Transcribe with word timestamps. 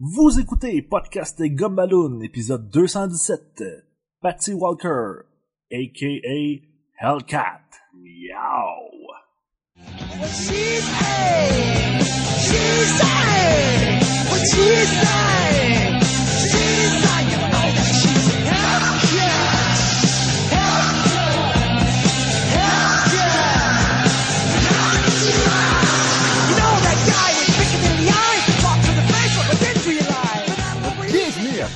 Vous 0.00 0.40
écoutez 0.40 0.82
Podcast 0.82 1.40
Gumballoon, 1.40 2.20
épisode 2.22 2.68
217. 2.68 3.62
Patty 4.20 4.52
Walker, 4.52 5.20
a.k.a. 5.70 6.62
Hellcat. 6.98 7.60
Meow. 7.94 8.90
What 10.18 10.28
she 10.30 10.80
say? 10.80 11.98
She 12.40 12.84
say? 12.98 14.00
What 14.30 14.42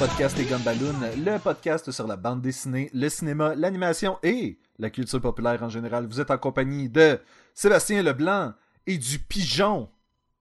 Podcast 0.08 0.40
Gumballoon, 0.40 1.00
le 1.22 1.38
podcast 1.38 1.90
sur 1.90 2.06
la 2.06 2.16
bande 2.16 2.40
dessinée, 2.40 2.88
le 2.94 3.10
cinéma, 3.10 3.54
l'animation 3.54 4.18
et 4.22 4.58
la 4.78 4.88
culture 4.88 5.20
populaire 5.20 5.62
en 5.62 5.68
général. 5.68 6.06
Vous 6.06 6.18
êtes 6.18 6.30
en 6.30 6.38
compagnie 6.38 6.88
de 6.88 7.20
Sébastien 7.52 8.02
Leblanc 8.02 8.54
et 8.86 8.96
du 8.96 9.18
pigeon 9.18 9.90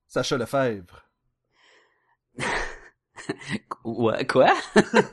Sacha 0.07 0.37
Lefebvre. 0.37 1.03
Quoi? 3.83 4.53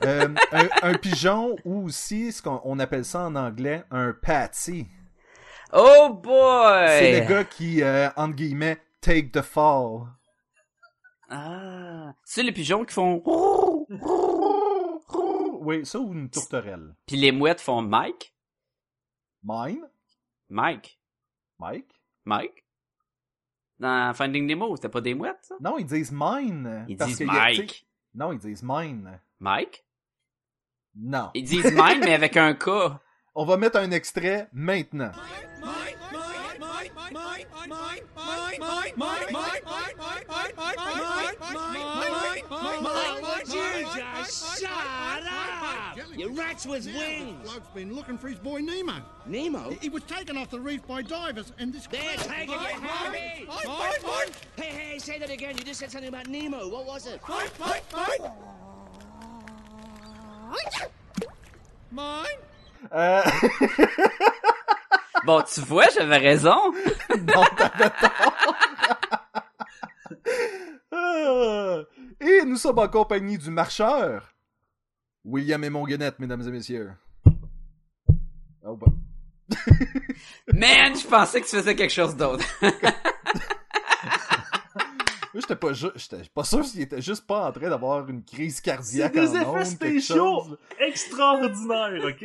Euh, 0.05 0.29
un, 0.53 0.69
un 0.83 0.95
pigeon 0.95 1.57
ou 1.65 1.87
aussi 1.87 2.31
ce 2.31 2.41
qu'on 2.41 2.61
on 2.65 2.79
appelle 2.79 3.05
ça 3.05 3.27
en 3.27 3.35
anglais 3.35 3.83
un 3.91 4.13
patsy. 4.13 4.87
Oh 5.73 6.11
boy! 6.23 6.87
C'est 6.89 7.21
le 7.21 7.27
gars 7.27 7.45
qui, 7.45 7.83
euh, 7.83 8.09
entre 8.17 8.37
guillemets, 8.37 8.79
take 9.01 9.31
the 9.33 9.43
fall. 9.43 10.07
Ah, 11.29 12.15
c'est 12.25 12.43
les 12.43 12.53
pigeons 12.53 12.85
qui 12.85 12.95
font... 12.95 13.23
Oui, 15.61 15.87
ça 15.87 15.99
ou 15.99 16.13
une 16.13 16.29
tourterelle. 16.29 16.95
Puis 17.07 17.17
les 17.17 17.33
mouettes 17.33 17.61
font 17.61 17.81
Mike? 17.83 18.35
Mine? 19.43 19.89
Mike? 20.51 21.01
Mike? 21.59 22.03
Mike? 22.25 22.65
Dans 23.79 24.15
Finding 24.15 24.47
Nemo, 24.47 24.77
c'était 24.77 24.89
pas 24.89 25.01
des 25.01 25.15
mouettes, 25.15 25.43
ça? 25.43 25.57
Non, 25.61 25.79
ils 25.79 25.87
disent 25.87 26.13
mine. 26.13 26.85
Ils 26.89 26.97
disent 26.97 27.23
Mike. 27.23 27.87
Non, 28.15 28.33
ils 28.33 28.39
disent 28.39 28.63
mine. 28.63 29.21
Mike? 29.41 29.85
Non. 30.95 31.31
Ils 31.35 31.45
disent 31.45 31.73
mine, 31.73 32.01
mais 32.01 32.15
avec 32.15 32.37
un 32.37 32.55
K. 32.55 32.69
On 33.35 33.45
va 33.45 33.57
mettre 33.57 33.79
un 33.79 33.91
extrait 33.91 34.49
maintenant. 34.53 35.11
Up! 35.11 35.54
Your 46.17 46.31
rats 46.31 46.67
with 46.67 46.87
wings! 46.87 47.43
bloke's 47.43 47.69
been 47.75 47.95
looking 47.95 48.19
for 48.19 48.29
his 48.29 48.39
boy 48.39 48.61
Nemo. 48.61 49.03
Nemo? 49.27 49.77
He 49.81 49.89
was 49.89 50.03
taken 50.05 50.37
off 50.37 50.51
the 50.51 50.61
reef 50.61 50.87
by 50.87 51.03
divers, 51.03 51.53
and 51.59 51.73
this. 51.73 51.87
They're 51.87 52.17
taking 52.17 52.55
it, 52.55 52.61
Harry! 52.61 53.47
Hey, 54.57 54.65
hey, 54.65 54.99
say 54.99 55.19
that 55.19 55.31
again. 55.31 55.57
You 55.59 55.65
just 55.65 55.81
said 55.81 55.91
something 55.91 56.09
about 56.09 56.29
Nemo. 56.29 56.69
What 56.69 56.87
was 56.87 57.07
it? 57.07 57.21
Euh... 62.93 63.23
Bon, 65.27 65.43
tu 65.43 65.61
vois, 65.63 65.89
j'avais 65.95 66.19
raison. 66.19 66.73
non, 67.11 67.45
t'avais 67.57 67.91
tort. 67.91 68.35
Et 72.21 72.43
nous 72.45 72.57
sommes 72.57 72.79
en 72.79 72.89
compagnie 72.89 73.39
du 73.39 73.51
marcheur, 73.51 74.35
William 75.25 75.63
et 75.65 75.71
Monguenette, 75.71 76.19
mesdames 76.19 76.43
et 76.47 76.51
messieurs. 76.51 76.93
Oh, 78.67 78.77
bon. 78.77 78.87
Man, 80.53 80.95
je 80.97 81.07
pensais 81.07 81.41
que 81.41 81.47
tu 81.47 81.57
faisais 81.57 81.75
quelque 81.75 81.93
chose 81.93 82.17
d'autre. 82.17 82.45
Moi, 82.63 82.73
j'étais 85.35 85.57
pas, 85.57 85.73
ju- 85.73 85.91
j'étais 85.97 86.23
pas 86.33 86.45
sûr 86.45 86.65
s'il 86.65 86.83
était 86.83 87.03
juste 87.03 87.27
pas 87.27 87.49
en 87.49 87.53
train 87.53 87.69
d'avoir 87.69 88.09
une 88.09 88.25
crise 88.25 88.57
C'est 88.57 88.63
cardiaque 88.63 89.13
des 89.13 89.37
en 89.39 89.57
effets 89.59 89.65
spéciaux 89.71 90.45
chose. 90.45 90.59
extraordinaires, 90.79 92.05
ok? 92.05 92.25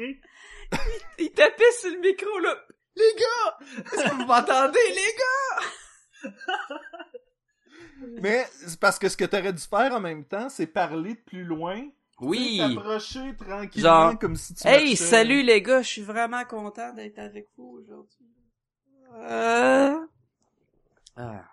Il 1.18 1.32
tapait 1.32 1.72
sur 1.80 1.92
le 1.92 2.00
micro, 2.00 2.40
là. 2.40 2.56
Les 3.00 3.16
gars! 3.20 3.58
Est-ce 3.94 4.04
que 4.10 4.16
vous 4.16 4.26
m'entendez, 4.26 4.80
les 4.90 5.16
gars? 5.18 6.32
Mais 8.22 8.46
c'est 8.52 8.80
parce 8.80 9.00
que 9.00 9.10
ce 9.10 9.18
que 9.18 9.26
t'aurais 9.26 9.54
dû 9.54 9.62
faire 9.62 9.94
en 9.94 10.00
même 10.00 10.26
temps, 10.26 10.50
c'est 10.50 10.68
parler 10.68 11.16
de 11.16 11.20
plus 11.20 11.44
loin. 11.44 11.82
Oui. 12.22 12.58
T'approcher 12.60 13.36
tranquillement 13.38 14.10
Genre, 14.10 14.20
comme 14.20 14.36
si 14.36 14.54
tu 14.54 14.68
Hey, 14.68 14.90
marchais. 14.90 14.96
salut 14.96 15.42
les 15.42 15.62
gars, 15.62 15.82
je 15.82 15.88
suis 15.88 16.02
vraiment 16.02 16.44
content 16.46 16.94
d'être 16.94 17.20
avec 17.20 17.48
vous 17.58 17.80
aujourd'hui. 17.82 18.28
Euh... 19.16 19.96
Ah. 21.16 21.44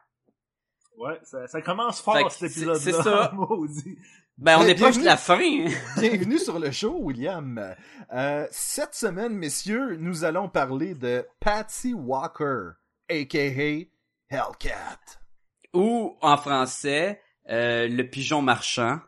Ouais, 0.96 1.20
ça, 1.24 1.46
ça 1.46 1.62
commence 1.62 2.00
fort, 2.00 2.30
cet 2.32 2.50
épisode-là. 2.50 2.80
c'est 2.80 2.92
ça. 2.92 3.30
Maudit. 3.34 3.98
Ben, 4.38 4.58
on 4.58 4.66
est 4.66 4.74
proche 4.74 4.98
de 4.98 5.04
la 5.04 5.16
fin. 5.16 5.38
Bienvenue 5.98 6.38
sur 6.38 6.58
le 6.58 6.70
show, 6.70 6.94
William. 7.00 7.74
Euh, 8.12 8.46
cette 8.50 8.94
semaine, 8.94 9.32
messieurs, 9.32 9.96
nous 9.96 10.24
allons 10.24 10.48
parler 10.50 10.94
de 10.94 11.26
Patsy 11.40 11.94
Walker, 11.94 12.72
a.k.a. 13.08 13.86
Hellcat. 14.28 14.98
Ou, 15.72 16.16
en 16.20 16.36
français, 16.36 17.20
euh, 17.48 17.88
le 17.88 18.02
pigeon 18.08 18.42
marchand, 18.42 19.00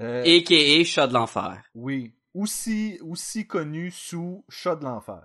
Euh, 0.00 0.22
a.k.a. 0.24 0.82
chat 0.84 1.06
de 1.06 1.14
l'enfer. 1.14 1.62
Oui, 1.76 2.12
aussi, 2.34 2.98
aussi 3.00 3.46
connu 3.46 3.92
sous 3.92 4.44
Chat 4.48 4.74
de 4.74 4.84
l'enfer. 4.84 5.22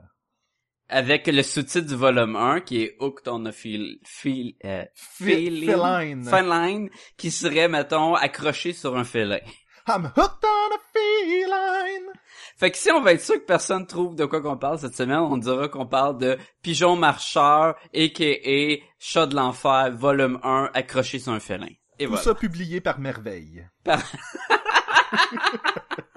Avec 0.91 1.27
le 1.27 1.43
sous-titre 1.43 1.85
du 1.87 1.95
volume 1.95 2.35
1, 2.35 2.61
qui 2.61 2.81
est 2.81 2.95
Hooked 2.99 3.27
on 3.27 3.45
a 3.45 3.51
feel, 3.51 3.99
feel, 4.03 4.55
euh, 4.65 4.83
feline. 4.95 6.23
feline, 6.23 6.89
qui 7.17 7.29
serait, 7.29 7.67
mettons, 7.67 8.15
accroché 8.15 8.73
sur 8.73 8.97
un 8.97 9.03
filet. 9.03 9.43
I'm 9.87 10.11
hooked 10.15 10.43
on 10.43 10.75
a 10.75 10.79
feline. 10.93 12.11
Fait 12.57 12.71
que 12.71 12.77
si 12.77 12.91
on 12.91 13.01
va 13.01 13.13
être 13.13 13.21
sûr 13.21 13.35
que 13.35 13.45
personne 13.45 13.85
trouve 13.87 14.15
de 14.15 14.25
quoi 14.25 14.41
qu'on 14.41 14.57
parle 14.57 14.79
cette 14.79 14.95
semaine, 14.95 15.19
on 15.19 15.37
dira 15.37 15.67
qu'on 15.69 15.85
parle 15.85 16.17
de 16.17 16.37
Pigeon 16.61 16.95
Marcheur, 16.95 17.75
a.k.a. 17.95 18.77
Chat 18.99 19.27
de 19.27 19.35
l'Enfer, 19.35 19.91
volume 19.95 20.39
1, 20.43 20.71
accroché 20.73 21.19
sur 21.19 21.31
un 21.33 21.39
félin. 21.39 21.67
Et 21.99 22.05
Tout 22.05 22.11
voilà. 22.11 22.23
ça 22.23 22.35
publié 22.35 22.81
par 22.81 22.99
Merveille. 22.99 23.65
Par- 23.83 24.01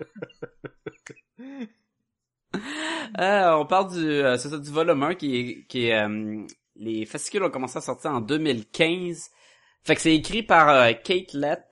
Euh, 3.21 3.53
on 3.53 3.67
parle 3.67 3.93
du, 3.93 4.07
euh, 4.07 4.37
c'est 4.39 4.49
ça, 4.49 4.59
du 4.59 4.71
volume 4.71 5.03
1 5.03 5.15
qui 5.15 5.67
est, 5.75 5.93
euh, 5.93 6.47
les 6.77 7.05
fascicules 7.05 7.43
ont 7.43 7.51
commencé 7.51 7.79
à 7.79 7.83
sortir 7.83 8.13
en 8.13 8.21
2015. 8.21 9.31
Fait 9.85 9.95
que 9.97 10.01
c'est 10.01 10.15
écrit 10.15 10.43
par 10.43 10.69
euh, 10.69 10.93
Kate 10.93 11.35
Lett, 11.35 11.63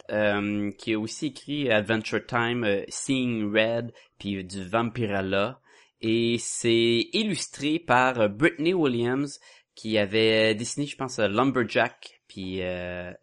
qui 0.78 0.94
a 0.94 0.98
aussi 0.98 1.26
écrit 1.26 1.70
Adventure 1.70 2.26
Time, 2.26 2.66
Seeing 2.88 3.52
Red, 3.52 3.92
puis 4.18 4.44
du 4.44 4.64
Vampirella. 4.64 5.60
Et 6.02 6.36
c'est 6.38 7.08
illustré 7.12 7.78
par 7.78 8.28
Brittany 8.28 8.74
Williams, 8.74 9.38
qui 9.74 9.97
avait 9.97 10.54
dessiné, 10.54 10.86
je 10.86 10.97
pense, 10.97 11.18
Lumberjack, 11.18 12.20
puis 12.26 12.60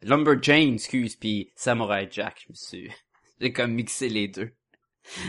Lumberjane, 0.01 0.75
excuse, 0.75 1.17
puis 1.17 1.51
Samurai 1.55 2.07
Jack. 2.09 2.45
Je 2.45 2.49
me 2.49 2.55
suis, 2.55 2.91
j'ai 3.41 3.51
comme 3.51 3.73
mixé 3.73 4.07
les 4.07 4.27
deux. 4.29 4.51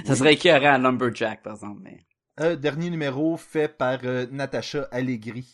Ça 0.04 0.14
serait 0.14 0.34
écœurant 0.34 0.74
à 0.74 0.78
Lumberjack, 0.78 1.42
par 1.42 1.54
exemple, 1.54 1.80
mais... 1.82 2.07
Euh, 2.40 2.56
dernier 2.56 2.90
numéro 2.90 3.36
fait 3.36 3.68
par 3.68 3.98
euh, 4.04 4.26
Natacha 4.30 4.88
Allegri. 4.92 5.46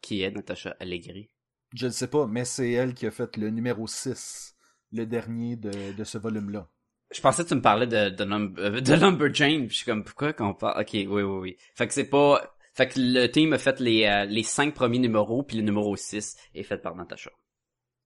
Qui 0.00 0.22
est 0.22 0.30
Natasha 0.30 0.76
Allegri? 0.80 1.28
Je 1.74 1.86
ne 1.86 1.90
sais 1.92 2.08
pas, 2.08 2.26
mais 2.26 2.44
c'est 2.44 2.70
elle 2.72 2.94
qui 2.94 3.06
a 3.06 3.10
fait 3.10 3.36
le 3.36 3.50
numéro 3.50 3.86
6, 3.86 4.54
le 4.92 5.06
dernier 5.06 5.56
de, 5.56 5.92
de 5.92 6.04
ce 6.04 6.18
volume-là. 6.18 6.68
Je 7.10 7.20
pensais 7.20 7.42
que 7.44 7.48
tu 7.48 7.54
me 7.54 7.62
parlais 7.62 7.86
de, 7.86 8.10
de, 8.10 8.24
Lum- 8.24 8.54
euh, 8.58 8.80
de 8.80 8.94
Lumberjane, 8.94 9.68
je 9.68 9.74
suis 9.74 9.84
comme, 9.84 10.04
pourquoi 10.04 10.32
qu'on 10.32 10.54
parle? 10.54 10.80
Ok, 10.80 10.90
oui, 10.92 11.06
oui, 11.06 11.22
oui. 11.22 11.56
Fait 11.74 11.86
que 11.86 11.94
c'est 11.94 12.08
pas... 12.08 12.56
Fait 12.74 12.88
que 12.88 12.94
le 12.98 13.26
team 13.28 13.52
a 13.52 13.58
fait 13.58 13.78
les, 13.80 14.04
euh, 14.04 14.24
les 14.24 14.42
cinq 14.42 14.74
premiers 14.74 14.98
numéros, 14.98 15.42
puis 15.42 15.56
le 15.56 15.62
numéro 15.62 15.94
6 15.96 16.36
est 16.54 16.64
fait 16.64 16.78
par 16.78 16.94
Natasha. 16.96 17.30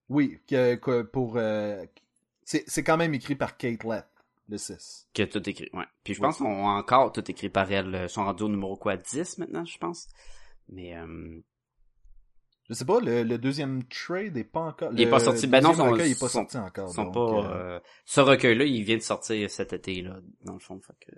Oui, 0.09 0.38
que, 0.47 0.75
que 0.77 1.03
pour... 1.03 1.37
euh, 1.37 1.85
c'est 2.44 2.65
c'est 2.69 2.83
quand 2.83 2.97
même 2.97 3.15
écrit 3.15 3.35
par 3.37 3.56
Kate 3.56 3.85
Lett, 3.85 4.06
le 4.49 4.56
6. 4.59 5.09
Qui 5.12 5.23
a 5.23 5.27
tout 5.27 5.47
écrit, 5.49 5.69
ouais. 5.75 5.85
Puis 6.05 6.15
je 6.15 6.21
pense 6.21 6.39
qu'on 6.39 6.67
a 6.69 6.73
encore 6.79 7.12
tout 7.12 7.29
écrit 7.31 7.49
par 7.50 7.71
elle. 7.71 8.00
Ils 8.05 8.09
sont 8.09 8.25
rendus 8.25 8.45
au 8.45 8.49
numéro 8.49 8.77
quoi? 8.77 8.97
10 8.97 9.39
maintenant, 9.39 9.65
je 9.65 9.79
pense? 9.79 10.09
Mais, 10.69 10.97
euh... 10.97 11.41
Je 12.69 12.75
sais 12.75 12.85
pas, 12.85 13.00
le, 13.00 13.23
le 13.23 13.39
deuxième 13.39 13.83
trade 13.85 14.37
est 14.37 14.45
pas 14.45 14.61
encore... 14.61 14.91
Il 14.93 15.00
est 15.00 15.09
pas 15.09 15.21
sorti. 15.21 15.47
Ben 15.47 15.62
non, 15.62 15.73
son- 15.75 15.91
recueil 15.91 16.12
est 16.12 16.21
pas 16.21 16.29
son- 16.29 16.41
sorti 16.41 16.59
encore. 16.59 16.91
Ils 16.91 16.95
sont 16.95 17.05
donc, 17.05 17.15
pas... 17.15 17.21
euh, 17.50 17.77
euh, 17.77 17.81
Ce 18.05 18.21
recueil-là, 18.21 18.65
il 18.65 18.83
vient 18.85 18.97
de 18.99 19.03
sortir 19.03 19.50
cet 19.50 19.73
été, 19.73 20.03
là, 20.03 20.19
dans 20.43 20.53
le 20.55 20.59
fond. 20.59 20.79
Fait 20.81 20.93
que... 21.06 21.12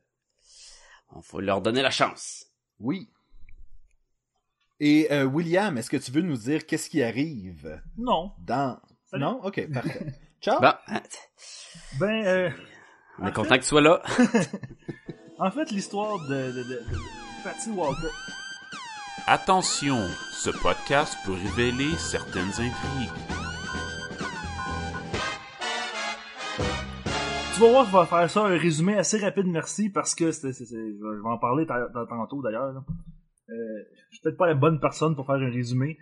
On 1.13 1.23
faut 1.23 1.41
leur 1.41 1.61
donner 1.61 1.83
la 1.83 1.91
chance. 1.91 2.47
Oui. 2.79 3.11
Et 4.79 5.13
euh, 5.13 5.25
William, 5.25 5.77
est-ce 5.77 5.91
que 5.91 5.97
tu 5.97 6.11
veux 6.13 6.23
nous 6.23 6.37
dire 6.37 6.67
qu'est-ce 6.67 6.89
qui 6.89 7.03
arrive? 7.03 7.83
Non. 7.97 8.33
dans... 8.39 8.81
Salut. 9.07 9.25
Non? 9.25 9.41
Ok, 9.45 9.69
parfait. 9.73 10.07
Ciao! 10.41 10.61
Bon, 10.61 10.73
Ben, 11.99 12.25
euh, 12.27 12.51
on 13.21 13.27
est 13.27 13.33
content 13.33 13.57
que 13.57 13.61
tu 13.63 13.67
sois 13.69 13.81
là. 13.81 14.03
en 15.39 15.51
fait, 15.51 15.71
l'histoire 15.71 16.19
de, 16.29 16.35
de, 16.53 16.63
de, 16.63 16.63
de 16.63 16.99
Patty 17.45 17.71
Walker. 17.71 18.09
Attention, 19.27 19.99
ce 20.33 20.51
podcast 20.51 21.17
peut 21.27 21.33
révéler 21.33 21.91
certaines 21.99 22.49
intrigues. 22.51 23.11
Tu 27.55 27.61
vas 27.61 27.69
voir, 27.71 27.87
je 27.91 27.97
vais 27.99 28.07
faire 28.07 28.31
ça 28.31 28.41
un 28.41 28.57
résumé 28.57 28.97
assez 28.97 29.19
rapide, 29.19 29.47
merci, 29.47 29.91
parce 29.91 30.15
que 30.15 30.33
c'est, 30.33 30.53
c'est, 30.53 30.65
c'est- 30.65 30.77
je 30.77 31.23
vais 31.23 31.29
en 31.29 31.39
parler 31.39 31.67
ta- 31.67 31.89
ta- 31.93 32.07
tantôt 32.09 32.41
d'ailleurs. 32.43 32.73
là. 32.73 32.83
Euh, 33.51 33.55
je 34.11 34.15
suis 34.17 34.23
peut-être 34.23 34.39
pas 34.39 34.47
la 34.47 34.55
bonne 34.55 34.81
personne 34.81 35.15
pour 35.15 35.27
faire 35.27 35.35
un 35.35 35.51
résumé. 35.51 35.99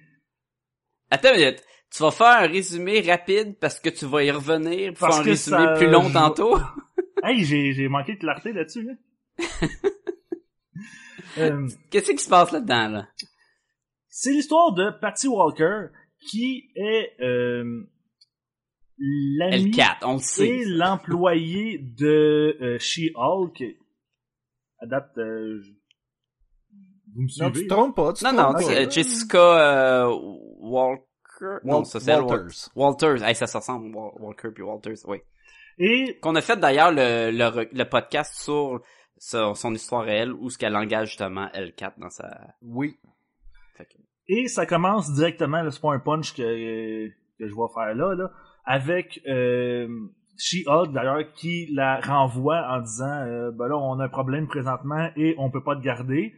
Attends 1.10 1.30
une 1.34 1.40
minute. 1.40 1.64
Tu 1.90 2.02
vas 2.02 2.10
faire 2.10 2.26
un 2.42 2.46
résumé 2.46 3.00
rapide 3.00 3.56
parce 3.58 3.80
que 3.80 3.88
tu 3.88 4.04
vas 4.06 4.22
y 4.22 4.30
revenir 4.30 4.92
pour 4.92 5.00
Parce 5.08 5.16
faire 5.16 5.24
un 5.26 5.28
résumé 5.30 5.56
ça- 5.66 5.74
plus 5.78 5.88
long 5.90 6.04
je- 6.08 6.12
tantôt? 6.12 6.58
Hey, 7.28 7.44
j'ai, 7.44 7.72
j'ai 7.72 7.88
manqué 7.88 8.14
de 8.14 8.19
clarté 8.20 8.52
là-dessus. 8.52 8.82
Là. 8.84 8.94
Euh, 11.36 11.69
Qu'est-ce 11.90 12.10
qui 12.12 12.19
se 12.19 12.28
passe 12.28 12.50
là-dedans, 12.52 12.88
là? 12.88 13.08
c'est 14.08 14.32
l'histoire 14.32 14.72
de 14.72 14.90
Patty 15.00 15.28
Walker 15.28 15.86
qui 16.28 16.70
est 16.75 17.12
euh, 17.20 17.84
l'ami 18.98 19.70
L4, 19.70 19.96
on 20.02 20.14
le 20.14 20.19
et 20.19 20.22
sait. 20.22 20.64
l'employé 20.66 21.78
de 21.78 22.56
euh, 22.60 22.78
She-Hulk. 22.78 23.62
À 24.80 24.86
date, 24.86 25.10
euh, 25.19 25.60
je- 25.62 25.70
vous 27.14 27.22
me 27.22 27.42
Non, 27.44 27.50
tu 27.52 27.62
te 27.64 27.69
trompes 27.69 27.94
pas. 27.96 28.12
Tu 28.12 28.25
Non, 28.25 28.32
non, 28.32 28.52
pas. 28.54 28.62
euh, 28.72 28.90
Jessica 28.90 29.38
euh, 30.06 30.16
Walker? 30.60 31.04
non, 31.64 31.84
ça 31.84 31.98
Walters. 31.98 32.70
Walters. 32.75 33.22
Hey, 33.22 33.34
ça 33.36 33.46
se 33.46 33.56
ressemble, 33.56 33.94
Wal- 33.94 34.12
Walker 34.20 34.48
puis 34.52 34.62
Walters, 34.64 34.98
oui. 35.06 35.19
Et 35.78 36.19
Qu'on 36.20 36.34
a 36.34 36.40
fait 36.40 36.56
d'ailleurs 36.58 36.90
le, 36.92 37.30
le, 37.30 37.69
le 37.72 37.84
podcast 37.84 38.34
sur 38.34 38.80
son, 39.19 39.54
son 39.54 39.75
histoire 39.75 40.04
réelle 40.04 40.32
où 40.32 40.50
ce 40.50 40.58
qu'elle 40.58 40.76
engage 40.76 41.08
justement 41.08 41.46
L4 41.54 41.92
dans 41.98 42.10
sa... 42.10 42.28
Oui. 42.62 42.96
Fait 43.76 43.84
que- 43.84 43.98
Et 44.28 44.48
ça 44.48 44.66
commence 44.66 45.12
directement, 45.14 45.62
pas 45.80 45.92
un 45.94 45.98
punch 46.00 46.34
que, 46.34 46.42
que 47.08 47.48
je 47.48 47.54
vais 47.54 47.72
faire 47.75 47.94
là, 47.94 48.14
là 48.14 48.30
avec 48.70 49.20
euh, 49.26 49.88
She-Hulk 50.36 50.92
d'ailleurs 50.92 51.32
qui 51.34 51.69
la 51.72 52.00
renvoie 52.00 52.60
en 52.70 52.80
disant 52.80 53.22
euh, 53.26 53.50
ben 53.50 53.66
là 53.69 53.76
on 53.78 53.98
a 53.98 54.04
un 54.04 54.08
problème 54.08 54.46
présentement 54.46 55.08
et 55.16 55.34
on 55.38 55.50
peut 55.50 55.62
pas 55.64 55.75
te 55.75 55.80
garder. 55.80 56.34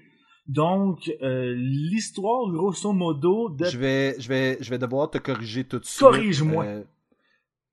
Donc 0.47 1.11
euh, 1.23 1.55
l'histoire 1.57 2.51
grosso 2.53 2.93
modo 2.93 3.51
de 3.51 3.65
Je 3.65 3.79
vais, 3.79 4.15
je 4.21 4.29
vais, 4.29 4.59
je 4.61 4.71
vais 4.71 4.79
devoir 4.79 5.11
te 5.11 5.19
corriger 5.19 5.65
tout 5.65 5.79
de 5.81 5.85
suite. 5.85 6.01
Corrige-moi. 6.01 6.65
Euh, 6.65 6.85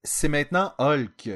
c'est 0.04 0.28
maintenant 0.30 0.74
Hulk. 0.80 1.30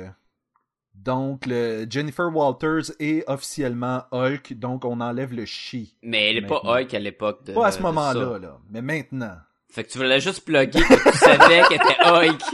Donc, 1.03 1.45
le 1.47 1.87
Jennifer 1.89 2.29
Walters 2.33 2.91
est 2.99 3.23
officiellement 3.27 4.03
Hulk, 4.11 4.53
donc 4.53 4.85
on 4.85 4.99
enlève 5.01 5.33
le 5.33 5.45
chi. 5.45 5.97
Mais 6.03 6.29
elle 6.29 6.37
est 6.37 6.47
pas. 6.47 6.61
Hulk 6.63 6.93
à 6.93 6.99
l'époque 6.99 7.43
de 7.45 7.53
Pas 7.53 7.67
à 7.67 7.71
ce 7.71 7.81
moment-là, 7.81 8.37
là, 8.37 8.59
mais 8.69 8.81
maintenant. 8.81 9.35
Fait 9.69 9.83
que 9.83 9.89
tu 9.89 9.97
voulais 9.97 10.19
juste 10.19 10.45
plugger 10.45 10.79
que 10.79 11.11
tu 11.11 11.17
savais 11.17 11.61
qu'elle 11.69 11.81
était 11.81 12.03
Hulk. 12.05 12.41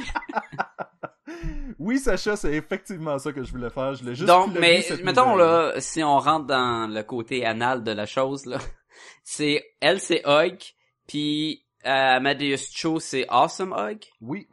Oui, 1.80 2.00
Sacha, 2.00 2.36
c'est 2.36 2.54
effectivement 2.54 3.20
ça 3.20 3.32
que 3.32 3.44
je 3.44 3.52
voulais 3.52 3.70
faire. 3.70 3.94
Je 3.94 4.02
voulais 4.02 4.16
juste 4.16 4.28
Donc, 4.28 4.54
mais 4.60 4.84
mettons 5.04 5.34
nouvelle. 5.34 5.48
là, 5.48 5.74
si 5.80 6.04
on 6.04 6.18
rentre 6.18 6.48
dans 6.48 6.88
le 6.92 7.04
côté 7.04 7.46
anal 7.46 7.84
de 7.84 7.92
la 7.92 8.06
chose 8.06 8.46
là, 8.46 8.58
c'est 9.24 9.64
elle 9.80 10.00
c'est 10.00 10.26
Hulk, 10.26 10.74
puis 11.08 11.64
euh, 11.86 11.90
Amadeus 12.18 12.58
Cho 12.74 13.00
c'est 13.00 13.26
Awesome 13.30 13.74
Hulk, 13.74 14.08
Oui, 14.22 14.48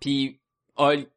puis 0.00 0.40
Hulk 0.76 1.08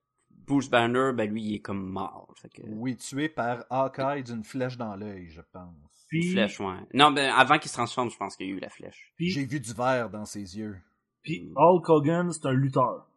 Bruce 0.46 0.70
Banner 0.70 1.12
ben 1.16 1.30
lui 1.30 1.42
il 1.44 1.56
est 1.56 1.60
comme 1.60 1.86
mort, 1.90 2.34
fait 2.42 2.50
que 2.50 2.62
oui, 2.68 2.96
tué 2.98 3.30
par 3.30 3.66
Hawkeye 3.70 4.24
d'une 4.24 4.44
flèche 4.44 4.78
dans 4.78 4.96
l'œil, 4.96 5.30
je 5.30 5.42
pense. 5.52 5.74
une 6.12 6.32
flèche 6.32 6.60
ouais. 6.60 6.76
Non 6.94 7.12
ben 7.12 7.32
avant 7.34 7.58
qu'il 7.60 7.70
se 7.70 7.76
transforme, 7.76 8.10
je 8.12 8.18
pense 8.18 8.36
qu'il 8.36 8.48
y 8.48 8.50
a 8.52 8.54
eu 8.54 8.60
la 8.60 8.70
flèche. 8.70 9.12
puis, 9.16 9.30
J'ai 9.30 9.46
vu 9.46 9.60
du 9.60 9.74
verre 9.74 10.10
dans 10.10 10.26
ses 10.26 10.58
yeux. 10.58 10.78
puis 11.22 11.50
Hulk 11.56 11.90
Hogan 11.90 12.32
c'est 12.32 12.46
un 12.46 12.52
lutteur. 12.54 13.08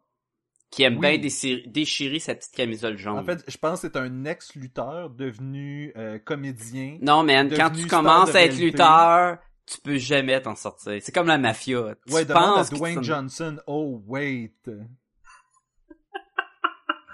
Qui 0.69 0.83
aime 0.83 0.95
Oui. 0.95 0.99
bien 0.99 1.17
déchir- 1.17 1.63
déchirer 1.71 2.19
sa 2.19 2.35
petite 2.35 2.53
camisole 2.53 2.97
jaune. 2.97 3.17
En 3.19 3.23
fait, 3.23 3.41
je 3.47 3.57
pense 3.57 3.81
que 3.81 3.87
c'est 3.87 3.95
un 3.97 4.25
ex-lutteur 4.25 5.09
devenu 5.09 5.93
euh, 5.95 6.19
comédien. 6.19 6.97
non 7.01 7.23
man, 7.23 7.49
quand 7.55 7.69
tu 7.69 7.87
commences 7.87 8.35
à 8.35 8.41
être 8.43 8.57
lutteur, 8.57 9.37
tu 9.65 9.79
peux 9.81 9.97
jamais 9.97 10.41
t'en 10.41 10.55
sortir. 10.55 10.97
C'est 11.01 11.13
comme 11.13 11.27
la 11.27 11.37
mafia. 11.37 11.95
Tu 12.05 12.13
Ouais, 12.13 12.25
demande 12.25 12.43
à 12.43 12.53
penses 12.55 12.69
que 12.69 12.75
Dwayne 12.75 13.01
Johnson. 13.03 13.57
Oh, 13.65 14.01
wait. 14.07 14.51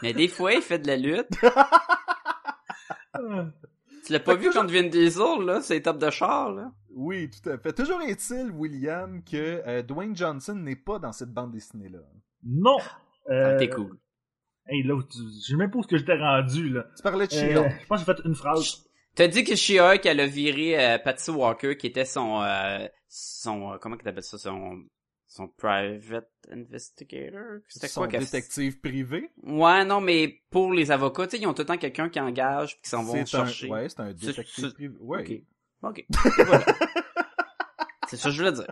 Mais 0.04 0.14
des 0.14 0.28
fois, 0.28 0.54
il 0.54 0.62
fait 0.62 0.80
de 0.80 0.88
la 0.88 0.98
lutte. 0.98 1.30
Tu 4.06 4.12
l'as 4.12 4.20
pas 4.20 4.36
vu 4.36 4.50
quand 4.52 4.70
Vin 4.70 4.84
Diesel, 4.90 5.46
là? 5.46 5.62
C'est 5.62 5.82
top 5.82 5.98
de 5.98 6.10
char, 6.10 6.52
là? 6.52 6.72
Oui, 6.94 7.30
tout 7.30 7.50
à 7.50 7.58
fait. 7.58 7.72
Toujours 7.72 8.02
est-il, 8.02 8.52
William, 8.52 9.24
que 9.24 9.62
euh, 9.66 9.82
Dwayne 9.82 10.16
Johnson 10.16 10.56
n'est 10.56 10.76
pas 10.76 11.00
dans 11.00 11.14
cette 11.14 11.30
bande 11.32 11.52
dessinée-là. 11.52 12.00
Non. 12.46 12.78
Euh, 13.30 13.54
Ah, 13.54 13.58
T'es 13.58 13.70
cool. 13.70 13.98
Hey 14.68 14.84
là, 14.84 15.02
tu- 15.10 15.20
je 15.20 15.52
sais 15.52 15.56
même 15.56 15.72
pas 15.72 15.78
où 15.80 15.84
ce 15.84 15.88
que 15.88 15.98
j'étais 15.98 16.18
rendu 16.18 16.70
là. 16.70 16.86
Tu 16.98 17.02
parlais 17.04 17.28
de 17.28 17.34
Euh, 17.34 17.38
She-Hulk. 17.38 17.82
je 17.82 17.88
pense 17.88 18.04
que 18.04 18.12
j'ai 18.12 18.16
fait 18.18 18.28
une 18.28 18.36
phrase. 18.36 18.84
T'as 19.16 19.28
dit 19.28 19.44
que 19.46 19.56
She-Hulk, 19.56 20.06
elle 20.06 20.20
a 20.20 20.26
viré 20.28 20.78
euh, 20.96 20.98
Patsy 21.00 21.32
Walker, 21.32 21.78
qui 21.78 21.88
était 21.88 22.06
son... 22.06 22.42
euh, 22.42 22.86
son 23.08 23.72
euh, 23.74 23.78
comment 23.80 23.96
qu'il 23.96 24.08
appelle 24.10 24.24
ça? 24.24 24.38
Son... 24.38 24.84
Son 25.36 25.48
private 25.48 26.30
investigator? 26.52 27.62
C'était 27.68 27.88
Son 27.88 28.02
quoi 28.02 28.08
qu'elle- 28.08 28.20
détective 28.20 28.80
privé? 28.80 29.32
Ouais, 29.42 29.84
non, 29.84 30.00
mais 30.00 30.42
pour 30.52 30.72
les 30.72 30.92
avocats, 30.92 31.26
tu 31.26 31.38
sais, 31.38 31.42
ils 31.42 31.48
ont 31.48 31.56
tout 31.56 31.64
le 31.64 31.66
temps 31.66 31.78
quelqu'un 31.78 32.08
qui 32.10 32.20
engage 32.20 32.74
puis 32.76 32.84
qui 32.84 32.90
s'en 32.92 33.02
vont 33.04 33.26
chercher. 33.26 33.68
ouais, 33.68 33.90
c'est 33.90 34.00
un 34.02 34.14
détective 34.14 34.74
privé. 34.76 34.96
Ouais. 35.00 35.44
Ok. 35.82 36.02
Ok. 36.06 36.06
Voilà. 36.46 36.66
C'est 38.08 38.18
ça 38.18 38.30
que 38.30 38.36
je 38.36 38.44
voulais 38.44 38.52
dire. 38.52 38.72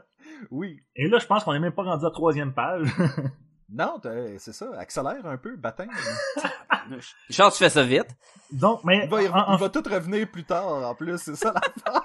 Oui. 0.52 0.80
Et 0.96 1.08
là, 1.08 1.18
je 1.18 1.26
pense 1.26 1.44
qu'on 1.44 1.54
est 1.54 1.60
même 1.60 1.72
pas 1.74 1.82
rendu 1.82 2.06
à 2.06 2.10
la 2.10 2.14
troisième 2.14 2.54
page. 2.54 2.88
Non, 3.74 4.02
c'est 4.38 4.52
ça. 4.52 4.70
Accélère 4.78 5.26
un 5.26 5.38
peu, 5.38 5.56
baptême. 5.56 5.90
Charles, 7.30 7.54
tu 7.54 7.58
fais 7.60 7.70
ça 7.70 7.84
vite. 7.84 8.10
Donc, 8.52 8.84
mais 8.84 9.06
Il 9.06 9.10
va, 9.10 9.48
en- 9.48 9.56
va 9.56 9.70
tout 9.70 9.82
revenir 9.90 10.30
plus 10.30 10.44
tard, 10.44 10.68
en 10.90 10.94
plus. 10.94 11.18
C'est 11.18 11.38
ça 11.38 11.54
l'affaire. 11.54 12.02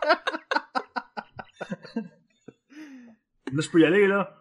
là, 1.96 3.62
je 3.62 3.68
peux 3.68 3.80
y 3.80 3.84
aller 3.84 4.06
là. 4.06 4.32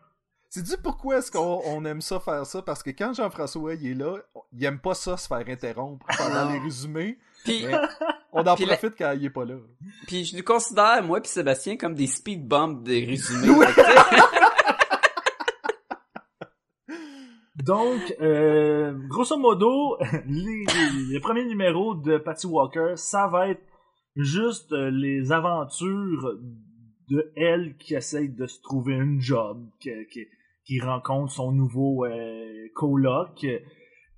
C'est 0.56 0.64
dit 0.64 0.78
pourquoi 0.82 1.18
est-ce 1.18 1.30
qu'on 1.30 1.62
on 1.66 1.84
aime 1.84 2.00
ça 2.00 2.18
faire 2.22 2.46
ça? 2.46 2.62
Parce 2.62 2.82
que 2.82 2.90
quand 2.90 3.14
Jean-François 3.14 3.74
il 3.74 3.88
est 3.88 3.94
là, 3.94 4.20
il 4.54 4.64
aime 4.64 4.80
pas 4.80 4.94
ça 4.94 5.18
se 5.18 5.28
faire 5.28 5.44
interrompre 5.50 6.06
pendant 6.18 6.50
les 6.50 6.60
résumés. 6.60 7.20
Puis, 7.44 7.66
on 8.32 8.40
en 8.40 8.56
Puis 8.56 8.64
la- 8.64 8.78
profite 8.78 8.98
quand 8.98 9.12
il 9.12 9.26
est 9.26 9.30
pas 9.30 9.44
là. 9.44 9.56
puis 10.08 10.24
je 10.24 10.38
nous 10.38 10.44
considère, 10.44 11.04
moi 11.04 11.20
puis 11.20 11.30
Sébastien, 11.30 11.76
comme 11.76 11.94
des 11.94 12.08
speed 12.08 12.48
bumps 12.48 12.82
des 12.86 13.04
résumés. 13.04 13.54
Donc, 17.58 18.16
euh, 18.22 18.94
grosso 19.10 19.38
modo, 19.38 19.98
les, 20.26 20.66
les, 21.10 21.20
premiers 21.20 21.44
numéros 21.44 21.96
de 21.96 22.18
Patty 22.18 22.48
Walker, 22.48 22.94
ça 22.96 23.28
va 23.28 23.50
être 23.50 23.64
juste 24.16 24.72
euh, 24.72 24.90
les 24.90 25.34
aventures 25.34 26.38
de 27.10 27.30
elle 27.36 27.76
qui 27.76 27.94
essaye 27.96 28.30
de 28.30 28.48
se 28.48 28.62
trouver 28.62 28.94
une 28.94 29.20
job, 29.20 29.68
qui, 29.82 29.92
qui, 30.10 30.28
qui 30.66 30.80
rencontre 30.80 31.32
son 31.32 31.52
nouveau 31.52 32.06
euh, 32.06 32.68
coloc. 32.74 33.46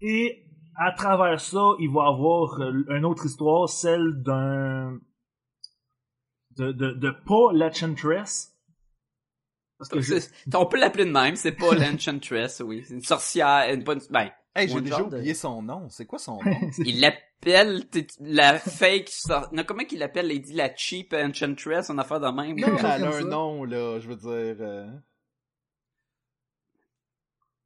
Et 0.02 0.44
à 0.78 0.92
travers 0.92 1.40
ça, 1.40 1.72
il 1.80 1.90
va 1.92 2.08
avoir 2.08 2.60
euh, 2.62 2.84
une 2.90 3.06
autre 3.06 3.26
histoire, 3.26 3.68
celle 3.70 4.22
d'un 4.24 5.00
de, 6.58 6.72
de, 6.72 6.92
de 6.92 7.12
pas 7.12 7.52
l'Enchantress. 7.54 8.54
Parce 9.78 9.90
que 9.90 10.02
je, 10.02 10.16
on 10.56 10.66
peut 10.66 10.80
l'appeler 10.80 11.06
de 11.06 11.12
même, 11.12 11.36
c'est 11.36 11.52
pas 11.52 11.76
l'Enchantress, 11.76 12.62
oui. 12.66 12.84
C'est 12.88 12.96
une 12.96 13.02
sorcière, 13.04 13.72
une, 13.74 13.82
une- 13.82 14.02
ben, 14.10 14.32
Hey, 14.56 14.68
j'ai 14.68 14.82
déjà 14.82 14.98
genre 14.98 15.10
de- 15.10 15.18
oublié 15.18 15.36
son 15.36 15.62
nom. 15.62 15.88
C'est 15.90 16.08
quoi 16.08 16.18
son 16.18 16.38
nom? 16.44 16.72
il 16.80 17.00
l'appelle 17.00 17.84
la 18.20 18.58
fake 18.58 19.08
sor- 19.10 19.50
non, 19.54 19.64
comment 19.68 19.84
qu'il 19.84 20.00
l'appelle? 20.00 20.32
Il 20.32 20.42
dit 20.42 20.54
la 20.54 20.76
cheap 20.76 21.14
Enchantress, 21.14 21.92
en 21.92 22.00
affaire 22.00 22.20
de 22.20 22.26
même. 22.26 22.58
Non, 22.60 22.76
elle 22.80 23.04
a 23.04 23.16
un 23.18 23.22
nom, 23.22 23.64
là, 23.66 24.00
je 24.00 24.08
veux 24.10 24.16
dire... 24.16 24.94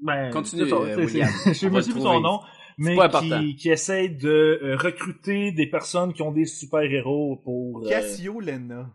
Ben, 0.01 0.31
Continue, 0.31 0.63
c'est 0.63 0.69
ça, 0.69 0.75
euh, 0.77 0.95
c'est- 0.95 1.05
William. 1.05 1.29
c'est- 1.43 1.53
Je 1.53 1.67
me 1.67 1.81
plus 1.81 1.91
son 2.01 2.19
nom, 2.21 2.39
mais 2.77 2.95
qui, 3.19 3.55
qui 3.55 3.69
essaie 3.69 4.09
de 4.09 4.59
euh, 4.63 4.75
recruter 4.77 5.51
des 5.51 5.67
personnes 5.67 6.13
qui 6.13 6.21
ont 6.23 6.31
des 6.31 6.45
super-héros 6.45 7.37
pour... 7.43 7.85
euh, 7.85 7.89
Cassio 7.89 8.39
Lena. 8.39 8.89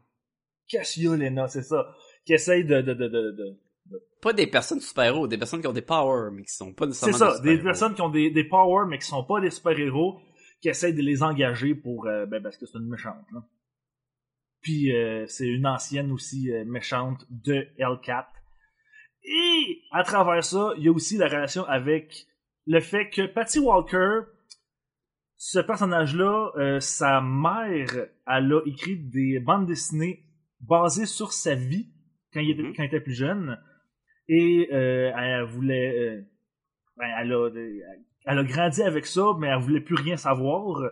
Cassio 0.68 1.14
Lena, 1.14 1.46
c'est 1.48 1.62
ça. 1.62 1.94
Qui 2.24 2.32
essaie 2.34 2.64
de... 2.64 2.80
de, 2.80 2.94
de, 2.94 3.06
de, 3.08 3.30
de- 3.32 3.58
Pas 4.20 4.32
des 4.32 4.48
personnes 4.48 4.80
super-héros, 4.80 5.28
des 5.28 5.38
personnes 5.38 5.60
qui 5.60 5.68
ont 5.68 5.72
des 5.72 5.82
powers, 5.82 6.32
mais 6.32 6.42
qui 6.42 6.52
sont 6.54 6.72
pas 6.72 6.86
C'est 6.90 7.06
nécessairement 7.06 7.34
ça, 7.36 7.40
des 7.40 7.58
personnes 7.58 7.94
qui 7.94 8.02
ont 8.02 8.08
des, 8.10 8.30
des 8.30 8.44
powers, 8.44 8.86
mais 8.88 8.98
qui 8.98 9.06
sont 9.06 9.22
pas 9.24 9.40
des 9.40 9.50
super-héros, 9.50 10.18
qui 10.60 10.68
essaient 10.68 10.92
de 10.92 11.02
les 11.02 11.22
engager 11.22 11.76
pour... 11.76 12.06
euh, 12.08 12.26
ben, 12.26 12.42
parce 12.42 12.56
que 12.56 12.66
c'est 12.66 12.78
une 12.78 12.88
méchante, 12.88 13.24
là. 13.32 13.44
Puis 14.62 14.92
euh, 14.96 15.24
c'est 15.28 15.46
une 15.46 15.66
ancienne 15.68 16.10
aussi 16.10 16.50
euh, 16.50 16.64
méchante 16.64 17.24
de 17.30 17.68
Hellcat. 17.78 18.26
Et 19.26 19.82
à 19.90 20.04
travers 20.04 20.44
ça, 20.44 20.72
il 20.78 20.84
y 20.84 20.88
a 20.88 20.92
aussi 20.92 21.16
la 21.16 21.26
relation 21.26 21.64
avec 21.64 22.26
le 22.66 22.80
fait 22.80 23.10
que 23.10 23.26
Patty 23.26 23.58
Walker, 23.58 24.20
ce 25.36 25.58
personnage-là, 25.58 26.52
euh, 26.56 26.80
sa 26.80 27.20
mère, 27.20 28.06
elle 28.26 28.52
a 28.52 28.60
écrit 28.66 28.96
des 28.96 29.38
bandes 29.40 29.66
dessinées 29.66 30.24
basées 30.60 31.06
sur 31.06 31.32
sa 31.32 31.54
vie 31.54 31.88
quand 32.32 32.40
il 32.40 32.50
était, 32.50 32.62
Mhm. 32.62 32.74
quand 32.76 32.82
il 32.84 32.86
était 32.86 33.00
plus 33.00 33.14
jeune. 33.14 33.58
Et 34.28 34.68
euh, 34.72 35.12
elle 35.16 35.44
voulait... 35.44 35.98
euh, 35.98 36.22
ben, 36.96 37.06
elle, 37.20 37.32
a, 37.32 37.50
elle 38.26 38.38
a 38.38 38.44
grandi 38.44 38.82
avec 38.82 39.06
ça, 39.06 39.24
mais 39.38 39.48
elle 39.48 39.58
voulait 39.60 39.80
plus 39.80 39.94
rien 39.96 40.16
savoir. 40.16 40.82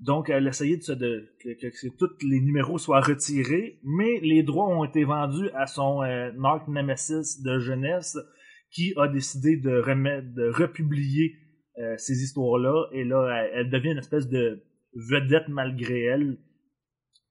Donc, 0.00 0.28
elle 0.30 0.46
essayait 0.46 0.76
de, 0.76 0.82
se- 0.82 0.92
de 0.92 1.28
que, 1.42 1.48
que- 1.60 1.66
que 1.68 1.96
tous 1.96 2.24
les 2.26 2.40
numéros 2.40 2.78
soient 2.78 3.00
retirés, 3.00 3.80
mais 3.82 4.20
les 4.20 4.42
droits 4.44 4.68
ont 4.68 4.84
été 4.84 5.04
vendus 5.04 5.50
à 5.54 5.66
son 5.66 6.02
euh, 6.02 6.30
Narc 6.36 6.68
Nemesis 6.68 7.42
de 7.42 7.58
jeunesse, 7.58 8.16
qui 8.70 8.92
a 8.96 9.08
décidé 9.08 9.56
de, 9.56 9.80
remettre, 9.80 10.28
de 10.34 10.48
republier 10.50 11.34
euh, 11.78 11.96
ces 11.96 12.22
histoires-là. 12.22 12.86
Et 12.92 13.02
là, 13.04 13.28
elle, 13.28 13.50
elle 13.66 13.70
devient 13.70 13.90
une 13.92 13.98
espèce 13.98 14.28
de 14.28 14.62
vedette 14.94 15.48
malgré 15.48 16.02
elle. 16.04 16.38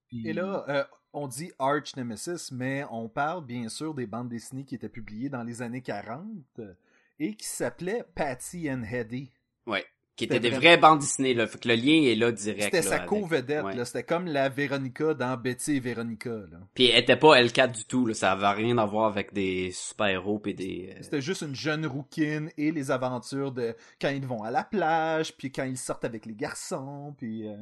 Puis- 0.08 0.28
Et 0.28 0.32
là, 0.32 0.64
euh, 0.68 0.84
on 1.14 1.26
dit 1.26 1.50
Arch 1.58 1.96
Nemesis, 1.96 2.50
mais 2.52 2.84
on 2.90 3.08
parle 3.08 3.46
bien 3.46 3.68
sûr 3.70 3.94
des 3.94 4.06
bandes 4.06 4.28
dessinées 4.28 4.64
qui 4.64 4.74
étaient 4.74 4.88
publiées 4.88 5.28
dans 5.30 5.42
les 5.42 5.62
années 5.62 5.82
40 5.82 6.26
euh, 6.58 6.74
et 7.18 7.34
qui 7.34 7.46
s'appelaient 7.46 8.04
Patty 8.14 8.70
and 8.70 8.82
Heady. 8.82 9.32
Ouais. 9.66 9.84
Qui 10.18 10.24
étaient 10.24 10.40
des 10.40 10.50
vrai- 10.50 10.58
vraies 10.58 10.76
bandes 10.76 10.98
dessinées, 10.98 11.32
là. 11.32 11.46
Fait 11.46 11.58
que 11.58 11.68
le 11.68 11.74
lien 11.76 12.02
est 12.02 12.14
là 12.16 12.30
direct. 12.32 12.64
C'était 12.64 12.82
sa 12.82 12.98
co-vedette, 12.98 13.64
ouais. 13.64 13.74
là. 13.76 13.84
C'était 13.84 14.02
comme 14.02 14.26
la 14.26 14.48
Véronica 14.48 15.14
dans 15.14 15.36
Betty 15.36 15.76
et 15.76 15.80
Véronica, 15.80 16.28
là. 16.30 16.58
Puis 16.74 16.86
elle 16.86 17.02
était 17.04 17.16
pas 17.16 17.40
L4 17.40 17.72
du 17.72 17.84
tout, 17.84 18.04
là. 18.04 18.14
Ça 18.14 18.32
avait 18.32 18.48
rien 18.62 18.76
à 18.78 18.84
voir 18.84 19.06
avec 19.06 19.32
des 19.32 19.70
super-héros 19.72 20.40
pis 20.40 20.54
des... 20.54 20.92
euh, 20.92 20.98
C'était 21.02 21.20
juste 21.22 21.42
une 21.42 21.54
jeune 21.54 21.86
rouquine 21.86 22.50
et 22.58 22.72
les 22.72 22.90
aventures 22.90 23.52
de 23.52 23.74
quand 24.00 24.10
ils 24.10 24.26
vont 24.26 24.42
à 24.42 24.50
la 24.50 24.64
plage, 24.64 25.36
puis 25.36 25.50
quand 25.52 25.64
ils 25.64 25.78
sortent 25.78 26.04
avec 26.04 26.26
les 26.26 26.34
garçons, 26.34 27.14
puis... 27.16 27.46
euh, 27.48 27.56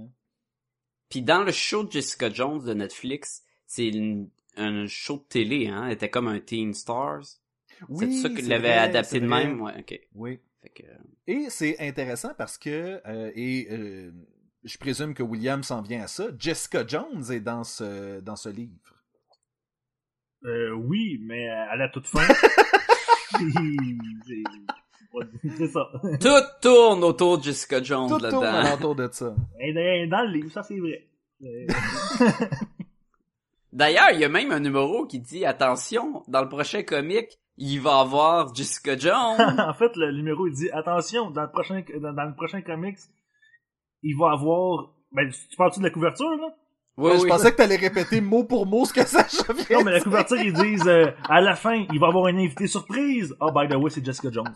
Puis 1.10 1.22
dans 1.22 1.42
le 1.44 1.52
show 1.52 1.84
de 1.84 1.92
Jessica 1.92 2.32
Jones 2.32 2.64
de 2.64 2.74
Netflix, 2.74 3.42
c'est 3.66 3.86
une- 3.88 4.28
un 4.56 4.86
show 4.86 5.18
de 5.18 5.24
télé, 5.28 5.66
hein. 5.68 5.84
Elle 5.86 5.92
était 5.92 6.08
comme 6.08 6.28
un 6.28 6.40
Teen 6.40 6.72
Stars. 6.72 7.20
c'est 7.98 8.10
ça 8.12 8.30
qu'il 8.30 8.48
l'avait 8.48 8.72
adapté 8.72 9.20
de 9.20 9.26
même, 9.26 9.60
ouais, 9.60 9.74
ok. 9.78 10.00
Oui. 10.14 10.38
Fait 10.66 10.82
que... 10.82 10.88
Et 11.28 11.48
c'est 11.48 11.78
intéressant 11.78 12.34
parce 12.36 12.58
que, 12.58 13.00
euh, 13.06 13.30
et 13.34 13.68
euh, 13.70 14.10
je 14.64 14.78
présume 14.78 15.14
que 15.14 15.22
William 15.22 15.62
s'en 15.62 15.80
vient 15.80 16.02
à 16.02 16.06
ça, 16.08 16.24
Jessica 16.38 16.84
Jones 16.86 17.30
est 17.30 17.40
dans 17.40 17.62
ce, 17.62 18.20
dans 18.20 18.36
ce 18.36 18.48
livre. 18.48 18.72
Euh, 20.44 20.72
oui, 20.72 21.20
mais 21.22 21.48
à 21.48 21.76
la 21.76 21.88
toute 21.88 22.06
fin. 22.06 22.26
c'est 23.38 23.42
c'est 25.56 25.68
ça. 25.68 25.88
Tout 26.20 26.60
tourne 26.60 27.04
autour 27.04 27.38
de 27.38 27.44
Jessica 27.44 27.82
Jones 27.82 28.08
Tout 28.08 28.18
tourne 28.18 28.44
là-dedans. 28.44 28.66
alentour 28.66 28.96
de 28.96 29.08
ça. 29.10 29.34
Et 29.60 29.72
dans, 30.08 30.22
le 30.22 30.32
livre, 30.32 30.50
ça 30.50 30.62
c'est 30.62 30.78
vrai. 30.78 31.08
Euh, 31.42 31.66
D'ailleurs, 33.72 34.10
il 34.12 34.20
y 34.20 34.24
a 34.24 34.28
même 34.28 34.50
un 34.50 34.60
numéro 34.60 35.06
qui 35.06 35.20
dit 35.20 35.44
attention, 35.44 36.22
dans 36.28 36.42
le 36.42 36.48
prochain 36.48 36.82
comic, 36.82 37.38
il 37.58 37.80
va 37.80 38.00
avoir 38.00 38.54
Jessica 38.54 38.96
Jones. 38.96 39.58
en 39.58 39.74
fait, 39.74 39.96
le 39.96 40.12
numéro 40.12 40.46
il 40.46 40.52
dit 40.52 40.70
attention, 40.70 41.30
dans 41.30 41.42
le 41.42 41.50
prochain 41.50 41.82
dans, 42.00 42.12
dans 42.12 42.24
le 42.24 42.34
prochain 42.34 42.60
comics, 42.62 42.98
il 44.02 44.16
va 44.16 44.32
avoir. 44.32 44.90
Ben, 45.12 45.30
tu 45.30 45.56
parles-tu 45.56 45.80
de 45.80 45.84
la 45.84 45.90
couverture 45.90 46.30
là? 46.36 46.48
Oui, 46.98 47.10
Ouais, 47.10 47.18
je 47.18 47.22
oui. 47.24 47.28
pensais 47.28 47.52
que 47.52 47.56
t'allais 47.58 47.76
répéter 47.76 48.22
mot 48.22 48.44
pour 48.44 48.64
mot 48.66 48.86
ce 48.86 48.92
que 48.92 49.04
ça 49.06 49.26
Non, 49.70 49.84
mais 49.84 49.92
la 49.92 50.00
couverture 50.00 50.38
ils 50.38 50.52
disent 50.52 50.86
euh, 50.88 51.10
à 51.28 51.42
la 51.42 51.54
fin, 51.54 51.84
il 51.92 52.00
va 52.00 52.06
avoir 52.06 52.26
un 52.26 52.36
invité 52.38 52.66
surprise. 52.66 53.34
Ah, 53.38 53.50
by 53.54 53.68
the 53.68 53.76
way, 53.76 53.90
c'est 53.90 54.04
Jessica 54.04 54.30
Jones. 54.32 54.54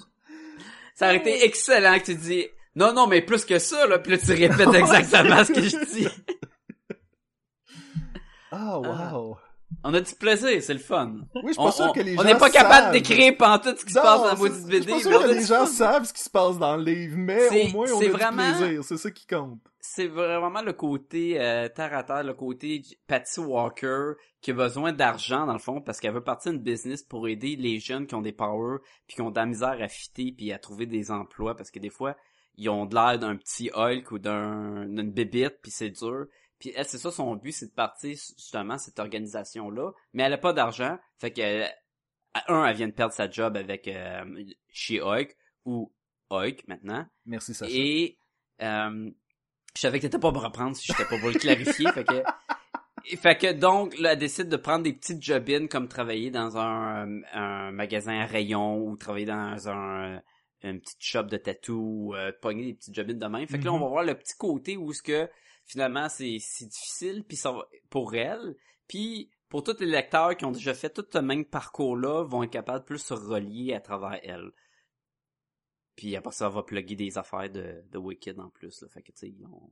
Ça 0.94 1.06
aurait 1.06 1.16
été 1.18 1.44
excellent 1.44 1.98
que 1.98 2.04
tu 2.06 2.14
dis 2.14 2.46
non, 2.76 2.92
non, 2.94 3.06
mais 3.08 3.20
plus 3.20 3.44
que 3.44 3.58
ça, 3.58 3.86
là, 3.86 3.98
puis 3.98 4.12
là, 4.12 4.18
tu 4.18 4.30
répètes 4.32 4.74
exactement 4.74 5.44
ce 5.44 5.52
que 5.52 5.62
je 5.62 5.92
dis. 5.92 6.08
Ah, 8.52 8.78
wow. 8.78 9.36
On 9.84 9.94
a 9.94 10.00
du 10.00 10.14
plaisir, 10.14 10.62
c'est 10.62 10.72
le 10.74 10.78
fun. 10.80 11.14
Oui, 11.36 11.42
je 11.46 11.52
suis 11.52 11.60
On 11.60 11.64
pas 11.66 11.72
sûr 11.72 11.86
on- 11.88 11.92
que 11.92 12.00
les 12.00 12.14
on 12.18 12.22
gens 12.22 12.24
n'est 12.28 12.38
pas 12.38 12.50
capable 12.50 12.92
d'écrire 12.92 13.36
pantoute 13.36 13.78
ce 13.78 13.84
qui 13.84 13.92
se 13.92 13.98
passe 13.98 14.20
dans 14.20 14.26
la 14.26 14.34
maudite 14.34 14.60
Je 14.62 14.66
BD. 14.66 14.82
suis 14.82 14.90
pas 14.90 14.96
mais 14.96 15.00
sûr 15.02 15.10
on 15.20 15.22
que 15.22 15.28
les 15.34 15.44
gens 15.46 15.66
savent 15.66 16.04
ce 16.04 16.12
qui 16.12 16.22
se 16.22 16.28
passe 16.30 16.58
dans 16.58 16.76
le 16.76 16.82
livre, 16.84 17.14
mais 17.16 17.48
au 17.48 17.68
moins 17.72 17.86
on 17.90 17.96
a 17.96 18.00
c'est 18.00 18.06
du 18.06 18.10
vraiment- 18.10 18.56
plaisir, 18.58 18.84
c'est 18.84 18.96
ça 18.98 19.10
qui 19.10 19.26
compte. 19.26 19.58
c'est 19.80 20.06
vraiment 20.08 20.60
le 20.60 20.72
côté 20.74 21.40
euh, 21.40 21.68
terre 21.68 21.96
à 21.96 22.02
terre, 22.02 22.24
le 22.24 22.34
côté 22.34 22.82
Patty 23.06 23.40
Walker 23.40 24.12
qui 24.42 24.50
a 24.50 24.54
besoin 24.54 24.92
d'argent 24.92 25.46
dans 25.46 25.52
le 25.54 25.58
fond 25.58 25.80
parce 25.80 26.00
qu'elle 26.00 26.12
veut 26.14 26.24
partir 26.24 26.52
d'une 26.52 26.60
business 26.60 27.02
pour 27.02 27.26
aider 27.28 27.56
les 27.56 27.78
jeunes 27.78 28.06
qui 28.06 28.14
ont 28.14 28.22
des 28.22 28.32
powers 28.32 28.80
puis 29.06 29.16
qui 29.16 29.22
ont 29.22 29.30
de 29.30 29.38
la 29.38 29.46
misère 29.46 29.78
à 29.80 29.88
fitter 29.88 30.34
puis 30.36 30.52
à 30.52 30.58
trouver 30.58 30.84
des 30.86 31.10
emplois 31.10 31.54
parce 31.56 31.70
que 31.70 31.78
des 31.78 31.90
fois 31.90 32.16
ils 32.56 32.68
ont 32.68 32.84
de 32.84 32.94
l'air 32.94 33.18
d'un 33.18 33.36
petit 33.36 33.70
Hulk 33.72 34.10
ou 34.10 34.18
d'un 34.18 34.84
d'une 34.86 35.10
bébite 35.12 35.58
puis 35.62 35.70
c'est 35.70 35.90
dur. 35.90 36.26
Puis 36.60 36.72
elle 36.76 36.84
c'est 36.84 36.98
ça 36.98 37.10
son 37.10 37.34
but 37.34 37.52
c'est 37.52 37.66
de 37.66 37.72
partir 37.72 38.10
justement 38.10 38.78
cette 38.78 38.98
organisation 39.00 39.70
là 39.70 39.90
mais 40.12 40.22
elle 40.22 40.32
a 40.32 40.38
pas 40.38 40.52
d'argent 40.52 40.98
fait 41.18 41.32
que 41.32 41.64
un 42.48 42.64
elle 42.64 42.76
vient 42.76 42.88
de 42.88 42.92
perdre 42.92 43.14
sa 43.14 43.28
job 43.28 43.56
avec 43.56 43.88
euh, 43.88 44.24
chez 44.68 45.00
Hulk 45.00 45.36
ou 45.64 45.92
Hulk 46.30 46.64
maintenant 46.68 47.06
Merci 47.26 47.54
Sacha. 47.54 47.72
et 47.74 48.16
euh, 48.62 49.10
je 49.74 49.80
savais 49.80 49.98
que 49.98 50.06
t'étais 50.06 50.18
pas 50.18 50.32
pour 50.32 50.42
reprendre 50.42 50.76
si 50.76 50.86
j'étais 50.86 51.04
pas 51.04 51.18
pour 51.18 51.28
le 51.28 51.38
clarifier. 51.38 51.90
fait 51.92 52.04
que 52.04 52.22
fait 53.16 53.36
que 53.38 53.52
donc 53.52 53.98
là, 53.98 54.12
elle 54.12 54.18
décide 54.18 54.48
de 54.48 54.56
prendre 54.56 54.84
des 54.84 54.92
petites 54.92 55.22
jobines 55.22 55.68
comme 55.68 55.88
travailler 55.88 56.30
dans 56.30 56.58
un, 56.58 57.08
euh, 57.08 57.22
un 57.32 57.72
magasin 57.72 58.20
à 58.20 58.26
rayon 58.26 58.78
ou 58.78 58.96
travailler 58.96 59.26
dans 59.26 59.68
un 59.68 60.16
euh, 60.16 60.20
une 60.62 60.80
petite 60.80 61.02
shop 61.02 61.22
de 61.24 61.38
tatou, 61.38 62.12
euh, 62.14 62.32
pogner 62.42 62.66
des 62.66 62.74
petites 62.74 62.94
jobines 62.94 63.18
de 63.18 63.26
même. 63.26 63.46
Fait 63.46 63.58
que 63.58 63.64
là 63.64 63.72
on 63.72 63.78
va 63.80 63.88
voir 63.88 64.04
le 64.04 64.14
petit 64.14 64.36
côté 64.36 64.76
où 64.76 64.92
ce 64.92 65.02
que 65.02 65.28
finalement 65.70 66.08
c'est 66.08 66.38
c'est 66.40 66.66
difficile 66.66 67.24
puis 67.26 67.36
ça 67.36 67.52
va 67.52 67.66
pour 67.90 68.14
elle 68.14 68.56
puis 68.88 69.30
pour 69.48 69.62
tous 69.62 69.78
les 69.80 69.86
lecteurs 69.86 70.36
qui 70.36 70.44
ont 70.44 70.50
déjà 70.52 70.74
fait 70.74 70.90
tout 70.90 71.04
ce 71.12 71.18
même 71.18 71.44
parcours 71.44 71.96
là 71.96 72.24
vont 72.24 72.42
être 72.42 72.50
capables 72.50 72.80
de 72.80 72.84
plus 72.84 72.98
se 72.98 73.14
relier 73.14 73.72
à 73.74 73.80
travers 73.80 74.18
elle. 74.22 74.50
Puis 75.96 76.16
après 76.16 76.32
ça, 76.32 76.48
on 76.48 76.52
va 76.52 76.62
plugger 76.62 76.96
des 76.96 77.18
affaires 77.18 77.50
de, 77.50 77.82
de 77.90 77.98
Wicked 77.98 78.38
en 78.38 78.48
plus. 78.48 78.80
Là. 78.82 78.88
Fait 78.88 79.02
que, 79.02 79.12
tu 79.12 79.18
sais, 79.26 79.34
on, 79.52 79.70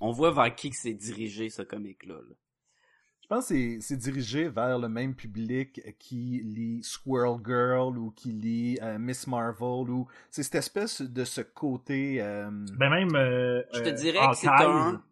on 0.00 0.10
voit 0.12 0.30
vers 0.30 0.54
qui 0.54 0.70
que 0.70 0.76
c'est 0.76 0.94
dirigé, 0.94 1.50
ce 1.50 1.62
comic-là. 1.62 2.14
là. 2.14 2.34
Je 3.22 3.26
pense 3.26 3.48
que 3.48 3.54
c'est- 3.54 3.78
c'est 3.80 3.96
dirigé 3.96 4.48
vers 4.48 4.78
le 4.78 4.88
même 4.88 5.14
public 5.16 5.80
qui 5.98 6.40
lit 6.44 6.82
Squirrel 6.84 7.40
Girl 7.44 7.98
ou 7.98 8.12
qui 8.12 8.30
lit 8.32 8.78
euh, 8.80 8.98
Miss 8.98 9.26
Marvel 9.26 9.90
ou 9.90 10.06
c'est 10.30 10.44
cette 10.44 10.54
espèce 10.54 11.02
de 11.02 11.24
ce 11.24 11.40
côté 11.40 12.22
euh, 12.22 12.48
Ben 12.78 12.88
même. 12.88 13.14
euh, 13.16 13.62
Je 13.74 13.80
te 13.80 13.88
euh, 13.88 13.92
dirais 13.92 14.20
que 14.30 14.36
c'est 14.36 14.46
un- 14.46 15.02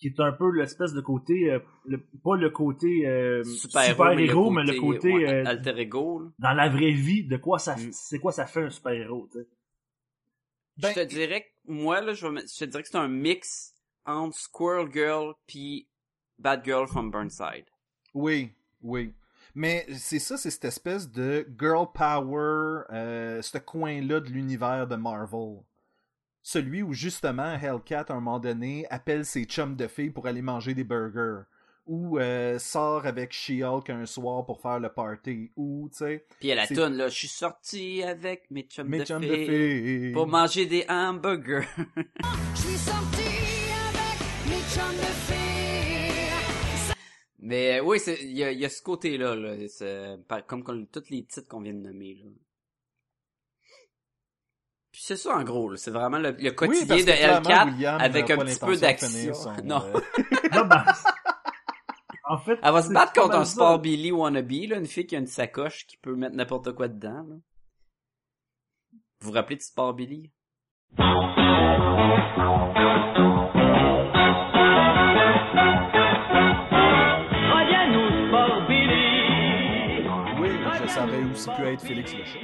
Qui 0.00 0.08
est 0.08 0.18
un 0.20 0.32
peu 0.32 0.50
l'espèce 0.50 0.92
de 0.94 1.00
côté. 1.02 1.50
euh, 1.52 1.58
le- 1.84 2.02
pas 2.24 2.36
le 2.36 2.48
côté 2.50 3.06
euh, 3.06 3.44
Super-héros, 3.44 4.50
mais 4.50 4.62
le 4.64 4.80
côté. 4.80 5.12
ouais, 5.12 5.28
euh, 5.28 5.44
alter 5.46 5.78
ego. 5.78 6.20
là. 6.20 6.30
dans 6.38 6.52
la 6.54 6.68
vraie 6.70 6.92
vie, 6.92 7.24
de 7.26 7.36
quoi 7.36 7.58
ça. 7.58 7.76
Mm. 7.76 7.90
C'est 7.92 8.18
quoi 8.18 8.32
ça 8.32 8.46
fait 8.46 8.62
un 8.62 8.70
super-héros, 8.70 9.28
tu 9.30 9.38
sais. 9.40 9.46
Ben, 10.78 10.88
je 10.90 10.94
te 10.94 11.04
dirais 11.06 11.42
que, 11.42 11.72
moi, 11.72 12.00
là, 12.00 12.14
je, 12.14 12.26
vais 12.26 12.32
mettre- 12.32 12.48
je 12.50 12.64
te 12.64 12.70
dirais 12.70 12.82
que 12.82 12.88
c'est 12.88 12.96
un 12.96 13.08
mix 13.08 13.74
entre 14.06 14.34
Squirrel 14.38 14.90
Girl 14.90 15.34
puis 15.46 15.88
Bad 16.38 16.64
Girl 16.64 16.86
from 16.86 17.10
Burnside. 17.10 17.66
Oui, 18.14 18.52
oui. 18.80 19.12
Mais 19.54 19.84
c'est 19.92 20.18
ça, 20.20 20.38
c'est 20.38 20.50
cette 20.50 20.64
espèce 20.64 21.10
de 21.10 21.46
girl 21.58 21.86
power, 21.92 22.84
euh, 22.92 23.42
ce 23.42 23.58
coin-là 23.58 24.20
de 24.20 24.30
l'univers 24.30 24.86
de 24.86 24.96
Marvel. 24.96 25.58
Celui 26.42 26.82
où 26.82 26.92
justement 26.92 27.54
Hellcat, 27.54 28.06
à 28.08 28.12
un 28.12 28.16
moment 28.16 28.38
donné, 28.38 28.86
appelle 28.90 29.24
ses 29.24 29.44
chums 29.44 29.76
de 29.76 29.86
filles 29.86 30.10
pour 30.10 30.26
aller 30.26 30.42
manger 30.42 30.74
des 30.74 30.84
burgers. 30.84 31.42
Ou 31.86 32.18
euh, 32.18 32.58
sort 32.58 33.06
avec 33.06 33.32
She-Hulk 33.32 33.90
un 33.90 34.06
soir 34.06 34.46
pour 34.46 34.60
faire 34.60 34.78
le 34.78 34.90
party. 34.90 35.50
Ou, 35.56 35.88
tu 35.90 35.98
sais, 35.98 36.24
Puis 36.38 36.50
elle 36.50 36.56
la 36.56 36.66
toune, 36.66 36.94
là, 36.94 37.08
je 37.08 37.14
suis 37.16 37.28
sorti 37.28 38.02
avec 38.02 38.48
mes 38.50 38.62
chums, 38.62 38.86
mes 38.86 39.00
de, 39.00 39.04
chums 39.04 39.20
de 39.20 39.34
filles 39.34 39.46
filles. 39.46 40.12
pour 40.12 40.28
manger 40.28 40.66
des 40.66 40.84
hamburgers. 40.88 41.66
Je 42.54 42.60
suis 42.60 42.76
sorti 42.76 43.22
avec 43.88 44.46
mes 44.46 44.62
chums 44.70 44.96
de 44.96 45.12
filles. 45.26 46.94
Mais 47.40 47.80
euh, 47.80 47.84
oui, 47.84 47.98
c'est 47.98 48.18
il 48.22 48.36
y 48.36 48.44
a, 48.44 48.52
il 48.52 48.60
y 48.60 48.64
a 48.64 48.68
ce 48.68 48.82
côté-là, 48.82 49.34
là, 49.34 49.56
comme, 50.46 50.62
comme 50.62 50.86
tous 50.86 51.10
les 51.10 51.24
titres 51.24 51.48
qu'on 51.48 51.60
vient 51.60 51.74
de 51.74 51.80
nommer. 51.80 52.14
Là. 52.22 52.30
C'est 55.10 55.16
ça 55.16 55.36
en 55.36 55.42
gros, 55.42 55.74
c'est 55.74 55.90
vraiment 55.90 56.18
le, 56.18 56.30
le 56.30 56.36
Oui, 56.50 56.54
quotidien 56.54 56.86
parce 56.86 57.04
de 57.04 57.10
que 57.10 57.16
clairement, 57.16 57.48
L4 57.50 57.72
William 57.72 58.00
avec 58.00 58.30
un 58.30 58.36
petit 58.36 58.60
peu 58.60 58.76
d'action. 58.76 59.32
Non. 59.64 59.82
euh, 59.92 60.00
Non, 60.54 60.66
ben, 60.66 60.84
en 62.28 62.38
fait. 62.38 62.60
Elle 62.62 62.72
va 62.72 62.82
se 62.82 62.92
battre 62.92 63.12
contre 63.14 63.34
un 63.34 63.44
ça. 63.44 63.50
Sport 63.54 63.80
Billy 63.80 64.12
wannabe, 64.12 64.52
là, 64.68 64.76
une 64.76 64.86
fille 64.86 65.08
qui 65.08 65.16
a 65.16 65.18
une 65.18 65.26
sacoche 65.26 65.84
qui 65.88 65.96
peut 65.96 66.14
mettre 66.14 66.36
n'importe 66.36 66.70
quoi 66.76 66.86
dedans. 66.86 67.26
Là. 67.28 67.34
Vous 68.92 69.00
vous 69.26 69.32
rappelez 69.32 69.56
de 69.56 69.62
Sport 69.62 69.94
Billy? 69.94 70.30
Oui, 80.40 80.48
je 80.82 80.88
savais 80.88 81.24
aussi 81.24 81.48
pu 81.56 81.62
être 81.66 81.82
Félix 81.82 82.14
le 82.14 82.24
chat. 82.24 82.38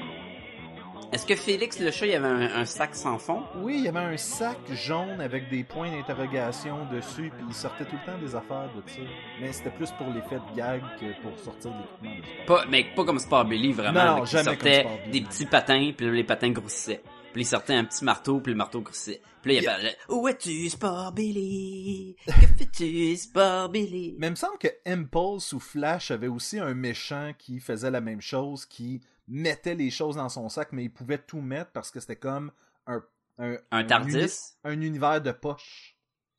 Est-ce 1.12 1.24
que 1.24 1.36
Félix 1.36 1.78
le 1.78 1.90
chat, 1.92 2.06
il 2.06 2.12
y 2.12 2.14
avait 2.14 2.26
un, 2.26 2.60
un 2.60 2.64
sac 2.64 2.94
sans 2.94 3.18
fond? 3.18 3.42
Oui, 3.62 3.76
il 3.78 3.84
y 3.84 3.88
avait 3.88 4.00
un 4.00 4.16
sac 4.16 4.58
jaune 4.72 5.20
avec 5.20 5.48
des 5.48 5.62
points 5.62 5.90
d'interrogation 5.90 6.84
dessus, 6.92 7.30
puis 7.34 7.46
il 7.48 7.54
sortait 7.54 7.84
tout 7.84 7.96
le 7.96 8.12
temps 8.12 8.18
des 8.18 8.34
affaires 8.34 8.68
de 8.74 8.82
ça. 8.90 9.00
Mais 9.40 9.52
c'était 9.52 9.70
plus 9.70 9.90
pour 9.92 10.08
l'effet 10.08 10.36
de 10.36 10.56
gag 10.56 10.82
que 11.00 11.22
pour 11.22 11.38
sortir 11.38 11.70
de 11.70 11.76
l'équipement 11.78 12.16
de 12.16 12.44
sport. 12.44 12.56
Pas, 12.58 12.66
mais 12.68 12.86
pas 12.94 13.04
comme 13.04 13.18
Sport 13.20 13.44
Billy, 13.44 13.72
vraiment. 13.72 14.16
Non, 14.18 14.24
jamais 14.24 14.44
sortait 14.44 14.82
comme 14.82 14.92
Sport 14.92 15.10
des 15.12 15.20
petits 15.20 15.46
patins, 15.46 15.92
puis 15.96 16.10
les 16.10 16.24
patins 16.24 16.50
grossissaient. 16.50 17.02
Puis 17.32 17.42
il 17.42 17.46
sortait 17.46 17.74
un 17.74 17.84
petit 17.84 18.04
marteau, 18.04 18.40
puis 18.40 18.52
le 18.52 18.58
marteau 18.58 18.80
grossissait. 18.80 19.20
Puis 19.42 19.54
là, 19.54 19.60
il 19.60 19.64
y 19.64 19.68
avait 19.68 19.96
Où 20.08 20.26
es-tu, 20.26 20.68
Sport 20.70 21.12
Billy? 21.12 22.16
Que 22.26 22.32
fais-tu, 22.32 23.16
Sport 23.16 23.68
Billy? 23.68 24.16
Mais 24.18 24.26
il 24.26 24.30
me 24.30 24.36
semble 24.36 24.58
que 24.58 24.68
Impulse 24.84 25.52
ou 25.52 25.60
Flash 25.60 26.10
avait 26.10 26.26
aussi 26.26 26.58
un 26.58 26.74
méchant 26.74 27.32
qui 27.38 27.60
faisait 27.60 27.90
la 27.90 28.00
même 28.00 28.20
chose, 28.20 28.66
qui 28.66 29.02
mettait 29.28 29.74
les 29.74 29.90
choses 29.90 30.16
dans 30.16 30.28
son 30.28 30.48
sac, 30.48 30.72
mais 30.72 30.84
il 30.84 30.92
pouvait 30.92 31.18
tout 31.18 31.40
mettre 31.40 31.72
parce 31.72 31.90
que 31.90 32.00
c'était 32.00 32.16
comme 32.16 32.52
un... 32.86 33.04
Un, 33.38 33.58
Un 33.70 33.84
Tardis? 33.84 34.16
uni- 34.16 34.30
un 34.64 34.80
univers 34.80 35.20
de 35.20 35.30
poche. 35.30 35.94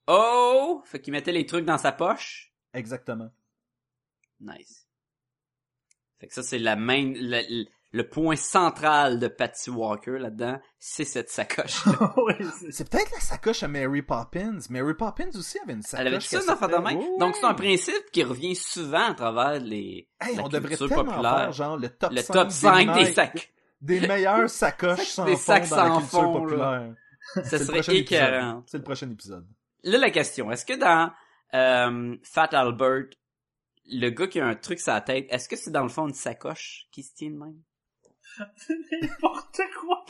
Oh! 0.08 0.82
Fait 0.86 1.00
qu'il 1.00 1.12
mettait 1.14 1.32
les 1.32 1.46
trucs 1.46 1.66
dans 1.66 1.78
sa 1.78 1.92
poche? 1.92 2.52
Exactement. 2.74 3.30
Nice. 4.40 4.88
Fait 6.20 6.28
que 6.28 6.34
ça, 6.34 6.42
c'est 6.42 6.58
la 6.58 6.76
main, 6.76 7.14
le 7.92 8.08
point 8.08 8.36
central 8.36 9.18
de 9.20 9.28
Patty 9.28 9.70
Walker 9.70 10.18
là-dedans, 10.20 10.60
c'est 10.78 11.06
cette 11.06 11.30
sacoche. 11.30 11.84
C'est- 12.72 12.90
peut-être 12.90 13.12
la 13.12 13.20
sacoche 13.20 13.64
à 13.64 13.68
Mary 13.68 14.02
Poppins. 14.02 14.60
Mary 14.70 14.94
Poppins 14.94 15.30
aussi 15.36 15.58
avait 15.60 15.74
une 15.74 15.82
sacoche. 15.82 16.06
Elle 16.06 16.14
avait 16.14 16.20
ça 16.20 16.42
une 16.44 16.50
affaire 16.50 16.68
de. 16.68 16.76
Oui, 16.98 17.08
Donc 17.20 17.36
c'est 17.36 17.46
un 17.46 17.54
principe 17.54 18.12
qui 18.12 18.24
revient 18.24 18.56
souvent 18.56 19.12
à 19.12 19.14
travers 19.14 19.60
les 19.62 20.10
Hey, 20.20 20.36
la 20.36 20.44
on 20.44 20.50
devrait 20.50 20.76
culture 20.76 21.06
populaire. 21.06 21.38
faire 21.38 21.52
genre 21.54 21.78
le 21.78 21.90
top 21.90 22.12
le 22.12 22.22
5 22.22 22.34
top 22.34 22.52
5 22.52 22.94
des 22.96 23.14
sacs. 23.14 23.54
des 23.82 24.00
meilleures 24.08 24.50
sacoches 24.50 25.08
sans 25.08 25.26
Des 25.26 25.36
fond 25.36 25.42
sacs 25.42 25.70
dans 25.70 25.76
la 25.78 25.84
sans 25.88 26.00
culture 26.00 26.22
fond, 26.22 26.34
populaire. 26.42 26.94
Ça 27.36 27.44
C'est 27.44 27.60
le 27.60 27.66
serait 27.66 27.74
prochain 27.80 27.92
épisode. 27.94 28.20
écœurant. 28.20 28.64
C'est 28.68 28.78
le 28.78 28.84
prochain 28.84 29.10
épisode. 29.10 29.48
Là, 29.84 29.98
la 29.98 30.10
question, 30.12 30.52
est-ce 30.52 30.66
que 30.66 30.74
dans 30.74 31.12
euh, 31.54 32.16
Fat 32.24 32.50
Albert, 32.52 33.06
le 33.90 34.10
gars 34.10 34.28
qui 34.28 34.40
a 34.42 34.46
un 34.46 34.56
truc 34.56 34.80
sur 34.80 34.92
la 34.94 35.02
tête, 35.02 35.28
est-ce 35.30 35.48
que 35.48 35.56
c'est 35.56 35.72
dans 35.72 35.84
le 35.84 35.90
fond 35.90 36.08
une 36.08 36.14
sacoche 36.14 36.88
qui 36.92 37.04
se 37.04 37.14
tient 37.16 37.30
de 37.30 37.38
même? 37.38 37.56
N'importe 39.02 39.62
quoi. 39.80 40.06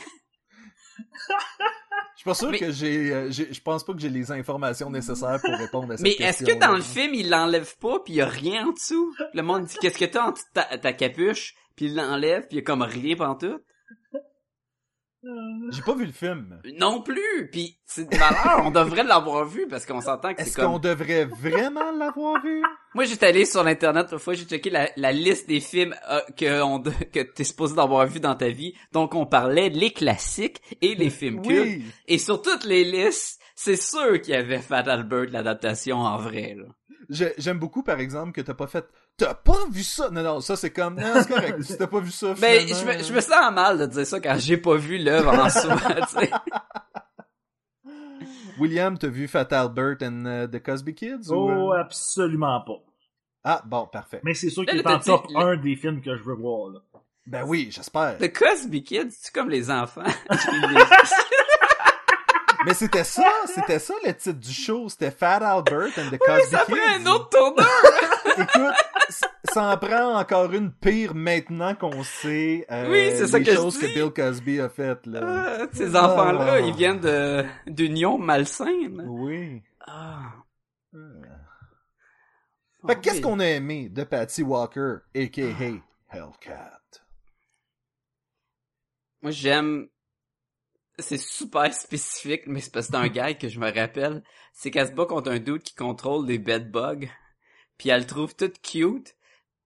Je 2.14 2.22
suis 2.22 2.24
pas 2.24 2.34
sûr 2.34 2.50
Mais- 2.50 2.58
que 2.58 2.70
j'ai, 2.72 3.12
euh, 3.14 3.30
j'ai- 3.30 3.52
je 3.52 3.60
pense 3.62 3.84
pas 3.84 3.92
que 3.94 4.00
j'ai 4.00 4.08
les 4.08 4.32
informations 4.32 4.90
nécessaires 4.90 5.38
pour 5.40 5.54
répondre 5.56 5.92
à 5.92 5.96
cette 5.96 6.04
Mais 6.04 6.14
question. 6.16 6.46
est-ce 6.46 6.54
que 6.54 6.58
dans 6.60 6.72
le 6.74 6.82
film, 6.82 7.14
il 7.14 7.30
l'enlève 7.30 7.76
pas 7.78 8.00
puis 8.00 8.14
il 8.14 8.16
y 8.16 8.20
a 8.22 8.26
rien 8.26 8.66
en 8.68 8.72
dessous? 8.72 9.14
Le 9.34 9.42
monde 9.42 9.64
dit 9.64 9.76
qu'est-ce 9.80 9.98
que 9.98 10.04
t'as 10.04 10.24
en 10.26 10.32
dessous 10.32 10.44
de 10.54 10.60
ta, 10.60 10.78
ta 10.78 10.92
capuche? 10.92 11.54
Puis 11.76 11.86
il 11.86 11.94
l'enlève 11.96 12.42
puis 12.48 12.56
il 12.56 12.56
y 12.56 12.58
a 12.60 12.64
comme 12.64 12.82
rien 12.82 13.14
pantoute? 13.16 13.62
J'ai 15.70 15.82
pas 15.82 15.94
vu 15.94 16.06
le 16.06 16.12
film. 16.12 16.60
Non 16.78 17.02
plus! 17.02 17.48
Puis 17.52 17.78
c'est 17.84 18.08
de 18.08 18.16
valeur, 18.16 18.62
on 18.64 18.70
devrait 18.70 19.02
l'avoir 19.04 19.44
vu 19.44 19.66
parce 19.68 19.84
qu'on 19.84 20.00
s'entend 20.00 20.32
que 20.34 20.40
Est-ce 20.40 20.50
c'est 20.52 20.60
comme... 20.60 20.72
qu'on 20.72 20.78
devrait 20.78 21.24
vraiment 21.26 21.90
l'avoir 21.92 22.42
vu? 22.42 22.62
Moi, 22.94 23.04
j'étais 23.04 23.26
allé 23.26 23.44
sur 23.44 23.62
l'internet 23.62 24.08
une 24.12 24.18
fois, 24.18 24.34
j'ai 24.34 24.44
checké 24.44 24.70
la, 24.70 24.88
la 24.96 25.12
liste 25.12 25.48
des 25.48 25.60
films 25.60 25.94
euh, 26.10 26.20
que 26.36 26.62
on 26.62 26.82
que 27.12 27.20
t'es 27.20 27.44
supposé 27.44 27.74
d'avoir 27.74 28.06
vu 28.06 28.20
dans 28.20 28.34
ta 28.34 28.48
vie. 28.48 28.74
Donc, 28.92 29.14
on 29.14 29.26
parlait 29.26 29.68
les 29.68 29.92
classiques 29.92 30.60
et 30.80 30.94
les 30.94 31.10
films 31.10 31.42
cultes. 31.42 31.62
Oui. 31.62 31.84
Et 32.06 32.18
sur 32.18 32.40
toutes 32.42 32.64
les 32.64 32.84
listes, 32.84 33.40
c'est 33.54 33.76
sûr 33.76 34.20
qu'il 34.20 34.34
y 34.34 34.36
avait 34.36 34.58
Fat 34.58 34.78
Albert, 34.80 35.26
l'adaptation 35.30 35.98
en 35.98 36.16
vrai. 36.16 36.56
J'aime 37.10 37.58
beaucoup, 37.58 37.82
par 37.82 38.00
exemple, 38.00 38.32
que 38.32 38.40
t'as 38.40 38.54
pas 38.54 38.66
fait. 38.66 38.84
T'as 39.16 39.34
pas 39.34 39.66
vu 39.70 39.82
ça? 39.82 40.10
Non, 40.10 40.22
non, 40.22 40.40
ça 40.40 40.56
c'est 40.56 40.70
comme. 40.70 40.96
Non, 40.96 41.14
c'est 41.14 41.28
correct. 41.28 41.62
si 41.62 41.76
t'as 41.78 41.86
pas 41.86 42.00
vu 42.00 42.10
ça, 42.10 42.34
Ben, 42.38 42.68
je 42.68 42.84
me, 42.84 43.02
je 43.02 43.12
me 43.12 43.20
sens 43.20 43.52
mal 43.52 43.78
de 43.78 43.86
dire 43.86 44.06
ça 44.06 44.20
quand 44.20 44.36
j'ai 44.38 44.58
pas 44.58 44.76
vu 44.76 44.98
l'œuvre 44.98 45.32
en 45.32 45.48
soi, 45.50 45.76
tu 45.76 46.20
sais. 46.20 46.30
William, 48.58 48.96
t'as 48.98 49.08
vu 49.08 49.28
Fat 49.28 49.48
Albert 49.52 49.98
and 50.02 50.24
uh, 50.26 50.46
the 50.50 50.62
Cosby 50.62 50.94
Kids? 50.94 51.30
ou, 51.30 51.34
Oh, 51.34 51.72
euh? 51.72 51.80
absolument 51.80 52.60
pas. 52.62 52.82
Ah, 53.44 53.62
bon, 53.64 53.86
parfait. 53.86 54.20
Mais 54.24 54.34
c'est 54.34 54.50
sûr 54.50 54.66
qu'il 54.66 54.78
est 54.78 54.86
en 54.86 54.98
top 54.98 55.26
1 55.34 55.56
des 55.58 55.76
films 55.76 56.00
que 56.02 56.16
je 56.16 56.22
veux 56.22 56.34
voir, 56.34 56.70
là. 56.70 56.80
Ben 57.26 57.44
oui, 57.46 57.68
j'espère. 57.70 58.16
The 58.18 58.32
Cosby 58.32 58.82
Kids, 58.82 59.10
c'est 59.10 59.32
comme 59.34 59.50
les 59.50 59.70
enfants. 59.70 60.02
Mais 62.68 62.74
c'était 62.74 63.04
ça, 63.04 63.24
c'était 63.46 63.78
ça 63.78 63.94
le 64.04 64.12
titre 64.14 64.38
du 64.38 64.52
show. 64.52 64.88
C'était 64.90 65.10
Fat 65.10 65.36
Albert 65.36 65.88
and 65.98 66.10
the 66.10 66.18
Cosby 66.18 66.50
ça 66.50 66.64
Kids. 66.66 66.74
prend 66.74 66.94
un 67.00 67.06
autre 67.06 67.28
tourneur! 67.30 67.66
Écoute, 68.38 68.74
ça 69.52 69.62
en 69.72 69.76
prend 69.78 70.18
encore 70.18 70.52
une 70.52 70.70
pire 70.70 71.14
maintenant 71.14 71.74
qu'on 71.74 72.02
sait 72.04 72.66
euh, 72.70 72.90
Oui, 72.90 73.10
c'est 73.16 73.26
ça 73.26 73.38
les 73.38 73.44
que 73.46 73.50
je 73.52 73.56
choses 73.56 73.78
dis. 73.78 73.86
que 73.86 73.94
Bill 73.94 74.10
Cosby 74.12 74.60
a 74.60 74.68
faites. 74.68 75.06
Là. 75.06 75.20
Ah, 75.62 75.66
Ces 75.72 75.96
enfants-là, 75.96 76.52
Ah. 76.56 76.60
ils 76.60 76.74
viennent 76.74 77.00
de 77.00 77.42
d'union 77.66 78.18
malsaine. 78.18 79.02
Oui. 79.08 79.62
Ah. 79.86 80.34
Fait 82.86 82.94
que 82.96 83.00
qu'est-ce 83.00 83.16
Oui. 83.16 83.20
qu'on 83.22 83.40
a 83.40 83.46
aimé 83.46 83.88
de 83.88 84.04
Patty 84.04 84.42
Walker, 84.42 84.96
a.k.a. 85.16 86.14
Hellcat? 86.14 86.80
Moi, 89.22 89.32
j'aime... 89.32 89.88
C'est 90.98 91.18
super 91.18 91.72
spécifique, 91.74 92.42
mais 92.46 92.60
c'est 92.60 92.72
parce 92.72 92.86
que 92.86 92.92
c'est 92.92 92.98
un 92.98 93.08
gars 93.08 93.34
que 93.34 93.48
je 93.48 93.58
me 93.58 93.72
rappelle. 93.72 94.22
C'est 94.52 94.70
qu'elle 94.70 94.88
se 94.88 94.92
bat 94.92 95.06
contre 95.06 95.30
un 95.30 95.38
dude 95.38 95.62
qui 95.62 95.74
contrôle 95.74 96.26
des 96.26 96.38
bedbugs. 96.38 97.08
Puis 97.76 97.90
elle 97.90 98.00
le 98.00 98.06
trouve 98.06 98.34
toute 98.34 98.60
cute. 98.60 99.14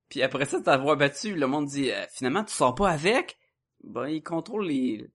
Puis 0.08 0.22
après 0.22 0.44
ça, 0.44 0.60
t'avoir 0.60 0.96
battu, 0.96 1.34
le 1.34 1.46
monde 1.46 1.66
dit 1.66 1.90
euh, 1.90 2.04
finalement 2.12 2.44
tu 2.44 2.52
sors 2.52 2.74
pas 2.74 2.90
avec? 2.90 3.38
Ben 3.82 4.08
il 4.08 4.22
contrôle 4.22 4.66
les 4.66 5.08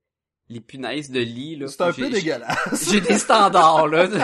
les 0.49 0.62
punaises 0.62 1.12
de 1.12 1.19
lit 1.19 1.56
là. 1.56 1.67
C'est 1.67 1.82
un 1.82 1.93
peu 1.93 2.10
dégueulasse. 2.10 2.89
J'ai 2.89 3.01
des 3.01 3.19
standards 3.19 3.88
là. 3.88 4.08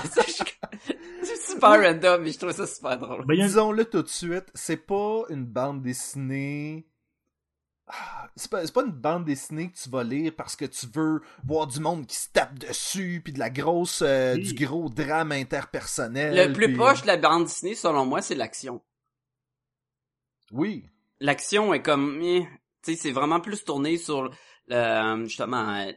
C'est 1.23 1.51
super 1.51 1.81
random, 1.81 2.23
mais 2.23 2.31
je 2.31 2.39
trouve 2.39 2.51
ça 2.51 2.67
super 2.67 2.97
drôle. 2.97 3.25
Ben, 3.25 3.35
Disons-le 3.39 3.85
tout 3.85 4.01
de 4.01 4.07
suite, 4.07 4.45
c'est 4.53 4.85
pas 4.85 5.23
une 5.29 5.45
bande 5.45 5.81
dessinée. 5.81 6.85
C'est 8.35 8.49
pas, 8.49 8.65
pas 8.67 8.81
une 8.83 8.91
bande 8.91 9.25
dessinée 9.25 9.69
que 9.71 9.77
tu 9.77 9.89
vas 9.89 10.03
lire 10.03 10.33
parce 10.35 10.55
que 10.55 10.65
tu 10.65 10.87
veux 10.87 11.21
voir 11.45 11.67
du 11.67 11.79
monde 11.79 12.07
qui 12.07 12.15
se 12.15 12.29
tape 12.29 12.57
dessus, 12.57 13.21
puis 13.23 13.31
de 13.33 13.37
la 13.39 13.49
grosse, 13.51 14.01
euh, 14.01 14.33
Oui. 14.35 14.41
du 14.53 14.65
gros 14.65 14.89
drame 14.89 15.31
interpersonnel. 15.31 16.47
Le 16.47 16.53
plus 16.53 16.67
puis- 16.67 16.75
proche 16.75 17.01
de 17.03 17.07
la 17.07 17.17
bande 17.17 17.43
dessinée, 17.45 17.75
selon 17.75 18.05
moi, 18.05 18.21
c'est 18.23 18.35
l'action. 18.35 18.81
Oui. 20.51 20.85
L'action 21.19 21.73
est 21.73 21.81
comme, 21.81 22.19
eh, 22.21 22.47
tu 22.83 22.93
sais, 22.93 22.95
c'est 22.99 23.11
vraiment 23.11 23.39
plus 23.39 23.63
tourné 23.63 23.97
sur 23.97 24.31
euh, 24.71 25.23
justement 25.25 25.69
euh, 25.75 25.91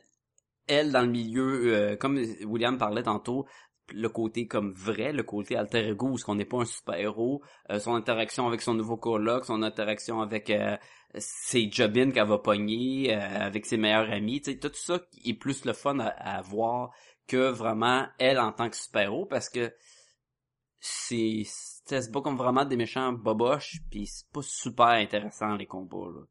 elle 0.67 0.93
dans 0.93 1.03
le 1.03 1.09
milieu, 1.09 1.75
euh, 1.75 1.97
comme 1.97 2.17
William 2.45 2.77
parlait 2.79 3.03
tantôt, 3.05 3.47
le 3.93 4.09
côté 4.09 4.47
comme 4.47 4.73
vrai, 4.73 5.13
le 5.13 5.23
côté 5.23 5.57
alter 5.57 5.89
ego, 5.89 6.17
ce 6.17 6.25
qu'on 6.25 6.35
n'est 6.35 6.45
pas 6.45 6.59
un 6.59 6.65
super 6.65 6.97
héros, 6.97 7.43
euh, 7.71 7.79
son 7.79 7.95
interaction 7.95 8.47
avec 8.47 8.61
son 8.63 8.75
nouveau 8.75 8.97
coloc, 8.97 9.45
son 9.45 9.63
interaction 9.63 10.21
avec 10.21 10.51
euh, 10.51 10.77
ses 11.17 11.71
jobines 11.71 12.13
qu'elle 12.13 12.27
va 12.27 12.39
pogner, 12.39 13.15
euh, 13.15 13.47
avec 13.47 13.67
ses 13.67 13.77
meilleurs 13.77 14.11
amis, 14.11 14.41
tu 14.41 14.53
sais, 14.53 14.59
tout 14.59 14.71
ça 14.75 15.01
est 15.25 15.35
plus 15.35 15.65
le 15.65 15.73
fun 15.73 15.99
à, 15.99 16.41
voir 16.43 16.91
que 17.27 17.51
vraiment 17.51 18.07
elle 18.19 18.39
en 18.39 18.53
tant 18.53 18.71
que 18.71 18.77
super 18.77 19.03
héros, 19.03 19.27
parce 19.27 19.49
que 19.49 19.73
c'est 20.81 21.43
c'est 21.45 22.03
c'est 22.03 22.13
pas 22.13 22.21
comme 22.21 22.37
vraiment 22.37 22.65
des 22.65 22.77
méchants 22.77 23.13
boboches 23.13 23.81
puis 23.91 24.07
c'est 24.07 24.29
pas 24.31 24.43
super 24.43 24.87
intéressant 24.87 25.55
les 25.57 25.67
combats 25.67 26.11
là. 26.15 26.23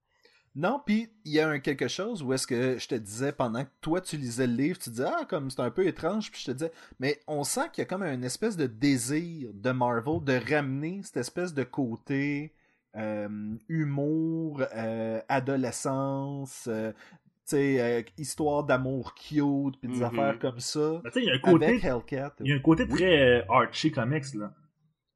Non, 0.58 0.82
puis 0.86 1.10
il 1.26 1.34
y 1.34 1.40
a 1.42 1.50
un 1.50 1.60
quelque 1.60 1.90
chose 1.90 2.24
où 2.24 2.32
est-ce 2.32 2.48
que 2.48 2.78
je 2.80 2.88
te 2.88 2.96
disais 2.96 3.34
pendant 3.34 3.66
que 3.66 3.70
toi 3.82 4.00
tu 4.00 4.16
lisais 4.16 4.48
le 4.48 4.54
livre, 4.54 4.80
tu 4.80 4.90
disais 4.90 5.04
ah 5.06 5.26
comme 5.28 5.50
c'est 5.50 5.60
un 5.60 5.70
peu 5.70 5.86
étrange, 5.86 6.32
puis 6.32 6.40
je 6.40 6.46
te 6.46 6.52
disais 6.52 6.72
mais 7.00 7.20
on 7.28 7.44
sent 7.44 7.68
qu'il 7.74 7.82
y 7.82 7.86
a 7.86 7.86
comme 7.90 8.04
une 8.04 8.24
espèce 8.24 8.56
de 8.56 8.66
désir 8.66 9.50
de 9.54 9.72
Marvel 9.72 10.24
de 10.24 10.40
ramener 10.50 11.02
cette 11.04 11.18
espèce 11.18 11.54
de 11.54 11.64
côté 11.64 12.54
euh, 12.96 13.28
humour, 13.68 14.64
euh, 14.74 15.20
adolescence, 15.28 16.68
euh, 16.72 16.92
tu 16.94 17.58
sais 17.58 17.82
euh, 17.82 18.02
histoire 18.18 18.64
d'amour 18.64 19.14
cute, 19.16 19.78
puis 19.82 19.90
des 19.90 19.98
Mhm. 19.98 20.04
affaires 20.04 20.40
comme 20.40 20.60
ça. 20.62 21.02
Ben, 21.04 21.10
tu 21.12 21.20
sais, 21.20 21.22
il 21.22 21.26
y 21.26 21.32
a 21.32 21.34
un 21.36 21.40
côté, 21.40 21.66
Avec 21.66 21.84
Hellcat. 21.84 22.36
il 22.40 22.48
y 22.48 22.54
a 22.54 22.56
un 22.56 22.60
côté 22.60 22.88
très 22.88 23.46
Archie 23.50 23.92
Comics, 23.92 24.34
là. 24.36 24.54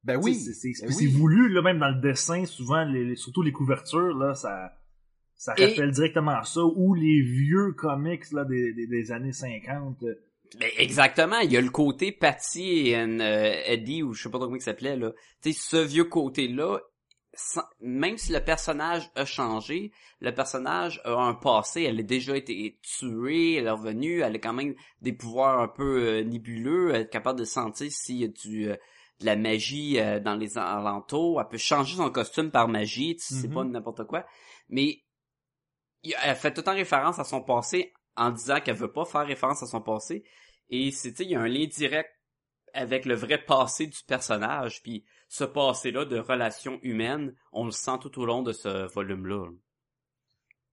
Ben 0.04 0.16
oui. 0.22 0.34
C'est 0.34 0.72
ben 0.86 0.94
oui. 0.94 1.06
voulu, 1.06 1.48
là, 1.50 1.62
même 1.62 1.78
dans 1.78 1.88
le 1.90 2.00
dessin, 2.00 2.44
souvent, 2.46 2.84
les- 2.84 3.16
surtout 3.16 3.42
les 3.42 3.52
couvertures, 3.52 4.16
là, 4.16 4.34
ça, 4.34 4.74
ça 5.40 5.54
Et- 5.56 5.64
rappelle 5.66 5.90
directement 5.90 6.42
ça, 6.44 6.60
ou 6.62 6.92
les 6.94 7.22
vieux 7.22 7.72
comics, 7.72 8.30
là, 8.32 8.44
des, 8.44 8.74
des, 8.74 8.86
des 8.86 9.10
années 9.12 9.32
50. 9.32 10.02
euh, 10.02 10.14
Ben, 10.58 10.68
exactement, 10.76 11.38
il 11.38 11.50
y 11.50 11.56
a 11.56 11.60
le 11.62 11.70
côté 11.70 12.12
Patty 12.12 12.88
et 12.90 12.96
euh, 12.96 13.62
Eddie 13.64 14.02
ou 14.02 14.12
je 14.12 14.22
sais 14.22 14.28
pas 14.28 14.36
trop 14.38 14.46
comment 14.48 14.56
il 14.56 14.62
s'appelait 14.62 14.96
là. 14.96 15.12
Tu 15.42 15.52
sais 15.52 15.58
ce 15.70 15.76
vieux 15.78 16.04
côté 16.04 16.46
là 16.48 16.78
même 17.80 18.18
si 18.18 18.32
le 18.32 18.40
personnage 18.40 19.08
a 19.14 19.24
changé, 19.24 19.92
le 20.20 20.34
personnage 20.34 21.00
a 21.04 21.14
un 21.14 21.34
passé, 21.34 21.82
elle 21.84 22.00
a 22.00 22.02
déjà 22.02 22.36
été 22.36 22.76
tuée, 22.82 23.54
elle 23.54 23.66
est 23.66 23.70
revenue, 23.70 24.20
elle 24.20 24.34
a 24.34 24.38
quand 24.38 24.52
même 24.52 24.74
des 25.00 25.12
pouvoirs 25.12 25.60
un 25.60 25.68
peu 25.68 26.02
euh, 26.02 26.24
nébuleux, 26.24 26.90
elle 26.92 27.02
est 27.02 27.08
capable 27.08 27.38
de 27.38 27.44
sentir 27.44 27.90
s'il 27.90 28.16
y 28.16 28.24
a 28.24 28.28
du 28.28 28.68
euh, 28.68 28.76
de 29.20 29.26
la 29.26 29.36
magie 29.36 29.98
dans 30.24 30.34
les 30.34 30.56
alentours, 30.58 31.40
elle 31.40 31.48
peut 31.48 31.56
changer 31.58 31.96
son 31.96 32.10
costume 32.10 32.50
par 32.50 32.68
magie, 32.68 33.16
tu 33.16 33.22
sais, 33.22 33.34
c'est 33.42 33.48
pas 33.52 33.64
n'importe 33.64 34.04
quoi, 34.06 34.24
mais 34.70 35.02
elle 36.02 36.36
fait 36.36 36.52
tout 36.52 36.60
le 36.60 36.64
temps 36.64 36.74
référence 36.74 37.18
à 37.18 37.24
son 37.24 37.42
passé 37.42 37.92
en 38.16 38.30
disant 38.30 38.60
qu'elle 38.60 38.76
veut 38.76 38.92
pas 38.92 39.04
faire 39.04 39.26
référence 39.26 39.62
à 39.62 39.66
son 39.66 39.80
passé. 39.80 40.24
Et 40.68 40.90
c'est, 40.90 41.18
il 41.20 41.30
y 41.30 41.34
a 41.34 41.40
un 41.40 41.48
lien 41.48 41.66
direct 41.66 42.10
avec 42.72 43.04
le 43.04 43.14
vrai 43.14 43.38
passé 43.38 43.86
du 43.86 43.98
personnage, 44.06 44.82
puis 44.82 45.04
ce 45.28 45.44
passé-là 45.44 46.04
de 46.04 46.18
relations 46.18 46.78
humaines, 46.82 47.34
on 47.52 47.64
le 47.64 47.72
sent 47.72 47.98
tout 48.00 48.20
au 48.20 48.26
long 48.26 48.42
de 48.42 48.52
ce 48.52 48.86
volume-là. 48.92 49.48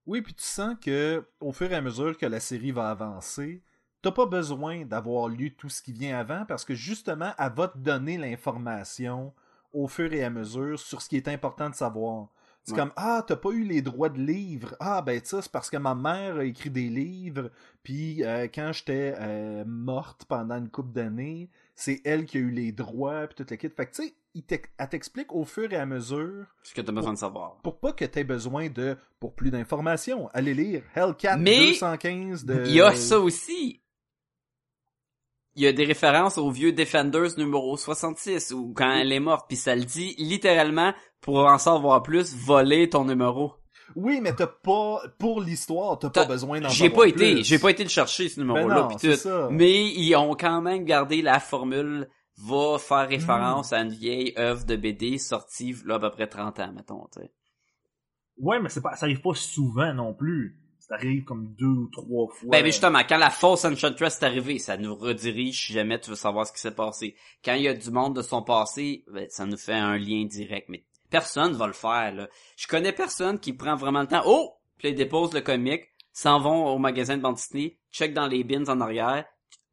Oui, 0.05 0.21
puis 0.21 0.33
tu 0.33 0.43
sens 0.43 0.75
que 0.79 1.27
au 1.39 1.51
fur 1.51 1.71
et 1.71 1.75
à 1.75 1.81
mesure 1.81 2.17
que 2.17 2.25
la 2.25 2.39
série 2.39 2.71
va 2.71 2.89
avancer, 2.89 3.63
t'as 4.01 4.11
pas 4.11 4.25
besoin 4.25 4.85
d'avoir 4.85 5.27
lu 5.27 5.55
tout 5.55 5.69
ce 5.69 5.81
qui 5.81 5.91
vient 5.91 6.17
avant 6.17 6.45
parce 6.45 6.63
que 6.63 6.75
justement, 6.75 7.33
elle 7.37 7.53
va 7.53 7.67
te 7.67 7.77
donner 7.77 8.17
l'information 8.17 9.33
au 9.73 9.87
fur 9.87 10.13
et 10.13 10.23
à 10.23 10.29
mesure 10.29 10.79
sur 10.79 11.01
ce 11.01 11.09
qui 11.09 11.17
est 11.17 11.27
important 11.27 11.69
de 11.69 11.75
savoir. 11.75 12.29
C'est 12.67 12.73
Ouais. 12.73 12.79
comme 12.79 12.91
Ah, 12.97 13.23
t'as 13.25 13.37
pas 13.37 13.51
eu 13.51 13.63
les 13.63 13.81
droits 13.81 14.09
de 14.09 14.19
livres. 14.19 14.75
Ah, 14.81 15.01
ben 15.01 15.21
ça, 15.23 15.41
c'est 15.41 15.51
parce 15.51 15.69
que 15.69 15.77
ma 15.77 15.95
mère 15.95 16.35
a 16.35 16.43
écrit 16.43 16.69
des 16.69 16.89
livres, 16.89 17.49
puis 17.81 18.25
euh, 18.25 18.47
quand 18.53 18.73
j'étais 18.73 19.15
euh, 19.17 19.63
morte 19.65 20.25
pendant 20.27 20.57
une 20.57 20.69
couple 20.69 20.91
d'années, 20.91 21.49
c'est 21.75 22.01
elle 22.03 22.25
qui 22.25 22.37
a 22.37 22.41
eu 22.41 22.49
les 22.49 22.73
droits, 22.73 23.25
puis 23.27 23.35
toute 23.35 23.51
la 23.51 23.55
kit. 23.57 23.69
Fait 23.69 23.85
que 23.85 23.95
tu 23.95 24.03
sais, 24.03 24.61
elle 24.77 24.89
t'explique 24.89 25.33
au 25.33 25.45
fur 25.45 25.71
et 25.71 25.77
à 25.77 25.85
mesure 25.85 26.45
Ce 26.61 26.73
que 26.73 26.81
t'as 26.81 26.91
besoin 26.91 27.13
de 27.13 27.17
savoir. 27.17 27.55
pour 27.63 27.79
pas 27.79 27.93
que 27.93 28.03
t'aies 28.03 28.25
besoin 28.25 28.67
de, 28.69 28.97
pour 29.21 29.33
plus 29.33 29.49
d'informations, 29.49 30.29
allez 30.33 30.53
lire 30.53 30.83
Hellcat 30.93 31.37
Mais 31.37 31.69
215 31.69 32.43
de... 32.45 32.63
Il 32.65 32.73
y 32.73 32.81
a 32.81 32.93
ça 32.95 33.17
aussi. 33.19 33.81
Il 35.57 35.63
y 35.63 35.67
a 35.67 35.73
des 35.73 35.85
références 35.85 36.37
au 36.37 36.51
vieux 36.51 36.71
Defenders 36.71 37.37
numéro 37.37 37.75
66, 37.75 38.51
où 38.53 38.73
quand 38.75 38.91
elle 38.91 39.11
est 39.11 39.19
morte, 39.19 39.45
puis 39.47 39.57
ça 39.57 39.75
le 39.75 39.83
dit 39.83 40.13
littéralement, 40.19 40.93
pour 41.19 41.39
en 41.39 41.57
savoir 41.57 42.03
plus, 42.03 42.35
voler 42.35 42.89
ton 42.89 43.05
numéro. 43.05 43.53
Oui, 43.95 44.19
mais 44.21 44.35
t'as 44.35 44.45
pas, 44.47 45.01
pour 45.17 45.41
l'histoire, 45.41 45.97
t'as 45.97 46.09
pas 46.11 46.25
besoin 46.25 46.61
d'en 46.61 46.69
J'ai 46.69 46.89
savoir 46.89 47.05
pas 47.05 47.07
été, 47.09 47.33
plus. 47.35 47.43
j'ai 47.43 47.57
pas 47.57 47.71
été 47.71 47.83
le 47.83 47.89
chercher 47.89 48.29
ce 48.29 48.39
Ben 48.39 48.45
numéro-là 48.45 48.87
ça. 49.15 49.47
Mais 49.51 49.85
ils 49.93 50.15
ont 50.15 50.35
quand 50.35 50.61
même 50.61 50.83
gardé 50.85 51.21
la 51.23 51.39
formule 51.39 52.07
va 52.37 52.77
faire 52.77 53.07
référence 53.09 53.71
Hmm. 53.71 53.75
à 53.75 53.81
une 53.81 53.89
vieille 53.93 54.33
œuvre 54.37 54.63
de 54.63 54.75
BD 54.75 55.17
sortie 55.17 55.75
là 55.85 55.95
à 55.95 55.99
peu 55.99 56.11
près 56.11 56.27
30 56.27 56.59
ans 56.59 56.71
mettons, 56.71 57.07
tu 57.11 57.21
sais. 57.21 57.31
Ouais, 58.37 58.59
mais 58.59 58.69
c'est 58.69 58.81
pas, 58.81 58.95
ça 58.95 59.07
arrive 59.07 59.21
pas 59.21 59.33
souvent 59.33 59.91
non 59.95 60.13
plus. 60.13 60.59
Ça 60.87 60.95
arrive 60.95 61.25
comme 61.25 61.53
deux 61.55 61.65
ou 61.65 61.87
trois 61.87 62.27
fois. 62.33 62.49
Ben 62.49 62.63
mais 62.63 62.71
justement, 62.71 63.01
quand 63.07 63.17
la 63.17 63.29
fausse 63.29 63.65
Enchantress 63.65 64.21
est 64.21 64.25
arrivée, 64.25 64.57
ça 64.57 64.77
nous 64.77 64.95
redirige 64.95 65.67
si 65.67 65.73
jamais 65.73 65.99
tu 65.99 66.11
veux 66.11 66.15
savoir 66.15 66.47
ce 66.47 66.53
qui 66.53 66.59
s'est 66.59 66.75
passé. 66.75 67.15
Quand 67.43 67.55
il 67.55 67.63
y 67.63 67.67
a 67.67 67.73
du 67.73 67.91
monde 67.91 68.15
de 68.15 68.21
son 68.21 68.41
passé, 68.41 69.03
ben, 69.11 69.27
ça 69.29 69.45
nous 69.45 69.57
fait 69.57 69.73
un 69.73 69.97
lien 69.97 70.23
direct. 70.25 70.69
Mais 70.69 70.85
personne 71.09 71.53
va 71.53 71.67
le 71.67 71.73
faire. 71.73 72.13
Là. 72.13 72.29
Je 72.55 72.67
connais 72.67 72.93
personne 72.93 73.39
qui 73.39 73.51
prend 73.51 73.75
vraiment 73.75 74.01
le 74.01 74.07
temps. 74.07 74.23
Oh! 74.25 74.53
Puis 74.77 74.89
ils 74.89 74.95
déposent 74.95 75.33
le 75.33 75.41
comic, 75.41 75.83
s'en 76.13 76.39
vont 76.39 76.67
au 76.67 76.77
magasin 76.77 77.17
de 77.17 77.21
bande 77.21 77.35
dessinée, 77.35 77.79
check 77.91 78.13
dans 78.13 78.27
les 78.27 78.43
bins 78.43 78.69
en 78.69 78.79
arrière, 78.79 79.25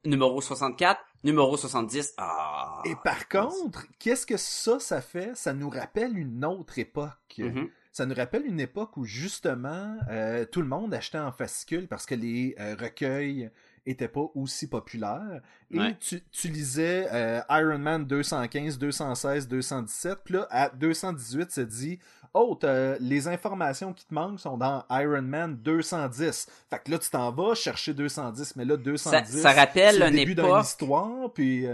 numéro 0.04 0.40
64, 0.40 1.00
numéro 1.22 1.56
70. 1.56 2.14
Ah! 2.18 2.82
Et 2.84 2.94
par 3.04 3.28
contre, 3.28 3.86
qu'est-ce 3.98 4.26
que 4.26 4.36
ça, 4.36 4.80
ça 4.80 5.00
fait? 5.00 5.36
Ça 5.36 5.52
nous 5.52 5.70
rappelle 5.70 6.16
une 6.16 6.44
autre 6.44 6.78
époque. 6.78 7.38
Mhm. 7.38 7.70
Ça 7.96 8.06
nous 8.06 8.14
rappelle 8.16 8.44
une 8.44 8.58
époque 8.58 8.96
où 8.96 9.04
justement 9.04 9.96
euh, 10.10 10.44
tout 10.46 10.60
le 10.60 10.66
monde 10.66 10.92
achetait 10.92 11.16
en 11.20 11.30
fascicule 11.30 11.86
parce 11.86 12.06
que 12.06 12.16
les 12.16 12.56
euh, 12.58 12.74
recueils 12.76 13.50
étaient 13.86 14.08
pas 14.08 14.26
aussi 14.34 14.66
populaires. 14.68 15.40
Et 15.70 15.78
Ouais. 15.78 15.96
tu, 16.00 16.20
tu 16.32 16.48
lisais 16.48 17.06
euh, 17.12 17.40
Iron 17.50 17.78
Man 17.78 18.04
215, 18.04 18.78
216, 18.80 19.46
217, 19.46 20.18
puis 20.24 20.34
là, 20.34 20.48
à 20.50 20.70
218, 20.70 21.52
ça 21.52 21.64
dit 21.64 22.00
Oh, 22.36 22.56
t'as- 22.60 22.98
les 22.98 23.28
informations 23.28 23.92
qui 23.92 24.04
te 24.06 24.12
manquent 24.12 24.40
sont 24.40 24.58
dans 24.58 24.84
Iron 24.90 25.22
Man 25.22 25.56
210. 25.56 26.48
Fait 26.70 26.80
que 26.82 26.90
là, 26.90 26.98
tu 26.98 27.10
t'en 27.10 27.30
vas 27.30 27.54
chercher 27.54 27.94
210, 27.94 28.56
mais 28.56 28.64
là, 28.64 28.76
210. 28.76 29.40
ça 29.40 29.52
rappelle 29.52 29.94
c'est 29.94 30.00
le 30.00 30.08
une 30.20 30.30
époque- 30.30 30.64
histoire, 30.64 31.32
puis. 31.32 31.68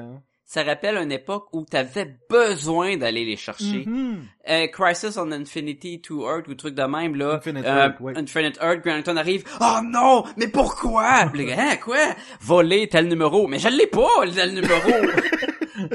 Ça 0.52 0.64
rappelle 0.64 0.96
une 0.96 1.12
époque 1.12 1.46
où 1.52 1.64
t'avais 1.64 2.16
besoin 2.28 2.96
d'aller 2.96 3.24
les 3.24 3.36
chercher. 3.36 3.84
mhm. 3.86 4.24
Euh, 4.48 4.66
Crisis 4.66 5.16
on 5.16 5.30
Infinity 5.30 6.00
to 6.00 6.28
Earth 6.28 6.48
ou 6.48 6.56
truc 6.56 6.74
de 6.74 6.82
même 6.82 7.14
là. 7.14 7.34
Infinite 7.34 7.64
Euh, 7.64 7.86
Earth, 7.86 7.96
oui. 8.00 8.12
Infinite 8.16 8.58
Earth, 8.60 8.80
Grant 8.84 8.94
Thornton 9.02 9.16
arrive. 9.16 9.44
Oh 9.60 9.78
non, 9.84 10.24
mais 10.36 10.48
pourquoi 10.48 11.26
Puis 11.32 11.44
le 11.44 11.50
gars, 11.50 11.70
hein, 11.70 11.76
quoi 11.76 11.98
Voler 12.40 12.88
tel 12.88 13.06
numéro, 13.06 13.46
mais 13.46 13.60
je 13.60 13.68
l'ai 13.68 13.86
pas 13.86 14.08
tel 14.34 14.54
numéro. 14.54 14.90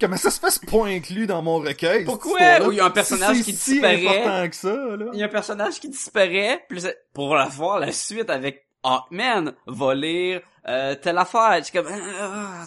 Comment 0.00 0.16
ça 0.16 0.32
se 0.32 0.40
fait, 0.40 0.50
c'est 0.50 0.68
pas 0.68 0.86
inclus 0.86 1.28
dans 1.28 1.42
mon 1.42 1.58
recueil? 1.58 2.04
Pourquoi? 2.04 2.66
Ou 2.66 2.72
il 2.72 2.78
y 2.78 2.80
a 2.80 2.86
un 2.86 2.90
personnage 2.90 3.42
qui 3.42 3.52
si 3.52 3.74
disparaît. 3.74 4.08
important 4.08 4.48
que 4.48 4.56
ça, 4.56 4.74
là. 4.74 5.06
Il 5.12 5.20
y 5.20 5.22
a 5.22 5.26
un 5.26 5.28
personnage 5.28 5.78
qui 5.78 5.88
disparaît, 5.88 6.64
puis 6.68 6.80
pour 7.14 7.36
la 7.36 7.46
voir 7.46 7.78
la 7.78 7.92
suite 7.92 8.28
avec 8.28 8.66
Hawkman, 8.82 9.54
voler 9.66 10.40
euh, 10.68 10.94
telle 10.96 11.18
affaire. 11.18 11.62
Je 11.62 11.72
comme 11.72 11.86
ah. 11.88 12.66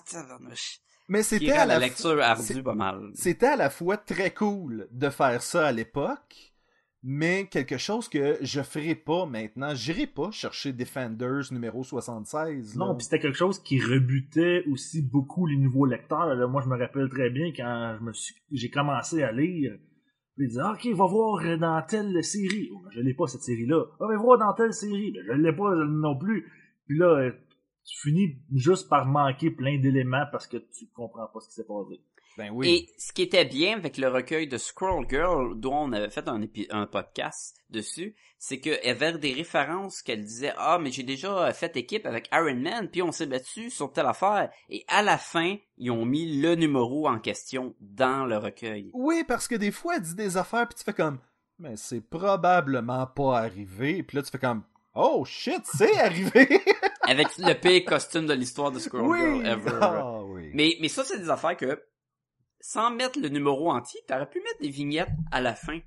Mais 1.08 1.24
c'était 1.24 1.52
à 1.52 1.66
la 1.66 1.74
la, 1.74 1.80
lecture 1.80 2.22
ardue 2.22 2.64
pas 2.64 2.76
mal. 2.76 3.12
c'était 3.16 3.48
à 3.48 3.56
la 3.56 3.70
fois 3.70 3.98
très 3.98 4.32
cool 4.32 4.88
de 4.92 5.10
faire 5.10 5.42
ça 5.42 5.68
à 5.68 5.72
l'époque, 5.72 6.54
mais 7.02 7.48
quelque 7.48 7.78
chose 7.78 8.08
que 8.08 8.38
je 8.42 8.62
ferai 8.62 8.94
pas 8.94 9.26
maintenant. 9.26 9.74
J'irai 9.74 10.06
pas 10.06 10.30
chercher 10.30 10.72
Defenders 10.72 11.52
numéro 11.52 11.84
76. 11.84 12.76
là. 12.76 12.86
Non, 12.86 12.96
puis 12.96 13.06
c'était 13.06 13.20
quelque 13.20 13.38
chose 13.38 13.60
qui 13.64 13.82
rebutait 13.82 14.64
aussi 14.72 15.02
beaucoup 15.02 15.48
les 15.48 15.58
nouveaux 15.58 15.86
lecteurs. 15.86 16.36
Là, 16.36 16.48
moi, 16.48 16.62
je 16.62 16.70
me 16.70 16.78
rappelle 16.78 17.10
très 17.10 17.32
bien 17.32 17.52
quand 17.56 17.98
je 18.00 18.04
me 18.04 18.14
suis, 18.14 18.36
j'ai 18.52 18.70
commencé 18.70 19.24
à 19.24 19.32
lire. 19.32 19.78
Ils 20.38 20.48
disaient, 20.48 20.62
OK, 20.62 20.88
va 20.96 21.06
voir 21.06 21.58
dans 21.58 21.82
telle 21.82 22.24
série. 22.24 22.70
Oh, 22.74 22.80
ben, 22.84 22.92
je 22.92 23.02
l'ai 23.02 23.14
pas, 23.14 23.28
cette 23.28 23.42
série-là. 23.42 23.84
Ah, 24.00 24.06
mais 24.10 24.16
voir 24.16 24.38
dans 24.38 24.54
telle 24.54 24.74
série. 24.74 25.12
Ben, 25.12 25.24
je 25.28 25.34
l'ai 25.34 25.52
pas 25.52 25.76
non 25.76 26.18
plus. 26.18 26.50
Puis 26.88 26.98
là, 26.98 27.08
euh, 27.08 27.32
tu 27.90 28.10
finis 28.10 28.38
juste 28.54 28.88
par 28.90 29.06
manquer 29.06 29.52
plein 29.52 29.78
d'éléments 29.80 30.26
parce 30.32 30.48
que 30.48 30.58
tu 30.58 30.88
comprends 30.94 31.28
pas 31.28 31.40
ce 31.40 31.48
qui 31.48 31.56
s'est 31.56 31.66
passé. 31.66 32.02
Ben 32.38 32.52
oui. 32.54 32.70
Et 32.70 32.90
ce 32.98 33.12
qui 33.12 33.24
était 33.24 33.44
bien 33.44 33.78
avec 33.78 33.98
le 33.98 34.08
recueil 34.08 34.48
de 34.48 34.58
Squirrel 34.58 35.06
Girl, 35.10 35.60
dont 35.60 35.76
on 35.76 35.92
avait 35.92 36.10
fait 36.10 36.28
un, 36.30 36.40
épi- 36.42 36.68
un 36.70 36.86
podcast 36.86 37.58
dessus, 37.70 38.16
c'est 38.38 38.62
qu'il 38.62 38.80
y 38.82 38.90
avait 38.90 39.18
des 39.18 39.34
références 39.34 40.02
qu'elle 40.02 40.24
disait 40.24 40.54
«Ah, 40.58 40.80
mais 40.80 40.92
j'ai 40.92 41.04
déjà 41.04 41.52
fait 41.52 41.76
équipe 41.76 42.06
avec 42.06 42.30
Iron 42.32 42.56
Man, 42.56 42.88
puis 42.90 43.02
on 43.02 43.12
s'est 43.12 43.26
battu 43.26 43.70
sur 43.70 43.92
telle 43.92 44.06
affaire.» 44.06 44.50
Et 44.70 44.86
à 44.88 45.02
la 45.02 45.18
fin, 45.18 45.58
ils 45.78 45.92
ont 45.92 46.06
mis 46.06 46.40
le 46.40 46.56
numéro 46.56 47.10
en 47.10 47.20
question 47.20 47.76
dans 47.82 48.26
le 48.26 48.38
recueil. 48.38 48.92
Oui, 48.94 49.26
parce 49.28 49.48
que 49.48 49.56
des 49.56 49.72
fois, 49.72 49.98
elle 49.98 50.04
dit 50.04 50.16
des 50.16 50.38
affaires, 50.38 50.68
puis 50.68 50.78
tu 50.78 50.86
fais 50.86 50.94
comme, 50.94 51.20
mais 51.58 51.76
c'est 51.76 52.00
probablement 52.00 53.06
pas 53.08 53.40
arrivé. 53.40 54.02
Puis 54.04 54.16
là, 54.16 54.24
tu 54.24 54.32
fais 54.32 54.40
comme, 54.40 54.64
oh 54.96 55.26
shit, 55.26 55.62
c'est 55.66 55.98
arrivé. 56.00 56.62
Avec 57.02 57.38
le 57.38 57.54
pire 57.54 57.86
costume 57.86 58.26
de 58.26 58.34
l'histoire 58.34 58.72
de 58.72 58.80
Squirrel 58.80 59.08
oui. 59.08 59.20
Girl 59.20 59.48
ever. 59.48 59.80
Ah 59.82 60.24
oui. 60.24 60.52
Mais, 60.54 60.78
mais 60.82 60.90
ça, 60.90 61.04
c'est 61.04 61.20
des 61.20 61.30
affaires 61.30 61.58
que, 61.58 61.84
sans 62.60 62.92
mettre 62.92 63.20
le 63.20 63.30
numéro 63.30 63.72
entier, 63.72 64.02
t'aurais 64.08 64.30
pu 64.30 64.40
mettre 64.42 64.62
des 64.62 64.70
vignettes 64.70 65.10
à 65.32 65.42
la 65.42 65.56
fin. 65.56 65.80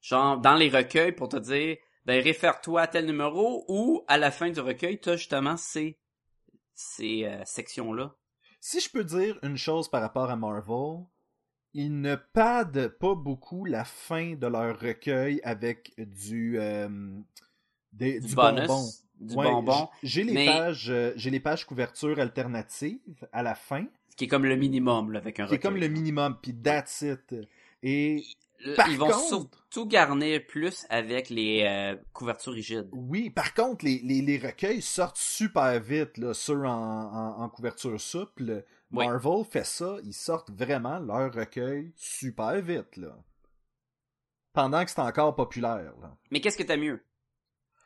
Genre, 0.00 0.38
dans 0.38 0.54
les 0.54 0.70
recueils 0.70 1.12
pour 1.12 1.28
te 1.28 1.36
dire, 1.36 1.76
ben, 2.06 2.22
réfère-toi 2.22 2.82
à 2.82 2.86
tel 2.86 3.06
numéro, 3.06 3.64
ou 3.68 4.04
à 4.08 4.16
la 4.16 4.30
fin 4.30 4.50
du 4.50 4.60
recueil, 4.60 4.98
t'as 4.98 5.16
justement 5.16 5.56
ces, 5.56 5.98
ces 6.74 7.24
euh, 7.24 7.44
sections-là. 7.44 8.14
Si 8.60 8.80
je 8.80 8.90
peux 8.90 9.04
dire 9.04 9.38
une 9.42 9.56
chose 9.56 9.88
par 9.88 10.00
rapport 10.00 10.30
à 10.30 10.36
Marvel, 10.36 11.04
ils 11.72 12.00
ne 12.00 12.16
padent 12.16 12.88
pas 12.88 13.14
beaucoup 13.14 13.64
la 13.64 13.84
fin 13.84 14.34
de 14.34 14.46
leur 14.46 14.78
recueil 14.80 15.40
avec 15.44 15.92
du 15.98 16.58
euh, 16.58 16.88
des- 17.92 18.20
Du, 18.20 18.28
du, 18.28 18.34
bonus, 18.34 18.66
bonbon. 18.66 18.88
du 19.20 19.34
Ouais, 19.34 19.50
bonbon, 19.50 19.88
J'ai 20.02 20.24
les 20.24 20.32
mais- 20.32 20.46
pages, 20.46 20.90
euh, 20.90 21.12
j'ai 21.16 21.30
les 21.30 21.40
pages 21.40 21.64
couverture 21.66 22.18
alternatives 22.18 23.28
à 23.32 23.42
la 23.42 23.54
fin, 23.54 23.86
ce 24.10 24.16
qui 24.16 24.24
est 24.24 24.28
comme 24.28 24.44
le 24.46 24.56
minimum, 24.56 25.12
là, 25.12 25.18
avec 25.18 25.40
un 25.40 25.46
qui 25.46 25.54
est 25.54 25.56
recueil. 25.56 25.60
comme 25.72 25.80
le 25.80 25.88
minimum, 25.88 26.38
puis 26.42 26.54
that's 26.54 27.02
it. 27.02 27.34
Et 27.82 28.22
par 28.76 28.88
Ils 28.90 28.98
vont 28.98 29.06
contre- 29.08 29.26
surtout 29.26 29.86
garnir 29.86 30.44
plus 30.46 30.86
avec 30.90 31.30
les 31.30 31.62
euh, 31.64 31.96
couvertures 32.12 32.52
rigides. 32.52 32.88
oui, 32.92 33.30
par 33.30 33.54
contre, 33.54 33.84
les, 33.84 34.00
les, 34.04 34.20
les 34.22 34.38
recueils 34.38 34.82
sortent 34.82 35.16
super 35.16 35.80
vite, 35.80 36.18
là, 36.18 36.34
ceux 36.34 36.64
en, 36.66 36.70
en, 36.70 37.42
en 37.42 37.48
couverture 37.48 37.98
souple. 38.00 38.64
Oui. 38.92 39.06
Marvel 39.06 39.44
fait 39.48 39.64
ça, 39.64 39.96
ils 40.04 40.12
sortent 40.12 40.50
vraiment 40.50 40.98
leur 40.98 41.32
recueil 41.32 41.92
super 41.96 42.60
vite, 42.60 42.96
là. 42.96 43.16
Pendant 44.52 44.84
que 44.84 44.90
c'est 44.90 45.00
encore 45.00 45.34
populaire, 45.36 45.92
là. 46.02 46.16
Mais 46.32 46.40
qu'est-ce 46.40 46.58
que 46.58 46.64
t'as 46.64 46.76
mieux? 46.76 47.00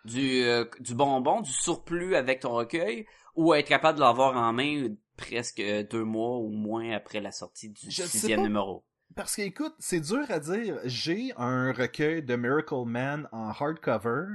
Du, 0.05 0.43
euh, 0.45 0.65
du 0.81 0.95
bonbon, 0.95 1.41
du 1.41 1.51
surplus 1.53 2.15
avec 2.15 2.41
ton 2.41 2.53
recueil, 2.53 3.07
ou 3.37 3.55
être 3.55 3.69
capable 3.69 3.97
de 3.99 4.05
l'avoir 4.05 4.37
en 4.37 4.53
main 4.53 4.89
presque 5.17 5.63
deux 5.91 6.05
mois 6.05 6.39
ou 6.39 6.49
moins 6.51 6.91
après 6.93 7.21
la 7.21 7.33
sortie 7.33 7.71
du 7.71 7.91
Je 7.91 8.03
sixième 8.03 8.43
numéro? 8.43 8.85
Parce 9.15 9.37
que, 9.37 9.43
écoute, 9.43 9.75
c'est 9.79 10.01
dur 10.01 10.25
à 10.29 10.41
dire. 10.41 10.79
J'ai 10.85 11.33
un 11.37 11.73
recueil 11.73 12.23
de 12.23 12.37
Miracle 12.37 12.85
Man 12.85 13.29
en 13.33 13.49
hardcover. 13.51 14.27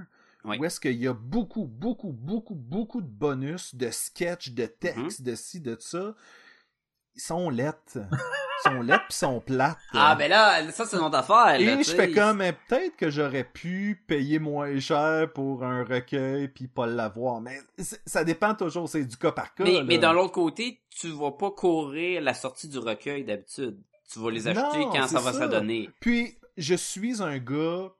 Oui. 0.46 0.58
Où 0.58 0.64
est-ce 0.66 0.80
qu'il 0.80 0.94
y 0.94 1.08
a 1.08 1.14
beaucoup, 1.14 1.66
beaucoup, 1.66 2.14
beaucoup, 2.14 2.56
beaucoup 2.56 3.02
de 3.02 3.08
bonus, 3.10 3.76
de 3.76 3.90
sketch, 3.92 4.52
de 4.52 4.64
Mm-hmm. 4.64 4.80
textes, 4.80 5.22
de 5.22 5.36
ci, 5.36 5.60
de 5.60 5.76
ça. 5.80 6.16
Ils 7.16 7.22
sont 7.22 7.50
lettres. 7.50 7.98
sont 8.64 8.82
laides 8.82 9.02
pis 9.08 9.16
sont 9.16 9.40
plates. 9.40 9.78
Ah, 9.94 10.16
ben 10.16 10.30
là, 10.30 10.72
ça, 10.72 10.86
c'est 10.86 10.98
une 10.98 11.04
autre 11.04 11.18
affaire. 11.18 11.60
Et 11.60 11.84
je 11.84 11.92
fais 11.92 12.12
comme, 12.12 12.38
mais 12.38 12.54
peut-être 12.54 12.96
que 12.96 13.10
j'aurais 13.10 13.44
pu 13.44 14.04
payer 14.08 14.40
moins 14.40 14.80
cher 14.80 15.32
pour 15.34 15.64
un 15.64 15.84
recueil 15.84 16.48
puis 16.48 16.68
pas 16.68 16.88
l'avoir. 16.88 17.42
Mais 17.42 17.60
ça 18.06 18.24
dépend 18.24 18.54
toujours, 18.56 18.88
c'est 18.90 19.06
du 19.06 19.18
cas 19.18 19.32
par 19.32 19.54
cas. 19.56 19.64
Mais, 19.64 19.84
mais 19.84 19.98
d'un 19.98 20.14
l'autre 20.14 20.34
côté, 20.34 20.82
tu 20.90 21.10
vas 21.10 21.32
pas 21.32 21.52
courir 21.52 22.22
la 22.22 22.34
sortie 22.34 22.68
du 22.68 22.78
recueil 22.78 23.24
d'habitude. 23.24 23.78
Tu 24.12 24.20
vas 24.20 24.32
les 24.32 24.48
acheter 24.48 24.80
Non, 24.80 24.90
quand 24.92 25.08
ça 25.08 25.20
va 25.20 25.34
s'adonner. 25.34 25.90
Puis, 26.00 26.38
je 26.58 26.76
suis 26.76 27.22
un 27.22 27.38
gars 27.38 27.92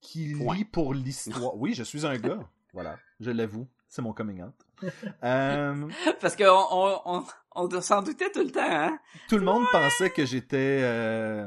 qui 0.00 0.34
Point. 0.34 0.56
lit 0.56 0.64
pour 0.64 0.94
l'histoire. 0.94 1.56
Oui, 1.56 1.74
je 1.74 1.82
suis 1.82 2.06
un 2.06 2.16
gars. 2.16 2.38
Voilà, 2.74 2.96
je 3.20 3.30
l'avoue. 3.30 3.68
C'est 3.86 4.00
mon 4.00 4.14
coming 4.14 4.42
out. 4.42 4.54
Euh, 5.22 5.88
Parce 6.20 6.34
qu'on 6.36 6.44
on, 6.70 7.00
on, 7.04 7.24
on 7.54 7.80
s'en 7.80 8.02
doutait 8.02 8.30
tout 8.30 8.40
le 8.42 8.50
temps, 8.50 8.60
hein? 8.64 8.98
tout 9.28 9.36
le 9.38 9.44
monde 9.44 9.64
pensait 9.72 10.10
que 10.10 10.24
j'étais 10.26 10.80
euh, 10.82 11.46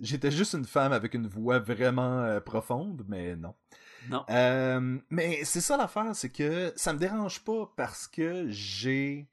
j'étais 0.00 0.30
juste 0.30 0.54
une 0.54 0.64
femme 0.64 0.92
avec 0.92 1.14
une 1.14 1.26
voix 1.26 1.58
vraiment 1.58 2.20
euh, 2.20 2.40
profonde, 2.40 3.04
mais 3.08 3.36
non. 3.36 3.54
Non. 4.08 4.24
Euh, 4.30 4.98
mais 5.10 5.40
c'est 5.44 5.60
ça 5.60 5.76
l'affaire, 5.76 6.14
c'est 6.14 6.30
que 6.30 6.72
ça 6.76 6.92
me 6.92 6.98
dérange 6.98 7.40
pas 7.44 7.72
parce 7.76 8.06
que 8.06 8.46
j'ai 8.48 9.26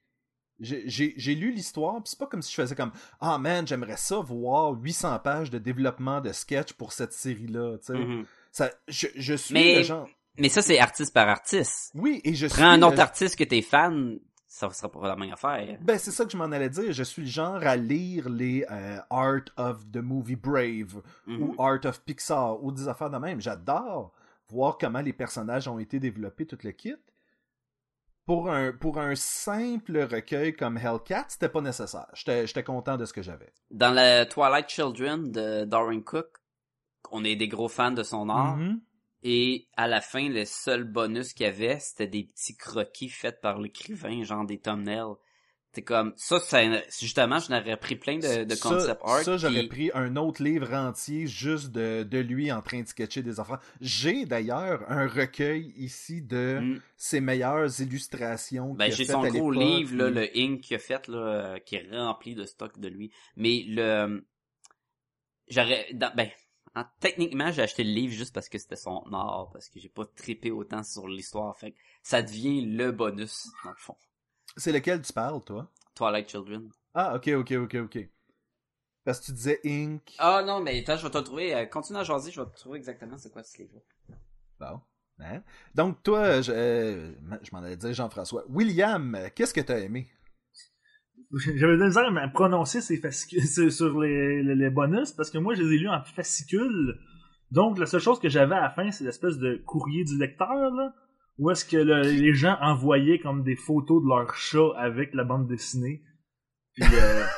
j'ai- 0.59 1.35
lu 1.35 1.51
l'histoire, 1.51 1.95
puis 1.95 2.03
c'est 2.11 2.19
pas 2.19 2.27
comme 2.27 2.41
si 2.41 2.51
je 2.51 2.61
faisais 2.61 2.75
comme 2.75 2.91
ah 3.19 3.37
man, 3.37 3.67
j'aimerais 3.67 3.97
ça 3.97 4.17
voir 4.19 4.71
800 4.73 5.19
pages 5.19 5.49
de 5.49 5.57
développement 5.57 6.21
de 6.21 6.31
sketch 6.31 6.73
pour 6.73 6.93
cette 6.93 7.11
série 7.13 7.47
là, 7.47 7.77
tu 7.79 7.87
sais. 7.87 7.93
Mhm. 7.93 8.25
Ça 8.51 8.69
je, 8.87 9.07
je 9.15 9.33
suis 9.33 9.53
Mais- 9.53 9.77
le 9.77 9.83
genre 9.83 10.07
Mais 10.37 10.49
ça, 10.49 10.61
c'est 10.63 10.79
artiste 10.79 11.13
par 11.13 11.27
artiste. 11.27 11.91
Oui, 11.95 12.21
et 12.23 12.33
je 12.33 12.47
suis 12.47 12.55
Prends 12.59 12.69
un 12.71 12.77
le- 12.77 12.85
autre 12.85 12.99
artiste 12.99 13.35
que 13.37 13.43
t'es 13.43 13.61
fan, 13.61 14.19
ça 14.55 14.69
sera 14.69 14.91
pas 14.91 15.07
la 15.07 15.15
même 15.15 15.33
affaire. 15.33 15.79
Ben, 15.81 15.97
c'est 15.97 16.11
ça 16.11 16.25
que 16.25 16.31
je 16.31 16.37
m'en 16.37 16.43
allais 16.51 16.69
dire. 16.69 16.93
Je 16.93 17.01
suis 17.03 17.23
le 17.23 17.27
genre 17.27 17.55
à 17.65 17.75
lire 17.75 18.29
les 18.29 18.63
euh, 18.69 18.99
Art 19.09 19.45
of 19.57 19.89
the 19.91 19.97
Movie 19.97 20.35
Brave 20.35 21.01
Mhm. 21.25 21.41
ou 21.41 21.55
Art 21.61 21.83
of 21.85 22.01
Pixar 22.03 22.63
ou 22.63 22.71
des 22.71 22.87
affaires 22.87 23.09
de 23.09 23.17
même. 23.17 23.41
J'adore 23.41 24.13
voir 24.49 24.77
comment 24.77 25.01
les 25.01 25.13
personnages 25.13 25.67
ont 25.67 25.79
été 25.79 25.99
développés, 25.99 26.45
tout 26.45 26.59
le 26.63 26.71
kit. 26.71 26.93
Pour 28.25 28.49
un, 28.51 28.71
pour 28.71 28.99
un 28.99 29.15
simple 29.15 29.97
recueil 30.09 30.55
comme 30.55 30.77
Hellcat, 30.77 31.25
c'était 31.29 31.49
pas 31.49 31.59
nécessaire. 31.61 32.07
J'étais 32.13 32.45
j'étais 32.47 32.63
content 32.63 32.95
de 32.95 33.05
ce 33.05 33.11
que 33.11 33.21
j'avais. 33.23 33.51
Dans 33.71 33.91
le 33.93 34.23
Twilight 34.25 34.69
Children 34.69 35.31
de 35.31 35.65
Darwin 35.65 36.03
Cook, 36.03 36.27
on 37.11 37.23
est 37.25 37.35
des 37.35 37.47
gros 37.49 37.67
fans 37.67 37.91
de 37.91 38.03
son 38.03 38.29
art. 38.29 38.55
Mhm. 38.57 38.79
Et 39.23 39.67
à 39.77 39.87
la 39.87 40.01
fin, 40.01 40.27
le 40.27 40.43
seul 40.45 40.83
bonus 40.83 41.33
qu'il 41.33 41.45
y 41.45 41.49
avait, 41.49 41.79
c'était 41.79 42.07
des 42.07 42.23
petits 42.25 42.57
croquis 42.57 43.09
faits 43.09 43.39
par 43.41 43.59
l'écrivain, 43.59 44.23
genre 44.23 44.45
des 44.45 44.59
thumbnails. 44.59 45.13
C'est 45.75 45.81
comme, 45.81 46.13
ça, 46.17 46.39
ça, 46.39 46.61
justement, 47.01 47.39
je 47.39 47.49
n'aurais 47.51 47.77
pris 47.77 47.95
plein 47.95 48.17
de, 48.19 48.43
de 48.43 48.53
Ça- 48.53 48.69
concept 48.69 49.01
art. 49.03 49.21
Ça, 49.23 49.37
j'aurais 49.37 49.63
pris 49.63 49.89
un 49.95 50.17
autre 50.17 50.43
livre 50.43 50.71
entier 50.73 51.25
juste 51.25 51.71
de, 51.71 52.03
de 52.03 52.19
lui 52.19 52.51
en 52.51 52.61
train 52.61 52.81
de 52.83 52.87
sketcher 52.87 53.23
des 53.23 53.39
affaires. 53.39 53.59
J'ai 53.81 54.25
d'ailleurs 54.25 54.83
un 54.91 55.07
recueil 55.07 55.73
ici 55.77 56.21
de 56.21 56.59
Mm. 56.61 56.81
ses 56.95 57.21
meilleures 57.21 57.81
illustrations. 57.81 58.75
Ben, 58.75 58.91
j'ai 58.91 59.05
son 59.05 59.23
gros 59.25 59.49
livre, 59.51 59.95
là, 59.95 60.09
le 60.11 60.29
Ink 60.37 60.61
qu'il 60.61 60.75
a 60.75 60.79
fait, 60.79 61.07
là, 61.07 61.17
euh, 61.17 61.59
qui 61.59 61.75
est 61.77 61.87
rempli 61.91 62.35
de 62.35 62.45
stock 62.45 62.77
de 62.79 62.87
lui. 62.89 63.09
Mais 63.35 63.63
le, 63.67 64.23
j'aurais, 65.47 65.87
dans- 65.93 66.13
ben, 66.15 66.29
techniquement, 66.99 67.51
j'ai 67.51 67.61
acheté 67.61 67.83
le 67.83 67.91
livre 67.91 68.13
juste 68.13 68.33
parce 68.33 68.49
que 68.49 68.57
c'était 68.57 68.75
son 68.75 69.03
art, 69.13 69.49
parce 69.53 69.69
que 69.69 69.79
j'ai 69.79 69.89
pas 69.89 70.05
trippé 70.05 70.51
autant 70.51 70.83
sur 70.83 71.07
l'histoire. 71.07 71.57
Fait 71.57 71.71
que 71.71 71.77
ça 72.01 72.21
devient 72.21 72.61
le 72.65 72.91
bonus, 72.91 73.47
dans 73.63 73.71
le 73.71 73.75
fond. 73.77 73.95
C'est 74.57 74.71
lequel 74.71 75.01
tu 75.01 75.13
parles, 75.13 75.43
toi? 75.43 75.69
Twilight 75.95 76.29
Children. 76.29 76.69
Ah, 76.93 77.15
ok, 77.15 77.27
ok, 77.27 77.51
ok, 77.51 77.75
ok. 77.75 78.09
Parce 79.03 79.19
que 79.19 79.25
tu 79.25 79.31
disais 79.33 79.59
Inc. 79.65 80.15
Ah 80.17 80.43
non, 80.45 80.61
mais 80.61 80.79
attends, 80.79 80.97
je 80.97 81.03
vais 81.03 81.11
te 81.11 81.17
trouver. 81.17 81.53
euh, 81.53 81.65
continue 81.65 81.99
à 81.99 82.03
jaser, 82.03 82.31
je 82.31 82.41
vais 82.41 82.47
te 82.49 82.55
trouver 82.57 82.77
exactement 82.77 83.17
c'est 83.17 83.31
quoi 83.31 83.43
ce 83.43 83.57
livre. 83.57 83.81
Bon. 84.59 84.79
Hein? 85.19 85.43
Donc, 85.75 86.01
toi, 86.03 86.41
je, 86.41 86.51
euh, 86.51 87.11
je 87.43 87.49
m'en 87.51 87.59
allais 87.59 87.77
dire 87.77 87.93
Jean-François. 87.93 88.43
William, 88.49 89.17
qu'est-ce 89.35 89.53
que 89.53 89.61
t'as 89.61 89.79
aimé? 89.79 90.09
J'avais 91.55 91.73
de 91.73 91.79
la 91.81 91.87
misère 91.87 92.05
à 92.17 92.27
prononcer 92.27 92.79
ces 92.81 92.97
fascicules 92.97 93.71
sur 93.71 93.99
les, 93.99 94.43
les, 94.43 94.55
les 94.55 94.69
bonus 94.69 95.11
parce 95.11 95.29
que 95.31 95.37
moi 95.37 95.55
je 95.55 95.63
les 95.63 95.75
ai 95.75 95.79
lus 95.79 95.89
en 95.89 96.01
fascicules. 96.03 96.95
Donc 97.51 97.77
la 97.77 97.85
seule 97.85 98.01
chose 98.01 98.19
que 98.19 98.29
j'avais 98.29 98.55
à 98.55 98.61
la 98.61 98.69
fin, 98.69 98.89
c'est 98.91 99.03
l'espèce 99.03 99.37
de 99.37 99.61
courrier 99.65 100.03
du 100.03 100.17
lecteur 100.17 100.47
là, 100.49 100.93
où 101.37 101.49
est-ce 101.51 101.65
que 101.65 101.77
le- 101.77 102.01
les 102.01 102.33
gens 102.33 102.57
envoyaient 102.61 103.19
comme 103.19 103.43
des 103.43 103.55
photos 103.55 104.01
de 104.03 104.07
leur 104.09 104.35
chat 104.35 104.69
avec 104.77 105.13
la 105.13 105.23
bande 105.23 105.47
dessinée. 105.47 106.03
Puis 106.75 106.85
euh, 106.93 107.23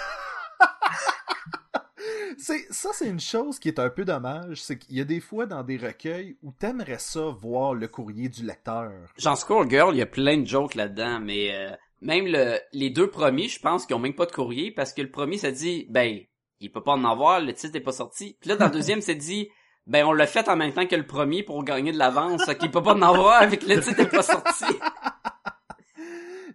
C'est, 2.37 2.65
ça, 2.69 2.89
c'est 2.93 3.07
une 3.09 3.19
chose 3.19 3.59
qui 3.59 3.69
est 3.69 3.79
un 3.79 3.89
peu 3.89 4.03
dommage. 4.03 4.61
C'est 4.61 4.77
qu'il 4.77 4.97
y 4.97 5.01
a 5.01 5.05
des 5.05 5.21
fois 5.21 5.45
dans 5.45 5.63
des 5.63 5.77
recueils 5.77 6.37
où 6.43 6.51
t'aimerais 6.51 6.99
ça 6.99 7.21
voir 7.29 7.73
le 7.73 7.87
courrier 7.87 8.27
du 8.29 8.45
lecteur. 8.45 8.91
Genre 9.17 9.37
Squirrel 9.37 9.69
Girl, 9.69 9.95
il 9.95 9.99
y 9.99 10.01
a 10.01 10.05
plein 10.05 10.37
de 10.37 10.45
jokes 10.45 10.75
là-dedans, 10.75 11.21
mais 11.21 11.55
euh, 11.55 11.71
même 12.01 12.27
le, 12.27 12.59
les 12.73 12.89
deux 12.89 13.09
premiers, 13.09 13.47
je 13.47 13.59
pense 13.59 13.85
qu'ils 13.85 13.95
ont 13.95 13.99
même 13.99 14.15
pas 14.15 14.25
de 14.25 14.31
courrier 14.31 14.71
parce 14.71 14.93
que 14.93 15.01
le 15.01 15.09
premier, 15.09 15.37
ça 15.37 15.51
dit, 15.51 15.87
ben, 15.89 16.19
il 16.59 16.71
peut 16.71 16.83
pas 16.83 16.93
en 16.93 17.03
avoir, 17.05 17.39
le 17.39 17.53
titre 17.53 17.75
est 17.75 17.81
pas 17.81 17.91
sorti. 17.91 18.37
Puis 18.39 18.49
là, 18.49 18.55
dans 18.55 18.65
le 18.65 18.71
deuxième, 18.73 19.01
c'est 19.01 19.15
dit, 19.15 19.49
ben, 19.87 20.05
on 20.05 20.13
l'a 20.13 20.27
fait 20.27 20.47
en 20.49 20.55
même 20.55 20.73
temps 20.73 20.87
que 20.87 20.95
le 20.95 21.05
premier 21.05 21.43
pour 21.43 21.63
gagner 21.63 21.91
de 21.91 21.97
l'avance, 21.97 22.45
qu'il 22.59 22.71
peut 22.71 22.83
pas 22.83 22.93
en 22.93 23.01
avoir 23.01 23.41
avec 23.41 23.67
le 23.67 23.79
titre 23.79 23.99
est 24.01 24.09
pas 24.09 24.23
sorti. 24.23 24.65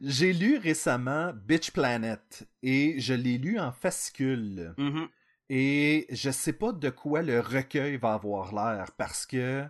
J'ai 0.01 0.33
lu 0.33 0.57
récemment 0.57 1.33
Bitch 1.35 1.73
Planet 1.73 2.49
et 2.63 2.99
je 3.01 3.13
l'ai 3.13 3.37
lu 3.37 3.59
en 3.59 3.71
fascicule. 3.71 4.75
Mhm. 4.79 5.09
Et 5.51 6.07
je 6.11 6.31
sais 6.31 6.53
pas 6.53 6.73
de 6.73 6.91
quoi 6.91 7.23
le 7.23 7.41
recueil 7.41 7.97
va 7.97 8.15
avoir 8.15 8.55
l'air 8.55 8.93
parce 8.97 9.27
que, 9.27 9.65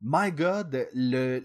my 0.00 0.32
God, 0.32 0.88
le, 0.94 1.42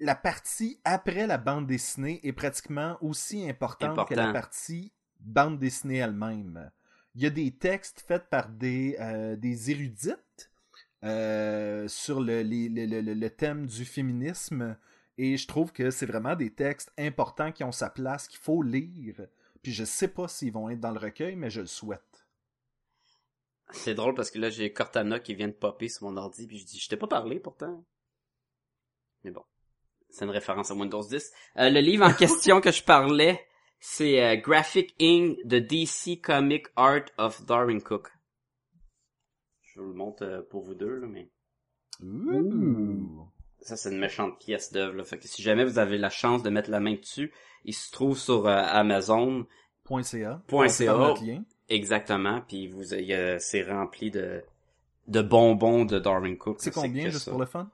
la 0.00 0.14
partie 0.14 0.80
après 0.84 1.26
la 1.26 1.38
bande 1.38 1.66
dessinée 1.66 2.20
est 2.26 2.32
pratiquement 2.32 2.96
aussi 3.02 3.48
importante 3.48 3.90
Important. 3.92 4.14
que 4.14 4.14
la 4.18 4.32
partie 4.32 4.92
bande 5.20 5.58
dessinée 5.58 5.98
elle-même. 5.98 6.70
Il 7.14 7.22
y 7.22 7.26
a 7.26 7.30
des 7.30 7.50
textes 7.56 8.00
faits 8.00 8.28
par 8.30 8.48
des, 8.48 8.96
euh, 9.00 9.36
des 9.36 9.70
érudites 9.70 10.50
euh, 11.04 11.86
sur 11.88 12.20
le, 12.20 12.42
les- 12.42 12.68
le- 12.68 12.86
le- 12.86 13.00
le- 13.00 13.14
le 13.14 13.30
thème 13.30 13.66
du 13.66 13.84
féminisme 13.84 14.76
et 15.18 15.36
je 15.36 15.46
trouve 15.46 15.72
que 15.72 15.90
c'est 15.90 16.06
vraiment 16.06 16.34
des 16.36 16.50
textes 16.54 16.92
importants 16.98 17.52
qui 17.52 17.64
ont 17.64 17.72
sa 17.72 17.90
place, 17.90 18.26
qu'il 18.28 18.38
faut 18.38 18.62
lire. 18.62 19.26
Puis 19.62 19.72
je 19.72 19.84
sais 19.84 20.08
pas 20.08 20.28
s'ils 20.28 20.52
vont 20.52 20.70
être 20.70 20.80
dans 20.80 20.92
le 20.92 20.98
recueil, 20.98 21.36
mais 21.36 21.50
je 21.50 21.60
le 21.60 21.66
souhaite. 21.66 22.26
C'est 23.72 23.94
drôle 23.94 24.14
parce 24.14 24.30
que 24.30 24.38
là, 24.38 24.50
j'ai 24.50 24.72
Cortana 24.72 25.20
qui 25.20 25.34
vient 25.34 25.48
de 25.48 25.52
popper 25.52 25.88
sur 25.88 26.04
mon 26.10 26.16
ordi, 26.16 26.46
puis 26.46 26.58
je 26.58 26.64
dis, 26.66 26.78
je 26.80 26.88
t'ai 26.88 26.96
pas 26.96 27.06
parlé 27.06 27.38
pourtant. 27.38 27.84
Mais 29.22 29.30
bon, 29.30 29.44
c'est 30.10 30.24
une 30.24 30.30
référence 30.30 30.70
à 30.70 30.74
Windows 30.74 31.02
10. 31.02 31.32
Euh, 31.58 31.70
le 31.70 31.80
livre 31.80 32.06
en 32.06 32.12
question 32.12 32.60
que 32.60 32.70
je 32.70 32.82
parlais, 32.82 33.40
c'est 33.80 34.22
euh, 34.22 34.36
Graphic 34.36 34.94
Inc. 35.00 35.38
de 35.44 35.58
DC 35.58 36.20
Comic 36.22 36.66
Art 36.76 37.04
of 37.18 37.44
Darwin 37.46 37.80
Cook. 37.82 38.08
Je 39.62 39.80
vous 39.80 39.88
le 39.88 39.94
montre 39.94 40.24
euh, 40.24 40.42
pour 40.50 40.62
vous 40.62 40.74
deux, 40.74 40.98
là, 40.98 41.06
mais 41.06 41.30
Ouh. 42.02 43.26
ça, 43.60 43.76
c'est 43.76 43.90
une 43.90 43.98
méchante 43.98 44.38
pièce 44.38 44.72
d'œuvre. 44.72 44.96
là. 44.96 45.04
Fait 45.04 45.18
que 45.18 45.28
si 45.28 45.42
jamais 45.42 45.64
vous 45.64 45.78
avez 45.78 45.98
la 45.98 46.10
chance 46.10 46.42
de 46.42 46.50
mettre 46.50 46.70
la 46.70 46.80
main 46.80 46.94
dessus, 46.94 47.32
il 47.64 47.74
se 47.74 47.90
trouve 47.90 48.18
sur 48.18 48.46
euh, 48.46 48.62
Amazon. 48.66 49.46
.ca. 50.02 50.40
CA. 50.68 51.14
Exactement, 51.68 52.42
puis 52.46 52.68
vous, 52.68 52.84
c'est 52.84 53.62
rempli 53.64 54.12
de 54.12 54.44
de 55.08 55.20
bonbons 55.20 55.84
de 55.84 55.98
Darwin 55.98 56.38
Cook. 56.38 56.58
C'est 56.60 56.72
combien, 56.72 57.10
juste 57.10 57.24
ça. 57.24 57.30
pour 57.32 57.40
le 57.40 57.46
fun? 57.46 57.68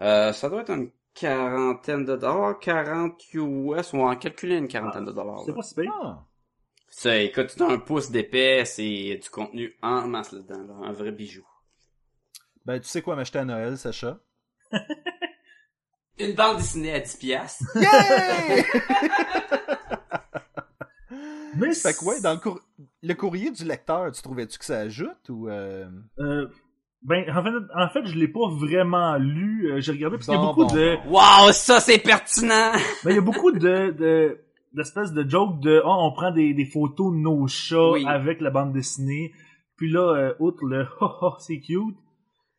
Euh, 0.00 0.32
ça 0.32 0.48
doit 0.48 0.62
être 0.62 0.70
une 0.70 0.90
quarantaine 1.20 2.04
de 2.04 2.16
dollars, 2.16 2.58
40 2.58 3.20
US, 3.34 3.94
on 3.94 4.04
va 4.04 4.10
en 4.12 4.16
calculer 4.16 4.56
une 4.56 4.68
quarantaine 4.68 5.04
de 5.04 5.12
dollars. 5.12 5.42
c'est 5.44 5.54
pas 5.54 5.62
si 5.62 5.74
pire. 5.74 5.92
Ah. 6.02 6.24
Ça, 6.88 7.16
écoute, 7.18 7.54
tu 7.56 7.62
as 7.62 7.66
un 7.68 7.78
pouce 7.78 8.10
d'épais, 8.10 8.64
c'est 8.64 9.18
du 9.22 9.30
contenu 9.30 9.76
en 9.82 10.06
masse 10.08 10.32
là-dedans, 10.32 10.64
là, 10.66 10.88
un 10.88 10.92
vrai 10.92 11.12
bijou. 11.12 11.46
Ben, 12.64 12.80
tu 12.80 12.88
sais 12.88 13.02
quoi 13.02 13.16
m'acheter 13.16 13.38
à 13.38 13.44
Noël, 13.44 13.76
Sacha? 13.78 14.18
Une 16.18 16.34
bande 16.34 16.58
dessinée 16.58 16.92
à 16.94 17.00
10 17.00 17.16
piastres. 17.16 17.64
Yeah! 17.76 18.64
Mais 21.56 21.74
fait 21.74 21.94
que 21.94 22.04
ouais, 22.04 22.20
dans 22.20 22.32
le, 22.34 22.38
cour- 22.38 22.60
le 23.02 23.14
courrier 23.14 23.50
du 23.50 23.64
lecteur, 23.64 24.10
tu 24.12 24.22
trouvais-tu 24.22 24.58
que 24.58 24.64
ça 24.64 24.78
ajoute 24.80 25.28
ou... 25.28 25.48
Euh... 25.48 25.88
Euh, 26.20 26.46
ben, 27.02 27.24
en 27.34 27.42
fait, 27.42 27.50
en 27.74 27.88
fait, 27.88 28.06
je 28.06 28.18
l'ai 28.18 28.28
pas 28.28 28.48
vraiment 28.50 29.16
lu. 29.16 29.70
Euh, 29.72 29.80
J'ai 29.80 29.92
regardé 29.92 30.16
parce 30.16 30.26
qu'il 30.26 30.34
y 30.34 30.38
a 30.38 30.40
beaucoup 30.40 30.66
bon, 30.66 30.74
de. 30.74 30.96
Wow, 31.08 31.52
ça 31.52 31.80
c'est 31.80 31.98
pertinent! 31.98 32.72
ben, 33.04 33.10
il 33.10 33.14
y 33.14 33.18
a 33.18 33.22
beaucoup 33.22 33.52
de, 33.52 33.90
de 33.90 34.40
d'espèces 34.72 35.12
de 35.12 35.28
jokes 35.28 35.60
de, 35.60 35.82
oh, 35.84 35.96
on 35.98 36.12
prend 36.12 36.30
des, 36.30 36.54
des 36.54 36.64
photos 36.64 37.12
de 37.12 37.18
nos 37.18 37.46
chats 37.48 37.90
Oui. 37.90 38.04
avec 38.06 38.40
la 38.40 38.50
bande 38.50 38.72
dessinée. 38.72 39.32
Puis 39.76 39.90
là, 39.90 40.14
euh, 40.14 40.34
outre 40.38 40.64
le, 40.64 40.86
oh, 41.00 41.10
oh, 41.22 41.32
c'est 41.38 41.58
cute. 41.58 41.96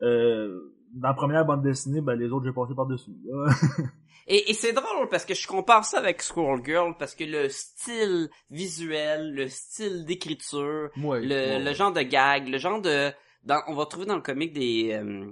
Euh, 0.02 0.60
dans 0.96 1.10
la 1.10 1.14
première 1.14 1.46
bande 1.46 1.62
dessinée, 1.62 2.02
ben, 2.02 2.16
les 2.16 2.30
autres, 2.32 2.46
j'ai 2.46 2.52
passé 2.52 2.74
par 2.76 2.88
dessus. 2.88 3.12
Et, 4.28 4.52
et 4.52 4.54
c'est 4.54 4.72
drôle 4.72 5.10
parce 5.10 5.26
que 5.26 5.34
je 5.34 5.48
compare 5.48 5.84
ça 5.84 5.98
avec 5.98 6.22
Squirrel 6.22 6.64
Girl 6.64 6.94
parce 6.98 7.16
que 7.16 7.24
le 7.24 7.50
style 7.50 8.30
visuel, 8.52 9.34
le 9.34 9.48
style 9.48 10.06
d'écriture, 10.06 10.90
le, 10.96 11.66
le 11.66 11.74
genre 11.74 11.92
de 11.92 12.02
gag, 12.02 12.48
le 12.48 12.60
genre 12.60 12.80
de... 12.80 13.12
Dans, 13.44 13.62
on 13.68 13.74
va 13.74 13.86
trouver 13.86 14.06
dans 14.06 14.16
le 14.16 14.22
comic 14.22 14.54
des, 14.54 14.92
euh, 14.94 15.32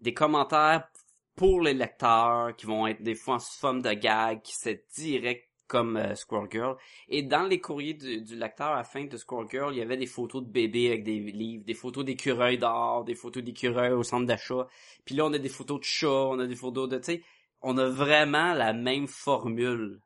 des 0.00 0.14
commentaires 0.14 0.88
pour 1.36 1.60
les 1.60 1.74
lecteurs 1.74 2.54
qui 2.56 2.66
vont 2.66 2.86
être 2.86 3.02
des 3.02 3.14
fois 3.14 3.36
en 3.36 3.38
forme 3.38 3.82
de 3.82 3.92
gag, 3.92 4.42
qui 4.42 4.54
c'est 4.56 4.84
direct 4.96 5.48
comme 5.68 5.96
euh, 5.96 6.14
Squirrel 6.14 6.48
Girl. 6.50 6.76
Et 7.08 7.22
dans 7.22 7.44
les 7.44 7.60
courriers 7.60 7.94
du, 7.94 8.22
du 8.22 8.36
lecteur 8.36 8.68
à 8.68 8.76
la 8.76 8.84
fin 8.84 9.04
de 9.04 9.16
Squirrel 9.16 9.48
Girl, 9.50 9.74
il 9.74 9.78
y 9.78 9.82
avait 9.82 9.96
des 9.96 10.06
photos 10.06 10.42
de 10.42 10.48
bébés 10.48 10.88
avec 10.88 11.04
des 11.04 11.18
livres, 11.20 11.64
des 11.64 11.74
photos 11.74 12.04
d'écureuils 12.04 12.58
dehors, 12.58 13.04
des 13.04 13.14
photos 13.14 13.44
d'écureuils 13.44 13.92
au 13.92 14.02
centre 14.02 14.26
d'achat. 14.26 14.66
Puis 15.04 15.14
là, 15.14 15.26
on 15.26 15.32
a 15.32 15.38
des 15.38 15.48
photos 15.48 15.78
de 15.78 15.84
chats, 15.84 16.08
on 16.08 16.38
a 16.40 16.46
des 16.46 16.56
photos 16.56 16.88
de... 16.88 16.96
Tu 16.98 17.04
sais, 17.04 17.22
on 17.60 17.76
a 17.78 17.88
vraiment 17.88 18.54
la 18.54 18.72
même 18.72 19.06
formule. 19.06 20.00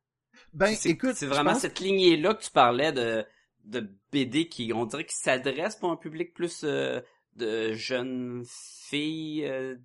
Ben, 0.53 0.75
c'est, 0.75 0.91
écoute, 0.91 1.15
c'est 1.15 1.27
vraiment 1.27 1.55
cette 1.55 1.81
lignée-là 1.81 2.35
que 2.35 2.43
tu 2.43 2.51
parlais 2.51 2.93
de, 2.93 3.25
de 3.65 3.89
BD 4.11 4.49
qui, 4.49 4.73
on 4.75 4.85
dirait, 4.85 5.05
qui 5.05 5.17
s'adresse 5.17 5.77
pour 5.77 5.91
un 5.91 5.97
public 5.97 6.35
plus 6.35 6.63
euh, 6.65 7.01
de 7.37 7.73
jeunes 7.75 8.45
filles, 8.49 9.45
euh, 9.47 9.77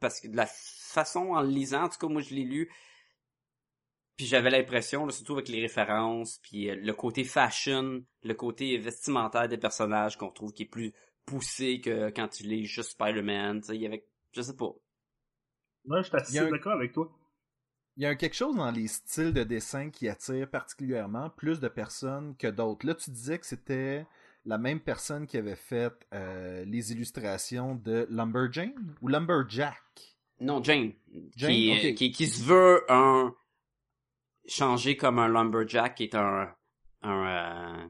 parce 0.00 0.20
que 0.20 0.28
de 0.28 0.36
la 0.36 0.46
façon 0.46 1.30
en 1.32 1.42
le 1.42 1.48
lisant, 1.50 1.84
en 1.84 1.88
tout 1.88 1.98
cas, 1.98 2.08
moi, 2.08 2.22
je 2.22 2.34
l'ai 2.34 2.44
lu, 2.44 2.70
puis 4.16 4.26
j'avais 4.26 4.50
l'impression, 4.50 5.08
surtout 5.10 5.34
avec 5.34 5.48
les 5.48 5.62
références, 5.62 6.38
puis 6.42 6.68
euh, 6.70 6.76
le 6.76 6.92
côté 6.92 7.24
fashion, 7.24 8.04
le 8.22 8.34
côté 8.34 8.76
vestimentaire 8.78 9.48
des 9.48 9.58
personnages 9.58 10.16
qu'on 10.18 10.30
trouve 10.30 10.52
qui 10.52 10.64
est 10.64 10.66
plus 10.66 10.92
poussé 11.24 11.80
que 11.80 12.10
quand 12.10 12.28
tu 12.28 12.42
lis 12.44 12.66
juste 12.66 12.90
Spider-Man, 12.92 13.60
tu 13.62 13.68
sais, 13.68 13.76
il 13.76 13.82
y 13.82 13.86
avait, 13.86 14.06
je 14.32 14.42
sais 14.42 14.56
pas. 14.56 14.72
Ouais, 15.84 16.02
je 16.02 16.08
suis 16.08 16.16
assez 16.16 16.38
un- 16.38 16.48
d'accord 16.48 16.72
avec 16.72 16.92
toi. 16.92 17.10
Il 17.96 18.02
y 18.02 18.06
a 18.06 18.16
quelque 18.16 18.34
chose 18.34 18.56
dans 18.56 18.72
les 18.72 18.88
styles 18.88 19.32
de 19.32 19.44
dessin 19.44 19.90
qui 19.90 20.08
attire 20.08 20.50
particulièrement 20.50 21.30
plus 21.30 21.60
de 21.60 21.68
personnes 21.68 22.36
que 22.36 22.48
d'autres. 22.48 22.84
Là, 22.84 22.96
tu 22.96 23.10
disais 23.12 23.38
que 23.38 23.46
c'était 23.46 24.06
la 24.46 24.58
même 24.58 24.80
personne 24.80 25.26
qui 25.26 25.36
avait 25.36 25.56
fait 25.56 25.92
euh, 26.14 26.64
les 26.64 26.92
illustrations 26.92 27.74
de 27.74 28.06
Lumberjane 28.10 28.94
ou 29.02 29.08
Lumberjack? 29.08 29.76
Non, 30.40 30.62
Jane. 30.64 30.92
Jane, 31.36 31.50
qui, 31.52 31.72
ok. 31.90 31.94
qui, 31.94 32.12
qui 32.12 32.26
se 32.26 32.42
veut 32.42 32.84
un 32.88 33.34
changer 34.46 34.96
comme 34.96 35.18
un 35.18 35.28
lumberjack 35.28 35.94
qui 35.96 36.04
est 36.04 36.14
un 36.14 36.48
un 37.02 37.26
euh... 37.26 37.88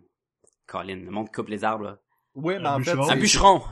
Colin, 0.66 0.96
le 0.96 1.10
monde 1.10 1.32
coupe 1.32 1.48
les 1.48 1.64
arbres 1.64 1.84
là. 1.84 1.98
Ouais, 2.36 2.58
mais 2.60 2.66
Un 2.68 2.74
en 2.74 2.78
bûcheron. 2.78 3.02
fait, 3.04 3.10
Un 3.10 3.14
c'est- 3.14 3.20
bûcheron. 3.20 3.62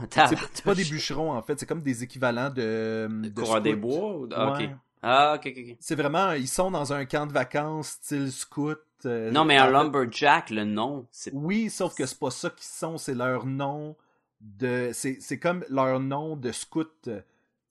c'est 0.53 0.63
pas 0.65 0.75
des 0.75 0.83
bûcherons 0.85 1.31
en 1.31 1.41
fait, 1.41 1.57
c'est 1.59 1.65
comme 1.65 1.81
des 1.81 2.03
équivalents 2.03 2.49
de, 2.49 3.07
de 3.09 3.29
Coureur 3.41 3.61
des 3.61 3.75
bois. 3.75 4.17
ou- 4.17 4.29
Ah, 4.33 4.51
Ouais. 4.53 4.65
ok. 4.65 4.69
Ah 5.01 5.33
ok 5.37 5.47
ok. 5.47 5.63
ok. 5.71 5.77
C'est 5.79 5.95
vraiment, 5.95 6.31
ils 6.33 6.47
sont 6.49 6.69
dans 6.71 6.91
un 6.91 7.05
camp 7.05 7.25
de 7.25 7.31
vacances 7.33 7.89
style 7.91 8.31
scout. 8.31 8.79
Euh, 9.05 9.31
Non 9.31 9.45
mais 9.45 9.57
un 9.57 9.69
lumberjack, 9.69 10.49
le 10.49 10.63
nom, 10.65 11.07
c'est 11.11 11.31
Oui, 11.33 11.69
sauf 11.69 11.95
que 11.95 12.05
c'est 12.05 12.19
pas 12.19 12.31
ça 12.31 12.49
qu'ils 12.49 12.65
sont, 12.65 12.97
c'est 12.97 13.15
leur 13.15 13.45
nom 13.45 13.95
de. 14.41 14.91
C'est 14.93 15.17
c'est 15.19 15.39
comme 15.39 15.63
leur 15.69 15.99
nom 15.99 16.35
de 16.35 16.51
scout. 16.51 16.89
Tu 17.03 17.11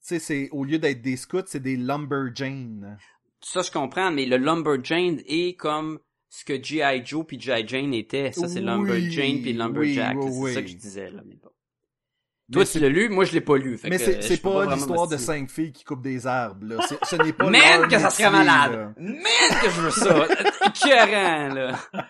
sais, 0.01 0.19
c'est 0.19 0.49
au 0.51 0.63
lieu 0.63 0.79
d'être 0.79 1.01
des 1.01 1.17
scouts, 1.17 1.41
c'est 1.47 1.61
des 1.61 1.75
lumberjanes. 1.77 2.97
ça 3.41 3.61
je 3.61 3.71
comprends, 3.71 4.11
mais 4.11 4.25
le 4.25 4.37
lumberjane 4.37 5.21
est 5.27 5.57
comme 5.57 5.99
ce 6.29 6.45
que 6.45 6.61
G.I. 6.61 7.03
Joe 7.05 7.25
puis 7.25 7.39
G.I. 7.39 7.67
Jane 7.67 7.93
était. 7.93 8.31
Ça 8.31 8.47
c'est 8.47 8.59
Oui, 8.59 8.65
lumberjane 8.65 9.41
puis 9.41 9.53
lumberjack. 9.53 10.17
oui, 10.19 10.49
c'est 10.49 10.53
ça 10.55 10.61
que 10.61 10.67
je 10.67 10.75
disais 10.75 11.09
là. 11.09 11.21
Mais 11.25 11.35
bon. 11.41 11.49
Toi 12.51 12.65
tu 12.65 12.79
l'as 12.79 12.89
lu, 12.89 13.09
moi 13.09 13.25
je 13.25 13.33
l'ai 13.33 13.41
pas 13.41 13.57
lu. 13.57 13.77
fait 13.77 13.89
Mais 13.89 13.97
que, 13.99 14.21
c'est 14.21 14.41
pas 14.41 14.49
vraiment 14.49 14.73
l'histoire 14.75 15.07
de 15.07 15.17
cinq 15.17 15.49
filles 15.51 15.71
qui 15.71 15.83
coupent 15.83 16.01
des 16.01 16.25
arbres. 16.25 16.65
Là. 16.65 16.77
Ce 17.03 17.15
n'est 17.15 17.33
pas 17.33 17.49
leur 17.49 17.87
que 17.87 17.99
ça 17.99 18.09
serait 18.09 18.31
malade! 18.31 18.93
Man 18.97 19.61
que 19.61 19.69
je 19.69 19.81
veux 19.81 19.91
ça! 19.91 20.27
Écœurant, 20.85 21.53
là! 21.53 21.79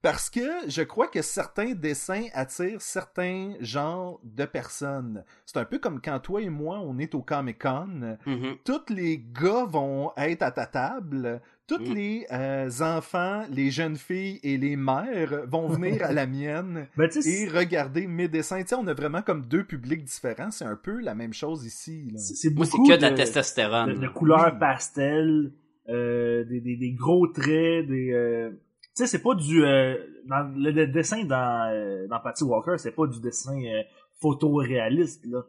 Parce 0.00 0.30
que 0.30 0.40
je 0.68 0.82
crois 0.82 1.08
que 1.08 1.22
certains 1.22 1.72
dessins 1.74 2.26
attirent 2.32 2.80
certains 2.80 3.54
genres 3.60 4.20
de 4.22 4.44
personnes. 4.44 5.24
C'est 5.44 5.56
un 5.56 5.64
peu 5.64 5.80
comme 5.80 6.00
quand 6.00 6.20
toi 6.20 6.40
et 6.40 6.50
moi, 6.50 6.78
on 6.78 6.98
est 7.00 7.16
au 7.16 7.20
Comic-Con. 7.20 8.16
Mhm. 8.24 8.56
tous 8.64 8.90
les 8.94 9.18
gars 9.18 9.64
vont 9.64 10.12
être 10.16 10.42
à 10.42 10.52
ta 10.52 10.66
table, 10.66 11.40
tous 11.66 11.80
Mm. 11.80 11.94
les 11.94 12.26
euh, 12.30 12.70
enfants, 12.80 13.44
les 13.50 13.72
jeunes 13.72 13.96
filles 13.96 14.38
et 14.44 14.56
les 14.56 14.76
mères 14.76 15.44
vont 15.48 15.66
venir 15.68 16.04
à 16.04 16.12
la 16.12 16.26
mienne 16.28 16.86
Ben, 16.96 17.10
et 17.26 17.48
regarder 17.48 18.06
mes 18.06 18.28
dessins. 18.28 18.62
On 18.78 18.86
a 18.86 18.94
vraiment 18.94 19.22
comme 19.22 19.46
deux 19.48 19.64
publics 19.64 20.04
différents. 20.04 20.52
C'est 20.52 20.64
un 20.64 20.76
peu 20.76 21.00
la 21.00 21.16
même 21.16 21.34
chose 21.34 21.66
ici. 21.66 22.04
là. 22.12 22.20
Moi, 22.54 22.66
c'est 22.66 22.78
que 22.78 22.96
de 22.96 23.02
la 23.02 23.10
testostérone. 23.10 23.88
de, 23.88 23.94
de 23.94 24.02
là. 24.02 24.08
couleurs 24.10 24.50
Oui. 24.52 24.58
pastel, 24.60 25.50
euh, 25.88 26.44
des, 26.44 26.60
des, 26.60 26.76
des 26.76 26.92
gros 26.92 27.26
traits, 27.28 27.86
des... 27.86 28.10
euh, 28.12 28.50
Tu 28.50 28.90
sais, 28.94 29.06
c'est 29.06 29.22
pas 29.22 29.34
du... 29.34 29.64
euh, 29.64 29.96
dans, 30.26 30.52
le, 30.56 30.70
le 30.70 30.86
dessin 30.86 31.24
dans, 31.24 31.70
euh, 31.72 32.06
dans 32.08 32.20
Patty 32.20 32.44
Walker, 32.44 32.74
c'est 32.78 32.92
pas 32.94 33.06
du 33.06 33.20
dessin 33.20 33.56
euh, 33.62 33.82
photoréaliste, 34.20 35.24
là. 35.26 35.42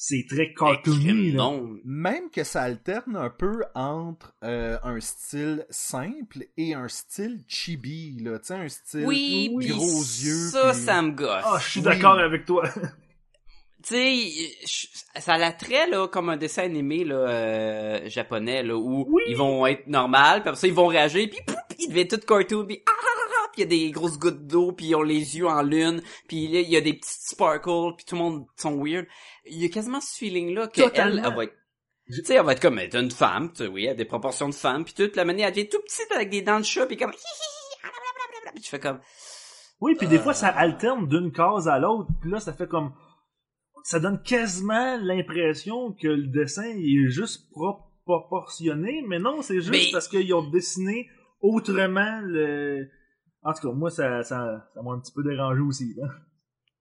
C'est 0.00 0.26
très 0.28 0.54
cartoony, 0.54 1.32
là. 1.32 1.38
Non. 1.38 1.76
Même 1.84 2.30
que 2.30 2.44
ça 2.44 2.62
alterne 2.62 3.16
un 3.16 3.30
peu 3.30 3.64
entre 3.74 4.32
euh, 4.44 4.78
un 4.84 5.00
style 5.00 5.66
simple 5.70 6.44
et 6.56 6.74
un 6.74 6.86
style 6.86 7.40
chibi, 7.48 8.16
là. 8.22 8.38
Tu 8.38 8.44
sais, 8.46 8.54
un 8.54 8.68
style 8.68 9.04
Oui, 9.06 9.50
gros 9.68 9.82
yeux. 10.00 10.50
ça, 10.52 10.72
ça 10.72 11.02
me 11.02 11.10
gosse. 11.10 11.42
Ah, 11.44 11.58
je 11.60 11.68
suis 11.68 11.80
Oui. 11.80 11.86
d'accord 11.86 12.16
avec 12.18 12.44
toi. 12.44 12.62
Tu 13.88 13.94
sais, 13.94 15.20
ça 15.20 15.38
l'attrait, 15.38 15.88
là, 15.88 16.08
comme 16.08 16.28
un 16.28 16.36
dessin 16.36 16.64
animé, 16.64 17.04
là, 17.04 17.14
euh, 17.16 18.08
japonais, 18.08 18.62
là, 18.62 18.76
où 18.76 19.06
Oui. 19.08 19.22
ils 19.28 19.36
vont 19.36 19.66
être 19.66 19.86
normales, 19.86 20.40
puis 20.42 20.50
après 20.50 20.60
ça, 20.60 20.66
ils 20.66 20.74
vont 20.74 20.88
réagir, 20.88 21.28
puis 21.30 21.40
pouf, 21.46 21.56
ils 21.78 21.88
deviennent 21.88 22.08
tout 22.08 22.18
cartoon, 22.18 22.66
puis 22.66 22.82
ah, 22.86 22.90
ah, 22.94 23.02
ah, 23.02 23.32
ah, 23.44 23.48
puis 23.52 23.62
il 23.62 23.64
y 23.64 23.66
a 23.66 23.86
des 23.86 23.90
grosses 23.90 24.18
gouttes 24.18 24.46
d'eau, 24.46 24.72
puis 24.72 24.86
ils 24.86 24.94
ont 24.94 25.02
les 25.02 25.38
yeux 25.38 25.46
en 25.46 25.62
lune, 25.62 26.02
puis 26.28 26.48
là, 26.48 26.60
il 26.60 26.68
y 26.68 26.76
a 26.76 26.82
des 26.82 26.92
petits 26.92 27.08
sparkles, 27.30 27.94
puis 27.96 28.04
tout 28.04 28.14
le 28.14 28.20
monde 28.20 28.46
sont 28.56 28.76
weird. 28.76 29.06
Il 29.46 29.62
y 29.62 29.64
a 29.64 29.68
quasiment 29.70 30.00
ce 30.02 30.16
feeling-là 30.18 30.66
qu'elle, 30.68 30.84
Totalement. 30.90 31.22
elle 31.24 31.36
va 31.36 31.44
être... 31.44 31.54
Tu 32.08 32.24
sais, 32.24 32.34
elle 32.34 32.44
va 32.44 32.52
être 32.52 32.60
comme, 32.60 32.78
elle 32.78 32.94
est 32.94 32.98
une 32.98 33.10
femme, 33.10 33.52
tu 33.54 33.66
oui, 33.68 33.84
elle 33.84 33.92
a 33.92 33.94
des 33.94 34.04
proportions 34.04 34.48
de 34.50 34.54
femme, 34.54 34.84
puis 34.84 34.92
toute 34.92 35.16
la 35.16 35.24
manière, 35.24 35.48
elle 35.48 35.54
devient 35.54 35.68
tout 35.68 35.80
petite 35.80 36.12
avec 36.14 36.28
des 36.28 36.42
dents 36.42 36.58
de 36.60 36.64
chat, 36.64 36.84
puis 36.86 36.96
comme... 36.98 37.12
hi, 37.12 37.14
hi, 37.14 37.16
hi, 37.16 37.80
blablabla, 37.82 38.52
Puis 38.52 38.62
tu 38.62 38.68
fais 38.70 38.80
comme... 38.80 39.00
Oui, 39.80 39.94
puis 39.96 40.08
des 40.08 40.18
fois, 40.18 40.34
ça 40.34 40.48
alterne 40.48 41.06
d'une 41.06 41.30
case 41.32 41.68
à 41.68 41.78
l'autre, 41.78 42.08
puis 42.20 42.30
là, 42.30 42.40
ça 42.40 42.52
fait 42.52 42.66
comme... 42.68 42.92
Ça 43.84 44.00
donne 44.00 44.22
quasiment 44.22 44.96
l'impression 45.02 45.92
que 45.92 46.08
le 46.08 46.26
dessin 46.26 46.64
est 46.64 47.08
juste 47.08 47.50
pro- 47.50 47.80
proportionné, 48.04 49.02
mais 49.06 49.18
non, 49.18 49.42
c'est 49.42 49.56
juste 49.60 49.70
Mais- 49.70 49.90
parce 49.92 50.08
qu'ils 50.08 50.32
ont 50.34 50.48
dessiné 50.48 51.08
autrement 51.40 52.20
le... 52.22 52.88
En 53.42 53.52
tout 53.52 53.68
cas, 53.68 53.74
moi, 53.74 53.90
ça 53.90 54.22
ça 54.24 54.66
ça 54.74 54.82
m'a 54.82 54.92
un 54.92 54.98
petit 54.98 55.12
peu 55.12 55.22
dérangé 55.22 55.60
aussi, 55.60 55.94
là. 55.96 56.08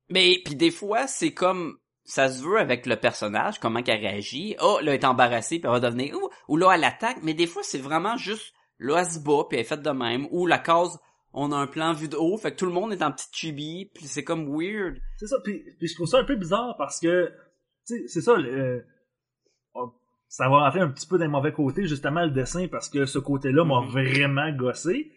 Mais 0.09 0.37
puis 0.43 0.55
des 0.55 0.71
fois, 0.71 1.05
c'est 1.07 1.33
comme 1.33 1.77
ça 2.03 2.29
se 2.29 2.41
veut 2.43 2.57
avec 2.57 2.85
le 2.85 2.95
personnage, 2.95 3.59
comment 3.59 3.83
qu'elle 3.83 3.99
réagit. 3.99 4.55
Oh, 4.61 4.79
là, 4.81 4.93
elle 4.93 5.01
est 5.01 5.05
embarrassée, 5.05 5.59
puis 5.59 5.67
elle 5.67 5.79
va 5.79 5.79
devenir 5.79 6.15
ou, 6.15 6.29
ou 6.47 6.57
là, 6.57 6.71
elle 6.73 6.83
attaque. 6.83 7.17
Mais 7.23 7.33
des 7.33 7.47
fois, 7.47 7.61
c'est 7.63 7.77
vraiment 7.77 8.17
juste 8.17 8.53
là, 8.79 8.99
elle 9.01 9.05
se 9.05 9.19
bat, 9.19 9.43
puis 9.47 9.57
elle 9.57 9.65
est 9.65 9.67
faite 9.67 9.81
de 9.83 9.89
même. 9.91 10.27
Ou 10.31 10.47
la 10.47 10.57
case, 10.57 10.97
on 11.39 11.51
a 11.51 11.55
un 11.55 11.67
plan 11.67 11.93
vu 11.93 12.07
de 12.07 12.15
haut, 12.17 12.35
fait 12.37 12.51
que 12.51 12.57
tout 12.57 12.65
le 12.65 12.71
monde 12.71 12.91
est 12.93 13.01
en 13.03 13.11
petite 13.11 13.33
chibi, 13.35 13.91
puis 13.93 14.05
c'est 14.05 14.23
comme 14.23 14.47
weird. 14.49 14.97
C'est 15.17 15.27
ça, 15.27 15.37
puis, 15.43 15.63
puis 15.77 15.87
je 15.87 15.93
trouve 15.95 16.07
ça 16.07 16.17
un 16.19 16.23
peu 16.23 16.35
bizarre 16.35 16.75
parce 16.77 16.99
que, 16.99 17.27
tu 17.87 17.95
sais, 17.99 18.03
c'est 18.07 18.21
ça, 18.21 18.35
le- 18.37 18.49
euh, 18.49 18.79
ça 20.29 20.49
va 20.49 20.59
rentrer 20.65 20.79
un 20.81 20.89
petit 20.89 21.07
peu 21.07 21.17
d'un 21.17 21.27
mauvais 21.29 21.53
côté, 21.53 21.85
justement, 21.85 22.23
le 22.25 22.31
dessin, 22.31 22.67
parce 22.67 22.89
que 22.89 23.05
ce 23.05 23.19
côté-là 23.19 23.63
m'a 23.63 23.81
Mhm. 23.81 23.89
vraiment 23.89 24.51
gossé. 24.51 25.11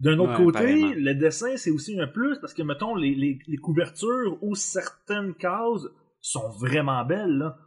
D'un 0.00 0.18
autre 0.18 0.32
Ouais, 0.38 0.44
côté, 0.44 0.58
apparemment. 0.58 0.92
le 0.96 1.14
dessin, 1.14 1.56
c'est 1.56 1.70
aussi 1.70 1.98
un 2.00 2.06
plus, 2.06 2.38
parce 2.40 2.52
que, 2.52 2.62
mettons, 2.62 2.94
les, 2.96 3.14
les, 3.14 3.38
les 3.46 3.56
couvertures 3.58 4.38
ou 4.42 4.54
certaines 4.54 5.34
cases 5.34 5.86
sont 6.20 6.48
vraiment 6.60 7.04
belles, 7.04 7.38
là. 7.38 7.58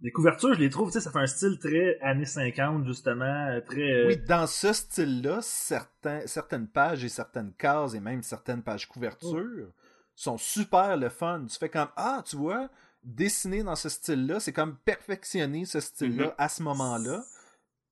Les 0.00 0.12
couvertures, 0.12 0.54
je 0.54 0.60
les 0.60 0.70
trouve, 0.70 0.88
tu 0.90 0.94
sais, 0.94 1.00
ça 1.00 1.10
fait 1.10 1.18
un 1.18 1.26
style 1.26 1.58
très 1.58 1.98
années 2.00 2.24
50, 2.24 2.86
justement, 2.86 3.24
euh, 3.48 3.60
très... 3.60 3.80
euh, 3.82 4.06
Oui, 4.06 4.16
dans 4.28 4.46
ce 4.46 4.72
style-là, 4.72 5.40
certains, 5.42 6.24
certaines 6.26 6.68
pages 6.68 7.02
et 7.04 7.08
certaines 7.08 7.52
cases 7.54 7.94
et 7.94 8.00
même 8.00 8.22
certaines 8.22 8.62
pages 8.62 8.86
couvertures 8.86 9.72
sont 10.14 10.38
super 10.38 10.96
le 10.96 11.08
fun. 11.08 11.44
Tu 11.50 11.56
fais 11.58 11.68
comme 11.68 11.88
Ah, 11.96 12.22
tu 12.24 12.36
vois, 12.36 12.68
dessiner 13.02 13.64
dans 13.64 13.74
ce 13.76 13.88
style-là, 13.88 14.38
c'est 14.38 14.52
comme 14.52 14.76
perfectionner 14.84 15.64
ce 15.64 15.80
style-là 15.80 16.26
Mhm. 16.26 16.34
à 16.38 16.48
ce 16.48 16.62
moment-là. 16.62 17.24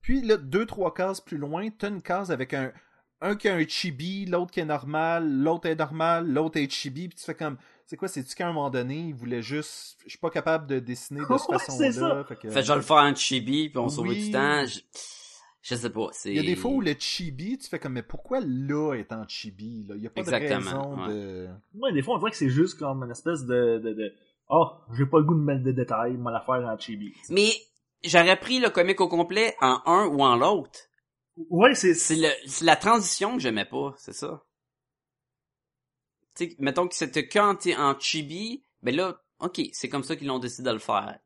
Puis 0.01 0.21
là, 0.21 0.37
deux, 0.37 0.65
trois 0.65 0.93
cases 0.93 1.19
plus 1.19 1.37
loin, 1.37 1.69
t'as 1.69 1.89
une 1.89 2.01
case 2.01 2.31
avec 2.31 2.53
un, 2.53 2.71
un 3.19 3.35
qui 3.35 3.49
a 3.49 3.55
un 3.55 3.67
chibi, 3.67 4.25
l'autre 4.25 4.51
qui 4.51 4.61
est 4.61 4.65
normal, 4.65 5.29
l'autre 5.41 5.67
est 5.67 5.75
normal, 5.75 6.31
l'autre 6.31 6.57
est 6.57 6.69
chibi, 6.71 7.09
puis 7.09 7.17
tu 7.17 7.25
fais 7.25 7.35
comme 7.35 7.57
c'est 7.87 7.97
quoi, 7.97 8.07
c'est-tu 8.09 8.35
qu'à 8.35 8.47
un 8.47 8.53
moment 8.53 8.69
donné, 8.69 8.95
il 8.97 9.15
voulait 9.15 9.41
juste. 9.41 9.97
Je 10.05 10.09
suis 10.11 10.19
pas 10.19 10.29
capable 10.29 10.67
de 10.67 10.77
dessiner 10.79 11.21
de 11.21 11.25
cette 11.37 11.59
façon-là. 11.59 12.23
Fait 12.25 12.35
que- 12.35 12.49
Fait 12.49 12.59
que 12.59 12.65
je 12.65 12.71
vais 12.71 12.75
le 12.75 12.81
faire 12.83 12.97
en 12.97 13.15
chibi, 13.15 13.69
puis 13.69 13.79
on 13.79 13.89
sauve 13.89 14.07
Oui. 14.09 14.25
du 14.25 14.31
temps. 14.31 14.65
Je, 14.65 14.79
je 15.61 15.75
sais 15.75 15.89
pas, 15.89 16.07
c'est... 16.11 16.29
Il 16.29 16.35
y 16.35 16.39
a 16.39 16.43
des 16.43 16.55
fois 16.55 16.71
où 16.71 16.81
le 16.81 16.93
chibi, 16.97 17.57
tu 17.57 17.67
fais 17.67 17.79
comme, 17.79 17.93
mais 17.93 18.03
pourquoi 18.03 18.39
là 18.41 18.93
est 18.93 19.11
en 19.11 19.27
chibi? 19.27 19.85
Là? 19.87 19.95
Il 19.95 20.01
n'y 20.01 20.07
a 20.07 20.09
pas 20.09 20.21
Exactement, 20.21 20.59
de 20.59 20.65
raison 20.65 21.07
ouais. 21.07 21.13
de... 21.13 21.47
Ouais, 21.75 21.91
des 21.93 22.01
fois, 22.01 22.15
on 22.15 22.19
dirait 22.19 22.31
que 22.31 22.37
c'est 22.37 22.49
juste 22.49 22.77
comme 22.79 23.03
une 23.03 23.11
espèce 23.11 23.43
de... 23.45 23.79
de, 23.79 23.93
de... 23.93 24.13
Ah, 24.49 24.77
j'ai 24.97 25.05
pas 25.05 25.17
le 25.19 25.25
goût 25.25 25.35
de 25.35 25.41
mettre 25.43 25.63
des 25.63 25.73
détails, 25.73 26.13
moi, 26.17 26.31
la 26.31 26.39
faire 26.41 26.65
en 26.67 26.77
chibi. 26.77 27.13
Mais 27.29 27.49
j'aurais 28.03 28.37
pris 28.39 28.59
le 28.59 28.69
comic 28.69 29.01
au 29.01 29.09
complet 29.09 29.55
en 29.59 29.81
un 29.85 30.05
ou 30.07 30.21
en 30.21 30.37
l'autre. 30.37 30.79
Ouais, 31.49 31.75
c'est 31.75 31.93
C'est 31.93 32.15
le, 32.15 32.29
c'est 32.45 32.63
la 32.65 32.75
transition 32.77 33.33
que 33.35 33.41
j'aimais 33.41 33.65
pas, 33.65 33.93
c'est 33.97 34.13
ça? 34.13 34.41
Sais, 36.37 36.55
mettons 36.59 36.87
que 36.87 36.93
c'était 36.95 37.27
t'es 37.27 37.75
en 37.75 37.99
chibi, 37.99 38.63
ben 38.83 38.95
là, 38.95 39.19
ok, 39.39 39.61
c'est 39.73 39.89
comme 39.89 40.03
ça 40.03 40.15
qu'ils 40.15 40.27
l'ont 40.27 40.39
décidé 40.39 40.69
de 40.69 40.73
le 40.73 40.79
faire. 40.79 41.17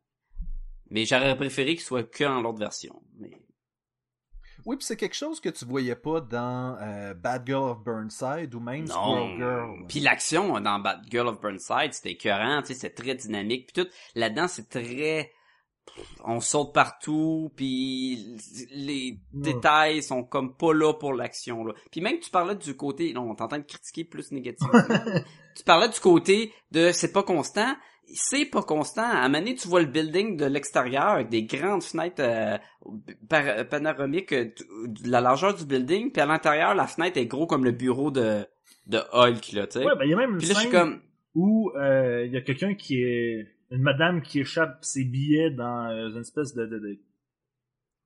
Mais 0.88 1.04
j'aurais 1.04 1.36
préféré 1.36 1.74
qu'il 1.74 1.84
soit 1.84 2.02
que 2.04 2.24
en 2.24 2.40
l'autre 2.40 2.58
version. 2.58 3.02
Mais 3.18 3.42
Oui, 4.64 4.76
puis 4.76 4.86
c'est 4.86 4.96
quelque 4.96 5.16
chose 5.16 5.40
que 5.40 5.48
tu 5.48 5.64
voyais 5.64 5.96
pas 5.96 6.20
dans 6.20 6.78
euh, 6.80 7.14
Bad 7.14 7.46
Girl 7.46 7.70
of 7.70 7.82
Burnside 7.82 8.54
ou 8.54 8.60
même 8.60 8.86
Squirrel. 8.86 9.36
Girl. 9.36 9.86
Puis 9.88 10.00
l'action 10.00 10.60
dans 10.60 10.78
Bad 10.78 11.02
Girl 11.10 11.28
of 11.28 11.40
Burnside, 11.40 11.92
c'était 11.92 12.12
écœurant, 12.12 12.62
tu 12.62 12.68
sais, 12.68 12.74
c'est 12.74 12.94
très 12.94 13.14
dynamique. 13.14 13.72
Puis 13.72 13.84
tout, 13.84 13.90
là-dedans, 14.14 14.48
c'est 14.48 14.68
très... 14.68 15.32
On 16.24 16.40
saute 16.40 16.72
partout, 16.72 17.50
puis 17.56 18.36
les 18.72 19.18
Ouais. 19.34 19.42
détails 19.42 20.02
sont 20.02 20.22
comme 20.24 20.56
pas 20.56 20.72
là 20.72 20.94
pour 20.94 21.12
l'action. 21.12 21.64
là. 21.64 21.74
Puis 21.90 22.00
même 22.00 22.18
tu 22.20 22.30
parlais 22.30 22.54
du 22.54 22.74
côté, 22.76 23.12
non, 23.12 23.30
on 23.30 23.34
t'entend 23.34 23.60
critiquer 23.62 24.04
plus 24.04 24.30
négativement. 24.32 24.72
tu 25.56 25.64
parlais 25.64 25.88
du 25.88 26.00
côté 26.00 26.52
de 26.70 26.92
c'est 26.92 27.12
pas 27.12 27.22
constant. 27.22 27.74
C'est 28.14 28.46
pas 28.46 28.62
constant. 28.62 29.02
À 29.02 29.18
un 29.18 29.28
moment 29.28 29.38
donné, 29.38 29.54
tu 29.54 29.68
vois 29.68 29.80
le 29.80 29.86
building 29.86 30.36
de 30.36 30.44
l'extérieur 30.44 31.08
avec 31.08 31.28
des 31.28 31.44
grandes 31.44 31.82
fenêtres 31.82 32.20
euh, 32.22 32.58
par- 33.28 33.66
panoramiques 33.68 34.32
euh, 34.32 34.46
de 34.86 35.08
la 35.10 35.20
largeur 35.20 35.54
du 35.54 35.64
building, 35.64 36.10
puis 36.10 36.20
à 36.20 36.26
l'intérieur, 36.26 36.74
la 36.74 36.86
fenêtre 36.86 37.16
est 37.18 37.26
gros 37.26 37.46
comme 37.46 37.64
le 37.64 37.72
bureau 37.72 38.10
de 38.10 38.46
de 38.86 38.98
Hulk 39.12 39.52
là, 39.52 39.66
tu 39.68 39.78
sais. 39.78 39.84
Ouais, 39.86 39.94
ben, 39.96 40.04
il 40.04 40.10
y 40.10 40.14
a 40.14 40.16
même 40.16 40.32
une 40.32 40.38
puis 40.38 40.48
là, 40.48 40.54
je 40.54 40.58
suis 40.60 40.70
scène 40.70 40.80
comme 40.80 41.00
où 41.36 41.70
euh, 41.76 42.24
il 42.26 42.32
y 42.32 42.36
a 42.36 42.40
quelqu'un 42.40 42.74
qui 42.74 43.00
est 43.02 43.46
une 43.72 43.82
madame 43.82 44.22
qui 44.22 44.40
échappe 44.40 44.78
ses 44.84 45.04
billets 45.04 45.50
dans 45.50 45.88
euh, 45.90 46.10
une 46.10 46.20
espèce 46.20 46.54
de, 46.54 46.66
de, 46.66 46.78
de 46.78 46.98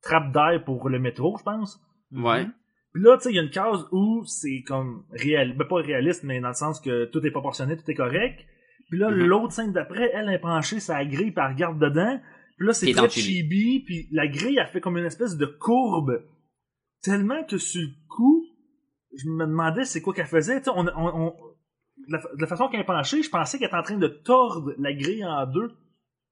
trappe 0.03 0.33
d'air 0.33 0.63
pour 0.65 0.89
le 0.89 0.99
métro, 0.99 1.37
je 1.39 1.43
pense. 1.43 1.81
ouais. 2.13 2.47
Puis 2.95 3.03
là, 3.05 3.17
tu 3.19 3.25
sais, 3.25 3.31
il 3.31 3.37
y 3.37 3.39
a 3.39 3.43
une 3.43 3.51
case 3.51 3.85
où 3.93 4.25
c'est 4.25 4.63
comme 4.67 5.05
réel, 5.11 5.55
ben 5.55 5.67
pas 5.69 5.77
réaliste, 5.83 6.23
mais 6.25 6.41
dans 6.41 6.49
le 6.49 6.55
sens 6.55 6.81
que 6.81 7.05
tout 7.07 7.21
est 7.27 7.31
proportionné, 7.31 7.77
tout 7.77 7.91
est 7.91 7.95
correct. 7.95 8.41
Puis 8.89 8.99
là, 8.99 9.11
Mhm. 9.11 9.27
l'autre 9.27 9.53
scène 9.53 9.73
d'après, 9.73 10.11
elle 10.15 10.31
est 10.31 10.39
penchée 10.39 10.79
la 10.89 11.05
grille, 11.05 11.31
puis 11.33 11.45
elle 11.45 11.53
regarde 11.53 11.79
dedans. 11.79 12.19
Puis 12.57 12.67
là, 12.67 12.73
c'est 12.73 12.93
très 12.93 13.11
Chibi. 13.11 13.83
puis 13.85 14.09
la 14.13 14.27
grille, 14.29 14.57
elle 14.59 14.67
fait 14.69 14.81
comme 14.81 14.97
une 14.97 15.05
espèce 15.05 15.37
de 15.37 15.45
courbe. 15.45 16.25
Tellement 17.03 17.45
que 17.45 17.59
sur 17.59 17.83
le 17.83 17.89
coup, 18.09 18.47
je 19.15 19.29
me 19.29 19.45
demandais 19.47 19.85
c'est 19.85 20.01
quoi 20.01 20.15
qu'elle 20.15 20.25
faisait. 20.27 20.63
On, 20.71 20.87
on, 20.87 21.27
on- 21.27 21.37
de 21.99 22.13
la, 22.13 22.19
de 22.19 22.41
la 22.41 22.47
façon 22.47 22.69
qu'elle 22.69 22.81
est 22.81 22.85
penchée, 22.85 23.23
je 23.23 23.31
pensais 23.31 23.59
qu'elle 23.59 23.69
était 23.69 23.77
en 23.77 23.83
train 23.83 23.97
de 23.99 24.09
tordre 24.09 24.75
la 24.79 24.93
grille 24.93 25.25
en 25.25 25.47
deux. 25.47 25.73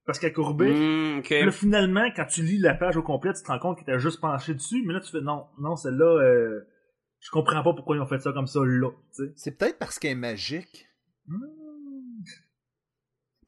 Parce 0.07 0.19
qu'elle 0.19 0.35
courbait. 0.35 0.71
Hmm, 0.71 1.19
ok. 1.21 1.25
Puis 1.29 1.45
Là, 1.47 1.51
finalement, 1.51 2.07
quand 2.15 2.27
tu 2.27 2.43
lis 2.43 2.59
la 2.59 2.75
page 2.75 2.99
au 2.99 3.03
complet, 3.03 3.33
tu 3.33 3.43
te 3.43 3.47
rends 3.49 3.59
compte 3.59 3.79
qu'il 3.79 3.89
était 3.89 3.99
juste 3.99 4.21
penché 4.21 4.53
dessus, 4.53 4.83
mais 4.85 4.93
là, 4.93 5.01
tu 5.01 5.11
fais 5.11 5.23
non, 5.23 5.47
non, 5.59 5.77
celle-là, 5.77 6.05
euh, 6.23 6.61
je 7.21 7.31
comprends 7.31 7.63
pas 7.63 7.73
pourquoi 7.73 7.97
ils 7.97 8.01
ont 8.01 8.07
fait 8.07 8.19
ça 8.21 8.31
comme 8.33 8.47
ça 8.47 8.61
là. 8.63 8.91
C'est 9.35 9.57
peut-être 9.57 9.79
parce 9.79 9.99
qu'elle 9.99 10.11
est 10.11 10.15
magique. 10.15 10.87
Hmm. 11.27 11.39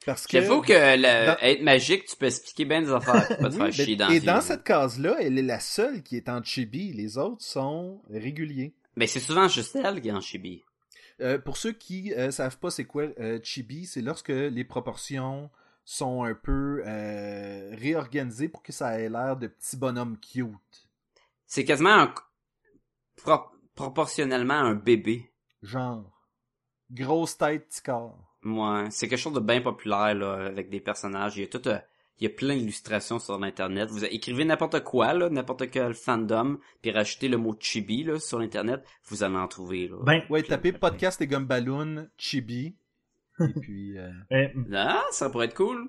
Parce 0.04 0.26
que... 0.26 0.40
J'avoue 0.40 0.62
que 0.62 0.72
le- 0.72 1.26
Dans- 1.26 1.36
être 1.42 1.62
magique, 1.62 2.04
tu 2.06 2.16
peux 2.16 2.26
expliquer 2.26 2.64
bien 2.64 2.80
des 2.80 2.92
affaires, 2.92 3.26
pas 3.38 3.48
te 3.50 3.54
faire 3.54 3.72
chier 3.72 3.96
dans 3.96 4.08
et 4.08 4.20
dans 4.20 4.34
là. 4.36 4.40
cette 4.40 4.62
case-là, 4.64 5.16
elle 5.20 5.38
est 5.38 5.42
la 5.42 5.58
seule 5.60 6.02
qui 6.02 6.16
est 6.16 6.28
en 6.28 6.42
chibi. 6.42 6.92
Les 6.92 7.18
autres 7.18 7.42
sont 7.42 8.00
réguliers. 8.08 8.74
Mais 8.96 9.06
c'est 9.06 9.20
souvent 9.20 9.48
juste 9.48 9.76
elle 9.76 10.00
qui 10.00 10.08
est 10.08 10.12
en 10.12 10.20
chibi. 10.20 10.62
Euh, 11.20 11.38
pour 11.38 11.56
ceux 11.56 11.72
qui 11.72 12.12
euh, 12.12 12.30
savent 12.30 12.58
pas 12.58 12.70
c'est 12.70 12.84
quoi 12.84 13.04
euh, 13.18 13.40
chibi, 13.42 13.86
c'est 13.86 14.02
lorsque 14.02 14.28
les 14.28 14.64
proportions 14.64 15.50
sont 15.84 16.24
un 16.24 16.34
peu 16.34 16.82
réorganisées 17.72 18.48
pour 18.48 18.62
que 18.62 18.72
ça 18.72 18.98
ait 18.98 19.08
l'air 19.08 19.36
de 19.36 19.46
petits 19.46 19.76
bonhommes 19.76 20.18
cute. 20.18 20.88
C'est 21.46 21.64
quasiment 21.64 21.94
un, 21.94 22.14
pro- 23.16 23.50
proportionnellement 23.74 24.54
un 24.54 24.74
bébé. 24.74 25.32
Genre, 25.62 26.10
grosse 26.90 27.38
tête, 27.38 27.68
petit 27.68 27.82
corps. 27.82 28.36
Ouais, 28.44 28.90
c'est 28.90 29.08
quelque 29.08 29.18
chose 29.18 29.32
de 29.32 29.40
bien 29.40 29.60
populaire 29.60 30.14
là, 30.14 30.46
avec 30.46 30.70
des 30.70 30.80
personnages. 30.80 31.36
Il 31.36 31.42
y 31.42 31.44
a 31.44 31.48
tout, 31.48 31.68
il 32.18 32.24
y 32.24 32.26
a 32.26 32.30
plein 32.30 32.56
d'illustrations 32.56 33.18
sur 33.18 33.38
l'internet. 33.38 33.90
Vous 33.90 34.04
écrivez 34.04 34.44
n'importe 34.44 34.82
quoi 34.84 35.12
là, 35.14 35.28
n'importe 35.28 35.70
quel 35.70 35.94
fandom, 35.94 36.58
puis 36.82 36.90
rajoutez 36.90 37.28
le 37.28 37.36
mot 37.36 37.54
chibi 37.58 38.04
là 38.04 38.18
sur 38.18 38.38
l'internet, 38.38 38.82
vous 39.04 39.22
allez 39.22 39.36
en 39.36 39.48
trouver 39.48 39.88
là. 39.88 39.96
Ben, 40.04 40.22
Ouais, 40.30 40.42
tapez 40.42 40.72
podcast 40.72 41.20
et 41.20 41.26
gumballoon 41.26 42.08
chibi. 42.16 42.74
et 43.40 43.60
puis, 43.60 43.98
euh, 43.98 44.10
euh, 44.32 44.48
Ah, 44.74 45.02
ça 45.10 45.28
pourrait 45.30 45.46
être 45.46 45.54
cool. 45.56 45.88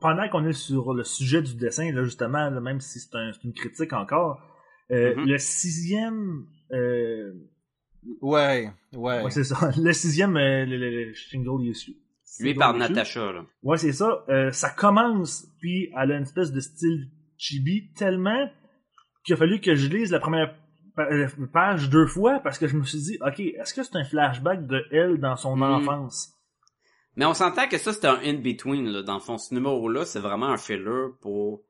pendant 0.00 0.28
qu'on 0.28 0.46
est 0.46 0.52
sur 0.52 0.92
le 0.94 1.02
sujet 1.04 1.42
du 1.42 1.54
dessin, 1.54 1.90
là, 1.92 2.04
justement, 2.04 2.50
là, 2.50 2.60
même 2.60 2.80
si 2.80 3.00
c'est 3.00 3.14
un- 3.16 3.32
c'est 3.32 3.42
une 3.44 3.52
critique 3.54 3.92
encore, 3.94 4.40
euh, 4.92 5.16
Mhm. 5.16 5.26
le 5.26 5.38
sixième, 5.38 6.46
euh, 6.72 7.32
ouais, 8.20 8.70
ouais. 8.94 9.22
ouais, 9.24 9.30
c'est 9.30 9.44
ça, 9.44 9.70
le 9.76 9.92
sixième, 9.92 10.36
euh, 10.36 10.64
le, 10.66 10.76
le- 10.76 11.12
le 11.12 11.64
issue. 11.64 11.96
Lui 12.40 12.54
par. 12.54 12.74
Natasha 12.74 13.32
là. 13.32 13.44
Ouais, 13.62 13.78
c'est 13.78 13.92
ça. 13.92 14.24
Euh, 14.28 14.50
ça 14.52 14.70
commence, 14.70 15.46
puis 15.60 15.90
elle 15.96 16.12
a 16.12 16.16
une 16.16 16.22
espèce 16.22 16.52
de 16.52 16.60
style 16.60 17.10
chibi 17.38 17.92
tellement 17.92 18.50
qu'il 19.24 19.34
a 19.34 19.36
fallu 19.36 19.60
que 19.60 19.74
je 19.74 19.88
lise 19.88 20.10
la 20.12 20.20
première 20.20 20.54
euh, 20.98 21.28
page 21.52 21.90
deux 21.90 22.06
fois 22.06 22.40
parce 22.40 22.58
que 22.58 22.66
je 22.68 22.76
me 22.76 22.84
suis 22.84 22.98
dit, 22.98 23.18
ok, 23.20 23.40
est-ce 23.40 23.74
que 23.74 23.82
c'est 23.82 23.96
un 23.96 24.04
flashback 24.04 24.66
de 24.66 24.84
elle 24.90 25.18
dans 25.18 25.36
son 25.36 25.56
Hmm. 25.56 25.62
enfance? 25.62 26.32
Mais 27.16 27.24
on 27.24 27.34
s'entend 27.34 27.66
que 27.68 27.78
ça, 27.78 27.92
c'est 27.92 28.06
un 28.06 28.18
in-between, 28.22 28.88
là. 28.88 29.02
Dans 29.02 29.14
le 29.14 29.20
fond, 29.20 29.38
ce 29.38 29.54
numéro-là, 29.54 30.04
c'est 30.04 30.20
vraiment 30.20 30.46
un 30.48 30.58
filler 30.58 31.08
pour 31.22 31.62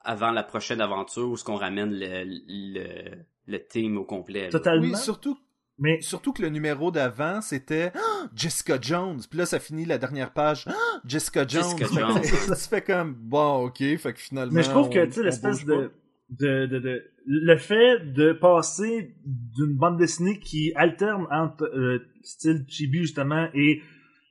avant 0.00 0.30
la 0.30 0.44
prochaine 0.44 0.80
aventure 0.80 1.28
où 1.28 1.36
ce 1.36 1.42
qu'on 1.44 1.56
ramène 1.56 1.90
le, 1.92 2.22
le, 2.24 3.24
le 3.46 3.66
team 3.66 3.98
au 3.98 4.04
complet. 4.04 4.44
là. 4.44 4.50
Totalement. 4.50 4.84
Oui, 4.86 4.96
surtout, 4.96 5.36
Mais 5.78 6.00
surtout 6.00 6.32
que 6.32 6.40
le 6.42 6.48
numéro 6.48 6.90
d'avant, 6.90 7.40
c'était 7.42 7.92
Ah, 7.94 8.28
Jessica 8.34 8.78
Jones. 8.80 9.20
Puis 9.28 9.38
là, 9.38 9.44
ça 9.46 9.58
finit 9.58 9.84
la 9.84 9.98
dernière 9.98 10.32
page. 10.32 10.64
Ah, 10.68 10.72
Jessica 11.04 11.46
Jones. 11.46 11.62
Jessica 11.64 11.86
Fait 11.86 11.94
que 11.94 12.00
Jones. 12.00 12.22
ça 12.24 12.54
se 12.54 12.68
fait 12.68 12.82
comme, 12.82 13.14
bon, 13.14 13.66
ok, 13.66 13.78
fait 13.98 14.12
que 14.14 14.18
finalement. 14.20 14.52
Mais 14.54 14.62
je 14.62 14.70
trouve 14.70 14.88
que, 14.88 15.04
tu 15.04 15.12
sais, 15.12 15.22
l'espèce 15.22 15.64
de, 15.66 15.90
de, 16.30 16.66
de- 16.66 17.04
Le 17.26 17.56
fait 17.58 17.98
de 18.12 18.32
passer 18.32 19.14
d'une 19.26 19.76
bande 19.76 19.98
dessinée 19.98 20.38
qui 20.38 20.72
alterne 20.76 21.26
entre 21.30 21.64
euh, 21.64 22.06
style 22.22 22.64
chibi, 22.68 23.00
justement, 23.00 23.48
et 23.52 23.82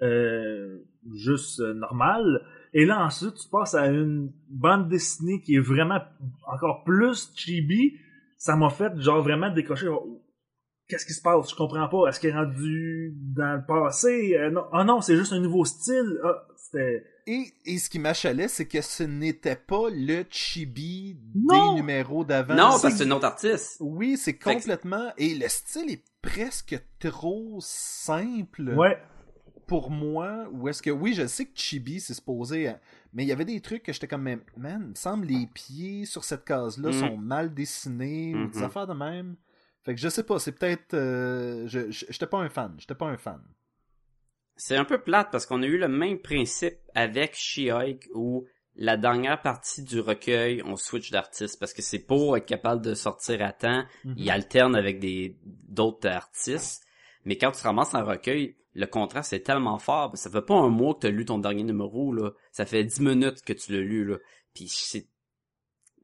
euh, 0.01 0.79
juste 1.13 1.59
euh, 1.59 1.73
normal, 1.73 2.41
et 2.73 2.85
là, 2.85 3.05
ensuite, 3.05 3.35
tu 3.35 3.47
passes 3.49 3.75
à 3.75 3.87
une 3.87 4.31
bande 4.49 4.89
dessinée 4.89 5.39
qui 5.41 5.55
est 5.55 5.59
vraiment 5.59 5.99
encore 6.47 6.83
plus 6.83 7.31
chibi, 7.35 7.93
ça 8.37 8.55
m'a 8.57 8.69
fait, 8.69 8.91
genre, 8.99 9.21
vraiment 9.21 9.49
décocher. 9.53 9.85
genre, 9.85 10.03
Qu'est-ce 10.87 11.05
qui 11.05 11.13
se 11.13 11.21
passe? 11.21 11.49
Je 11.49 11.55
comprends 11.55 11.87
pas. 11.89 12.09
Est-ce 12.09 12.19
qu'elle 12.19 12.31
est 12.31 12.33
rendue 12.37 13.13
dans 13.15 13.55
le 13.55 13.65
passé? 13.65 14.35
Euh, 14.37 14.51
non. 14.51 14.65
Ah 14.71 14.83
non, 14.83 15.01
c'est 15.01 15.15
juste 15.17 15.33
un 15.33 15.39
nouveau 15.39 15.65
style. 15.65 16.19
Ah, 16.23 16.45
c'était... 16.57 17.03
Et, 17.27 17.51
et 17.65 17.79
ce 17.79 17.89
qui 17.89 17.97
m'achalait, 17.97 18.47
c'est 18.47 18.67
que 18.67 18.81
ce 18.81 19.01
n'était 19.01 19.55
pas 19.55 19.89
le 19.91 20.23
chibi 20.29 21.17
Non! 21.33 21.73
des 21.73 21.81
numéros 21.81 22.23
d'avant. 22.23 22.53
Non, 22.53 22.69
parce 22.69 22.83
que 22.83 22.91
c'est 22.91 23.05
un 23.05 23.11
autre 23.11 23.25
artiste. 23.25 23.77
Oui, 23.79 24.15
c'est 24.15 24.37
complètement. 24.37 25.11
Et 25.17 25.33
le 25.33 25.47
style 25.47 25.89
est 25.91 26.03
presque 26.21 26.79
trop 26.99 27.57
simple 27.61 28.73
Ouais. 28.75 28.97
pour 29.67 29.89
moi. 29.89 30.47
Ou 30.51 30.67
est-ce 30.69 30.83
que. 30.83 30.91
Oui, 30.91 31.13
je 31.15 31.25
sais 31.25 31.45
que 31.45 31.51
chibi, 31.57 31.99
c'est 31.99 32.13
supposé. 32.13 32.67
à- 32.67 32.79
Mais 33.13 33.23
il 33.23 33.27
y 33.27 33.31
avait 33.31 33.45
des 33.45 33.59
trucs 33.59 33.81
que 33.81 33.91
j'étais 33.91 34.07
comme. 34.07 34.21
Man, 34.21 34.39
il 34.57 34.89
me 34.89 34.95
semble 34.95 35.25
les 35.25 35.47
pieds 35.47 36.05
sur 36.05 36.23
cette 36.23 36.45
case-là 36.45 36.89
Mhm. 36.91 36.99
sont 36.99 37.17
mal 37.17 37.53
dessinés 37.55 38.35
ou 38.35 38.47
des 38.49 38.59
Mhm. 38.59 38.65
affaires 38.65 38.85
de 38.87 38.93
même. 38.93 39.35
Fait 39.85 39.93
que 39.93 40.01
je 40.01 40.09
sais 40.09 40.23
pas, 40.23 40.39
c'est 40.39 40.51
peut-être. 40.51 40.93
euh, 40.95 41.67
je 41.67 41.91
J'étais 41.91 42.27
pas 42.27 42.39
un 42.39 42.49
fan. 42.49 42.75
J'étais 42.79 42.95
pas 42.95 43.05
un 43.05 43.17
fan. 43.17 43.41
C'est 44.57 44.77
un 44.77 44.85
peu 44.85 44.99
plate 45.01 45.29
parce 45.31 45.45
qu'on 45.45 45.61
a 45.61 45.65
eu 45.67 45.77
le 45.77 45.87
même 45.87 46.19
principe 46.19 46.79
avec 46.95 47.35
She-Hulk 47.35 48.09
où 48.13 48.47
la 48.75 48.97
dernière 48.97 49.41
partie 49.41 49.83
du 49.83 49.99
recueil, 49.99 50.61
on 50.65 50.75
switch 50.75 51.11
d'artiste 51.11 51.59
parce 51.59 51.73
que 51.73 51.81
c'est 51.81 51.99
pour 51.99 52.35
être 52.35 52.45
capable 52.45 52.81
de 52.81 52.93
sortir 52.93 53.41
à 53.41 53.51
temps. 53.51 53.83
Mhm. 54.05 54.15
Il 54.17 54.29
alterne 54.31 54.75
avec 54.75 54.99
des 54.99 55.37
d'autres 55.43 56.09
artistes. 56.09 56.83
Mais 57.25 57.37
quand 57.37 57.51
tu 57.51 57.61
ramasses 57.63 57.95
un 57.95 58.03
recueil, 58.03 58.55
le 58.73 58.85
contraste 58.87 59.33
est 59.33 59.41
tellement 59.41 59.77
fort. 59.77 60.15
Ça 60.17 60.29
fait 60.29 60.41
pas 60.41 60.55
un 60.55 60.69
mois 60.69 60.93
que 60.95 61.01
tu 61.01 61.07
as 61.07 61.11
lu 61.11 61.25
ton 61.25 61.39
dernier 61.39 61.63
numéro, 61.63 62.13
là. 62.13 62.31
Ça 62.51 62.65
fait 62.65 62.83
dix 62.83 62.99
minutes 62.99 63.41
que 63.41 63.53
tu 63.53 63.71
l'as 63.71 63.79
lu, 63.79 64.05
là. 64.05 64.17
Puis 64.53 64.67
c'est... 64.69 65.07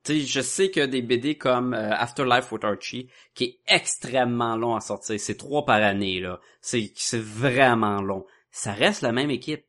Tu 0.03 0.13
sais, 0.13 0.19
je 0.21 0.41
sais 0.41 0.71
que 0.71 0.83
des 0.85 1.01
BD 1.01 1.37
comme 1.37 1.73
euh, 1.73 1.93
Afterlife 1.93 2.51
with 2.51 2.63
Archie, 2.63 3.09
qui 3.35 3.43
est 3.43 3.59
extrêmement 3.67 4.55
long 4.55 4.75
à 4.75 4.81
sortir, 4.81 5.19
c'est 5.19 5.37
trois 5.37 5.63
par 5.65 5.81
année, 5.81 6.19
là. 6.19 6.39
C'est, 6.61 6.91
vraiment 7.13 8.01
long. 8.01 8.25
Ça 8.49 8.73
reste 8.73 9.01
la 9.01 9.11
même 9.11 9.29
équipe. 9.29 9.65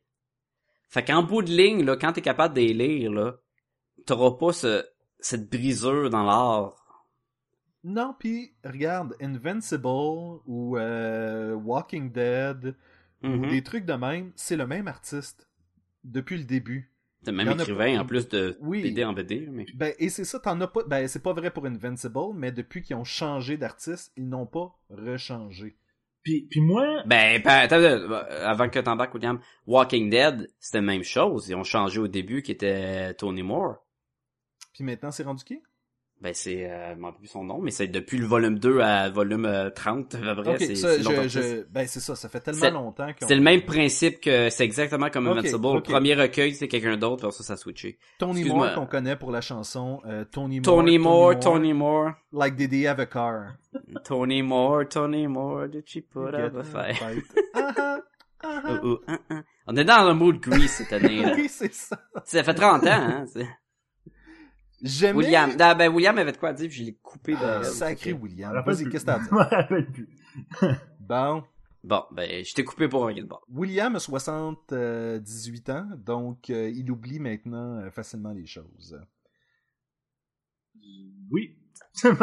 Fait 0.89 1.03
qu'en 1.03 1.23
bout 1.23 1.41
de 1.43 1.51
ligne, 1.51 1.83
là, 1.83 1.97
quand 1.97 2.13
t'es 2.13 2.21
capable 2.21 2.55
de 2.55 2.61
les 2.61 2.73
lire, 2.73 3.11
là, 3.11 3.35
t'auras 4.05 4.37
pas 4.37 4.53
ce, 4.53 4.85
cette 5.19 5.49
brisure 5.49 6.09
dans 6.09 6.23
l'art. 6.23 6.75
Non, 7.83 8.15
puis 8.17 8.53
regarde, 8.63 9.15
Invincible 9.21 9.87
ou 10.45 10.77
euh, 10.77 11.53
Walking 11.53 12.11
Dead, 12.11 12.75
ou 13.23 13.27
Mhm. 13.27 13.49
des 13.49 13.63
trucs 13.63 13.85
de 13.85 13.93
même, 13.93 14.31
c'est 14.35 14.55
le 14.55 14.67
même 14.67 14.87
artiste 14.87 15.47
depuis 16.03 16.37
le 16.37 16.43
début. 16.45 16.92
T'as 17.23 17.31
même 17.31 17.47
en 17.49 17.53
écrivain 17.53 17.95
pas. 17.95 18.01
en 18.01 18.05
plus 18.05 18.27
de 18.29 18.57
Oui. 18.61 18.81
BD 18.81 19.03
en 19.03 19.13
BD, 19.13 19.47
mais... 19.51 19.65
Ben, 19.75 19.93
et 19.99 20.09
c'est 20.09 20.25
ça, 20.25 20.39
t'en 20.39 20.59
as 20.61 20.67
pas. 20.67 20.83
Ben, 20.85 21.07
c'est 21.07 21.23
pas 21.23 21.33
vrai 21.33 21.51
pour 21.51 21.65
Invincible, 21.65 22.33
mais 22.35 22.51
depuis 22.51 22.81
qu'ils 22.81 22.95
ont 22.95 23.03
changé 23.03 23.57
d'artiste, 23.57 24.11
ils 24.17 24.27
n'ont 24.27 24.45
pas 24.45 24.75
rechangé. 24.89 25.77
Puis, 26.23 26.47
puis 26.49 26.61
moi, 26.61 27.03
Ben, 27.05 27.41
ben, 27.41 27.49
attends, 27.51 27.75
avant 28.45 28.69
que 28.69 28.79
t'embarques, 28.79 29.13
William, 29.13 29.39
Walking 29.67 30.09
Dead, 30.09 30.49
c'était 30.59 30.77
la 30.77 30.83
même 30.83 31.03
chose. 31.03 31.49
Ils 31.49 31.55
ont 31.55 31.63
changé 31.65 31.99
au 31.99 32.07
début, 32.07 32.41
qui 32.41 32.51
était 32.51 33.13
Tony 33.15 33.43
Moore. 33.43 33.75
Puis 34.73 34.83
maintenant, 34.83 35.11
c'est 35.11 35.23
rendu 35.23 35.43
qui? 35.43 35.61
Ben, 36.23 36.33
c'est, 36.33 36.71
euh, 36.71 36.93
je 36.95 36.99
m'en 37.01 37.11
plus 37.11 37.27
son 37.27 37.43
nom, 37.43 37.59
mais 37.59 37.69
c'est 37.69 37.87
depuis 37.87 38.17
le 38.17 38.25
volume 38.25 38.57
2 38.57 38.79
à 38.79 39.09
volume 39.09 39.43
euh, 39.45 39.69
30, 39.69 40.15
à 40.15 40.33
peu 40.35 40.41
près, 40.41 40.51
Ok, 40.53 40.57
c'est, 40.61 40.73
que 41.03 41.67
ben 41.69 41.85
c'est 41.85 41.99
ça, 41.99 42.15
ça 42.15 42.29
fait 42.29 42.39
tellement 42.39 42.61
C'est- 42.61 42.71
longtemps 42.71 43.07
qu'on... 43.19 43.27
C'est 43.27 43.35
le 43.35 43.41
même 43.41 43.63
principe 43.63 44.21
que 44.21 44.49
c'est 44.49 44.63
exactement 44.63 45.09
comme 45.09 45.27
Ok, 45.27 45.39
Invincible. 45.39 45.73
Le 45.73 45.81
premier 45.81 46.15
recueil, 46.15 46.53
c'est 46.55 46.69
quelqu'un 46.69 46.95
d'autre, 46.95 47.27
puis 47.27 47.35
ça, 47.35 47.43
ça 47.43 47.53
a 47.53 47.57
switché. 47.57 47.97
Tony. 48.19 48.45
Moore 48.45 48.73
qu'on 48.73 48.85
connaît 48.85 49.17
pour 49.17 49.31
la 49.31 49.41
chanson 49.41 49.99
euh, 50.05 50.23
Tony 50.23 50.61
Moore. 50.61 50.63
Tony 50.77 50.97
Moore, 50.97 51.39
Tony 51.41 51.73
Moore, 51.73 52.11
Like 52.31 52.55
did 52.55 52.71
he 52.71 52.87
have 52.87 53.01
a 53.01 53.05
car? 53.05 53.55
Tony 54.05 54.41
Moore, 54.41 54.87
Tony 54.87 55.27
Moore, 55.27 55.67
did 55.67 55.83
she 55.85 55.99
put 55.99 56.33
up 56.35 56.55
a 56.55 56.63
fight? 56.63 57.01
oh, 58.45 58.99
hein, 59.07 59.19
hein. 59.29 59.43
On 59.67 59.75
est 59.75 59.85
dans 59.85 60.07
le 60.07 60.13
mood 60.13 60.39
Grease 60.39 60.71
cette 60.71 60.93
année. 60.93 61.23
Oui, 61.35 61.47
c'est 61.49 61.73
ça. 61.73 61.97
Ça 62.23 62.43
fait 62.43 62.53
30 62.53 62.83
ans, 62.83 62.87
hein. 62.87 63.25
J'aimais... 64.83 65.17
William, 65.17 65.55
ah, 65.59 65.75
ben 65.75 65.89
William 65.93 66.17
avait 66.17 66.33
de 66.33 66.37
quoi 66.37 66.51
dire, 66.51 66.67
puis 66.67 66.79
je 66.79 66.83
l'ai 66.83 66.93
coupé 67.01 67.33
de. 67.33 67.39
Ah, 67.41 67.63
sacré 67.63 68.11
William. 68.11 68.53
Vas-y, 68.65 68.89
qu'est-ce 68.89 69.05
que 69.05 69.11
t'as 69.11 69.19
Je 69.19 69.33
rappelle 69.33 69.91
plus. 69.91 70.09
Bon. 70.99 71.43
Bon, 71.83 72.03
ben, 72.11 72.45
je 72.45 72.53
t'ai 72.53 72.63
coupé 72.63 72.87
pour 72.87 73.07
un 73.07 73.13
de 73.13 73.23
bord. 73.23 73.45
William 73.49 73.93
a 73.95 73.99
78 73.99 75.69
ans, 75.69 75.87
donc 75.97 76.49
euh, 76.49 76.69
il 76.73 76.89
oublie 76.89 77.19
maintenant 77.19 77.79
euh, 77.79 77.91
facilement 77.91 78.31
les 78.31 78.45
choses. 78.45 78.97
Oui. 81.29 81.57
hein, 82.05 82.15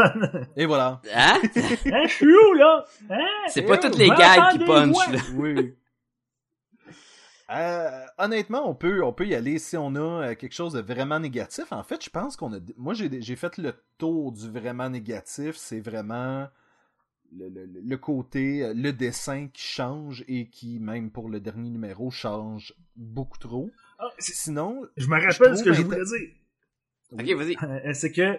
Et 0.56 0.64
voilà. 0.64 1.02
Hein? 1.14 1.40
je 1.54 2.08
suis 2.08 2.26
où, 2.26 2.54
là? 2.54 2.86
Hein? 3.10 3.18
C'est 3.48 3.60
Eh 3.60 3.66
pas 3.66 3.74
oh, 3.74 3.82
toutes 3.82 3.98
les 3.98 4.08
m'entendez, 4.08 4.24
gags 4.24 4.52
qui 4.52 4.58
ouais. 4.60 4.66
punch, 4.66 5.12
là. 5.12 5.18
Oui. 5.34 5.74
Euh, 7.50 8.06
honnêtement, 8.18 8.68
on 8.70 8.74
peut, 8.76 9.02
on 9.02 9.12
peut 9.12 9.26
y 9.26 9.34
aller 9.34 9.58
si 9.58 9.76
on 9.76 9.94
a 9.96 10.00
euh, 10.30 10.34
quelque 10.36 10.52
chose 10.54 10.72
de 10.74 10.80
vraiment 10.80 11.18
négatif. 11.18 11.72
En 11.72 11.82
fait, 11.82 12.04
je 12.04 12.10
pense 12.10 12.36
qu'on 12.36 12.52
a. 12.54 12.58
Moi, 12.76 12.94
j'ai 12.94 13.20
j'ai 13.20 13.34
fait 13.36 13.58
le 13.58 13.74
tour 13.98 14.30
du 14.32 14.48
vraiment 14.48 14.88
négatif. 14.88 15.56
C'est 15.56 15.80
vraiment 15.80 16.48
le, 17.32 17.48
le- 17.48 17.66
le 17.66 17.96
côté, 17.96 18.64
euh, 18.64 18.72
le 18.74 18.92
dessin 18.92 19.48
qui 19.48 19.62
change 19.62 20.24
et 20.28 20.48
qui, 20.48 20.78
même 20.78 21.10
pour 21.10 21.28
le 21.28 21.40
dernier 21.40 21.70
numéro, 21.70 22.10
change 22.10 22.72
beaucoup 22.94 23.38
trop. 23.38 23.70
Ah, 23.98 24.10
Sinon, 24.18 24.86
je 24.96 25.08
me 25.08 25.18
Je 25.18 25.26
rappelle 25.26 25.56
ce 25.56 25.64
que 25.64 25.72
je 25.72 25.82
voulais 25.82 26.04
dire. 26.04 26.28
Ok, 27.12 27.36
vas-y. 27.36 27.56
Euh, 27.64 27.94
c'est 27.94 28.12
que 28.12 28.38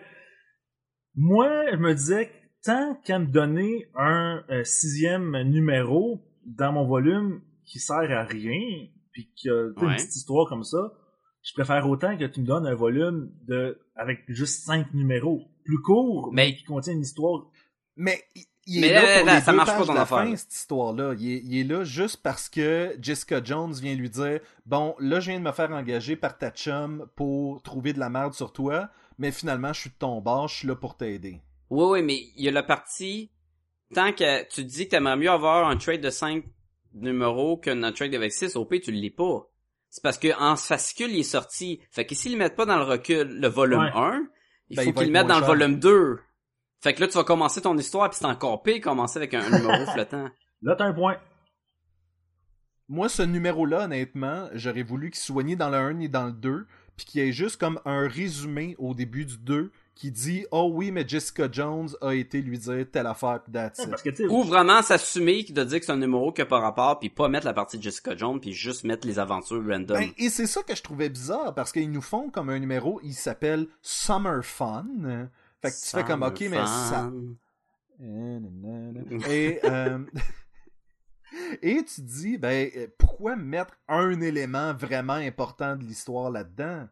moi, 1.16 1.70
je 1.72 1.76
me 1.78 1.94
disais 1.94 2.28
que 2.28 2.32
tant 2.64 2.96
qu'à 3.04 3.20
me 3.20 3.26
donner 3.26 3.88
un 3.96 4.44
euh, 4.50 4.64
sixième 4.64 5.38
numéro 5.44 6.22
dans 6.46 6.72
mon 6.72 6.86
volume 6.86 7.42
qui 7.66 7.80
sert 7.80 8.12
à 8.12 8.24
rien, 8.24 8.88
puis 9.12 9.30
sais, 9.36 9.50
Ouais. 9.52 9.68
une 9.82 9.96
petite 9.96 10.16
histoire 10.16 10.48
comme 10.48 10.64
ça, 10.64 10.94
je 11.44 11.54
préfère 11.54 11.88
autant 11.90 12.16
que 12.18 12.26
tu 12.26 12.42
me 12.42 12.46
donnes 12.46 12.68
un 12.68 12.76
volume 12.76 13.32
de 13.48 13.80
avec 13.96 14.20
juste 14.28 14.64
cinq 14.64 14.94
numéros, 14.94 15.42
plus 15.66 15.82
court, 15.82 16.30
mais, 16.32 16.48
Mais- 16.50 16.56
qui 16.56 16.64
contient 16.64 16.94
une 16.94 17.02
histoire. 17.02 17.46
Mais 17.96 18.24
il- 18.36 18.78
est 18.78 18.82
Mais 18.82 18.94
là 18.94 19.02
là, 19.02 19.18
pour 19.18 19.26
là, 19.26 19.36
les 19.36 19.42
ça 19.42 19.52
deux 19.52 19.58
marche 19.58 19.70
pas 19.70 19.78
pages 19.80 19.88
de 19.88 19.94
la 19.94 20.02
affaire, 20.02 20.18
fin, 20.20 20.36
cette 20.36 20.54
histoire-là. 20.54 21.14
Il 21.18 21.32
est, 21.32 21.42
il 21.44 21.58
est 21.60 21.64
là 21.64 21.84
juste 21.84 22.22
parce 22.22 22.48
que 22.48 22.96
Jessica 23.02 23.44
Jones 23.44 23.74
vient 23.74 23.96
lui 23.96 24.10
dire 24.10 24.40
Bon, 24.68 24.96
là, 25.00 25.20
je 25.20 25.32
viens 25.32 25.40
de 25.40 25.46
me 25.46 25.52
faire 25.52 25.72
engager 25.72 26.16
par 26.16 26.38
ta 26.38 26.52
chum 26.52 27.08
pour 27.16 27.62
trouver 27.64 27.92
de 27.94 28.00
la 28.00 28.10
merde 28.10 28.34
sur 28.34 28.54
toi, 28.54 28.90
mais 29.18 29.32
finalement, 29.32 29.74
je 29.74 29.82
suis 29.82 29.90
de 29.90 29.96
ton 29.98 30.22
bord, 30.22 30.48
je 30.48 30.58
suis 30.58 30.68
là 30.68 30.76
pour 30.76 30.96
t'aider. 30.96 31.42
Oui, 31.72 31.86
oui, 31.90 32.04
mais 32.04 32.18
il 32.36 32.44
y 32.46 32.48
a 32.48 32.52
la 32.52 32.64
partie, 32.64 33.32
tant 33.94 34.14
que 34.14 34.44
tu 34.44 34.62
te 34.64 34.68
dis 34.68 34.86
que 34.86 34.92
t'aimerais 34.92 35.18
mieux 35.18 35.30
avoir 35.32 35.68
un 35.68 35.76
trade 35.78 36.02
de 36.02 36.10
5 36.12 36.44
numéros 36.94 37.58
qu'un 37.58 37.92
trade 37.92 38.14
avec 38.16 38.32
6, 38.32 38.56
au 38.56 38.66
pire, 38.66 38.82
tu 38.84 38.92
le 38.92 38.98
lis 38.98 39.12
pas. 39.12 39.48
C'est 39.90 40.04
parce 40.04 40.18
que 40.18 40.30
en 40.40 40.56
fascicule, 40.56 41.12
il 41.12 41.20
est 41.20 41.24
sorti. 41.24 41.82
Fait 41.92 42.06
que 42.06 42.16
s'ils 42.16 42.32
le 42.34 42.38
mettent 42.38 42.56
pas 42.56 42.66
dans 42.66 42.78
le 42.78 42.84
recul, 42.84 43.28
le 43.28 43.48
volume 43.48 43.80
Ouais. 43.82 43.92
1, 43.94 44.28
il 44.70 44.78
Ben, 44.78 44.86
faut 44.86 44.94
qu'ils 44.94 45.08
le 45.08 45.12
mettent 45.12 45.28
dans 45.28 45.40
le 45.40 45.46
volume 45.46 45.80
2. 45.80 46.20
Fait 46.80 46.94
que 46.94 47.02
là, 47.02 47.08
tu 47.08 47.14
vas 47.14 47.24
commencer 47.24 47.62
ton 47.62 47.78
histoire, 47.78 48.10
puis 48.10 48.18
c'est 48.20 48.26
encore 48.26 48.64
pire 48.64 48.82
commencer 48.82 49.18
avec 49.18 49.34
un, 49.34 49.42
un 49.42 49.60
numéro 49.60 49.86
flottant. 49.94 50.30
Là, 50.62 50.76
t'as 50.76 50.86
un 50.86 50.94
point. 50.94 51.18
Moi, 52.88 53.08
ce 53.10 53.22
numéro-là, 53.22 53.86
honnêtement, 53.86 54.50
j'aurais 54.54 54.84
voulu 54.84 55.12
qu'il 55.12 55.20
soit 55.20 55.44
ni 55.44 55.56
dans 55.56 55.70
le 55.70 55.78
1 55.78 55.94
ni 55.94 56.10
dans 56.10 56.26
le 56.26 56.34
2, 56.34 56.68
puis 56.98 57.06
qu'il 57.06 57.24
y 57.24 57.28
ait 57.28 57.32
juste 57.32 57.58
comme 57.58 57.80
un 57.86 58.08
résumé 58.08 58.76
au 58.80 58.94
début 58.94 59.26
du 59.26 59.38
2 59.38 59.72
qui 59.96 60.12
dit 60.12 60.46
Oh 60.52 60.70
oui, 60.74 60.92
mais 60.92 61.08
Jessica 61.08 61.48
Jones 61.52 61.90
a 62.02 62.14
été 62.14 62.42
lui 62.42 62.58
dire 62.58 62.86
telle 62.92 63.08
affaire, 63.08 63.42
pis 63.44 63.52
that's 63.52 63.80
it. 63.80 63.90
Parce 63.90 64.02
que, 64.02 64.28
Ou 64.30 64.44
vraiment 64.44 64.82
s'assumer 64.82 65.44
de 65.44 65.64
dire 65.64 65.80
que 65.80 65.86
c'est 65.86 65.92
un 65.92 65.98
numéro 65.98 66.32
qui 66.32 66.42
a 66.42 66.46
pas 66.46 66.60
rapport, 66.60 67.00
puis 67.00 67.10
pas 67.10 67.28
mettre 67.28 67.46
la 67.46 67.54
partie 67.54 67.78
de 67.78 67.84
Jessica 67.84 68.16
Jones, 68.16 68.40
puis 68.40 68.54
juste 68.54 68.84
mettre 68.84 69.06
les 69.06 69.20
aventures 69.20 69.64
random. 69.66 69.98
Ben, 69.98 70.10
et 70.18 70.30
c'est 70.30 70.48
ça 70.48 70.64
que 70.64 70.76
je 70.76 70.82
trouvais 70.82 71.10
bizarre, 71.10 71.54
parce 71.54 71.72
qu'ils 71.72 71.92
nous 71.92 72.02
font 72.02 72.30
comme 72.30 72.50
un 72.50 72.60
numéro, 72.60 73.00
il 73.04 73.14
s'appelle 73.14 73.68
Summer 73.82 74.44
Fun. 74.44 74.86
Fait 75.62 75.70
que 75.70 75.76
tu 75.76 75.90
fais 75.90 76.04
comme, 76.04 76.24
ok, 76.24 76.40
mais 76.50 76.66
ça... 76.66 77.12
Et, 79.30 79.60
euh, 79.64 80.00
et 81.62 81.84
tu 81.84 82.02
dis, 82.02 82.38
ben, 82.38 82.70
pourquoi 82.98 83.36
mettre 83.36 83.78
un 83.88 84.20
élément 84.22 84.74
vraiment 84.74 85.14
important 85.14 85.76
de 85.76 85.84
l'histoire 85.84 86.32
là-dedans? 86.32 86.88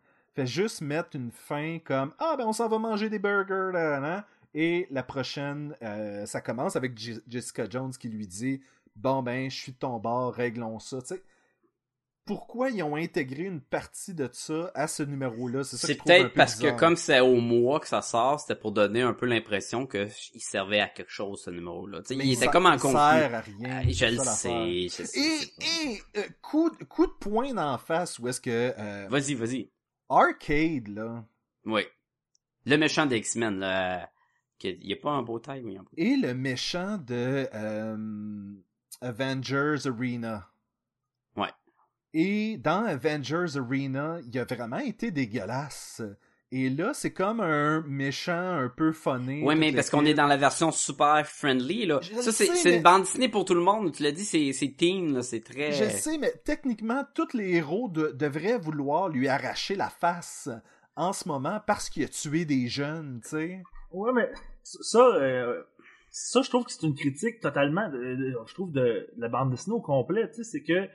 Juste 0.46 0.82
mettre 0.82 1.10
une 1.16 1.32
fin 1.32 1.80
comme, 1.84 2.14
ah, 2.20 2.36
ben, 2.38 2.46
on 2.48 2.54
s'en 2.54 2.68
va 2.68 2.78
manger 2.80 3.10
des 3.10 3.20
burgers, 3.20 3.72
là, 3.74 4.00
là. 4.00 4.26
Et 4.54 4.88
la 4.92 5.04
prochaine, 5.04 5.76
euh, 5.84 6.26
ça 6.26 6.42
commence 6.42 6.76
avec 6.76 6.98
Je- 7.00 7.20
Jessica 7.28 7.66
Jones 7.70 7.92
qui 7.92 8.10
lui 8.10 8.26
dit, 8.28 8.62
bon, 8.96 9.22
ben, 9.22 9.50
je 9.50 9.56
suis 9.56 9.72
de 9.74 9.78
ton 9.78 9.98
bord, 10.00 10.34
réglons 10.34 10.80
ça. 10.80 10.98
Pourquoi 12.26 12.70
ils 12.70 12.84
ont 12.84 12.96
intégré 12.96 13.46
une 13.46 13.60
partie 13.60 14.14
de 14.14 14.30
ça 14.32 14.70
à 14.76 14.88
ce 14.88 15.02
numéro-là? 15.02 15.64
C'est 15.64 15.96
peut-être 15.96 16.28
peu 16.28 16.34
parce 16.36 16.56
que 16.56 16.70
comme 16.78 16.96
c'est 16.96 17.22
au 17.22 17.38
mois 17.38 17.80
que 17.80 17.88
ça 17.88 18.04
sort, 18.04 18.40
c'était 18.40 18.54
pour 18.56 18.72
donner 18.72 19.02
un 19.02 19.14
peu 19.14 19.26
l'impression 19.26 19.88
que 19.88 20.08
il 20.36 20.40
servait 20.42 20.80
à 20.80 20.88
quelque 20.88 21.12
chose 21.12 21.42
ce 21.44 21.50
numéro-là. 21.50 22.02
Il 22.12 22.32
était 22.32 22.48
comme 22.48 22.68
en 22.68 22.74
conflit. 22.78 22.92
sert 22.92 23.34
à 23.34 23.40
rien. 23.42 23.82
Ah, 23.84 23.90
je 23.90 24.06
le 24.06 24.18
sais, 24.24 24.88
je 24.90 25.04
sais. 25.08 25.20
Et, 25.20 26.02
euh, 26.20 26.24
coup, 26.44 26.70
de- 26.70 26.84
coup 26.84 27.08
de 27.08 27.14
poing 27.20 27.52
d'en 27.52 27.80
face 27.80 28.20
où 28.20 28.28
est-ce 28.28 28.42
que 28.42 28.76
euh, 28.78 29.08
Vas-y, 29.10 29.34
vas-y. 29.34 29.68
Arcade 30.10 30.88
là 30.90 31.24
Oui. 31.66 31.84
Le 32.66 32.76
méchant 32.78 33.06
des 33.06 33.18
X-Men, 33.18 33.60
là. 33.60 34.10
Il 34.62 34.86
y 34.86 34.92
a 34.94 34.98
pas 34.98 35.12
un 35.12 35.22
beau 35.24 35.40
taille, 35.40 35.62
oui. 35.64 35.78
un 35.78 35.84
beau- 35.84 35.90
est 35.96 36.18
le 36.18 36.34
méchant 36.34 36.98
de 36.98 37.48
euh, 37.54 38.54
Avengers 39.02 39.86
Arena. 39.88 40.50
Ouais. 41.38 41.52
Et 42.14 42.58
dans 42.58 42.84
Avengers 42.86 43.56
Arena, 43.58 44.20
il 44.26 44.38
a 44.38 44.44
vraiment 44.44 44.80
été 44.80 45.12
dégueulasse. 45.12 46.02
Et 46.52 46.70
là, 46.72 46.96
c'est 46.96 47.14
comme 47.14 47.42
un 47.42 47.82
méchant 47.82 48.34
un 48.58 48.70
peu 48.70 48.92
funny. 48.92 49.44
Oui, 49.44 49.56
mais 49.56 49.72
parce 49.72 49.92
qu'on 49.92 50.04
est 50.06 50.16
dans 50.16 50.26
la 50.26 50.36
version 50.38 50.72
super 50.72 51.24
friendly, 51.28 51.86
là. 51.86 52.00
Je 52.02 52.16
Ça, 52.22 52.32
c'est 52.32 52.50
mais- 52.66 52.78
une 52.78 52.82
bande 52.82 53.04
dessinée 53.04 53.30
pour 53.30 53.46
tout 53.46 53.54
le 53.54 53.62
monde. 53.62 53.92
Tu 53.94 54.02
l'as 54.02 54.12
dit, 54.12 54.26
c'est 54.26 54.52
c'est 54.54 54.74
teen, 54.76 55.14
là. 55.14 55.22
C'est 55.22 55.42
très... 55.42 55.72
Je 55.72 55.84
sais, 55.90 56.18
mais 56.18 56.32
techniquement, 56.44 57.04
tous 57.14 57.34
les 57.38 57.52
héros 57.58 57.88
de- 57.90 58.12
devraient 58.18 58.58
vouloir 58.58 59.10
lui 59.10 59.28
arracher 59.28 59.76
la 59.76 59.90
face 59.90 60.50
en 60.96 61.14
ce 61.14 61.28
moment 61.28 61.62
parce 61.68 61.88
qu'il 61.88 62.04
a 62.04 62.08
tué 62.08 62.46
des 62.46 62.68
jeunes, 62.68 63.20
tu 63.24 63.30
sais. 63.30 63.62
Ouais, 63.92 64.12
mais 64.16 64.32
ça, 64.64 65.00
euh, 65.06 65.62
ça, 66.10 66.42
je 66.42 66.50
trouve 66.50 66.66
que 66.66 66.72
c'est 66.72 66.82
une 66.88 66.96
critique 66.96 67.42
totalement, 67.42 67.90
de- 67.90 68.16
de- 68.16 68.36
je 68.48 68.54
trouve, 68.56 68.72
de, 68.72 68.82
de 69.16 69.22
la 69.22 69.30
bande 69.30 69.52
dessinée 69.52 69.76
au 69.76 69.82
complet. 69.82 70.28
Tu 70.32 70.44
sais, 70.44 70.50
c'est 70.52 70.64
que 70.64 70.90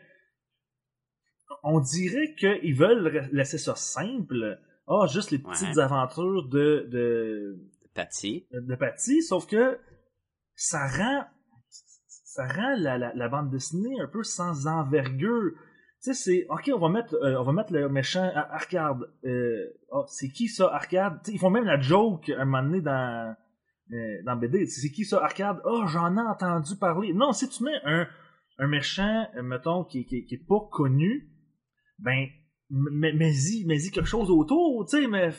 on 1.62 1.78
dirait 1.78 2.34
qu'ils 2.36 2.74
veulent 2.74 3.28
laisser 3.32 3.58
ça 3.58 3.76
simple. 3.76 4.58
Ah, 4.86 5.06
juste 5.12 5.30
les 5.30 5.38
petites 5.38 5.76
Ouais. 5.76 5.82
aventures 5.82 6.48
de, 6.48 6.86
de, 6.90 7.58
Patty. 7.94 8.46
de 8.52 8.74
Patty, 8.74 9.22
sauf 9.22 9.46
que 9.46 9.78
ça 10.54 10.86
rend 10.88 11.24
ça 11.70 12.46
rend 12.48 12.74
la, 12.78 12.98
la, 12.98 13.14
la 13.14 13.28
bande 13.28 13.50
dessinée 13.50 14.00
un 14.00 14.08
peu 14.08 14.22
sans 14.24 14.66
envergure. 14.66 15.52
Tu 16.02 16.12
sais, 16.12 16.14
c'est 16.14 16.46
ok, 16.50 16.70
on 16.74 16.78
va 16.80 16.88
mettre 16.88 17.14
euh, 17.14 17.38
on 17.38 17.44
va 17.44 17.52
mettre 17.52 17.72
le 17.72 17.88
méchant 17.88 18.28
à 18.34 18.54
Arcade. 18.54 18.98
Euh, 19.24 19.66
ah, 19.92 20.02
c'est 20.08 20.28
qui 20.28 20.48
ça, 20.48 20.68
Arcade? 20.74 21.20
Ils 21.28 21.38
font 21.38 21.50
même 21.50 21.64
la 21.64 21.78
joke 21.80 22.28
un 22.36 22.44
moment 22.44 22.62
donné 22.62 22.80
dans 22.82 23.34
euh, 23.92 24.22
dans 24.26 24.36
BD. 24.36 24.66
C'est 24.66 24.90
qui 24.90 25.04
ça, 25.04 25.22
Arcade? 25.22 25.60
Oh, 25.64 25.84
j'en 25.86 26.16
ai 26.16 26.20
entendu 26.20 26.76
parler. 26.76 27.12
Non, 27.14 27.32
si 27.32 27.48
tu 27.48 27.62
mets 27.64 27.80
un 27.84 28.06
un 28.58 28.66
méchant, 28.66 29.28
euh, 29.36 29.42
mettons, 29.42 29.84
qui, 29.84 30.04
qui, 30.04 30.26
qui 30.26 30.34
est 30.34 30.46
pas 30.46 30.60
connu, 30.70 31.30
ben 31.98 32.26
mais 32.92 33.12
mais-y 33.12 33.64
mais-y 33.66 33.90
quelque 33.90 34.08
chose 34.08 34.30
autour, 34.30 34.86
tu 34.86 34.98
sais, 34.98 35.06
mais 35.06 35.30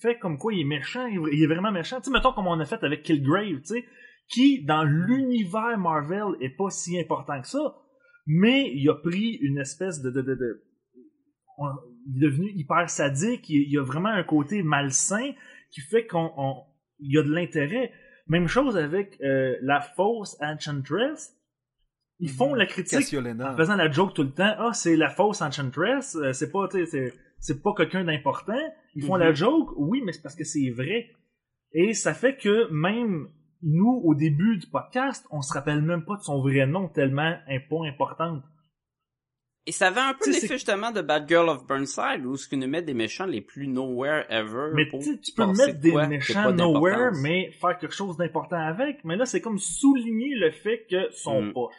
fait 0.00 0.18
comme 0.18 0.36
quoi 0.38 0.52
il 0.52 0.60
est 0.60 0.64
méchant, 0.64 1.06
il 1.06 1.42
est- 1.42 1.46
vraiment 1.46 1.72
méchant. 1.72 1.98
Tu 2.00 2.04
sais, 2.04 2.10
mettons 2.10 2.32
comme 2.32 2.46
on 2.46 2.60
a 2.60 2.64
fait 2.64 2.82
avec 2.84 3.02
Killgrave, 3.02 3.60
tu 3.60 3.66
sais, 3.66 3.84
qui 4.28 4.64
dans 4.64 4.84
l'univers 4.84 5.78
Marvel 5.78 6.34
est 6.40 6.56
pas 6.56 6.70
si 6.70 6.98
important 6.98 7.40
que 7.40 7.48
ça, 7.48 7.76
mais 8.26 8.70
il 8.74 8.88
a 8.90 8.94
pris 8.94 9.38
une 9.40 9.58
espèce 9.58 10.00
de 10.02 10.10
il 12.06 12.16
est 12.16 12.20
devenu 12.20 12.50
hyper 12.54 12.90
sadique, 12.90 13.48
il, 13.48 13.70
y 13.70 13.78
a 13.78 13.82
vraiment 13.82 14.08
un 14.08 14.24
côté 14.24 14.62
malsain 14.62 15.32
qui 15.70 15.80
fait 15.80 16.06
qu'on 16.06 16.32
on- 16.36 16.62
il 16.98 17.14
y 17.14 17.18
a 17.18 17.22
de 17.22 17.32
l'intérêt. 17.32 17.92
Même 18.26 18.46
chose 18.48 18.76
avec 18.76 19.20
euh, 19.22 19.56
la 19.62 19.80
fausse 19.80 20.36
Enchantress. 20.40 21.36
Ils 22.20 22.30
font 22.30 22.54
la 22.54 22.66
critique 22.66 22.98
Cassiolena. 23.00 23.52
en 23.52 23.56
faisant 23.56 23.76
la 23.76 23.90
joke 23.90 24.14
tout 24.14 24.22
le 24.22 24.30
temps. 24.32 24.54
Ah, 24.58 24.72
c'est 24.72 24.96
la 24.96 25.10
fausse 25.10 25.42
Enchantress, 25.42 26.14
euh, 26.16 26.32
c'est 26.32 26.50
pas, 26.52 26.68
tu 26.68 26.78
sais, 26.78 26.86
c'est, 26.86 27.12
c'est 27.40 27.62
pas 27.62 27.72
quelqu'un 27.76 28.04
d'important. 28.04 28.54
Ils 28.94 29.02
font 29.04 29.14
Mhm. 29.14 29.20
la 29.20 29.32
joke, 29.34 29.70
oui, 29.76 30.00
mais 30.04 30.12
c'est 30.12 30.22
parce 30.22 30.36
que 30.36 30.44
c'est 30.44 30.70
vrai. 30.70 31.10
Et 31.72 31.92
ça 31.92 32.14
fait 32.14 32.36
que 32.36 32.70
même 32.70 33.28
nous, 33.62 34.00
au 34.04 34.14
début 34.14 34.58
du 34.58 34.66
podcast, 34.68 35.26
on 35.30 35.42
se 35.42 35.52
rappelle 35.52 35.82
même 35.82 36.04
pas 36.04 36.16
de 36.16 36.22
son 36.22 36.40
vrai 36.40 36.66
nom 36.66 36.88
tellement 36.88 37.34
un 37.48 37.58
pas 37.68 37.86
importante. 37.88 38.42
Et 39.66 39.72
ça 39.72 39.86
avait 39.88 40.00
un 40.00 40.12
peu 40.12 40.30
l'effet 40.30 40.46
justement 40.48 40.90
de 40.90 41.00
Bad 41.00 41.26
Girl 41.26 41.48
of 41.48 41.66
Burnside, 41.66 42.26
où 42.26 42.36
ce 42.36 42.46
qu'ils 42.46 42.58
nous 42.58 42.68
mettent 42.68 42.84
des 42.84 42.92
méchants 42.94 43.24
les 43.24 43.40
plus 43.40 43.66
nowhere 43.66 44.26
ever. 44.28 44.72
Mais 44.74 44.84
pour 44.86 45.00
tu 45.00 45.32
peux 45.34 45.46
mettre 45.46 45.78
de 45.78 45.80
des 45.80 45.90
quoi 45.90 46.06
méchants 46.06 46.42
pas 46.44 46.52
nowhere, 46.52 47.12
mais 47.22 47.50
faire 47.52 47.78
quelque 47.78 47.94
chose 47.94 48.18
d'important 48.18 48.58
avec. 48.58 49.02
Mais 49.04 49.16
là, 49.16 49.24
c'est 49.24 49.40
comme 49.40 49.58
souligner 49.58 50.34
le 50.34 50.50
fait 50.50 50.86
que 50.90 51.10
son 51.12 51.40
Mm. 51.42 51.52
poche. 51.54 51.74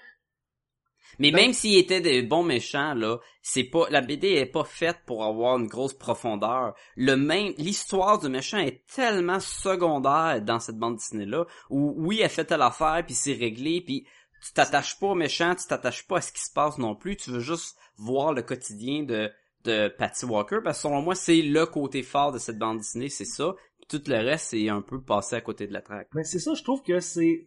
Mais 1.20 1.32
Donc- 1.32 1.42
même 1.42 1.54
s'ils 1.54 1.78
étaient 1.78 2.02
des 2.02 2.22
bons 2.24 2.44
méchants, 2.44 2.94
là, 2.94 3.20
c'est 3.42 3.64
pas, 3.64 3.88
la 3.90 4.02
BD 4.02 4.30
est 4.30 4.46
pas 4.46 4.64
faite 4.64 4.98
pour 5.06 5.24
avoir 5.24 5.58
une 5.58 5.68
grosse 5.68 5.94
profondeur. 5.94 6.74
Le 6.96 7.16
même, 7.16 7.54
l'histoire 7.58 8.20
du 8.20 8.30
méchant 8.30 8.58
est 8.58 8.86
tellement 8.88 9.40
secondaire 9.40 10.42
dans 10.42 10.60
cette 10.60 10.78
bande 10.78 10.96
dessinée-là, 10.96 11.46
où 11.70 11.94
oui, 11.98 12.20
elle 12.22 12.30
fait 12.30 12.46
telle 12.46 12.62
affaire, 12.62 13.04
puis 13.06 13.16
c'est 13.16 13.34
réglé, 13.34 13.82
puis 13.82 14.06
tu 14.46 14.54
t'attaches 14.54 15.00
pas 15.00 15.08
au 15.08 15.16
méchant, 15.16 15.56
tu 15.56 15.66
t'attaches 15.68 16.08
pas 16.08 16.18
à 16.18 16.22
ce 16.22 16.32
qui 16.32 16.42
se 16.42 16.52
passe 16.54 16.78
non 16.78 16.96
plus, 16.96 17.18
tu 17.18 17.32
veux 17.32 17.40
juste 17.40 17.78
voir 17.98 18.34
le 18.34 18.42
quotidien 18.42 19.04
de, 19.04 19.32
de 19.64 19.88
Patty 19.88 20.26
Walker, 20.26 20.60
parce 20.64 20.78
que 20.78 20.84
selon 20.88 21.02
moi, 21.02 21.16
c'est 21.16 21.42
le 21.42 21.66
côté 21.66 22.04
fort 22.04 22.32
de 22.32 22.38
cette 22.38 22.58
bande 22.60 22.78
dessinée, 22.80 23.10
c'est 23.10 23.26
ça. 23.26 23.56
Tout 23.88 24.02
le 24.08 24.16
reste, 24.18 24.48
c'est 24.50 24.70
un 24.70 24.82
peu 24.82 25.00
passé 25.02 25.36
à 25.36 25.42
côté 25.42 25.68
de 25.68 25.74
la 25.74 25.82
traque. 25.82 26.10
Mais 26.14 26.24
c'est 26.24 26.40
ça, 26.40 26.54
je 26.56 26.64
trouve 26.64 26.82
que 26.82 27.00
c'est 27.00 27.46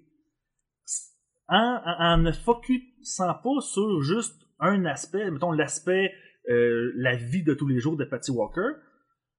en, 1.49 1.81
en, 1.85 2.05
en 2.15 2.19
ne 2.19 2.33
focusant 2.33 3.35
pas 3.35 3.61
sur 3.61 4.03
juste 4.03 4.37
un 4.61 4.85
aspect, 4.85 5.31
mettons 5.31 5.53
l'aspect 5.53 6.13
euh, 6.51 6.93
la 6.97 7.15
vie 7.17 7.43
de 7.43 7.55
tous 7.55 7.67
les 7.69 7.79
jours 7.79 7.97
de 7.97 8.05
Patty 8.05 8.31
Walker, 8.31 8.71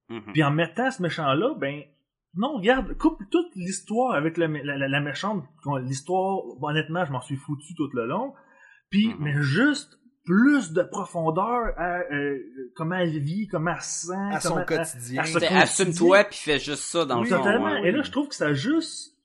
Mhm. 0.09 0.33
puis 0.33 0.43
en 0.43 0.51
mettant 0.51 0.89
ce 0.91 1.01
méchant-là, 1.03 1.53
ben 1.59 1.81
non, 2.35 2.57
regarde, 2.57 2.95
coupe 2.97 3.19
toute 3.31 3.55
l'histoire 3.55 4.13
avec 4.15 4.37
la, 4.37 4.47
la, 4.47 4.77
la- 4.77 4.87
la 4.87 4.99
méchante. 5.01 5.43
L'histoire, 5.83 6.41
honnêtement, 6.61 7.05
je 7.05 7.11
m'en 7.11 7.21
suis 7.21 7.35
foutu 7.35 7.73
tout 7.75 7.89
le 7.93 8.05
long. 8.05 8.33
Puis, 8.91 9.07
Mhm. 9.09 9.15
mais 9.19 9.33
juste 9.41 9.99
plus 10.25 10.73
de 10.73 10.81
profondeur 10.83 11.73
à 11.77 12.01
euh, 12.11 12.37
comment 12.75 12.95
elle 12.95 13.17
vit, 13.19 13.47
comment 13.47 13.71
elle 13.75 13.81
se 13.81 14.07
sent, 14.07 14.13
À 14.31 14.39
son 14.39 14.53
comment- 14.53 14.65
quotidien. 14.65 15.23
Assume-toi, 15.23 16.23
puis 16.25 16.37
fais 16.37 16.59
juste 16.59 16.83
ça 16.83 17.05
dans 17.05 17.21
Oui, 17.21 17.29
le 17.29 17.35
fond. 17.35 17.43
totalement. 17.43 17.65
ouais. 17.81 17.87
Et 17.89 17.91
là, 17.91 18.01
je 18.03 18.11
trouve 18.11 18.27
que 18.29 18.35
ça 18.35 18.53
juste 18.53 19.15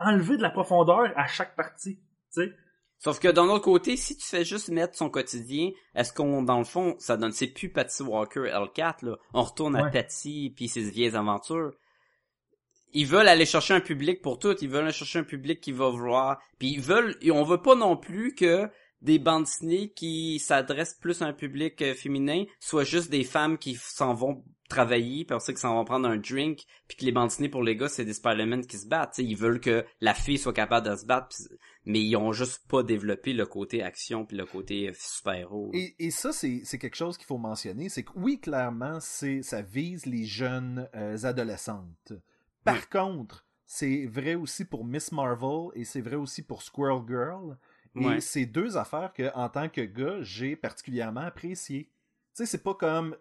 enlevé 0.00 0.36
de 0.36 0.42
la 0.42 0.50
profondeur 0.50 1.12
à 1.16 1.26
chaque 1.26 1.56
partie. 1.56 1.96
Tu 2.32 2.42
sais? 2.42 2.52
Sauf 2.98 3.18
que 3.18 3.28
d'un 3.28 3.48
autre 3.48 3.64
côté, 3.64 3.96
si 3.96 4.16
tu 4.16 4.26
fais 4.26 4.44
juste 4.44 4.68
mettre 4.68 4.96
son 4.96 5.08
quotidien, 5.08 5.70
est-ce 5.94 6.12
qu'on, 6.12 6.42
dans 6.42 6.58
le 6.58 6.64
fond, 6.64 6.96
ça 6.98 7.16
donne, 7.16 7.32
c'est 7.32 7.46
plus 7.46 7.70
Patty 7.70 8.02
Walker 8.02 8.40
L4, 8.40 9.06
là. 9.06 9.16
On 9.32 9.42
retourne 9.42 9.74
à. 9.74 9.88
Patty 9.88 10.52
puis 10.54 10.68
ses 10.68 10.90
vieilles 10.90 11.16
aventures. 11.16 11.72
Ils 12.92 13.06
veulent 13.06 13.28
aller 13.28 13.46
chercher 13.46 13.72
un 13.72 13.80
public 13.80 14.20
pour 14.20 14.38
tout. 14.38 14.54
Ils 14.60 14.68
veulent 14.68 14.84
aller 14.84 14.92
chercher 14.92 15.20
un 15.20 15.24
public 15.24 15.60
qui 15.60 15.72
va 15.72 15.88
vouloir. 15.88 16.42
Puis 16.58 16.72
ils 16.72 16.80
veulent, 16.80 17.16
et 17.22 17.30
on 17.30 17.42
veut 17.42 17.62
pas 17.62 17.74
non 17.74 17.96
plus 17.96 18.34
que 18.34 18.68
des 19.02 19.18
bandes 19.18 19.44
dessinées 19.44 19.90
qui 19.90 20.38
s'adressent 20.38 20.94
plus 20.94 21.22
à 21.22 21.26
un 21.26 21.32
public 21.32 21.80
euh, 21.82 21.94
féminin 21.94 22.44
soient 22.58 22.84
juste 22.84 23.10
des 23.10 23.24
femmes 23.24 23.58
qui 23.58 23.74
s'en 23.76 24.14
vont 24.14 24.44
travailler, 24.68 25.24
puis 25.24 25.34
après 25.34 25.52
qu'ils 25.52 25.58
s'en 25.58 25.74
vont 25.74 25.84
prendre 25.84 26.08
un 26.08 26.16
drink, 26.16 26.64
puis 26.86 26.96
que 26.96 27.04
les 27.04 27.12
bandes 27.12 27.28
dessinées 27.28 27.48
pour 27.48 27.62
les 27.62 27.76
gars, 27.76 27.88
c'est 27.88 28.04
des 28.04 28.14
Spider-Man 28.14 28.66
qui 28.66 28.78
se 28.78 28.86
battent. 28.86 29.12
T'sais, 29.12 29.24
ils 29.24 29.36
veulent 29.36 29.60
que 29.60 29.84
la 30.00 30.14
fille 30.14 30.38
soit 30.38 30.52
capable 30.52 30.88
de 30.88 30.96
se 30.96 31.04
battre, 31.04 31.36
mais 31.84 32.00
ils 32.00 32.16
ont 32.16 32.32
juste 32.32 32.66
pas 32.68 32.82
développé 32.82 33.32
le 33.32 33.46
côté 33.46 33.82
action 33.82 34.24
puis 34.24 34.36
le 34.36 34.46
côté 34.46 34.88
euh, 34.88 34.92
super-héros. 34.98 35.70
Et, 35.74 35.94
et 35.98 36.10
ça, 36.10 36.32
c'est 36.32 36.62
c'est 36.64 36.78
quelque 36.78 36.96
chose 36.96 37.18
qu'il 37.18 37.26
faut 37.26 37.38
mentionner, 37.38 37.88
c'est 37.88 38.04
que 38.04 38.12
oui, 38.14 38.38
clairement, 38.38 38.98
c'est 39.00 39.42
ça 39.42 39.62
vise 39.62 40.06
les 40.06 40.24
jeunes 40.24 40.88
euh, 40.94 41.16
adolescentes. 41.24 42.12
Par 42.64 42.88
contre, 42.88 43.44
c'est 43.72 44.06
vrai 44.06 44.34
aussi 44.34 44.64
pour 44.64 44.84
Miss 44.84 45.12
Marvel 45.12 45.68
et 45.74 45.84
c'est 45.84 46.00
vrai 46.00 46.16
aussi 46.16 46.42
pour 46.42 46.62
Squirrel 46.62 47.02
Girl. 47.08 47.56
Et 47.96 48.04
Ouais. 48.06 48.20
c'est 48.20 48.46
deux 48.46 48.76
affaires 48.76 49.12
que, 49.12 49.32
en 49.34 49.48
tant 49.48 49.68
que 49.68 49.80
gars, 49.80 50.18
j'ai 50.20 50.54
particulièrement 50.56 51.22
appréciées. 51.22 51.84
Tu 52.36 52.44
sais, 52.44 52.46
c'est 52.46 52.62
pas 52.62 52.74
comme. 52.74 53.16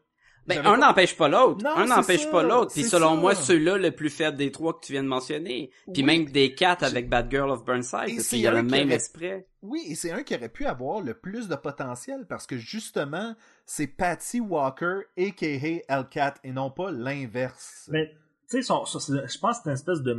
Ben, 0.47 0.65
un 0.65 0.78
n'empêche 0.78 1.15
pas 1.15 1.28
l'autre. 1.28 1.63
Un 1.65 1.86
n'empêche 1.86 2.30
pas 2.32 2.41
l'autre. 2.41 2.72
Puis 2.74 2.84
c'est 2.84 2.89
selon 2.89 3.15
ça. 3.15 3.20
moi, 3.22 3.36
celui-là, 3.36 3.78
le 3.78 3.91
plus 3.91 4.09
faible 4.09 4.36
des 4.38 4.51
trois 4.51 4.74
que 4.80 4.84
tu 4.86 4.93
viens 4.93 5.03
de 5.03 5.07
mentionner. 5.07 5.70
Puis 5.93 6.01
Oui. 6.01 6.03
même 6.03 6.26
des 6.26 6.55
quatre 6.55 6.84
avec 6.84 7.07
Bad 7.09 7.30
Girl 7.30 7.51
of 7.51 7.63
Burnside. 7.65 8.07
Et 8.09 8.15
Parce 8.15 8.30
qu'il 8.30 8.39
y 8.39 8.47
a 8.47 8.51
le 8.51 8.63
même 8.63 8.88
aurait- 8.88 8.95
esprit. 8.95 9.43
Oui, 9.61 9.84
et 9.88 9.95
c'est 9.95 10.11
un 10.11 10.24
qui 10.24 10.34
aurait 10.36 10.49
pu 10.49 10.65
avoir 10.65 11.01
le 11.01 11.13
plus 11.13 11.47
de 11.49 11.55
potentiel 11.55 12.26
parce 12.28 12.47
que 12.47 12.57
justement, 12.57 13.36
c'est 13.65 13.88
Patty 13.88 14.39
Walker, 14.39 15.01
a.k.a. 15.17 15.82
Hellcat, 15.93 16.36
et 16.43 16.51
non 16.51 16.72
pas 16.72 16.89
l'inverse. 16.91 17.88
Mais, 17.91 18.07
tu 18.49 18.61
sais, 18.61 18.61
je 18.63 18.67
pense 19.39 19.59
que 19.59 19.61
c'est 19.63 19.70
une 19.70 19.74
espèce 19.76 20.01
de, 20.01 20.13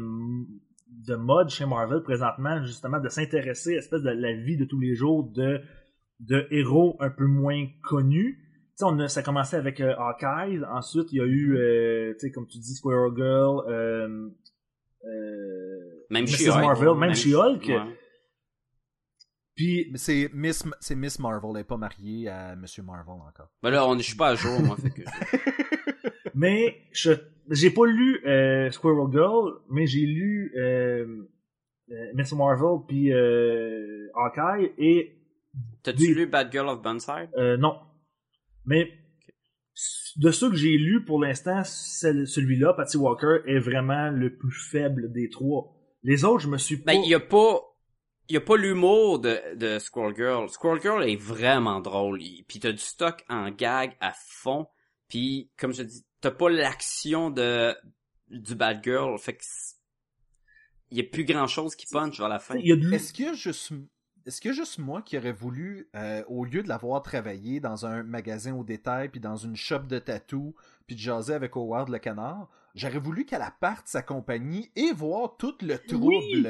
de 0.90 1.14
mode 1.14 1.48
chez 1.48 1.66
Marvel 1.66 2.02
présentement, 2.02 2.62
justement, 2.64 3.00
de 3.00 3.08
s'intéresser 3.08 3.74
à 3.74 3.78
espèce 3.78 4.02
de 4.02 4.10
la 4.10 4.32
vie 4.32 4.56
de 4.56 4.64
tous 4.64 4.80
les 4.80 4.94
jours 4.94 5.24
de, 5.24 5.60
de 6.20 6.46
héros 6.50 6.96
un 7.00 7.10
peu 7.10 7.26
moins 7.26 7.66
connus. 7.82 8.38
Tu 8.40 8.72
sais, 8.76 8.84
on 8.84 8.98
a, 8.98 9.08
ça 9.08 9.20
a 9.20 9.22
commencé 9.22 9.56
avec 9.56 9.80
euh, 9.80 9.94
Hawkeye, 9.96 10.64
ensuite 10.70 11.12
il 11.12 11.18
y 11.18 11.20
a 11.20 11.26
eu, 11.26 11.56
euh, 11.56 12.12
tu 12.14 12.26
sais, 12.26 12.30
comme 12.32 12.46
tu 12.46 12.58
dis, 12.58 12.74
Squirrel 12.74 13.12
Girl, 13.16 13.64
euh, 13.68 14.28
euh, 15.04 16.04
Même 16.10 16.24
Mrs. 16.24 16.60
Marvel, 16.60 16.94
même 16.94 17.14
She-Hulk. 17.14 17.66
Ouais. 17.66 17.99
Puis 19.60 19.88
Mais 19.90 19.98
c'est 19.98 20.30
Miss, 20.32 20.64
c'est 20.80 20.94
Miss 20.94 21.18
Marvel, 21.18 21.50
elle 21.50 21.56
n'est 21.58 21.64
pas 21.64 21.76
mariée 21.76 22.28
à 22.28 22.56
Monsieur 22.56 22.82
Marvel 22.82 23.14
encore. 23.14 23.50
Ben 23.62 23.70
là, 23.70 23.86
on, 23.86 23.96
je 23.98 24.02
suis 24.02 24.16
pas 24.16 24.28
à 24.28 24.34
jour, 24.34 24.58
moi. 24.62 24.76
fait 24.76 24.90
que... 24.90 25.02
Mais 26.34 26.76
je 26.92 27.12
j'ai 27.50 27.70
pas 27.70 27.84
lu 27.86 28.20
euh, 28.26 28.70
Squirrel 28.70 29.10
Girl, 29.12 29.52
mais 29.68 29.86
j'ai 29.86 30.06
lu 30.06 30.52
euh, 30.56 31.26
euh, 31.90 31.94
Miss 32.14 32.32
Marvel 32.32 32.78
puis 32.86 33.12
euh, 33.12 34.08
Hawkeye 34.14 34.72
et 34.78 35.16
T'as-tu 35.82 35.98
Des- 36.08 36.14
lu 36.14 36.26
Bad 36.26 36.50
Girl 36.52 36.68
of 36.68 36.80
Burnside? 36.80 37.28
euh, 37.36 37.56
non. 37.56 37.74
Mais 38.64 38.88
de 40.16 40.30
ceux 40.30 40.50
que 40.50 40.56
j'ai 40.56 40.76
lus 40.78 41.04
pour 41.04 41.20
l'instant, 41.20 41.62
celui-là, 41.64 42.74
Patty 42.74 42.96
Walker, 42.98 43.38
est 43.46 43.58
vraiment 43.58 44.10
le 44.10 44.36
plus 44.36 44.52
faible 44.70 45.10
des 45.12 45.28
trois. 45.28 45.74
Les 46.02 46.24
autres, 46.24 46.40
je 46.44 46.48
me 46.48 46.56
suis 46.58 46.76
pas. 46.76 46.92
Ben, 46.92 47.00
il 47.02 47.10
y 47.10 47.14
a 47.14 47.20
pas, 47.20 47.60
il 48.30 48.34
y 48.34 48.36
a 48.36 48.40
pas 48.40 48.56
l'humour 48.56 49.18
de, 49.18 49.38
de 49.56 49.78
Squirrel 49.78 50.14
Girl. 50.16 50.48
Squirrel 50.48 50.80
Girl 50.80 51.02
est 51.08 51.16
vraiment 51.16 51.80
drôle. 51.80 52.22
Il- 52.22 52.44
Puis 52.44 52.60
t'as 52.60 52.72
du 52.72 52.78
stock 52.78 53.24
en 53.28 53.50
gag 53.50 53.96
à 54.00 54.12
fond. 54.16 54.66
Puis, 55.08 55.50
comme 55.58 55.72
je 55.74 55.82
dis, 55.82 56.04
t'as 56.20 56.30
pas 56.30 56.48
l'action 56.48 57.30
de, 57.30 57.74
du 58.28 58.54
Bad 58.54 58.82
Girl. 58.84 59.18
Fait 59.18 59.34
que, 59.34 59.42
il 60.90 60.98
y 60.98 61.00
a 61.00 61.04
plus 61.04 61.24
grand 61.24 61.46
chose 61.46 61.74
qui 61.76 61.86
punch 61.86 62.18
vers 62.18 62.28
la 62.28 62.38
fin. 62.38 62.54
Est-ce 62.92 63.12
qu'il 63.12 63.26
y 63.26 63.28
a 63.28 63.32
juste, 63.32 63.72
est-ce 64.26 64.40
qu'il 64.40 64.50
y 64.50 64.54
a 64.54 64.56
juste 64.56 64.78
moi 64.78 65.02
qui 65.02 65.16
aurais 65.18 65.32
voulu, 65.32 65.88
euh, 65.96 66.22
au 66.28 66.44
lieu 66.44 66.62
de 66.62 66.68
l'avoir 66.68 67.02
travaillé 67.02 67.60
dans 67.60 67.86
un 67.86 68.02
magasin 68.02 68.54
au 68.54 68.64
détail, 68.64 69.08
puis 69.08 69.20
dans 69.20 69.36
une 69.36 69.56
shop 69.56 69.80
de 69.80 69.98
tatou, 69.98 70.54
puis 70.86 70.94
de 70.96 71.00
jaser 71.00 71.34
avec 71.34 71.56
Howard 71.56 71.88
le 71.88 71.98
canard, 71.98 72.48
j'aurais 72.74 72.98
voulu 72.98 73.24
qu'elle 73.24 73.42
aparte 73.42 73.86
sa 73.88 74.02
compagnie 74.02 74.70
et 74.76 74.92
voir 74.92 75.36
tout 75.36 75.54
le 75.62 75.78
trouble. 75.78 76.04
Oui, 76.06 76.42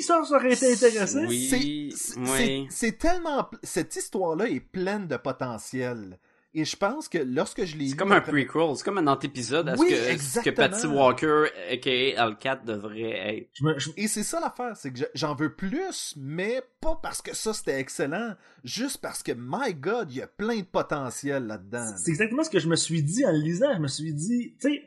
ça, 0.00 0.22
ça 0.24 0.36
aurait 0.36 0.52
été 0.52 0.72
intéressant. 0.72 1.26
Oui, 1.26 1.46
C'est- 1.48 1.96
c'est 1.96 2.18
oui. 2.20 2.26
c'est- 2.36 2.66
c'est 2.70 2.98
tellement. 2.98 3.48
Cette 3.62 3.94
histoire-là 3.96 4.48
est 4.48 4.60
pleine 4.60 5.06
de 5.06 5.16
potentiel. 5.16 6.18
Et 6.56 6.64
je 6.64 6.76
pense 6.76 7.08
que 7.08 7.18
lorsque 7.18 7.64
je 7.64 7.76
l'ai 7.76 7.86
C'est 7.86 7.90
lu 7.92 7.96
comme 7.96 8.12
un 8.12 8.18
après- 8.18 8.30
prequel, 8.44 8.76
c'est 8.76 8.84
comme 8.84 8.98
un 8.98 9.08
antépisode 9.08 9.68
à 9.68 9.74
Oui, 9.74 9.88
ce, 9.90 10.38
que, 10.38 10.44
que. 10.44 10.50
Patty 10.50 10.86
Walker, 10.86 11.46
aka 11.68 11.90
L4, 11.90 12.64
devrait 12.64 13.38
être. 13.38 13.48
Je 13.54 13.64
me- 13.64 13.76
je- 13.76 13.90
Et 13.96 14.06
c'est 14.06 14.22
ça 14.22 14.38
l'affaire, 14.38 14.76
c'est 14.76 14.92
que 14.92 15.00
je- 15.00 15.04
j'en 15.16 15.34
veux 15.34 15.52
plus, 15.52 16.14
mais 16.16 16.62
pas 16.80 16.96
parce 17.02 17.20
que 17.22 17.34
ça 17.34 17.52
c'était 17.52 17.80
excellent, 17.80 18.34
juste 18.62 18.98
parce 18.98 19.24
que, 19.24 19.32
my 19.36 19.74
god, 19.74 20.12
il 20.12 20.18
y 20.18 20.22
a 20.22 20.28
plein 20.28 20.58
de 20.58 20.62
potentiel 20.62 21.48
là-dedans. 21.48 21.92
C'est 21.96 22.12
exactement 22.12 22.44
ce 22.44 22.50
que 22.50 22.60
je 22.60 22.68
me 22.68 22.76
suis 22.76 23.02
dit 23.02 23.26
en 23.26 23.32
le 23.32 23.38
lisant. 23.40 23.74
Je 23.74 23.80
me 23.80 23.88
suis 23.88 24.14
dit, 24.14 24.54
tu 24.60 24.68
sais, 24.74 24.82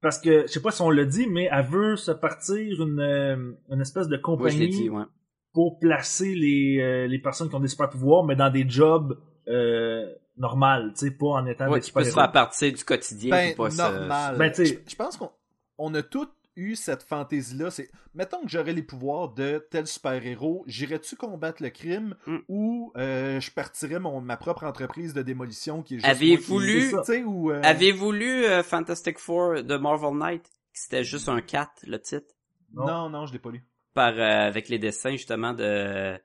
parce 0.00 0.18
que, 0.18 0.42
je 0.42 0.46
sais 0.52 0.62
pas 0.62 0.70
si 0.70 0.82
on 0.82 0.90
l'a 0.90 1.04
dit, 1.04 1.26
mais 1.28 1.48
elle 1.50 1.66
veut 1.66 1.96
se 1.96 2.10
partir 2.12 2.82
une, 2.82 3.00
euh, 3.00 3.52
une 3.70 3.80
espèce 3.80 4.08
de 4.08 4.16
compagnie 4.16 4.68
dit, 4.68 4.90
ouais. 4.90 5.04
pour 5.52 5.78
placer 5.78 6.34
les, 6.34 6.78
euh, 6.80 7.06
les 7.06 7.18
personnes 7.18 7.48
qui 7.48 7.54
ont 7.54 7.60
des 7.60 7.68
super 7.68 7.88
pouvoirs, 7.90 8.24
mais 8.24 8.36
dans 8.36 8.50
des 8.50 8.68
jobs 8.68 9.18
euh, 9.48 10.06
normales, 10.36 10.92
tu 10.96 11.06
sais, 11.06 11.10
pas 11.10 11.26
en 11.26 11.46
étant 11.46 11.68
Ouais, 11.68 11.80
des 11.80 11.86
qui 11.86 11.92
peut 11.92 12.00
super 12.04 12.12
se 12.12 12.14
faire 12.20 12.32
partir 12.32 12.72
du 12.72 12.84
quotidien. 12.84 13.30
Ben, 13.30 13.54
pas 13.56 13.70
se- 13.70 13.76
normal. 13.78 14.36
Ben, 14.38 14.50
tu 14.52 14.66
sais- 14.66 14.82
je, 14.86 14.90
je 14.90 14.96
pense 14.96 15.16
qu'on 15.16 15.30
on 15.78 15.94
a 15.94 16.02
tous 16.02 16.28
eu 16.58 16.74
cette 16.76 17.02
fantaisie-là. 17.02 17.70
C'est, 17.70 17.88
mettons 18.14 18.42
que 18.42 18.48
j'aurais 18.48 18.72
les 18.72 18.82
pouvoirs 18.82 19.32
de 19.32 19.66
tel 19.70 19.86
super-héros, 19.86 20.64
j'irais-tu 20.66 21.16
combattre 21.16 21.62
le 21.62 21.70
crime 21.70 22.16
Mm. 22.26 22.36
ou 22.48 22.92
euh, 22.96 23.40
je 23.40 23.50
partirais 23.50 23.98
mon, 24.00 24.20
ma 24.20 24.36
propre 24.36 24.64
entreprise 24.64 25.14
de 25.14 25.22
démolition 25.22 25.82
qui 25.82 25.94
est 25.94 25.98
juste 25.98 26.08
Avez-vous 26.10 26.58
lu- 26.60 26.92
ou, 27.24 27.50
euh, 27.50 27.60
Avez-vous 27.62 28.12
lu 28.12 28.44
euh, 28.44 28.62
Fantastic 28.62 29.18
Four 29.18 29.62
de 29.62 29.76
Marvel 29.76 30.16
Knight? 30.18 30.50
C'était 30.72 31.04
juste 31.04 31.28
un 31.28 31.40
4, 31.40 31.84
le 31.86 32.00
titre? 32.00 32.34
Non, 32.72 33.08
non, 33.08 33.26
je 33.26 33.32
l'ai 33.32 33.38
pas 33.38 33.50
lu. 33.50 33.64
Par, 33.94 34.12
euh, 34.12 34.20
avec 34.46 34.68
les 34.68 34.78
dessins, 34.78 35.12
justement, 35.12 35.52
de 35.54 36.18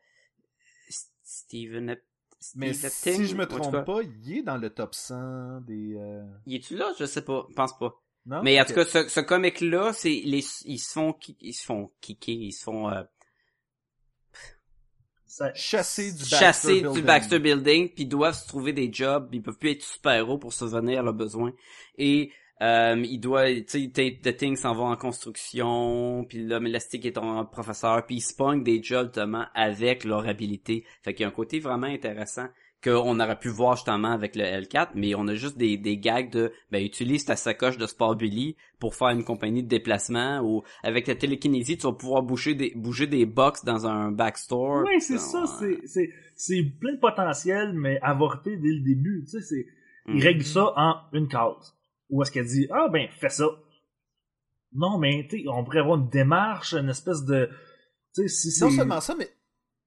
Steven 1.24 1.96
Mais 2.56 2.74
Steve 2.74 3.16
si 3.16 3.26
je 3.26 3.36
me 3.36 3.46
trompe 3.46 3.86
pas, 3.86 4.02
il 4.04 4.38
est 4.40 4.44
dans 4.44 4.58
le 4.58 4.70
top 4.70 4.94
100 4.94 5.62
des... 5.62 5.96
euh, 5.98 6.22
Y 6.46 6.56
es-tu 6.58 6.76
là? 6.76 6.92
Je 7.00 7.06
sais 7.06 7.24
pas. 7.24 7.46
Je 7.50 7.54
pense 7.56 7.78
pas. 7.78 8.03
Non? 8.26 8.42
Mais 8.44 8.60
en 8.62 8.66
tout 8.66 8.74
cas, 8.74 8.86
ce, 8.86 9.08
ce 9.10 9.20
comic-là, 9.20 9.92
c'est 9.94 10.22
les, 10.24 10.44
ils 10.66 10.80
se 10.80 10.92
font, 10.94 11.14
ils 11.42 11.54
se 11.54 11.66
font 11.66 11.92
kicker, 12.00 12.32
ils 12.34 12.54
se 12.54 12.64
font 12.64 12.90
euh, 12.90 13.04
Ça- 15.26 15.54
Chassé 15.56 16.12
du 16.12 16.20
Baxter 16.20 16.36
chasser 16.38 16.74
Building. 16.82 16.94
du 16.94 17.02
Baxter 17.02 17.40
Building, 17.40 17.90
puis 17.90 18.04
ils 18.04 18.08
doivent 18.08 18.36
se 18.36 18.48
trouver 18.48 18.72
des 18.72 18.92
jobs, 18.94 19.30
ils 19.34 19.42
peuvent 19.42 19.58
plus 19.58 19.72
être 19.72 19.82
super-héros 19.84 20.38
pour 20.38 20.54
subvenir 20.54 21.00
à 21.00 21.04
leurs 21.04 21.14
besoins. 21.14 21.54
Et 21.98 22.32
euh, 22.62 23.02
ils 23.04 23.18
doivent, 23.20 23.50
tu 23.66 23.92
sais, 23.94 24.20
the 24.24 24.38
Thing 24.38 24.56
s'en 24.56 24.74
va 24.76 24.84
en 24.84 24.96
construction, 24.96 26.24
puis 26.30 26.46
l'homme 26.46 26.68
élastique 26.68 27.06
est 27.06 27.18
un 27.18 27.46
professeur, 27.46 28.06
puis 28.06 28.18
ils 28.18 28.22
se 28.22 28.36
pognent 28.36 28.64
des 28.64 28.82
jobs 28.82 29.08
justement 29.08 29.46
avec 29.56 30.04
leur 30.04 30.28
habilité. 30.28 30.86
Fait 31.02 31.14
qu'il 31.14 31.24
y 31.24 31.26
a 31.26 31.30
un 31.30 31.32
côté 31.32 31.60
vraiment 31.60 31.88
intéressant 31.88 32.48
qu'on 32.84 33.20
aurait 33.20 33.40
pu 33.40 33.50
voir 33.50 33.76
justement 33.76 34.12
avec 34.12 34.36
le 34.36 34.44
L4, 34.44 34.90
mais 34.96 35.16
on 35.16 35.28
a 35.28 35.36
juste 35.36 35.58
des, 35.58 35.78
des 35.78 35.98
gags 35.98 36.30
de 36.30 36.52
ben 36.72 36.84
utilise 36.84 37.26
ta 37.26 37.36
sacoche 37.36 37.78
de 37.78 37.86
Sport 37.88 38.16
Billy 38.16 38.56
pour 38.80 38.96
faire 38.96 39.10
une 39.10 39.24
compagnie 39.24 39.64
de 39.64 39.68
déplacement 39.70 40.42
ou 40.42 40.64
avec 40.84 41.08
la 41.08 41.16
télékinésie 41.16 41.78
tu 41.78 41.88
vas 41.88 41.94
pouvoir 41.94 42.24
bouger 42.24 42.56
des 42.56 42.74
bouger 42.76 43.08
des 43.08 43.26
box 43.26 43.64
dans 43.64 43.88
un 43.88 44.12
backstore. 44.12 44.84
Oui, 44.86 45.00
c'est 45.00 45.18
ça, 45.20 45.46
c'est, 45.60 45.80
c'est, 45.86 46.10
c'est 46.36 46.64
plein 46.80 46.94
de 46.94 47.00
potentiel, 47.00 47.74
mais 47.74 48.00
avorté 48.02 48.58
dès 48.58 48.70
le 48.74 48.82
début, 48.82 49.24
tu 49.26 49.40
sais, 49.40 49.42
c'est, 49.42 49.66
il 50.08 50.16
Mhm. 50.16 50.22
règle 50.22 50.44
ça 50.44 50.74
en 50.76 50.96
une 51.14 51.30
case. 51.30 51.74
Ou 52.10 52.22
est-ce 52.22 52.32
qu'elle 52.32 52.46
dit, 52.46 52.68
ah 52.72 52.90
ben, 52.92 53.08
fais 53.10 53.30
ça. 53.30 53.46
Non, 54.74 54.98
mais, 54.98 55.26
tu 55.30 55.38
sais, 55.40 55.48
on 55.48 55.64
pourrait 55.64 55.80
avoir 55.80 55.98
une 56.00 56.10
démarche, 56.10 56.74
une 56.74 56.90
espèce 56.90 57.24
de, 57.24 57.50
tu 58.16 58.24
sais, 58.24 58.28
si 58.28 58.52
c'est... 58.52 58.66
Non 58.66 58.72
seulement 58.72 59.00
ça, 59.02 59.16
mais 59.18 59.30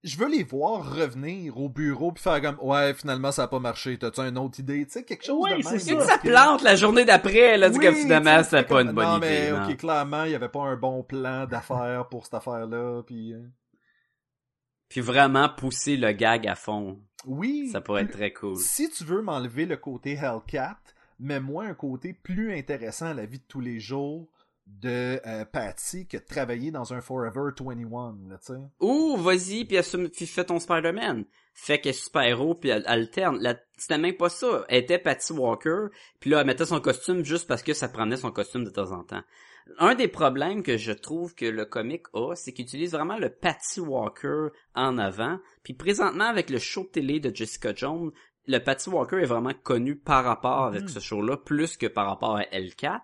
je 0.05 0.17
veux 0.19 0.29
les 0.29 0.45
voir 0.45 0.95
revenir 0.95 1.59
au 1.59 1.69
bureau 1.69 2.13
puis 2.13 2.23
faire 2.23 2.41
comme 2.41 2.59
ouais 2.61 2.95
finalement 2.95 3.33
ça 3.33 3.45
a 3.45 3.49
pas 3.49 3.59
marché 3.59 3.99
t'as-tu 3.99 4.21
une 4.21 4.39
autre 4.39 4.61
idée? 4.61 4.85
Tu 4.87 4.93
sais 4.93 5.05
quelque 5.05 5.25
chose 5.25 5.43
Ouais, 5.43 5.59
de 5.59 5.63
c'est 5.63 5.71
même 5.71 5.81
ça. 5.81 5.95
Que 5.95 6.05
ça 6.05 6.19
plante 6.19 6.63
la 6.63 6.77
journée 6.77 7.05
d'après, 7.05 7.57
là, 7.57 7.71
du 7.71 7.79
Oui, 7.79 7.85
comme 7.87 7.95
finalement, 7.97 8.43
c'était 8.45 8.63
pas 8.63 8.79
comme- 8.79 8.89
une 8.89 8.93
bonne 8.95 9.05
non, 9.07 9.17
idée. 9.19 9.27
mais 9.27 9.51
non. 9.53 9.65
ok 9.69 9.77
clairement 9.79 10.25
il 10.25 10.31
y 10.33 10.35
avait 10.35 10.49
pas 10.49 10.63
un 10.63 10.77
bon 10.77 11.03
plan 11.03 11.47
d'affaires 11.47 12.07
pour 12.09 12.25
cette 12.25 12.35
affaire 12.35 12.67
là 12.67 13.03
puis 13.05 13.33
euh, 13.33 13.43
Puis 14.89 15.01
vraiment 15.01 15.49
pousser 15.49 15.97
le 15.97 16.13
gag 16.13 16.47
à 16.47 16.55
fond. 16.55 17.01
oui 17.25 17.69
Ça 17.73 17.81
pourrait 17.81 18.03
être 18.03 18.13
très 18.13 18.33
cool. 18.33 18.57
si 18.57 18.89
tu 18.91 19.03
veux 19.05 19.23
m'enlever 19.23 19.67
le 19.67 19.77
côté 19.77 20.13
Hellcat 20.13 20.79
mets-moi 21.19 21.65
un 21.65 21.75
côté 21.75 22.13
plus 22.13 22.53
intéressant 22.57 23.07
à 23.07 23.15
la 23.15 23.27
vie 23.27 23.39
de 23.39 23.45
tous 23.49 23.61
les 23.61 23.81
jours 23.81 24.29
de 24.67 25.21
euh, 25.27 25.45
Patty 25.45 26.07
que 26.07 26.17
de 26.17 26.23
travailler 26.25 26.71
dans 26.71 26.93
un 26.93 27.01
Forever 27.01 27.51
21 27.59 28.17
là 28.29 28.39
tu 28.39 28.53
sais 28.53 28.59
Ou 28.81 29.17
vas-y 29.17 29.65
puis 29.65 29.79
assume 29.79 30.09
puis 30.09 30.27
fais 30.27 30.45
ton 30.45 30.59
Spider-Man. 30.59 31.25
Fait 31.55 31.81
qu'elle 31.81 31.91
est 31.91 31.93
super-héros 31.95 32.55
puis 32.57 32.71
elle 32.71 32.85
alterne. 32.87 33.41
C'était 33.77 33.97
même 33.99 34.17
pas 34.17 34.29
ça. 34.29 34.65
Elle 34.69 34.83
était 34.83 34.99
Patty 34.99 35.33
Walker 35.33 35.87
puis 36.21 36.31
là 36.31 36.41
elle 36.41 36.47
mettait 36.47 36.67
son 36.67 36.81
costume 36.81 37.25
juste 37.25 37.47
parce 37.49 37.63
que 37.63 37.75
ça 37.75 37.89
prenait 37.89 38.17
son 38.17 38.31
costume 38.33 38.65
de 38.65 38.71
temps 38.71 38.93
en 38.93 39.05
temps. 39.05 39.23
Un 39.79 39.95
des 39.95 40.09
problèmes 40.09 40.63
que 40.63 40.77
je 40.77 40.93
trouve 40.93 41.35
que 41.35 41.45
le 41.47 41.65
comic 41.65 42.03
a, 42.15 42.35
c'est 42.35 42.53
qu'il 42.53 42.65
utilise 42.65 42.93
vraiment 42.93 43.17
le 43.19 43.31
Patty 43.31 43.81
Walker 43.81 44.49
en 44.75 44.97
avant. 44.99 45.39
Puis 45.65 45.75
présentement 45.75 46.25
avec 46.27 46.51
le 46.51 46.59
show 46.59 46.83
de 46.85 46.89
télé 46.89 47.19
de 47.19 47.35
Jessica 47.35 47.75
Jones, 47.75 48.13
le 48.47 48.59
Patty 48.59 48.91
Walker 48.91 49.17
est 49.17 49.25
vraiment 49.27 49.55
connu 49.65 49.97
par 49.97 50.25
rapport 50.25 50.65
avec 50.67 50.83
Mhm. 50.83 50.89
ce 50.89 51.01
show-là 51.01 51.37
plus 51.37 51.77
que 51.77 51.87
par 51.87 52.07
rapport 52.07 52.37
à 52.37 52.43
L4. 52.53 53.01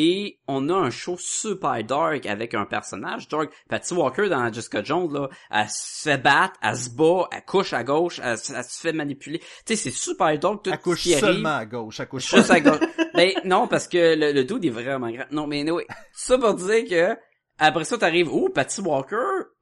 Et 0.00 0.38
on 0.46 0.68
a 0.68 0.74
un 0.74 0.90
show 0.90 1.16
super 1.18 1.82
dark 1.82 2.24
avec 2.26 2.54
un 2.54 2.66
personnage 2.66 3.26
dark. 3.26 3.50
Patty 3.68 3.94
Walker 3.94 4.28
dans 4.28 4.52
Jessica 4.52 4.80
Jones, 4.84 5.12
là, 5.12 5.28
elle 5.50 5.66
se 5.68 6.02
fait 6.08 6.18
battre, 6.18 6.54
elle 6.62 6.76
se 6.76 6.90
bat, 6.90 7.26
elle 7.32 7.44
couche 7.44 7.72
à 7.72 7.82
gauche, 7.82 8.20
elle, 8.22 8.38
se- 8.38 8.52
elle 8.52 8.62
se 8.62 8.80
fait 8.80 8.92
manipuler. 8.92 9.40
Tu 9.40 9.46
sais, 9.66 9.76
c'est 9.76 9.90
super 9.90 10.38
dark 10.38 10.62
tout 10.62 10.70
elle 10.70 10.78
couche 10.78 11.02
qui 11.02 11.14
arrive. 11.14 11.24
seulement 11.24 11.56
à 11.56 11.66
gauche 11.66 11.98
elle 11.98 12.06
couche 12.06 12.30
Juste 12.32 12.50
à 12.50 12.60
gauche. 12.60 12.78
ben 13.14 13.32
non, 13.44 13.66
parce 13.66 13.88
que 13.88 14.14
le, 14.14 14.30
le 14.32 14.44
dude 14.44 14.64
est 14.66 14.70
vraiment 14.70 15.10
grand. 15.10 15.24
Non, 15.32 15.48
mais 15.48 15.68
oui. 15.68 15.82
Ça 16.12 16.38
pour 16.38 16.54
dire 16.54 16.84
que 16.88 17.16
après 17.58 17.82
ça, 17.82 17.98
t'arrives, 17.98 18.28
oh, 18.32 18.50
Patty 18.50 18.80
Walker, 18.82 19.16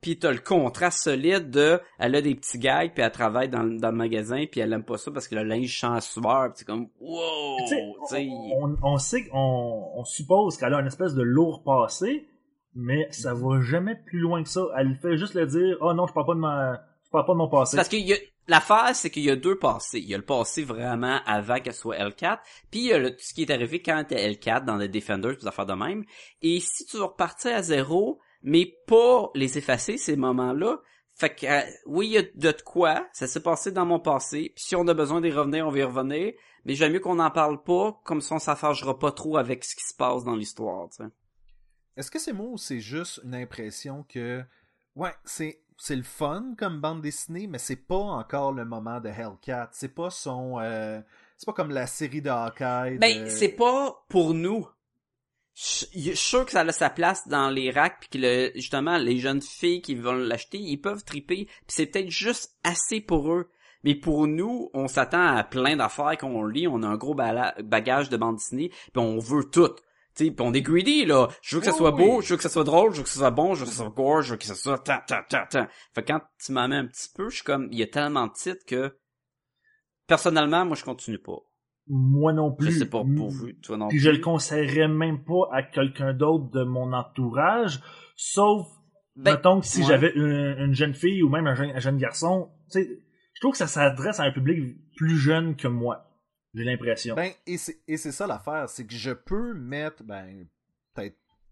puis 0.06 0.16
t'as 0.16 0.30
le 0.30 0.38
contraste 0.38 1.02
solide 1.02 1.50
de, 1.50 1.80
elle 1.98 2.14
a 2.14 2.22
des 2.22 2.36
petits 2.36 2.60
gags, 2.60 2.92
puis 2.94 3.02
elle 3.02 3.10
travaille 3.10 3.48
dans, 3.48 3.64
le- 3.64 3.80
dans 3.80 3.90
le 3.90 3.96
magasin, 3.96 4.44
puis 4.48 4.60
elle 4.60 4.72
aime 4.72 4.84
pas 4.84 4.98
ça 4.98 5.10
parce 5.10 5.26
que 5.26 5.34
le 5.34 5.42
linge 5.42 5.68
chante 5.68 6.02
sueur, 6.02 6.52
c'est 6.54 6.64
comme, 6.64 6.86
wow, 7.00 7.56
on, 8.62 8.76
on 8.84 8.98
sait 8.98 9.26
qu'on 9.26 9.90
on 9.96 10.04
suppose 10.04 10.56
qu'elle 10.58 10.74
a 10.74 10.78
une 10.80 10.86
espèce 10.86 11.14
de 11.14 11.22
lourd 11.22 11.64
passé, 11.64 12.28
mais 12.76 13.08
ça 13.10 13.34
va 13.34 13.60
jamais 13.62 13.96
plus 13.96 14.20
loin 14.20 14.44
que 14.44 14.48
ça. 14.48 14.64
Elle 14.78 14.94
fait 14.94 15.16
juste 15.16 15.34
le 15.34 15.44
dire, 15.46 15.76
oh 15.80 15.92
non, 15.92 16.06
je 16.06 16.12
parle 16.12 16.26
pas 16.26 16.34
de 16.34 16.38
ma, 16.38 16.74
je 17.04 17.10
parle 17.10 17.26
pas 17.26 17.32
de 17.32 17.38
mon 17.38 17.48
passé. 17.48 17.76
Parce 17.76 17.88
que 17.88 17.96
y 17.96 18.12
a, 18.12 18.16
l'affaire, 18.46 18.94
c'est 18.94 19.10
qu'il 19.10 19.24
y 19.24 19.30
a 19.30 19.34
deux 19.34 19.58
passés. 19.58 19.98
Il 19.98 20.06
y 20.08 20.14
a 20.14 20.18
le 20.18 20.24
passé 20.24 20.62
vraiment 20.62 21.18
avant 21.26 21.58
qu'elle 21.58 21.74
soit 21.74 21.96
L4, 21.96 22.38
puis 22.70 22.78
il 22.80 22.86
y 22.86 22.92
a 22.92 22.98
le, 22.98 23.16
ce 23.18 23.34
qui 23.34 23.42
est 23.42 23.50
arrivé 23.50 23.82
quand 23.82 24.04
elle 24.10 24.30
était 24.34 24.50
L4 24.52 24.64
dans 24.64 24.76
les 24.76 24.86
Defenders, 24.88 25.36
des 25.36 25.48
affaires 25.48 25.66
de 25.66 25.74
même. 25.74 26.04
Et 26.42 26.60
si 26.60 26.86
tu 26.86 26.96
veux 26.98 27.04
repartir 27.06 27.56
à 27.56 27.62
zéro, 27.62 28.20
mais 28.46 28.78
pas 28.86 29.28
les 29.34 29.58
effacer, 29.58 29.98
ces 29.98 30.16
moments-là, 30.16 30.80
fait 31.14 31.34
que, 31.34 31.46
euh, 31.46 31.62
oui, 31.86 32.06
il 32.06 32.12
y 32.12 32.18
a 32.18 32.52
de, 32.52 32.62
quoi, 32.62 33.06
ça 33.12 33.26
s'est 33.26 33.42
passé 33.42 33.72
dans 33.72 33.84
mon 33.84 33.98
passé, 33.98 34.52
puis 34.54 34.64
si 34.64 34.76
on 34.76 34.86
a 34.86 34.94
besoin 34.94 35.20
d'y 35.20 35.32
revenir, 35.32 35.66
on 35.66 35.70
va 35.70 35.78
y 35.78 35.82
revenir, 35.82 36.32
mais 36.64 36.74
j'aime 36.74 36.92
mieux 36.92 37.00
qu'on 37.00 37.16
n'en 37.16 37.30
parle 37.30 37.62
pas, 37.62 38.00
comme 38.04 38.20
ça 38.20 38.36
on 38.36 38.38
s'affagera 38.38 38.98
pas 38.98 39.10
trop 39.12 39.36
avec 39.36 39.64
ce 39.64 39.74
qui 39.74 39.84
se 39.84 39.94
passe 39.94 40.24
dans 40.24 40.36
l'histoire. 40.36 40.88
Est-ce 41.96 42.10
que 42.10 42.18
c'est 42.18 42.32
moi 42.32 42.50
ou 42.50 42.56
c'est 42.56 42.80
juste 42.80 43.20
une 43.24 43.34
impression 43.34 44.04
que 44.08 44.44
ouais, 44.94 45.12
c'est 45.24 45.62
c'est 45.78 45.96
le 45.96 46.02
fun 46.02 46.54
comme 46.56 46.80
bande 46.80 47.02
dessinée, 47.02 47.46
mais 47.46 47.58
c'est 47.58 47.76
pas 47.76 47.96
encore 47.96 48.52
le 48.52 48.64
moment 48.64 49.00
de 49.00 49.08
Hellcat. 49.08 49.68
C'est 49.72 49.94
pas 49.94 50.08
son 50.10 50.58
euh, 50.58 51.00
c'est 51.36 51.46
pas 51.46 51.52
comme 51.52 51.70
la 51.70 51.86
série 51.86 52.22
de 52.22 52.30
Hawkeye. 52.30 52.98
Ben, 52.98 53.28
c'est 53.28 53.50
pas 53.56 54.04
pour 54.08 54.34
nous. 54.34 54.66
Je 55.56 55.86
suis 55.86 56.16
sûr 56.16 56.44
que 56.44 56.52
ça 56.52 56.60
a 56.60 56.72
sa 56.72 56.90
place 56.90 57.26
dans 57.28 57.48
les 57.48 57.70
racks 57.70 57.96
puis 58.00 58.08
que 58.10 58.18
le, 58.18 58.52
justement 58.56 58.98
les 58.98 59.18
jeunes 59.18 59.40
filles 59.40 59.80
qui 59.80 59.94
vont 59.94 60.12
l'acheter, 60.12 60.58
ils 60.58 60.76
peuvent 60.76 61.02
triper, 61.02 61.46
puis 61.46 61.64
c'est 61.68 61.86
peut-être 61.86 62.10
juste 62.10 62.58
assez 62.62 63.00
pour 63.00 63.32
eux. 63.32 63.48
Mais 63.82 63.94
pour 63.94 64.26
nous, 64.26 64.68
on 64.74 64.86
s'attend 64.86 65.34
à 65.34 65.44
plein 65.44 65.76
d'affaires 65.76 66.18
qu'on 66.18 66.44
lit, 66.44 66.68
on 66.68 66.82
a 66.82 66.86
un 66.86 66.96
gros 66.96 67.14
bagage 67.14 68.10
de 68.10 68.18
bande 68.18 68.36
dessinée, 68.36 68.68
puis 68.68 69.02
on 69.02 69.18
veut 69.18 69.44
tout. 69.44 69.70
Tu 70.14 70.26
sais, 70.26 70.30
puis 70.30 70.46
on 70.46 70.52
est 70.52 70.60
greedy 70.60 71.06
là. 71.06 71.28
Je 71.40 71.56
veux 71.56 71.60
que 71.60 71.66
ça 71.66 71.72
Oui, 71.72 71.78
soit 71.78 71.90
beau, 71.92 72.20
je 72.20 72.28
veux 72.28 72.36
que 72.36 72.42
ça 72.42 72.48
soit 72.50 72.64
drôle, 72.64 72.92
je 72.92 72.98
veux 72.98 73.04
que 73.04 73.08
ça 73.08 73.20
soit 73.20 73.30
bon, 73.30 73.54
je 73.54 73.60
veux 73.60 73.66
que 73.66 73.72
ça 73.72 73.78
soit 73.78 73.90
gore, 73.90 74.22
je 74.22 74.32
veux 74.32 74.36
que 74.36 74.44
ça 74.44 74.54
soit 74.54 74.78
ta 74.78 74.98
ta 74.98 75.22
ta 75.22 75.46
ta. 75.46 75.68
Fait 75.94 76.02
que 76.02 76.12
quand 76.12 76.20
tu 76.38 76.52
m'en 76.52 76.68
mets 76.68 76.76
un 76.76 76.86
petit 76.86 77.08
peu, 77.14 77.30
je 77.30 77.36
suis 77.36 77.44
comme 77.44 77.68
il 77.72 77.78
y 77.78 77.82
a 77.82 77.86
tellement 77.86 78.26
de 78.26 78.32
titres 78.34 78.66
que 78.66 78.94
personnellement, 80.06 80.66
moi 80.66 80.76
je 80.76 80.84
continue 80.84 81.18
pas. 81.18 81.38
Moi 81.88 82.32
non 82.32 82.52
plus. 82.52 82.72
Je 82.72 82.78
sais 82.80 82.86
pas 82.86 83.02
pour 83.04 83.28
vous, 83.30 83.52
toi 83.62 83.76
non 83.76 83.88
Puis 83.88 83.98
plus. 83.98 84.04
je 84.04 84.10
le 84.10 84.18
conseillerais 84.18 84.88
même 84.88 85.22
pas 85.24 85.48
à 85.52 85.62
quelqu'un 85.62 86.12
d'autre 86.14 86.50
de 86.50 86.64
mon 86.64 86.92
entourage, 86.92 87.80
sauf, 88.16 88.66
Ben, 89.14 89.34
mettons 89.34 89.60
que 89.60 89.66
si 89.66 89.80
ouais. 89.80 89.86
j'avais 89.86 90.12
une, 90.14 90.56
une 90.58 90.74
jeune 90.74 90.94
fille 90.94 91.22
ou 91.22 91.28
même 91.28 91.46
un 91.46 91.54
jeune, 91.54 91.70
un 91.70 91.78
jeune 91.78 91.96
garçon, 91.98 92.50
tu 92.72 92.82
sais, 92.82 92.98
je 93.34 93.40
trouve 93.40 93.52
que 93.52 93.58
ça 93.58 93.66
s'adresse 93.66 94.18
à 94.18 94.24
un 94.24 94.32
public 94.32 94.76
plus 94.96 95.16
jeune 95.16 95.54
que 95.56 95.68
moi. 95.68 96.02
J'ai 96.54 96.64
l'impression. 96.64 97.14
Ben, 97.14 97.30
et 97.46 97.58
c'est 97.58 97.76
et 97.86 97.96
c'est 97.98 98.12
ça 98.12 98.26
l'affaire, 98.26 98.68
c'est 98.68 98.86
que 98.86 98.94
je 98.94 99.10
peux 99.12 99.52
mettre 99.54 100.02
ben 100.04 100.46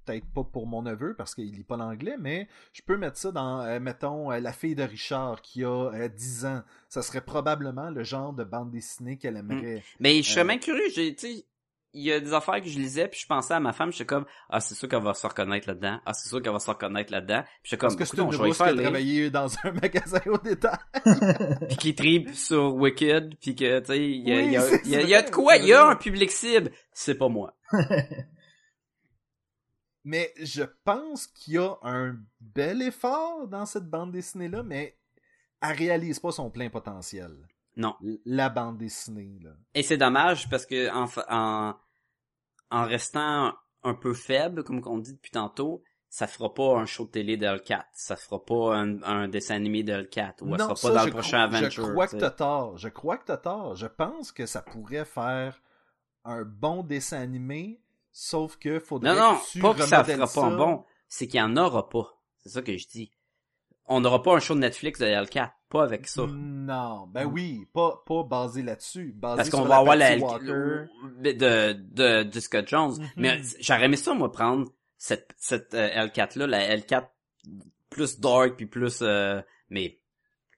peut-être 0.04 0.26
pas 0.34 0.44
pour 0.44 0.66
mon 0.66 0.82
neveu 0.82 1.14
parce 1.16 1.34
qu'il 1.34 1.50
lit 1.52 1.64
pas 1.64 1.76
l'anglais, 1.76 2.16
mais 2.18 2.48
je 2.72 2.82
peux 2.82 2.96
mettre 2.96 3.16
ça 3.18 3.32
dans, 3.32 3.60
euh, 3.62 3.80
mettons, 3.80 4.30
euh, 4.32 4.40
La 4.40 4.52
fille 4.52 4.74
de 4.74 4.82
Richard 4.84 5.40
qui 5.42 5.64
a 5.64 5.68
euh, 5.92 6.08
10 6.08 6.46
ans. 6.46 6.62
Ça 6.88 7.02
serait 7.02 7.20
probablement 7.22 7.90
le 7.90 8.04
genre 8.04 8.32
de 8.32 8.44
bande 8.44 8.70
dessinée 8.70 9.16
qu'elle 9.16 9.36
aimerait. 9.36 9.82
Mais 10.00 10.22
je 10.22 10.30
serais 10.30 10.40
Euh, 10.42 10.44
même 10.44 10.60
curieux, 10.60 10.88
j'ai, 10.94 11.14
tu 11.14 11.26
sais, 11.34 11.44
il 11.96 12.02
y 12.02 12.10
a 12.10 12.18
des 12.18 12.32
affaires 12.34 12.60
que 12.60 12.66
je 12.66 12.76
lisais, 12.76 13.06
puis 13.06 13.20
je 13.20 13.26
pensais 13.28 13.54
à 13.54 13.60
ma 13.60 13.72
femme, 13.72 13.92
j'étais 13.92 14.04
comme, 14.04 14.24
ah, 14.50 14.58
c'est 14.58 14.74
sûr 14.74 14.88
qu'elle 14.88 15.00
va 15.04 15.14
se 15.14 15.24
reconnaître 15.24 15.68
là-dedans, 15.68 16.00
ah, 16.04 16.12
c'est 16.12 16.28
sûr 16.28 16.42
qu'elle 16.42 16.52
va 16.52 16.58
se 16.58 16.68
reconnaître 16.68 17.12
là-dedans, 17.12 17.42
puis 17.62 17.70
j'étais 17.70 17.76
comme, 17.78 17.90
Parce 17.90 17.94
que 17.96 18.04
c'est 18.04 18.20
écoute, 18.20 18.34
une 18.34 18.40
rousse 18.46 18.58
qui 18.58 18.64
faire 18.64 18.72
a 18.72 18.76
travaillé 18.82 19.30
dans 19.30 19.46
un 19.62 19.70
magasin 19.80 20.20
au 20.26 20.36
détail. 20.38 20.76
puis 21.68 21.76
qui 21.76 21.94
tripe 21.94 22.34
sur 22.34 22.74
Wicked, 22.74 23.36
puis 23.40 23.54
que, 23.54 23.78
tu 23.78 23.86
sais, 23.86 23.98
il 24.10 24.28
y 24.28 24.32
a, 24.32 24.36
Oui, 24.38 24.44
il 24.46 24.52
y 24.52 24.56
a- 24.56 24.60
c'est 24.62 24.80
il 24.84 24.90
y 24.90 24.96
a- 24.96 25.00
il 25.02 25.08
y 25.08 25.14
a 25.14 25.22
de 25.22 25.30
quoi, 25.30 25.54
il 25.56 25.66
y 25.66 25.72
a 25.72 25.86
un 25.86 25.94
public 25.94 26.32
cible, 26.32 26.72
c'est 26.92 27.14
pas 27.14 27.28
moi. 27.28 27.54
Mais 30.04 30.32
je 30.40 30.62
pense 30.84 31.26
qu'il 31.26 31.54
y 31.54 31.58
a 31.58 31.76
un 31.82 32.16
bel 32.40 32.82
effort 32.82 33.48
dans 33.48 33.64
cette 33.66 33.88
bande 33.88 34.12
dessinée-là, 34.12 34.62
mais 34.62 34.98
elle 35.62 35.76
réalise 35.76 36.20
pas 36.20 36.30
son 36.30 36.50
plein 36.50 36.68
potentiel. 36.68 37.48
Non. 37.76 37.96
La 38.26 38.50
bande 38.50 38.78
dessinée, 38.78 39.38
là. 39.42 39.52
Et 39.74 39.82
c'est 39.82 39.96
dommage, 39.96 40.48
parce 40.50 40.66
que, 40.66 40.92
en, 40.94 41.06
fa- 41.06 41.26
en, 41.30 41.74
en 42.70 42.84
restant 42.84 43.54
un 43.82 43.94
peu 43.94 44.14
faible, 44.14 44.62
comme 44.62 44.80
on 44.86 44.98
dit 44.98 45.14
depuis 45.14 45.30
tantôt, 45.30 45.82
ça 46.10 46.26
fera 46.28 46.52
pas 46.54 46.76
un 46.78 46.86
show 46.86 47.06
de 47.06 47.10
télé 47.10 47.36
de 47.36 47.44
Hellcat. 47.46 47.86
Ça 47.92 48.14
fera 48.14 48.44
pas 48.44 48.76
un, 48.76 49.02
un 49.02 49.26
dessin 49.26 49.56
animé 49.56 49.82
de 49.82 49.92
Hellcat. 49.92 50.36
Ou 50.42 50.54
elle 50.54 50.58
Non, 50.60 50.64
sera 50.66 50.76
ça, 50.76 50.88
pas 50.88 50.94
dans 50.94 51.04
le 51.06 51.10
prochain 51.10 51.46
crois- 51.48 51.58
Adventure. 51.58 51.86
Je 51.86 51.90
crois 51.92 52.06
que 52.06 52.16
t'as 52.16 52.30
tort. 52.30 52.76
Je 52.78 52.88
crois 52.88 53.16
que 53.18 53.24
t'as 53.24 53.36
tort. 53.38 53.74
Je 53.74 53.86
pense 53.86 54.30
que 54.32 54.46
ça 54.46 54.62
pourrait 54.62 55.04
faire 55.06 55.60
un 56.24 56.44
bon 56.44 56.82
dessin 56.84 57.18
animé, 57.20 57.80
sauf 58.14 58.56
que 58.56 58.78
faudrait 58.78 59.14
Non, 59.14 59.20
non, 59.20 59.36
que 59.36 59.50
tu 59.50 59.58
pas 59.58 59.74
que 59.74 59.82
ça 59.82 60.04
fera 60.04 60.26
pas 60.26 60.42
un 60.44 60.56
bon. 60.56 60.84
C'est 61.08 61.26
qu'il 61.26 61.38
y 61.38 61.42
en 61.42 61.56
aura 61.56 61.88
pas. 61.90 62.18
C'est 62.38 62.48
ça 62.48 62.62
que 62.62 62.76
je 62.78 62.88
dis. 62.88 63.10
On 63.86 64.00
n'aura 64.00 64.22
pas 64.22 64.34
un 64.34 64.40
show 64.40 64.54
de 64.54 64.60
Netflix 64.60 64.98
de 64.98 65.04
Hellcat. 65.04 65.52
Pas 65.68 65.82
avec 65.82 66.06
ça. 66.06 66.26
Non, 66.26 67.06
ben 67.08 67.26
oui, 67.26 67.66
pas, 67.74 68.02
pas 68.06 68.22
basé 68.22 68.62
là-dessus. 68.62 69.12
Basé 69.14 69.36
Parce 69.36 69.50
qu'on 69.50 69.64
va 69.64 69.78
avoir 69.78 69.96
la 69.96 70.16
de, 70.16 70.88
de, 71.34 72.22
de 72.22 72.40
Scott 72.40 72.66
Jones. 72.66 72.94
Mhm. 72.98 73.08
Mais 73.16 73.42
j'aurais 73.60 73.84
aimé 73.84 73.96
ça, 73.96 74.14
moi, 74.14 74.32
prendre 74.32 74.70
cette, 74.96 75.34
cette 75.36 75.74
euh, 75.74 75.88
Hellcat-là, 75.92 76.46
la 76.46 76.62
Hellcat 76.62 77.12
plus 77.90 78.20
dark 78.20 78.56
puis 78.56 78.66
plus... 78.66 79.02
euh, 79.02 79.42
mais 79.68 80.00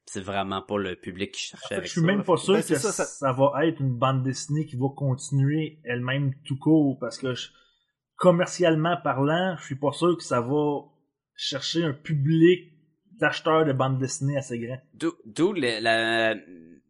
c'est 0.07 0.21
vraiment 0.23 0.63
pas 0.63 0.79
le 0.79 0.95
public 0.97 1.33
qui 1.33 1.41
cherchait 1.43 1.67
Fait 1.69 1.75
que 1.75 1.79
avec 1.81 1.87
je 1.89 1.93
suis 1.93 2.01
ça. 2.01 2.07
même 2.07 2.23
pas 2.25 2.37
sûr 2.37 2.55
Ben, 2.55 2.61
que 2.63 2.67
ça, 2.67 2.79
ça, 2.79 2.93
ça- 2.93 3.05
ça 3.05 3.33
va 3.33 3.67
être 3.67 3.81
une 3.81 3.97
bande 3.97 4.23
dessinée 4.23 4.65
qui 4.67 4.77
va 4.77 4.87
continuer 4.97 5.81
elle-même 5.85 6.33
tout 6.45 6.59
court 6.59 6.97
parce 7.01 7.19
que 7.19 7.35
je- 7.35 7.49
commercialement 8.17 8.97
parlant, 9.03 9.57
je 9.59 9.65
suis 9.65 9.75
pas 9.77 9.93
sûr 9.93 10.17
que 10.17 10.23
ça 10.23 10.41
va 10.41 10.81
chercher 11.35 11.85
un 11.85 11.93
public 11.93 12.73
d'acheteurs 13.21 13.65
de 13.65 13.73
bande 13.73 13.99
dessinée 13.99 14.37
assez 14.37 14.59
grand. 14.59 14.79
D'où 14.95 15.13
d'où 15.25 15.53
le- 15.53 15.81
la... 15.83 16.35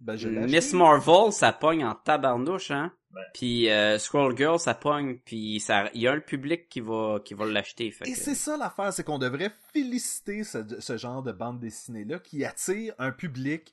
Ben, 0.01 0.47
Miss. 0.47 0.73
Marvel, 0.73 1.33
ça 1.33 1.53
pogne 1.53 1.85
en 1.85 1.95
tabarnouche, 1.95 2.71
hein? 2.71 2.93
Puis 3.35 3.71
euh, 3.71 3.99
Scroll 3.99 4.37
Girl, 4.37 4.59
ça 4.59 4.75
pogne, 4.75 5.19
puis 5.25 5.59
ça, 5.61 5.89
il 5.95 6.03
y 6.03 6.09
a 6.09 6.13
un 6.13 6.21
public 6.21 6.69
qui 6.69 6.81
va, 6.81 7.19
qui 7.25 7.35
va 7.35 7.47
l'acheter. 7.47 7.87
Et 8.05 8.13
que- 8.13 8.19
c'est 8.19 8.35
ça 8.35 8.57
l'affaire, 8.57 8.93
c'est 8.93 9.05
qu'on 9.05 9.19
devrait 9.19 9.53
féliciter 9.73 10.45
ce, 10.45 10.59
ce 10.81 10.97
genre 10.97 11.23
de 11.23 11.33
bande 11.33 11.59
dessinée-là 11.61 12.19
qui 12.19 12.45
attire 12.45 12.95
un 12.99 13.13
public 13.13 13.73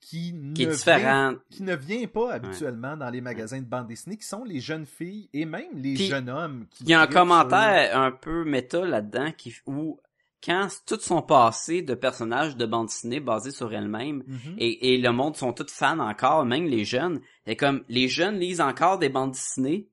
qui, 0.00 0.32
qui 0.54 0.66
ne 0.66 0.70
est 0.70 0.74
différent. 0.74 1.30
Vient, 1.30 1.40
qui 1.50 1.62
ne 1.62 1.74
vient 1.74 2.06
pas 2.06 2.34
habituellement 2.34 2.96
dans 2.96 3.08
les 3.10 3.20
magasins 3.22 3.58
de 3.60 3.64
bande 3.66 3.86
dessinée, 3.88 4.16
qui 4.18 4.26
sont 4.26 4.44
les 4.44 4.60
jeunes 4.60 4.84
filles 4.86 5.28
et 5.32 5.44
même 5.46 5.72
les 5.74 5.94
Puis, 5.94 6.06
jeunes 6.06 6.28
hommes. 6.28 6.66
Qui 6.70 6.84
Il 6.84 6.90
y 6.90 6.94
a 6.94 7.00
un 7.00 7.04
sur- 7.06 7.14
commentaire 7.14 7.98
un 7.98 8.12
peu 8.12 8.44
méta 8.44 8.84
là-dedans 8.84 9.32
qui 9.32 9.54
où 9.66 9.98
quand 10.44 10.68
tout 10.86 10.98
son 11.00 11.22
passé 11.22 11.82
de 11.82 11.94
personnages 11.94 12.56
de 12.56 12.66
bande 12.66 12.86
dessinée 12.88 13.20
basés 13.20 13.50
sur 13.50 13.72
elle-même 13.72 14.22
Mhm. 14.26 14.54
et, 14.58 14.94
et 14.94 14.98
le 14.98 15.10
monde 15.12 15.36
sont 15.36 15.52
tous 15.52 15.70
fans 15.72 15.98
encore, 16.00 16.44
même 16.44 16.66
les 16.66 16.84
jeunes. 16.84 17.20
Et 17.46 17.56
comme 17.56 17.84
les 17.88 18.08
jeunes 18.08 18.38
lisent 18.38 18.60
encore 18.60 18.98
des 18.98 19.08
bandes 19.08 19.32
dessinées 19.32 19.88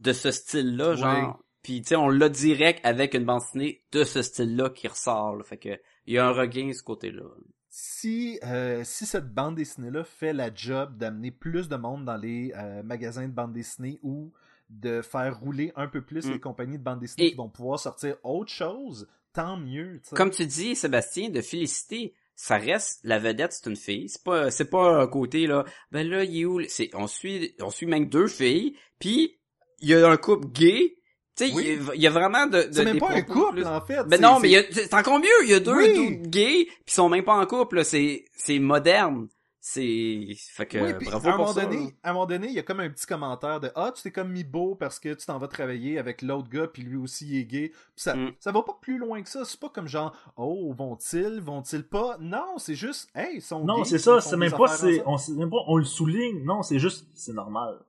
de 0.00 0.12
ce 0.12 0.30
style-là, 0.30 0.94
genre. 0.96 1.42
Puis 1.62 1.80
tu 1.82 1.88
sais, 1.88 1.96
on 1.96 2.08
l'a 2.08 2.28
direct 2.28 2.80
avec 2.84 3.14
une 3.14 3.24
bande 3.24 3.40
dessinée 3.40 3.82
de 3.92 4.04
ce 4.04 4.22
style-là 4.22 4.70
qui 4.70 4.86
ressort. 4.88 5.36
là. 5.36 5.42
Fait 5.44 5.56
que 5.58 5.78
il 6.06 6.14
y 6.14 6.18
a 6.18 6.26
un 6.26 6.32
regain 6.32 6.68
de 6.68 6.72
ce 6.72 6.82
côté-là. 6.82 7.22
si, 7.68 8.38
euh, 8.44 8.82
si 8.84 9.04
cette 9.06 9.32
bande 9.34 9.56
dessinée-là 9.56 10.04
fait 10.04 10.32
la 10.32 10.52
job 10.54 10.96
d'amener 10.96 11.30
plus 11.30 11.68
de 11.68 11.76
monde 11.76 12.04
dans 12.04 12.16
les 12.16 12.52
euh, 12.56 12.82
magasins 12.82 13.26
de 13.28 13.32
bande 13.32 13.52
dessinée 13.52 13.98
ou 14.02 14.32
de 14.70 15.02
faire 15.02 15.38
rouler 15.38 15.72
un 15.76 15.86
peu 15.86 16.00
plus 16.02 16.26
Mm. 16.26 16.32
les 16.32 16.40
compagnies 16.40 16.78
de 16.78 16.82
bande 16.82 17.00
dessinée 17.00 17.26
Et- 17.26 17.30
qui 17.30 17.36
vont 17.36 17.48
pouvoir 17.50 17.78
sortir 17.78 18.16
autre 18.22 18.50
chose, 18.52 19.06
tant 19.36 19.56
mieux. 19.56 20.00
Comme 20.14 20.30
tu 20.30 20.44
dis, 20.46 20.74
Sébastien, 20.74 21.28
de 21.28 21.40
féliciter, 21.40 22.14
ça 22.34 22.56
reste 22.58 23.00
la 23.04 23.18
vedette, 23.18 23.52
c'est 23.52 23.70
une 23.70 23.76
fille. 23.76 24.08
C'est 24.08 24.22
pas, 24.24 24.50
c'est 24.50 24.68
pas 24.70 25.00
un 25.00 25.06
côté 25.06 25.46
là. 25.46 25.64
Ben 25.92 26.06
là, 26.08 26.24
il 26.24 26.40
est 26.40 26.44
où 26.44 26.60
C'est, 26.68 26.90
on 26.94 27.06
suit, 27.06 27.54
on 27.60 27.70
suit 27.70 27.86
même 27.86 28.08
deux 28.08 28.26
filles, 28.26 28.76
puis 28.98 29.38
il 29.80 29.88
y 29.90 29.94
a 29.94 30.08
un 30.08 30.16
couple 30.16 30.48
gay. 30.48 30.96
Tu 31.36 31.48
sais, 31.48 31.52
Oui. 31.54 31.64
il 31.66 31.68
y 31.84 31.90
a- 31.90 31.94
il 31.94 32.00
y 32.00 32.06
a 32.06 32.10
vraiment 32.10 32.46
de, 32.46 32.62
de 32.62 32.68
C'est 32.72 32.84
même 32.84 32.98
pas 32.98 33.10
un 33.10 33.20
couple, 33.22 33.56
plus- 33.56 33.66
en 33.66 33.80
fait. 33.84 34.02
Ben 34.08 34.18
non, 34.20 34.40
mais 34.40 34.48
il 34.48 34.52
y 34.52 34.56
a- 34.56 34.64
c'est 34.72 34.94
encore 34.94 35.18
mieux. 35.18 35.42
Il 35.44 35.50
y 35.50 35.54
a 35.54 35.60
deux 35.60 35.76
Oui. 35.76 35.92
dudes 35.92 36.30
gays, 36.30 36.64
puis 36.64 36.74
ils 36.88 36.92
sont 36.92 37.10
même 37.10 37.24
pas 37.24 37.34
en 37.34 37.44
couple. 37.46 37.76
là. 37.76 37.84
C'est, 37.84 38.24
c'est 38.34 38.58
moderne. 38.58 39.28
C'est, 39.68 40.28
fait 40.52 40.66
que 40.66 40.78
Oui, 40.78 40.94
puis 40.94 41.08
bravo 41.08 41.26
à 41.28 41.32
un 41.32 41.36
pour 41.38 41.46
moment 41.46 41.52
ça. 41.52 41.64
donné, 41.64 41.86
là. 41.86 41.90
à 42.04 42.10
un 42.10 42.12
moment 42.12 42.26
donné, 42.26 42.46
il 42.46 42.52
y 42.52 42.58
a 42.60 42.62
comme 42.62 42.78
un 42.78 42.88
petit 42.88 43.04
commentaire 43.04 43.58
de 43.58 43.72
ah 43.74 43.90
tu 43.92 44.00
t'es 44.00 44.12
comme 44.12 44.30
mis 44.30 44.44
beau 44.44 44.76
parce 44.76 45.00
que 45.00 45.12
tu 45.12 45.26
t'en 45.26 45.38
vas 45.38 45.48
travailler 45.48 45.98
avec 45.98 46.22
l'autre 46.22 46.48
gars 46.48 46.68
puis 46.68 46.82
lui 46.84 46.94
aussi 46.96 47.26
il 47.26 47.38
est 47.38 47.44
gay. 47.46 47.68
Puis 47.70 47.80
ça 47.96 48.14
Mm. 48.14 48.32
ça 48.38 48.52
va 48.52 48.62
pas 48.62 48.78
plus 48.80 48.96
loin 48.96 49.20
que 49.24 49.28
ça. 49.28 49.44
C'est 49.44 49.58
pas 49.58 49.68
comme 49.68 49.88
genre 49.88 50.16
oh 50.36 50.72
vont-ils 50.72 51.40
vont-ils 51.40 51.82
pas? 51.82 52.16
Non, 52.20 52.58
c'est 52.58 52.76
juste 52.76 53.10
hey 53.16 53.38
ils 53.38 53.42
sont 53.42 53.64
Non, 53.64 53.82
c'est 53.82 53.98
ça, 53.98 54.20
c'est 54.20 54.36
même 54.36 54.52
pas, 54.52 54.72
on, 55.04 55.18
c'est 55.18 55.32
même 55.32 55.50
pas, 55.50 55.64
on 55.66 55.78
le 55.78 55.84
souligne, 55.84 56.44
non, 56.44 56.62
c'est 56.62 56.78
juste, 56.78 57.08
c'est 57.14 57.32
normal. 57.34 57.84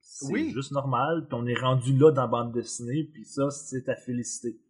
C'est 0.00 0.32
Oui. 0.32 0.52
juste 0.52 0.70
normal, 0.70 1.26
puis 1.28 1.36
on 1.40 1.44
est 1.44 1.58
rendu 1.58 1.92
là 1.98 2.12
dans 2.12 2.22
la 2.22 2.28
bande 2.28 2.52
dessinée, 2.52 3.02
puis 3.12 3.24
ça, 3.24 3.50
c'est 3.50 3.88
à 3.88 3.96
féliciter. 3.96 4.60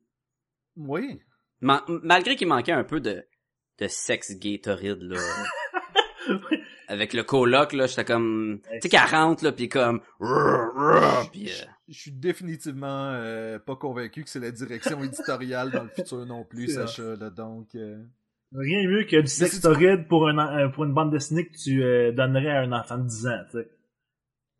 Oui. 0.74 1.20
Ma- 1.60 1.84
malgré 2.02 2.34
qu'il 2.34 2.48
manquait 2.48 2.72
un 2.72 2.84
peu 2.84 3.00
de, 3.00 3.26
de 3.78 3.88
sexe 3.88 4.32
gay 4.38 4.58
torride, 4.58 5.02
là. 5.02 5.18
Avec 6.88 7.12
le 7.12 7.22
coloc, 7.22 7.72
là, 7.72 7.86
j'étais 7.86 8.04
comme, 8.04 8.60
tu 8.72 8.80
sais, 8.82 8.88
40, 8.88 9.42
là, 9.42 9.52
pis 9.52 9.68
comme, 9.68 10.00
euh, 10.20 11.22
Je 11.34 11.64
suis 11.88 12.12
définitivement 12.12 13.10
euh, 13.12 13.58
pas 13.58 13.76
convaincu 13.76 14.24
que 14.24 14.30
c'est 14.30 14.40
la 14.40 14.50
direction 14.50 15.02
éditoriale 15.04 15.70
dans 15.70 15.84
le 15.84 15.88
futur 15.88 16.26
non 16.26 16.44
plus, 16.44 16.68
Sacha. 16.68 17.16
Là, 17.16 17.30
donc, 17.30 17.74
euh, 17.74 18.02
Rien 18.52 18.82
de 18.82 18.88
mieux 18.88 19.04
que 19.04 19.20
du 19.20 19.28
sexe 19.28 19.60
torride 19.60 20.08
pour, 20.08 20.28
un, 20.28 20.64
euh, 20.64 20.68
pour 20.68 20.84
une 20.84 20.92
bande 20.92 21.12
dessinée 21.12 21.46
que 21.46 21.56
tu 21.56 21.84
euh, 21.84 22.10
donnerais 22.10 22.50
à 22.50 22.60
un 22.62 22.72
enfant 22.72 22.98
de 22.98 23.06
10 23.06 23.26
ans, 23.28 23.42
tu 23.48 23.58
sais. 23.58 23.70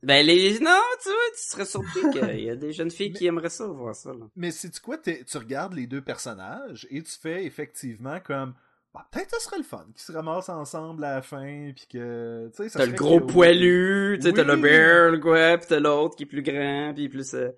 ben 0.05 0.25
les, 0.25 0.61
non, 0.61 0.81
tu 1.03 1.09
vois, 1.09 1.31
tu 1.35 1.43
serais 1.43 1.65
surpris 1.65 2.01
qu'il 2.13 2.45
y 2.45 2.51
a 2.51 2.55
des 2.55 2.73
jeunes 2.73 2.93
filles 2.93 3.13
qui 3.13 3.27
aimeraient 3.27 3.51
ça, 3.51 3.67
voir 3.67 3.97
ça, 3.97 4.11
là. 4.11 4.27
Mais 4.37 4.53
c'est 4.53 4.79
quoi, 4.79 4.97
tu 4.99 5.37
regardes 5.37 5.75
les 5.75 5.89
deux 5.89 6.03
personnages 6.03 6.87
et 6.91 7.03
tu 7.03 7.19
fais 7.21 7.45
effectivement 7.45 8.21
comme 8.21 8.55
bah, 8.93 9.07
peut-être 9.13 9.31
ça 9.31 9.39
serait 9.41 9.59
le 9.59 9.63
fun 9.65 9.87
qu'ils 9.95 10.03
se 10.03 10.13
ramassent 10.13 10.49
ensemble 10.49 11.05
à 11.05 11.15
la 11.17 11.23
fin 11.23 11.73
puis 11.77 11.87
que 11.91 12.49
tu 12.57 12.69
sais 12.69 12.79
T'as 12.79 12.87
le 12.87 12.93
gros 12.93 13.21
poilu, 13.21 14.19
tu 14.21 14.27
sais, 14.29 14.33
t'as 14.33 14.45
le 14.45 14.57
bear, 14.57 15.11
le 15.13 15.19
quoi, 15.19 15.59
pis 15.59 15.67
t'as 15.69 15.81
l'autre 15.81 16.17
qui 16.17 16.25
est 16.25 16.27
plus 16.27 16.43
grand, 16.43 16.93
pis 16.95 17.09
plus, 17.09 17.35
euh, 17.35 17.51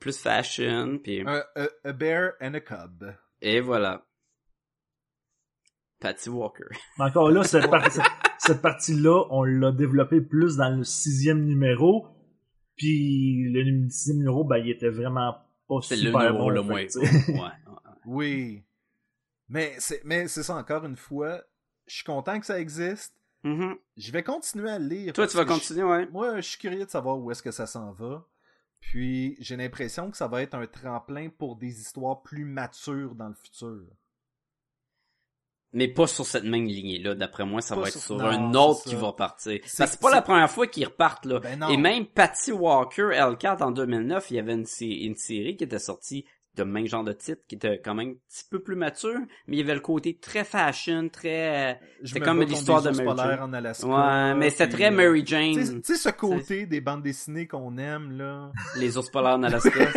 plus 0.00 0.18
fashion, 0.18 0.98
pis, 1.02 1.22
Un- 1.26 1.42
a, 1.56 1.66
a 1.84 1.92
bear 1.92 2.32
and 2.40 2.54
a 2.54 2.60
cub. 2.60 3.04
et 3.42 3.60
voilà. 3.60 4.02
Patty 6.00 6.28
Walker. 6.28 6.64
Mais 6.98 7.06
encore 7.06 7.30
là, 7.30 7.42
cette, 7.42 7.70
par- 7.70 7.90
cette- 7.90 8.04
cette 8.38 8.60
partie-là, 8.62 9.24
on 9.30 9.44
l'a 9.44 9.72
développée 9.72 10.20
plus 10.20 10.56
dans 10.56 10.68
le 10.76 10.84
sixième 10.84 11.44
numéro, 11.44 12.06
puis 12.76 13.50
le 13.50 13.88
sixième 13.88 14.18
numéro, 14.18 14.44
ben, 14.44 14.58
il 14.58 14.70
était 14.70 14.90
vraiment 14.90 15.34
pas 15.68 15.76
C'est 15.82 15.96
le 15.96 16.02
super 16.02 16.20
numéro 16.32 16.38
bon. 16.44 16.48
le 16.50 16.62
fait 16.62 16.88
moins, 17.32 17.38
ouais, 17.38 17.38
ouais. 17.38 17.52
Oui. 18.04 18.62
Mais 19.48 19.74
c'est 19.78 20.02
mais 20.04 20.28
c'est 20.28 20.42
ça 20.42 20.54
encore 20.56 20.84
une 20.84 20.96
fois, 20.96 21.42
je 21.86 21.94
suis 21.96 22.04
content 22.04 22.38
que 22.40 22.46
ça 22.46 22.58
existe. 22.60 23.14
Mhm. 23.44 23.76
Je 23.96 24.10
vais 24.12 24.22
continuer 24.24 24.70
à 24.70 24.78
lire. 24.78 25.12
Toi, 25.12 25.26
tu 25.28 25.36
vas 25.36 25.44
continuer, 25.44 25.84
ouais. 25.84 26.06
Moi, 26.06 26.36
je 26.40 26.48
suis 26.48 26.58
curieux 26.58 26.84
de 26.84 26.90
savoir 26.90 27.18
où 27.18 27.30
est-ce 27.30 27.42
que 27.42 27.52
ça 27.52 27.66
s'en 27.66 27.92
va. 27.92 28.26
Puis, 28.80 29.36
j'ai 29.40 29.56
l'impression 29.56 30.10
que 30.10 30.16
ça 30.16 30.26
va 30.26 30.42
être 30.42 30.54
un 30.54 30.66
tremplin 30.66 31.28
pour 31.28 31.56
des 31.56 31.80
histoires 31.80 32.22
plus 32.22 32.44
matures 32.44 33.14
dans 33.14 33.28
le 33.28 33.34
futur. 33.34 33.82
Mais 35.72 35.88
pas 35.88 36.06
sur 36.06 36.24
cette 36.24 36.44
même 36.44 36.64
lignée-là. 36.66 37.14
D'après 37.14 37.44
moi, 37.44 37.60
ça 37.60 37.74
Pas 37.74 37.82
va 37.82 37.88
être 37.88 37.98
sur- 37.98 38.16
non, 38.16 38.24
un 38.26 38.54
autre 38.54 38.84
qui 38.84 38.94
va 38.94 39.12
partir. 39.12 39.60
Parce 39.60 39.76
que 39.76 39.86
c'est 39.86 40.00
pas 40.00 40.10
la 40.10 40.22
première 40.22 40.50
fois 40.50 40.66
qu'ils 40.66 40.86
repartent, 40.86 41.26
là. 41.26 41.40
Ben. 41.40 41.68
Et 41.68 41.76
même 41.76 42.06
Patty 42.06 42.52
Walker, 42.52 43.10
L4, 43.12 43.62
en 43.62 43.70
2009, 43.72 44.30
il 44.30 44.36
y 44.36 44.38
avait 44.38 44.54
une 44.54 44.64
série 44.64 45.56
qui 45.56 45.64
était 45.64 45.78
sortie 45.78 46.24
de 46.56 46.64
même 46.64 46.86
genre 46.86 47.04
de 47.04 47.12
titre, 47.12 47.42
qui 47.48 47.54
était 47.56 47.80
quand 47.82 47.94
même 47.94 48.10
un 48.10 48.14
petit 48.28 48.44
peu 48.50 48.60
plus 48.60 48.76
mature, 48.76 49.18
mais 49.46 49.56
il 49.56 49.58
y 49.58 49.62
avait 49.62 49.74
le 49.74 49.80
côté 49.80 50.16
très 50.18 50.44
fashion, 50.44 51.08
très... 51.08 51.80
C'est 52.04 52.18
me 52.20 52.24
comme 52.24 52.42
l'histoire 52.42 52.82
de 52.82 52.88
ours 52.88 52.98
Mary 52.98 53.08
polaires 53.16 53.38
Jane. 53.38 53.50
en 53.50 53.52
Alaska. 53.52 53.86
Ouais, 53.86 54.34
mais 54.34 54.50
c'était 54.50 54.68
très 54.68 54.86
euh, 54.92 54.96
Mary 54.96 55.24
Tu 55.24 55.34
sais- 55.34 55.54
Jane, 55.54 55.82
tu 55.82 55.94
sais, 55.94 55.96
ce 55.96 56.08
côté 56.10 56.66
des 56.66 56.80
bandes 56.80 57.02
dessinées 57.02 57.46
qu'on 57.46 57.76
aime, 57.78 58.16
là. 58.16 58.50
les 58.76 58.96
ours 58.96 59.10
polaires 59.10 59.34
en 59.36 59.42
Alaska. 59.42 59.70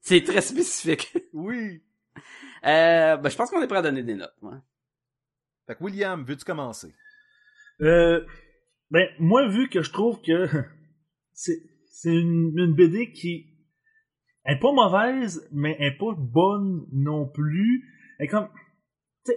C'est 0.00 0.22
très 0.24 0.40
spécifique. 0.40 1.16
Oui. 1.32 1.82
Euh, 2.64 3.16
ben, 3.16 3.28
je 3.28 3.36
pense 3.36 3.50
qu'on 3.50 3.62
est 3.62 3.66
prêt 3.66 3.78
à 3.78 3.82
donner 3.82 4.02
des 4.02 4.14
notes. 4.14 4.34
Ouais. 4.42 4.56
Fait 5.66 5.74
que 5.76 5.82
William, 5.84 6.24
veux-tu 6.24 6.44
commencer? 6.44 6.94
Euh, 7.80 8.24
ben, 8.90 9.08
moi, 9.18 9.48
vu 9.48 9.68
que 9.68 9.82
je 9.82 9.90
trouve 9.92 10.20
que 10.22 10.48
c'est 11.32 11.62
c'est 11.86 12.12
une, 12.12 12.52
une 12.58 12.74
BD 12.74 13.12
qui 13.12 13.51
est 14.44 14.58
pas 14.58 14.72
mauvaise, 14.72 15.48
mais 15.52 15.76
elle 15.78 15.92
est 15.92 15.98
pas 15.98 16.14
bonne 16.16 16.86
non 16.92 17.26
plus. 17.26 17.84
Elle 18.18 18.26
est 18.26 18.28
comme, 18.28 18.48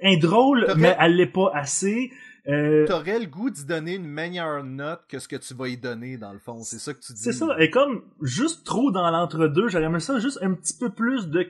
elle 0.01 0.13
est 0.13 0.17
drôle, 0.17 0.65
mais 0.77 0.95
elle 0.99 1.15
l'est 1.15 1.27
pas 1.31 1.51
assez. 1.53 2.11
Euh, 2.47 2.85
T'aurais 2.85 3.19
le 3.19 3.25
goût 3.25 3.49
d'y 3.49 3.65
donner 3.65 3.95
une 3.95 4.05
meilleure 4.07 4.63
note 4.63 5.01
que 5.09 5.17
ce 5.19 5.27
que 5.27 5.35
tu 5.35 5.53
vas 5.55 5.67
y 5.67 5.77
donner, 5.77 6.17
dans 6.17 6.31
le 6.31 6.37
fond. 6.39 6.59
C'est 6.63 6.77
ça 6.77 6.93
que 6.93 6.99
tu 6.99 7.13
dis. 7.13 7.19
c'est 7.19 7.31
ça, 7.33 7.47
elle 7.57 7.63
est 7.63 7.69
comme 7.71 8.03
juste 8.21 8.65
trop 8.65 8.91
dans 8.91 9.09
l'entre-deux. 9.09 9.67
J'aurais 9.67 9.85
aimé 9.85 9.99
ça 9.99 10.19
juste 10.19 10.37
un 10.43 10.53
petit 10.53 10.77
peu 10.77 10.91
plus 10.91 11.27
de 11.29 11.47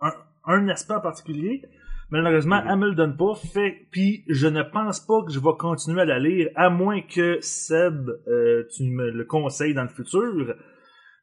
un, 0.00 0.12
un 0.44 0.68
aspect 0.68 0.94
en 0.94 1.00
particulier. 1.00 1.62
Malheureusement, 2.10 2.62
Mhm. 2.62 2.68
elle 2.70 2.78
me 2.78 2.88
le 2.90 2.94
donne 2.94 3.16
pas. 3.16 3.34
Fait, 3.34 3.88
puis 3.90 4.22
je 4.28 4.46
ne 4.46 4.62
pense 4.62 5.00
pas 5.00 5.24
que 5.26 5.32
je 5.32 5.40
vais 5.40 5.56
continuer 5.58 6.02
à 6.02 6.04
la 6.04 6.20
lire, 6.20 6.48
à 6.54 6.70
moins 6.70 7.00
que 7.02 7.38
Seb, 7.40 8.08
euh, 8.28 8.62
tu 8.76 8.84
me 8.84 9.10
le 9.10 9.24
conseilles 9.24 9.74
dans 9.74 9.82
le 9.82 9.88
futur. 9.88 10.54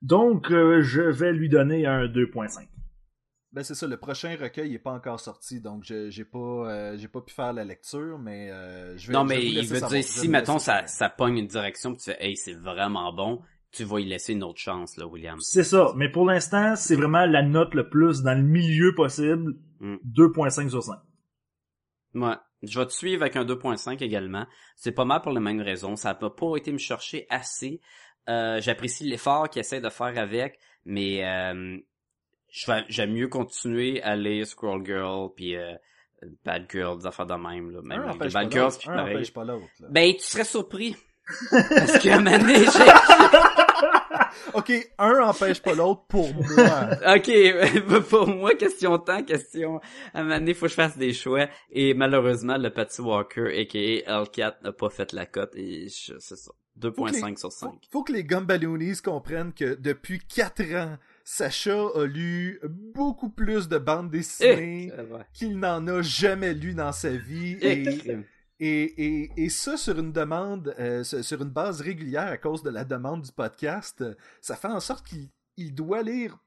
Donc, 0.03 0.51
euh, 0.51 0.83
je 0.83 1.01
vais 1.01 1.33
lui 1.33 1.49
donner 1.49 1.85
un 1.87 2.05
2.5. 2.07 2.67
Ben 3.51 3.63
c'est 3.63 3.75
ça, 3.75 3.85
le 3.87 3.97
prochain 3.97 4.35
recueil 4.39 4.73
est 4.73 4.79
pas 4.79 4.91
encore 4.93 5.19
sorti, 5.19 5.61
donc 5.61 5.83
je- 5.83 6.09
j'ai 6.09 6.25
pas 6.25 6.39
euh, 6.39 6.97
j'ai 6.97 7.07
pas 7.07 7.21
pu 7.21 7.33
faire 7.33 7.53
la 7.53 7.63
lecture, 7.63 8.17
mais 8.17 8.49
euh, 8.51 8.97
je 8.97 9.07
vais. 9.07 9.13
Non, 9.13 9.23
je 9.25 9.29
mais 9.29 9.45
il 9.45 9.59
veut 9.67 9.75
savoir. 9.75 9.91
dire, 9.91 10.03
si, 10.03 10.27
mettons, 10.27 10.57
ça, 10.59 10.87
ça 10.87 11.07
pogne 11.09 11.37
une 11.37 11.47
direction, 11.47 11.91
puis 11.93 11.99
tu 12.03 12.11
fais, 12.11 12.17
hey, 12.19 12.35
c'est 12.35 12.55
vraiment 12.55 13.13
bon, 13.13 13.41
tu 13.71 13.83
vas 13.83 13.99
y 13.99 14.05
laisser 14.05 14.33
une 14.33 14.43
autre 14.43 14.59
chance, 14.59 14.97
là, 14.97 15.05
William. 15.05 15.39
C'est 15.39 15.63
ça, 15.63 15.93
mais 15.95 16.09
pour 16.09 16.25
l'instant, 16.25 16.75
c'est 16.75 16.95
vraiment 16.95 17.25
la 17.27 17.43
note 17.43 17.75
le 17.75 17.89
plus 17.89 18.23
dans 18.23 18.33
le 18.35 18.43
milieu 18.43 18.95
possible. 18.95 19.53
Mm. 19.81 19.97
2.5 20.03 20.69
sur 20.69 20.81
5. 20.81 20.97
Ouais. 22.15 22.35
Je 22.63 22.79
vais 22.79 22.85
te 22.85 22.93
suivre 22.93 23.21
avec 23.23 23.35
un 23.35 23.43
2.5 23.45 24.01
également. 24.01 24.47
C'est 24.77 24.93
pas 24.93 25.05
mal 25.05 25.21
pour 25.21 25.31
les 25.33 25.41
mêmes 25.41 25.61
raisons. 25.61 25.95
Ça 25.95 26.17
n'a 26.19 26.29
pas 26.29 26.55
été 26.55 26.71
me 26.71 26.77
chercher 26.77 27.25
assez. 27.29 27.81
Euh, 28.29 28.61
J'apprécie 28.61 29.03
l'effort 29.05 29.49
qu'il 29.49 29.59
essaie 29.59 29.81
de 29.81 29.89
faire 29.89 30.17
avec, 30.17 30.59
mais 30.85 31.25
euh, 31.25 31.77
j'aime 32.89 33.11
mieux 33.13 33.27
continuer 33.27 34.01
à 34.01 34.15
lire 34.15 34.47
Scroll 34.47 34.85
Girl 34.85 35.29
puis 35.35 35.55
euh, 35.55 35.73
Bad 36.45 36.65
Girl, 36.71 36.97
des 36.99 37.05
affaires 37.05 37.25
de 37.25 37.33
même. 37.35 37.71
Là. 37.71 37.81
Même 37.83 38.01
Un 38.01 38.15
Bad 38.15 38.51
Girls, 38.51 38.71
puis 38.79 38.89
un 38.89 38.95
pareil. 38.95 39.15
empêche 39.15 39.33
pas. 39.33 39.43
Ben, 39.89 40.13
tu 40.13 40.23
serais 40.23 40.45
surpris. 40.45 40.95
Parce 41.51 41.99
qu'à 41.99 42.17
un. 42.17 42.23
Ok, 44.53 44.71
un 44.99 45.19
empêche 45.21 45.61
pas 45.61 45.73
l'autre 45.73 46.03
pour 46.07 46.31
moi. 46.33 46.45
Ok, 47.15 47.29
pour 48.09 48.27
moi, 48.27 48.53
question 48.55 48.97
de 48.97 49.03
temps, 49.03 49.23
question... 49.23 49.79
À 50.13 50.19
un 50.19 50.23
moment 50.23 50.35
donné, 50.35 50.53
faut 50.53 50.65
que 50.65 50.69
je 50.71 50.75
fasse 50.75 50.97
des 50.97 51.13
choix. 51.13 51.47
Et 51.71 51.93
malheureusement, 51.93 52.57
le 52.57 52.69
Patty 52.69 53.01
Walker, 53.01 53.47
a.k.a. 53.61 54.23
L4, 54.23 54.63
n'a 54.63 54.71
pas 54.71 54.89
fait 54.89 55.11
la 55.13 55.25
cote. 55.25 55.55
Et 55.55 55.87
je- 55.87 56.13
c'est 56.19 56.35
ça. 56.35 56.51
Faut 56.81 56.91
que 57.05 57.11
2.5 57.11 57.29
les- 57.29 57.35
sur 57.37 57.51
5. 57.51 57.69
Faut, 57.69 57.79
faut 57.91 58.03
que 58.03 58.13
les 58.13 58.23
Gumballoonies 58.23 58.97
comprennent 59.03 59.53
que 59.53 59.75
depuis 59.75 60.19
4 60.19 60.61
ans, 60.75 60.97
Sacha 61.23 61.87
a 61.95 62.05
lu 62.05 62.59
beaucoup 62.95 63.29
plus 63.29 63.67
de 63.69 63.77
bandes 63.77 64.09
dessinées 64.11 64.91
Eh, 64.97 65.01
qu'il 65.33 65.59
n'en 65.59 65.85
a 65.87 66.01
jamais 66.01 66.53
lu 66.53 66.73
dans 66.73 66.91
sa 66.91 67.09
vie. 67.11 67.57
Eh, 67.61 67.83
Et, 68.59 68.83
et, 68.83 69.05
et, 69.05 69.31
et 69.45 69.49
ça 69.49 69.77
sur 69.77 69.97
une 69.99 70.11
demande, 70.11 70.73
euh, 70.79 71.03
sur 71.03 71.41
une 71.41 71.49
base 71.49 71.81
régulière 71.81 72.27
à 72.27 72.37
cause 72.37 72.63
de 72.63 72.69
la 72.69 72.85
demande 72.85 73.21
du 73.23 73.31
podcast, 73.31 74.03
ça 74.41 74.55
fait 74.55 74.67
en 74.67 74.79
sorte 74.79 75.05
qu'il 75.07 75.29
il 75.57 75.73
doit 75.75 76.01
lire 76.01 76.37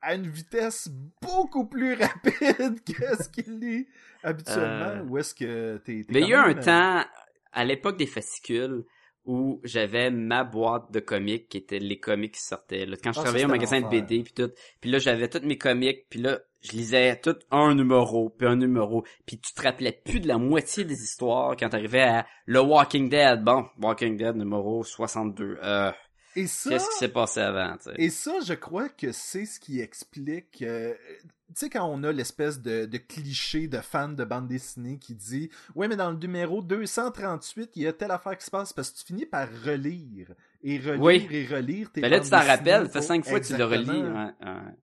à 0.00 0.14
une 0.14 0.28
vitesse 0.28 0.88
beaucoup 1.20 1.66
plus 1.66 1.94
rapide 1.94 2.82
que 2.84 3.22
ce 3.22 3.28
qu'il 3.28 3.58
lit 3.58 3.86
habituellement. 4.22 5.00
Euh, 5.00 5.02
Ou 5.04 5.18
est-ce 5.18 5.34
que 5.34 5.78
t'es... 5.78 6.04
Mais 6.10 6.20
il 6.20 6.28
y 6.28 6.34
a 6.34 6.42
un 6.44 6.48
même, 6.48 6.58
euh, 6.58 6.62
temps, 6.62 7.04
à 7.52 7.64
l'époque 7.64 7.96
des 7.96 8.06
fascicules, 8.06 8.84
où 9.26 9.60
j'avais 9.64 10.10
ma 10.10 10.44
boîte 10.44 10.90
de 10.92 11.00
comics 11.00 11.48
qui 11.48 11.58
étaient 11.58 11.78
les 11.78 11.98
comics 11.98 12.32
qui 12.34 12.40
sortaient. 12.42 12.86
Là, 12.86 12.96
quand 13.02 13.12
je 13.12 13.20
Ah, 13.20 13.22
travaillais 13.24 13.44
au 13.44 13.48
magasin 13.48 13.80
de. 13.80 13.88
BD 13.88 14.22
puis 14.22 14.32
tout, 14.32 14.50
puis 14.80 14.90
là 14.90 14.98
j'avais 14.98 15.28
tous 15.28 15.44
mes 15.44 15.58
comics, 15.58 16.06
puis 16.08 16.20
là 16.20 16.40
je 16.62 16.72
lisais 16.72 17.20
tout 17.20 17.36
un 17.50 17.74
numéro, 17.74 18.30
puis 18.30 18.46
un 18.48 18.56
numéro, 18.56 19.04
puis 19.26 19.38
tu 19.38 19.52
te 19.52 19.62
rappelais 19.62 20.00
plus 20.04 20.18
de 20.20 20.26
la 20.28 20.38
moitié 20.38 20.84
des 20.84 20.94
histoires 21.02 21.54
quand 21.56 21.68
t'arrivais 21.68 22.02
à 22.02 22.26
le 22.46 22.60
Walking 22.60 23.08
Dead. 23.08 23.42
Bon, 23.44 23.66
Walking 23.80 24.16
Dead 24.16 24.34
numéro 24.36 24.82
62. 24.82 25.58
Euh, 25.62 25.92
Et 26.34 26.46
ça... 26.46 26.70
Qu'est-ce 26.70 26.88
qui 26.90 26.96
s'est 26.98 27.08
passé 27.12 27.40
avant, 27.40 27.76
tu 27.76 27.84
sais? 27.84 27.94
Et 27.98 28.10
ça, 28.10 28.38
je 28.44 28.54
crois 28.54 28.88
que 28.88 29.12
c'est 29.12 29.44
ce 29.46 29.60
qui 29.60 29.80
explique. 29.80 30.62
euh, 30.62 30.94
sais, 31.60 31.70
quand 31.70 31.84
on 31.84 32.02
a 32.04 32.12
l'espèce 32.12 32.60
de, 32.60 32.86
de 32.86 32.98
cliché 32.98 33.68
de 33.68 33.78
fan 33.78 34.14
de 34.16 34.24
bande 34.24 34.48
dessinée 34.48 34.98
qui 34.98 35.14
dit 35.14 35.50
Ouais, 35.74 35.88
mais 35.88 35.96
dans 35.96 36.10
le 36.10 36.16
numéro 36.16 36.62
238, 36.62 37.70
il 37.76 37.82
y 37.82 37.86
a 37.86 37.92
telle 37.92 38.10
affaire 38.10 38.36
qui 38.36 38.44
se 38.44 38.50
passe 38.50 38.72
parce 38.72 38.90
que 38.90 38.98
tu 38.98 39.04
finis 39.04 39.26
par 39.26 39.48
relire 39.64 40.34
et 40.62 40.78
relire 40.78 41.00
Oui. 41.02 41.26
et 41.30 41.46
relire 41.46 41.90
tes 41.92 42.00
Ben 42.00 42.10
là, 42.10 42.20
tu 42.20 42.30
t'en 42.30 42.40
rappelles, 42.44 42.86
ça 42.86 42.92
fait 43.00 43.02
cinq 43.02 43.24
fois 43.26 43.40
que 43.40 43.46
tu 43.46 43.56
le 43.56 43.64
relis. 43.64 43.80
Exactement. 43.80 44.24
Ouais, 44.24 44.32
ouais. 44.46 44.74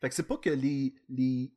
Fait 0.00 0.08
que 0.08 0.14
c'est 0.14 0.22
pas 0.28 0.36
que 0.36 0.50
les, 0.50 0.94
les 1.08 1.52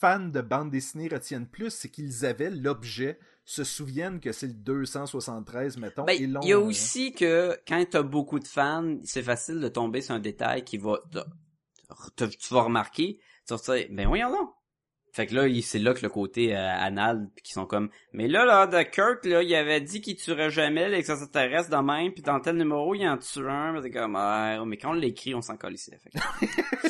fans 0.00 0.20
de 0.28 0.40
bande 0.40 0.70
dessinée 0.70 1.08
retiennent 1.08 1.46
plus, 1.48 1.70
c'est 1.70 1.88
qu'ils 1.88 2.26
avaient 2.26 2.50
l'objet, 2.50 3.18
se 3.44 3.64
souviennent 3.64 4.20
que 4.20 4.32
c'est 4.32 4.48
le 4.48 4.52
273, 4.52 5.78
mettons, 5.78 6.04
Ben, 6.04 6.16
il 6.18 6.30
y 6.44 6.52
a 6.52 6.56
euh, 6.56 6.60
aussi 6.60 7.12
que 7.12 7.56
quand 7.66 7.82
t'as 7.88 8.02
beaucoup 8.02 8.38
de 8.38 8.46
fans, 8.46 8.96
c'est 9.04 9.22
facile 9.22 9.60
de 9.60 9.68
tomber 9.68 10.00
sur 10.02 10.14
un 10.14 10.18
détail 10.18 10.64
qui 10.64 10.78
va, 10.78 11.00
tu 12.16 12.54
vas 12.54 12.62
remarquer, 12.62 13.18
tu 13.46 13.54
dire, 13.72 13.86
ben 13.90 14.06
voyons 14.08 14.30
donc. 14.30 14.50
Fait 15.12 15.26
que 15.26 15.34
là, 15.34 15.46
c'est 15.62 15.78
là 15.78 15.94
que 15.94 16.02
le 16.02 16.10
côté 16.10 16.54
euh, 16.54 16.58
anal, 16.60 17.30
puis 17.34 17.42
qui 17.44 17.52
sont 17.52 17.64
comme, 17.64 17.88
mais 18.12 18.28
là, 18.28 18.44
là, 18.44 18.66
de 18.66 18.82
Kirk, 18.82 19.24
là, 19.24 19.42
il 19.42 19.54
avait 19.54 19.80
dit 19.80 20.02
qu'il 20.02 20.16
tuerait 20.16 20.50
jamais 20.50 20.90
les 20.90 20.98
extraterrestres 20.98 21.70
de 21.70 21.76
même, 21.82 22.12
puis 22.12 22.22
dans 22.22 22.38
tel 22.38 22.56
numéro, 22.56 22.94
il 22.94 23.08
en 23.08 23.16
tue 23.16 23.48
un, 23.48 23.72
mais 23.72 23.80
c'est 23.80 23.90
comme, 23.90 24.14
ouais, 24.14 24.58
mais 24.66 24.76
quand 24.76 24.90
on 24.90 24.92
l'écrit, 24.92 25.34
on 25.34 25.40
s'en 25.40 25.56
colle 25.56 25.72
ici. 25.72 25.90
Fait 25.98 26.10
que- 26.10 26.18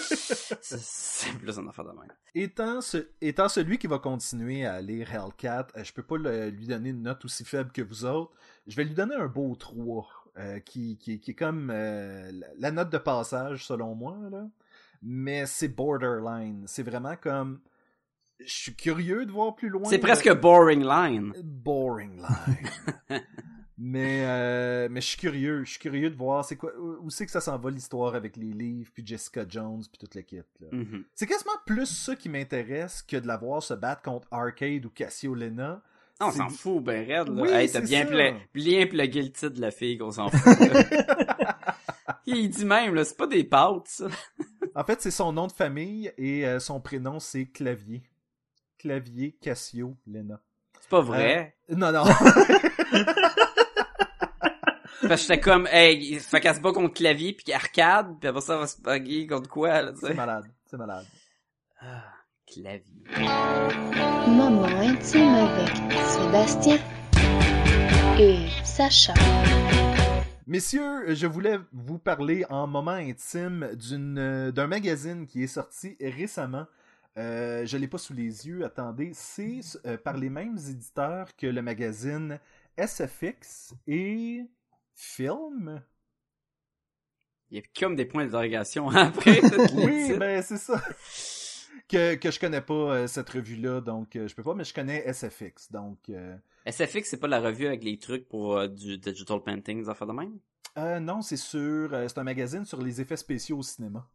c'est 0.61 0.81
c'est 0.81 1.39
plus 1.39 1.57
un 1.57 1.69
affaire 1.69 1.85
de 1.85 1.91
même. 1.93 2.11
Étant, 2.35 2.81
ce- 2.81 3.07
étant 3.21 3.49
celui 3.49 3.79
qui 3.79 3.87
va 3.87 4.01
continuer 4.01 4.67
à 4.67 4.81
lire 4.81 5.09
Hellcat, 5.15 5.69
euh, 5.77 5.85
je 5.85 5.93
peux 5.93 6.03
pas 6.03 6.17
le- 6.17 6.51
lui 6.51 6.67
donner 6.67 6.91
une 6.91 7.03
note 7.03 7.25
aussi 7.25 7.45
faible 7.45 7.71
que 7.71 7.83
vous 7.83 8.05
autres. 8.05 8.33
Je 8.67 8.75
vais 8.75 8.85
lui 8.85 8.95
donner 8.95 9.15
un 9.15 9.27
beau 9.29 9.55
3, 9.55 10.09
euh, 10.39 10.59
qui, 10.59 10.99
qui, 10.99 11.21
qui 11.21 11.31
est 11.31 11.35
comme 11.35 11.71
euh, 11.73 12.31
la, 12.33 12.47
la 12.59 12.71
note 12.73 12.91
de 12.91 12.99
passage 12.99 13.65
selon 13.65 13.95
moi. 13.95 14.17
Là. 14.33 14.47
Mais 15.09 15.47
c'est 15.47 15.69
borderline. 15.69 16.65
C'est 16.67 16.83
vraiment 16.83 17.15
comme... 17.17 17.61
Je 18.41 18.53
suis 18.53 18.75
curieux 18.75 19.25
de 19.25 19.31
voir 19.31 19.55
plus 19.55 19.69
loin. 19.69 19.89
C'est 19.89 19.99
presque 19.99 20.31
boring 20.35 20.85
line. 20.85 21.33
Boring 21.43 22.17
line. 22.21 23.21
mais, 23.79 24.25
euh, 24.27 24.89
mais 24.91 25.01
je 25.01 25.07
suis 25.07 25.17
curieux. 25.19 25.65
Je 25.65 25.71
suis 25.71 25.79
curieux 25.79 26.11
de 26.11 26.17
voir 26.17 26.45
c'est 26.45 26.57
quoi, 26.57 26.71
où 26.79 27.09
c'est 27.09 27.25
que 27.25 27.31
ça 27.33 27.41
s'en 27.41 27.57
va 27.57 27.71
l'histoire 27.71 28.15
avec 28.15 28.37
les 28.37 28.53
livres, 28.53 28.91
puis 28.93 29.07
Jessica 29.07 29.45
Jones, 29.49 29.81
puis 29.91 29.99
toute 29.99 30.15
l'équipe. 30.15 30.45
Mhm. 30.71 31.05
C'est 31.15 31.27
quasiment 31.27 31.53
plus 31.65 31.87
ça 31.87 32.15
qui 32.17 32.29
m'intéresse 32.29 33.01
que 33.03 33.17
de 33.17 33.27
la 33.27 33.37
voir 33.39 33.63
se 33.63 33.73
battre 33.75 34.03
contre 34.03 34.29
Arcade 34.31 34.85
ou 34.85 34.91
Cassio 34.91 35.35
Lena. 35.35 35.83
Ah, 36.21 36.27
on 36.27 36.31
C'est- 36.31 36.39
s'en 36.39 36.49
fout, 36.51 36.83
ben 36.85 37.07
raide, 37.07 37.29
là. 37.29 37.43
Oui, 37.43 37.49
hey, 37.51 37.71
t'as 37.71 37.81
bien, 37.81 38.05
pla- 38.05 38.33
bien 38.55 38.87
plugué 38.87 39.23
le 39.23 39.31
titre 39.33 39.49
de 39.51 39.61
la 39.63 39.71
fille 39.71 39.97
qu'on 39.99 40.11
s'en 40.11 40.29
fout. 40.29 40.59
Il 42.27 42.51
dit 42.51 42.65
même, 42.65 42.95
là, 42.95 43.05
c'est 43.05 43.17
pas 43.17 43.27
des 43.27 43.45
pâtes, 43.45 43.87
ça. 43.89 44.09
En 44.77 44.85
fait, 44.85 45.01
c'est 45.01 45.11
son 45.11 45.33
nom 45.33 45.47
de 45.47 45.53
famille 45.53 46.13
et 46.19 46.47
euh, 46.47 46.61
son 46.61 46.81
prénom 46.81 47.19
c'est 47.19 47.47
Clavier. 47.47 48.03
Clavier 48.79 49.33
Cassio 49.41 49.97
Lena. 50.07 50.39
C'est 50.79 50.91
pas 50.91 51.01
vrai? 51.01 51.57
Non, 51.71 51.91
non. 51.91 52.05
Parce 55.01 55.23
que 55.23 55.29
j'étais 55.29 55.41
comme, 55.41 55.67
hey, 55.71 56.13
il 56.13 56.21
fait 56.21 56.41
qu'elle 56.41 56.57
se 56.57 56.61
bat 56.61 56.73
contre 56.73 56.93
clavier 56.93 57.33
puis 57.33 57.53
arcade, 57.55 58.19
puis 58.21 58.29
après 58.29 58.43
ça, 58.43 58.55
elle 58.55 58.61
va 58.61 58.67
se 58.67 58.81
baguer 58.81 59.27
contre 59.27 59.49
quoi, 59.49 59.81
là, 59.81 59.93
tu 59.93 59.99
c'est 60.01 60.09
sais. 60.09 60.15
malade. 60.15 60.45
C'est 60.67 60.77
malade. 60.77 61.07
Ah, 61.81 62.03
clavier. 62.47 63.05
Moment 64.27 64.67
intime 64.67 65.35
avec 65.35 65.75
Sébastien 66.07 66.79
et 68.19 68.47
Sacha. 68.65 69.15
Messieurs, 70.49 71.13
je 71.13 71.27
voulais 71.27 71.59
vous 71.73 71.99
parler 71.99 72.45
en 72.51 72.69
moment 72.69 72.93
intime 72.93 73.69
d'une 73.75 74.17
euh, 74.17 74.53
d'un 74.53 74.69
magazine 74.69 75.27
qui 75.27 75.43
est 75.43 75.49
sorti 75.49 75.97
récemment. 76.01 76.67
Euh, 77.19 77.67
je 77.67 77.77
l'ai 77.77 77.89
pas 77.89 77.99
sous 77.99 78.15
les 78.15 78.47
yeux. 78.47 78.65
Attendez, 78.65 79.11
c'est 79.13 79.59
euh, 79.87 79.97
par 79.97 80.17
les 80.17 80.31
mêmes 80.31 80.57
éditeurs 80.57 81.35
que 81.35 81.49
le 81.49 81.63
magazine 81.63 82.39
SFX 82.79 83.75
et 83.89 84.45
Film. 84.95 85.83
Il 87.51 87.59
y 87.59 87.61
a 87.61 87.65
comme 87.77 87.97
des 87.97 88.05
points 88.05 88.25
d'interrogation 88.25 88.89
après. 88.91 89.41
Oui, 89.75 90.17
ben 90.17 90.41
c'est 90.43 90.59
ça. 90.59 90.81
Que, 91.89 92.15
que 92.15 92.31
je 92.31 92.41
connais 92.41 92.61
pas 92.61 92.75
euh, 92.75 93.07
cette 93.07 93.29
revue-là, 93.31 93.81
donc 93.81 94.17
euh, 94.17 94.27
je 94.29 94.35
peux 94.35 94.43
pas, 94.43 94.55
mais 94.55 94.65
je 94.65 94.75
connais 94.75 95.07
SFX. 95.13 95.71
Donc, 95.71 95.99
euh, 96.09 96.37
SFX, 96.67 97.05
c'est 97.11 97.21
pas 97.21 97.29
la 97.29 97.41
revue 97.41 97.67
avec 97.67 97.85
les 97.85 97.99
trucs 97.99 98.29
pour 98.29 98.69
du 98.69 98.99
digital 98.99 99.43
painting, 99.43 99.83
des 99.83 99.89
affaires 99.89 100.07
de 100.09 100.13
même? 100.13 100.39
non, 101.01 101.23
c'est 101.23 101.37
sur, 101.39 101.91
c'est 101.91 102.19
un 102.19 102.25
magazine 102.25 102.65
sur 102.65 102.83
les 102.83 103.01
effets 103.01 103.17
spéciaux 103.17 103.59
au 103.59 103.63
cinéma. 103.63 104.07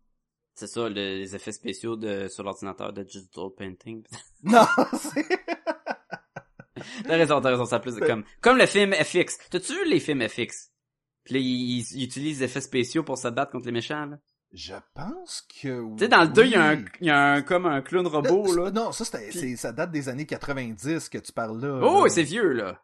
C'est 0.54 0.68
ça, 0.68 0.88
le- 0.90 0.94
les 0.94 1.36
effets 1.36 1.54
spéciaux 1.54 1.96
de, 1.96 2.28
sur 2.28 2.44
l'ordinateur 2.44 2.94
de 2.94 3.04
digital 3.04 3.50
painting. 3.58 4.04
Non, 4.44 4.66
c'est 4.98 5.26
T'as 7.04 7.16
raison, 7.18 7.42
t'as 7.42 7.50
raison, 7.52 7.66
ça 7.66 7.80
plus 7.80 7.98
comme, 8.00 8.24
comme 8.42 8.58
le 8.58 8.66
film 8.66 8.94
FX. 8.94 9.38
T'as-tu 9.50 9.74
vu 9.74 9.90
les 9.90 10.00
films 10.00 10.28
FX? 10.28 10.72
Puis 11.24 11.36
là, 11.36 11.40
ils, 11.40 11.80
ils 11.96 12.04
utilisent 12.04 12.40
des 12.40 12.46
effets 12.46 12.62
spéciaux 12.62 13.04
pour 13.04 13.18
se 13.18 13.28
battre 13.28 13.52
contre 13.52 13.66
les 13.68 13.72
méchants, 13.72 14.06
là. 14.06 14.18
Je 14.54 14.74
pense 14.94 15.48
que. 15.62 15.94
Tu 15.96 16.00
sais, 16.00 16.08
dans 16.10 16.22
le 16.24 16.28
2, 16.28 16.44
il 16.46 16.52
y 16.52 16.56
a 16.56 16.70
un, 16.72 16.86
y 17.00 17.10
a 17.10 17.34
un, 17.34 17.42
comme 17.42 17.66
un 17.66 17.82
clown 17.82 18.06
robot, 18.06 18.54
Là, 18.56 18.64
là. 18.66 18.72
Non, 18.72 18.92
ça, 18.92 19.06
c'est- 19.06 19.56
ça 19.56 19.72
date 19.72 19.92
des 19.92 20.10
années 20.10 20.26
90 20.26 21.08
que 21.10 21.18
tu 21.18 21.32
parles 21.32 21.62
là. 21.62 21.80
Oh, 21.82 22.08
c'est 22.10 22.24
vieux, 22.24 22.52
là. 22.52 22.82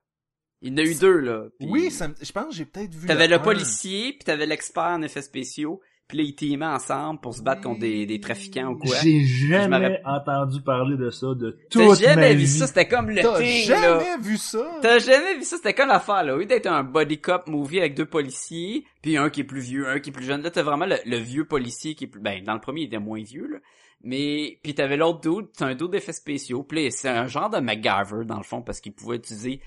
Il 0.62 0.72
y 0.72 0.74
en 0.74 0.78
a 0.78 0.88
eu 0.88 0.96
deux, 0.96 1.20
là. 1.20 1.44
Oui, 1.60 1.92
ça 1.92 2.08
je 2.22 2.32
pense 2.32 2.48
que 2.48 2.54
j'ai 2.56 2.66
peut-être 2.66 2.94
vu. 2.96 3.06
T'avais 3.08 3.28
le 3.28 3.36
un. 3.36 3.40
policier, 3.40 4.14
puis 4.14 4.24
t'avais 4.24 4.46
l'expert 4.46 4.84
en 4.84 5.02
effets 5.02 5.22
spéciaux, 5.22 5.82
puis 6.08 6.18
là, 6.18 6.24
ils 6.24 6.36
teamaient 6.36 6.66
ensemble 6.66 7.20
pour 7.20 7.34
se 7.36 7.42
battre 7.42 7.62
contre 7.62 7.80
des, 7.82 8.06
des 8.06 8.20
trafiquants 8.22 8.70
ou 8.70 8.78
quoi. 8.78 8.96
J'ai 9.04 9.26
jamais 9.26 10.00
entendu 10.06 10.62
parler 10.62 10.96
de 10.98 11.10
ça 11.10 11.28
de 11.36 11.52
T'as 11.70 11.80
toute 11.80 11.88
ma 11.88 11.94
jamais 11.96 12.34
vu 12.34 12.40
vie. 12.40 12.48
ça, 12.48 12.68
c'était 12.68 12.88
comme 12.88 13.10
le 13.10 13.22
T'as 13.22 13.42
jamais 13.44 14.18
vu 14.22 14.38
ça? 14.38 14.80
T'as 14.82 15.00
jamais 15.00 15.36
vu 15.36 15.44
ça, 15.44 15.58
c'était 15.58 15.74
comme 15.74 15.90
l'affaire, 15.90 16.24
là. 16.24 16.36
Au 16.36 16.38
lieu 16.40 16.46
d'être 16.46 16.68
un 16.68 16.84
body 16.84 17.20
cop 17.20 17.48
movie 17.48 17.80
avec 17.80 17.96
deux 17.96 18.06
policiers, 18.06 18.86
puis 19.02 19.18
un 19.18 19.30
qui 19.30 19.42
est 19.42 19.44
plus 19.46 19.60
vieux, 19.62 19.88
un 19.90 20.00
qui 20.00 20.10
est 20.12 20.14
plus 20.14 20.26
jeune, 20.26 20.42
là, 20.42 20.50
t'as 20.52 20.64
vraiment 20.64 20.86
le, 20.86 20.96
le 21.06 21.18
vieux 21.18 21.46
policier 21.46 21.94
qui 21.96 22.06
est 22.06 22.08
plus, 22.08 22.22
ben, 22.22 22.44
dans 22.44 22.54
le 22.54 22.62
premier, 22.62 22.82
il 22.82 22.86
était 22.86 23.00
moins 23.00 23.22
vieux, 23.22 23.48
là. 23.48 23.58
Mais, 24.04 24.60
puis 24.64 24.76
t'avais 24.76 24.96
l'autre 24.96 25.22
dude, 25.22 25.48
c'est 25.54 25.66
un 25.66 25.74
dude 25.76 25.90
d'effets 25.90 26.14
spéciaux, 26.14 26.64
puis 26.64 26.92
c'est 26.92 27.10
un 27.10 27.28
genre 27.28 27.50
de 27.50 27.58
MacGyver, 27.58 28.26
dans 28.26 28.38
le 28.38 28.44
fond, 28.44 28.62
parce 28.62 28.80
qu'il 28.80 28.94
pouvait 28.94 29.18
utiliser 29.18 29.60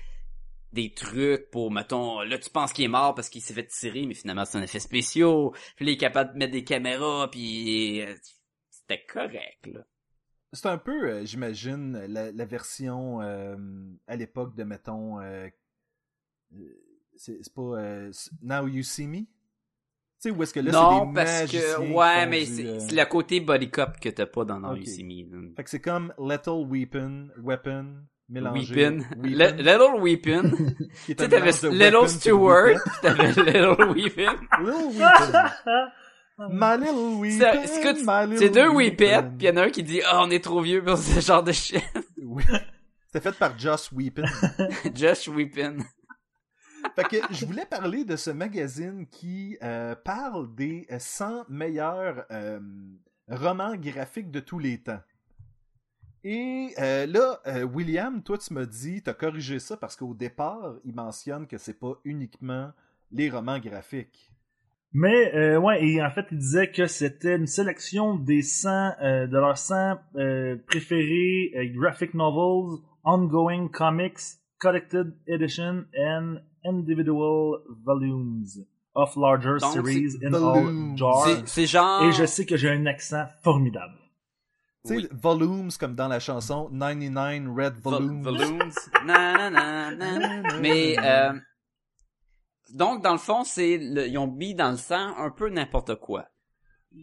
des 0.73 0.93
trucs 0.93 1.49
pour, 1.51 1.71
mettons, 1.71 2.21
là, 2.21 2.37
tu 2.37 2.49
penses 2.49 2.73
qu'il 2.73 2.85
est 2.85 2.89
mort 2.89 3.13
parce 3.13 3.29
qu'il 3.29 3.41
s'est 3.41 3.53
fait 3.53 3.67
tirer, 3.67 4.05
mais 4.05 4.13
finalement, 4.13 4.45
c'est 4.45 4.57
un 4.57 4.63
effet 4.63 4.79
spéciaux. 4.79 5.51
Puis 5.75 5.85
là, 5.85 5.91
il 5.91 5.95
est 5.95 5.97
capable 5.97 6.33
de 6.33 6.37
mettre 6.37 6.53
des 6.53 6.63
caméras, 6.63 7.29
puis 7.29 8.01
euh, 8.01 8.13
c'était 8.69 9.03
correct, 9.05 9.67
là. 9.67 9.81
C'est 10.53 10.67
un 10.67 10.77
peu, 10.77 11.09
euh, 11.09 11.25
j'imagine, 11.25 11.97
la, 12.07 12.29
la 12.31 12.45
version 12.45 13.21
euh, 13.21 13.55
à 14.05 14.17
l'époque 14.17 14.53
de, 14.53 14.65
mettons, 14.65 15.21
euh, 15.21 15.47
c'est 17.15 17.53
pas 17.53 18.09
Now 18.41 18.67
You 18.67 18.83
See 18.83 19.07
Me? 19.07 19.19
Tu 19.19 19.27
sais, 20.19 20.31
où 20.31 20.43
est-ce 20.43 20.53
que 20.53 20.59
là, 20.59 20.71
c'est 20.71 20.77
non, 20.77 21.05
des 21.05 21.13
parce 21.13 21.51
que, 21.51 21.93
ouais, 21.93 22.27
mais 22.27 22.45
c'est 22.45 22.91
le 22.91 23.05
côté 23.05 23.39
body 23.39 23.71
cop 23.71 23.97
que 23.99 24.09
t'as 24.09 24.25
pas 24.25 24.43
dans 24.43 24.59
Now 24.59 24.75
You. 24.75 24.85
See 24.85 25.05
Me. 25.05 25.53
Fait 25.55 25.63
que 25.63 25.69
c'est 25.69 25.79
comme 25.79 26.13
Lethal 26.19 26.65
Weapon, 26.67 27.29
Weapon, 27.37 28.03
mélangé. 28.31 28.73
Weepin. 28.75 29.03
Little 29.21 30.01
Weepin. 30.01 30.51
tu 31.05 31.13
sais, 31.13 31.15
t'avais 31.15 31.51
Little 31.69 32.07
Stewart, 32.07 32.79
t'avais 33.01 33.27
Little 33.27 33.93
Weepin. 33.93 34.33
Little 34.59 34.97
Weapon. 34.97 35.91
My 36.49 36.77
Little 36.77 37.21
my 37.21 38.37
C'est 38.37 38.49
deux 38.49 38.69
weapon. 38.69 39.35
pis 39.37 39.45
y'en 39.45 39.57
a 39.57 39.63
un 39.63 39.69
qui 39.69 39.83
dit 39.83 40.01
«Ah, 40.05 40.21
on 40.23 40.31
est 40.31 40.43
trop 40.43 40.61
vieux 40.61 40.83
pour 40.83 40.97
ce 40.97 41.19
genre 41.19 41.43
de 41.43 41.51
shit. 41.51 41.83
Oui. 42.23 42.43
C'était 43.07 43.29
fait 43.31 43.37
par 43.37 43.59
Joss 43.59 43.91
Weapon.» 43.91 44.23
Josh 44.95 45.27
Weepin. 45.27 45.77
Fait 46.95 47.03
que 47.03 47.17
je 47.33 47.45
voulais 47.45 47.65
parler 47.65 48.05
de 48.05 48.15
ce 48.15 48.31
magazine 48.31 49.05
qui 49.07 49.57
euh, 49.61 49.95
parle 49.95 50.53
des 50.55 50.87
euh, 50.91 50.97
100 50.99 51.45
meilleurs 51.49 52.25
euh, 52.31 52.59
romans 53.27 53.75
graphiques 53.75 54.31
de 54.31 54.39
tous 54.39 54.59
les 54.59 54.81
temps. 54.81 54.99
Et 56.23 56.73
euh, 56.79 57.05
là, 57.07 57.39
euh, 57.47 57.63
William, 57.63 58.21
toi 58.21 58.37
tu 58.37 58.53
m'as 58.53 58.65
dit, 58.65 59.01
t'as 59.01 59.13
corrigé 59.13 59.59
ça 59.59 59.75
parce 59.77 59.95
qu'au 59.95 60.13
départ, 60.13 60.75
il 60.85 60.93
mentionne 60.93 61.47
que 61.47 61.57
c'est 61.57 61.79
pas 61.79 61.93
uniquement 62.05 62.71
les 63.11 63.29
romans 63.29 63.59
graphiques. 63.59 64.31
Mais 64.93 65.33
euh, 65.35 65.57
ouais, 65.57 65.83
et 65.85 66.03
en 66.03 66.11
fait, 66.11 66.25
il 66.31 66.37
disait 66.37 66.69
que 66.69 66.85
c'était 66.85 67.35
une 67.37 67.47
sélection 67.47 68.15
des 68.15 68.41
100 68.41 68.69
euh, 69.01 69.25
de 69.27 69.37
leurs 69.37 69.57
100 69.57 69.95
euh, 70.17 70.57
préférés 70.67 71.51
euh, 71.55 71.65
graphic 71.79 72.13
novels, 72.13 72.81
ongoing 73.03 73.69
comics, 73.69 74.19
collected 74.59 75.13
edition 75.27 75.85
and 75.97 76.35
individual 76.65 77.61
volumes 77.83 78.45
of 78.93 79.15
larger 79.15 79.57
Donc, 79.61 79.73
series 79.73 80.17
in 80.23 80.33
all 80.33 80.95
jars. 80.97 81.23
C'est- 81.25 81.47
C'est 81.47 81.65
genre... 81.67 82.03
Et 82.03 82.11
je 82.11 82.25
sais 82.25 82.45
que 82.45 82.57
j'ai 82.57 82.69
un 82.69 82.85
accent 82.85 83.25
formidable. 83.43 83.93
Tu 84.83 84.89
sais, 84.89 84.95
Oui. 84.95 85.07
volumes 85.11 85.69
comme 85.79 85.95
dans 85.95 86.07
la 86.07 86.19
chanson 86.19 86.69
99 86.71 87.47
Red 87.55 87.75
Vol- 87.75 87.93
Volumes. 87.93 88.23
Volumes. 88.23 88.71
Na, 89.05 89.49
na, 89.51 89.91
na, 89.95 90.41
na. 90.41 90.59
Mais, 90.59 90.95
euh, 90.99 91.33
donc, 92.73 93.03
dans 93.03 93.11
le 93.11 93.19
fond, 93.19 93.43
c'est 93.43 93.77
le- 93.77 94.07
ils 94.07 94.17
ont 94.17 94.27
mis 94.31 94.55
dans 94.55 94.71
le 94.71 94.77
sang 94.77 95.15
un 95.17 95.29
peu 95.29 95.49
n'importe 95.49 95.95
quoi. 95.95 96.27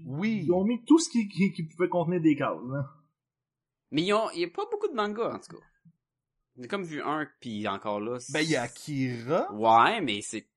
Oui. 0.07 0.43
Ils 0.45 0.53
ont 0.53 0.65
mis 0.65 0.85
tout 0.85 0.99
ce 0.99 1.09
qui, 1.09 1.29
qui, 1.29 1.53
qui 1.53 1.63
pouvait 1.65 1.89
contenir 1.89 2.21
des 2.21 2.35
cases. 2.37 2.57
hein. 2.75 2.85
Mais 3.91 4.03
ils 4.03 4.13
ont, 4.13 4.29
il 4.35 4.41
y 4.41 4.45
a 4.45 4.49
pas 4.49 4.65
beaucoup 4.71 4.89
de 4.89 4.95
mangas, 4.95 5.35
en 5.35 5.39
tout 5.39 5.57
cas. 5.57 5.63
J'ai 6.61 6.67
comme 6.69 6.83
vu 6.85 7.01
un, 7.01 7.27
puis 7.41 7.67
encore 7.69 8.01
là... 8.01 8.19
Ben, 8.33 8.41
il 8.41 8.51
y 8.51 8.57
a 8.57 8.63
Akira. 8.63 9.53
Ouais, 9.55 10.01
mais 10.01 10.21
c'est... 10.23 10.49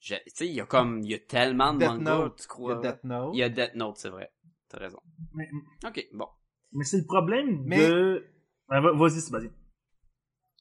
Tu 0.00 0.14
sais, 0.26 0.46
il 0.46 0.52
y 0.54 0.60
a 0.60 0.66
comme... 0.66 1.00
Il 1.02 1.10
y 1.10 1.14
a 1.14 1.18
tellement 1.20 1.72
de 1.72 1.78
Death 1.78 1.88
mangas, 1.88 2.02
Note. 2.18 2.36
tu 2.36 2.42
Il 2.42 2.44
y 2.44 2.48
crois. 2.48 2.76
a 2.78 2.80
Death 2.80 3.04
Note. 3.04 3.30
Il 3.34 3.38
y 3.38 3.42
a 3.44 3.48
Death 3.48 3.74
Note, 3.76 3.96
c'est 3.98 4.08
vrai. 4.10 4.32
T'as 4.68 4.78
raison. 4.78 5.00
Mais, 5.34 5.48
Ok, 5.86 6.06
bon. 6.12 6.28
mais 6.72 6.84
c'est 6.84 6.98
le 6.98 7.04
problème 7.06 7.62
Mais- 7.64 7.88
de... 7.88 8.26
Ah, 8.68 8.80
va- 8.80 8.92
Vas-y, 8.92 9.20
Sébastien. 9.20 9.50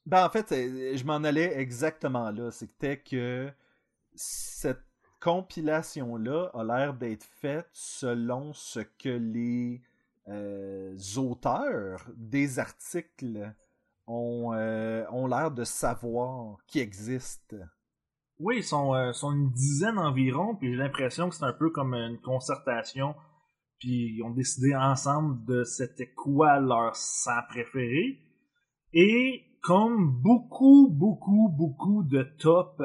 Ben, 0.06 0.26
en 0.26 0.30
fait, 0.30 0.48
je 0.52 1.04
m'en 1.06 1.24
allais 1.24 1.58
exactement 1.60 2.30
là. 2.30 2.52
C'était 2.52 3.00
que 3.02 3.52
cette 4.14 4.84
compilation-là 5.22 6.52
a 6.54 6.64
l'air 6.64 6.94
d'être 6.94 7.24
faite 7.24 7.68
selon 7.72 8.54
ce 8.54 8.80
que 8.82 9.10
les 9.10 9.82
euh, 10.28 10.96
auteurs 11.18 12.06
des 12.16 12.60
articles 12.60 13.52
ont, 14.08 14.54
euh, 14.54 15.04
ont 15.12 15.26
l'air 15.28 15.50
de 15.52 15.64
savoir 15.64 16.58
qui 16.68 16.80
existe. 16.80 17.56
Oui, 18.40 18.58
ils 18.58 18.64
sont, 18.64 18.94
euh, 18.94 19.14
sont 19.14 19.32
une 19.32 19.52
dizaine 19.52 19.98
environ, 19.98 20.56
puis 20.56 20.72
j'ai 20.72 20.78
l'impression 20.78 21.30
que 21.30 21.36
c'est 21.36 21.46
un 21.46 21.54
peu 21.54 21.70
comme 21.72 21.94
une 21.96 22.20
concertation, 22.22 23.16
puis 23.80 24.16
ils 24.16 24.24
ont 24.24 24.32
décidé 24.32 24.76
ensemble 24.76 25.44
de 25.46 25.64
c'était 25.64 26.12
quoi 26.16 26.60
leur 26.60 26.96
sang 26.96 27.42
préféré. 27.50 28.20
Et 28.94 29.44
comme 29.62 30.22
beaucoup, 30.22 30.90
beaucoup, 30.90 31.50
beaucoup 31.50 32.04
de 32.04 32.24
top, 32.40 32.82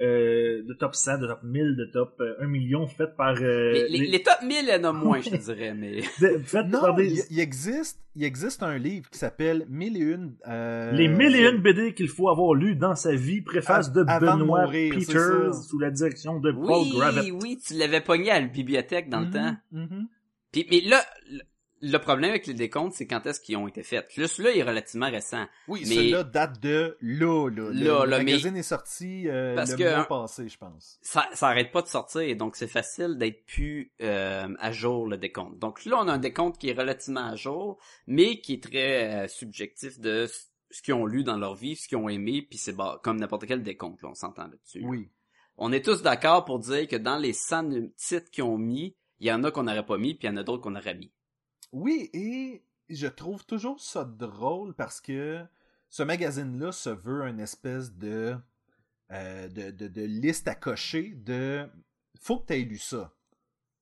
euh, 0.00 0.62
de 0.66 0.74
top 0.74 0.94
100, 0.94 1.18
de 1.18 1.26
top 1.28 1.42
1000, 1.44 1.76
de 1.76 1.90
top 1.92 2.16
euh, 2.20 2.34
1 2.40 2.46
million 2.48 2.86
faites 2.88 3.14
par... 3.16 3.36
euh, 3.40 3.72
les, 3.72 3.88
les, 3.88 3.98
les- 3.98 4.06
les 4.08 4.22
top 4.22 4.42
1000, 4.42 4.50
il 4.62 4.68
y 4.68 4.72
en 4.74 4.84
a 4.84 4.92
moins, 5.04 5.20
je 5.20 5.30
te 5.30 5.36
dirais, 5.36 5.74
mais... 5.74 6.00
de- 6.20 6.38
faites 6.42 6.66
Non, 6.66 6.80
par 6.80 6.94
des- 6.96 7.22
il, 7.30 7.38
existe, 7.38 8.00
il 8.16 8.24
existe 8.24 8.62
un 8.64 8.78
livre 8.78 9.08
qui 9.10 9.18
s'appelle 9.18 9.66
Mille 9.68 9.96
et 9.96 10.00
une. 10.00 10.34
euh, 10.48 10.92
les 10.96 11.06
mille 11.06 11.36
et 11.36 11.48
une 11.48 11.60
BD 11.62 11.94
qu'il 11.94 12.08
faut 12.08 12.28
avoir 12.30 12.54
lu 12.54 12.74
dans 12.74 12.96
sa 12.96 13.14
vie, 13.14 13.42
préface 13.42 13.92
de 13.92 14.00
Avant 14.08 14.34
de 14.34 14.40
Benoît 14.40 14.64
mourir, 14.64 14.94
Peters, 14.98 15.54
sous 15.54 15.78
la 15.78 15.90
direction 15.90 16.40
de 16.40 16.50
Paul 16.50 16.88
Oui, 16.88 16.90
Gravett. 16.96 17.30
oui, 17.42 17.58
tu 17.64 17.74
l'avais 17.74 18.00
pogné 18.00 18.30
à 18.32 18.40
la 18.40 18.46
bibliothèque 18.46 19.08
dans 19.10 19.20
le 19.20 19.26
Mhm, 19.26 19.32
temps. 19.32 19.56
mhm. 19.70 20.08
Puis, 20.52 20.66
mais 20.70 20.80
là, 20.82 21.04
le, 21.80 21.98
problème 21.98 22.30
avec 22.30 22.46
les 22.46 22.54
décomptes, 22.54 22.92
c'est 22.94 23.06
quand 23.06 23.26
est-ce 23.26 23.40
qu'ils 23.40 23.56
ont 23.56 23.66
été 23.66 23.82
faits. 23.82 24.16
Là, 24.16 24.28
celui-là, 24.28 24.52
il 24.54 24.58
est 24.58 24.62
relativement 24.62 25.10
récent. 25.10 25.46
Oui, 25.66 25.82
Mais- 25.88 25.94
celui-là 25.96 26.22
date 26.24 26.60
de 26.60 26.96
là. 27.00 27.48
là. 27.50 27.50
Le, 27.50 27.70
Là, 27.72 28.04
le 28.04 28.10
là, 28.10 28.18
mais- 28.18 28.24
magazine 28.24 28.56
est 28.56 28.62
sorti 28.62 29.28
euh, 29.28 29.56
Parce 29.56 29.72
le 29.72 29.76
que- 29.78 29.94
mois 29.96 30.04
passé, 30.06 30.48
je 30.48 30.58
pense. 30.58 30.98
Ça, 31.02 31.28
ça 31.32 31.48
arrête 31.48 31.72
pas 31.72 31.82
de 31.82 31.88
sortir, 31.88 32.36
donc 32.36 32.54
c'est 32.56 32.68
facile 32.68 33.16
d'être 33.18 33.44
plus 33.46 33.90
euh, 34.02 34.48
à 34.60 34.70
jour 34.72 35.08
le 35.08 35.16
décompte. 35.16 35.58
Donc 35.58 35.84
là, 35.84 35.96
on 35.98 36.06
a 36.08 36.12
un 36.12 36.18
décompte 36.18 36.58
qui 36.60 36.68
est 36.68 36.78
relativement 36.78 37.26
à 37.26 37.34
jour, 37.34 37.78
mais 38.06 38.40
qui 38.40 38.54
est 38.54 38.62
très 38.62 39.24
euh, 39.24 39.28
subjectif 39.28 39.98
de 39.98 40.28
ce 40.70 40.80
qu'ils 40.82 40.94
ont 40.94 41.04
lu 41.06 41.24
dans 41.24 41.36
leur 41.36 41.54
vie, 41.54 41.74
ce 41.76 41.88
qu'ils 41.88 41.98
ont 41.98 42.08
aimé, 42.08 42.46
puis 42.48 42.58
c'est 42.58 42.74
comme 43.02 43.18
n'importe 43.18 43.44
quel 43.46 43.62
décompte, 43.62 44.00
là, 44.02 44.08
on 44.10 44.14
s'entend 44.14 44.44
là-dessus. 44.44 44.82
Oui. 44.84 45.08
On 45.58 45.70
est 45.70 45.84
tous 45.84 46.00
d'accord 46.00 46.44
pour 46.46 46.60
dire 46.60 46.88
que 46.88 46.96
dans 46.96 47.18
les 47.18 47.32
100 47.34 47.90
titres 47.96 48.30
qu'ils 48.30 48.44
ont 48.44 48.56
mis, 48.56 48.96
il 49.22 49.28
y 49.28 49.32
en 49.32 49.42
a 49.44 49.50
qu'on 49.50 49.62
n'aurait 49.62 49.86
pas 49.86 49.98
mis, 49.98 50.14
puis 50.14 50.26
il 50.26 50.30
y 50.30 50.34
en 50.34 50.36
a 50.36 50.42
d'autres 50.42 50.62
qu'on 50.62 50.74
aurait 50.76 50.94
mis. 50.94 51.10
Oui, 51.72 52.10
et 52.12 52.62
je 52.90 53.06
trouve 53.06 53.46
toujours 53.46 53.80
ça 53.80 54.04
drôle 54.04 54.74
parce 54.74 55.00
que 55.00 55.42
ce 55.88 56.02
magazine-là 56.02 56.72
se 56.72 56.90
veut 56.90 57.22
une 57.22 57.40
espèce 57.40 57.92
de, 57.94 58.36
euh, 59.12 59.48
de, 59.48 59.70
de, 59.70 59.88
de 59.88 60.02
liste 60.02 60.48
à 60.48 60.54
cocher 60.54 61.12
de 61.16 61.66
faut 62.20 62.38
que 62.40 62.48
tu 62.48 62.52
aies 62.54 62.64
lu 62.64 62.78
ça. 62.78 63.12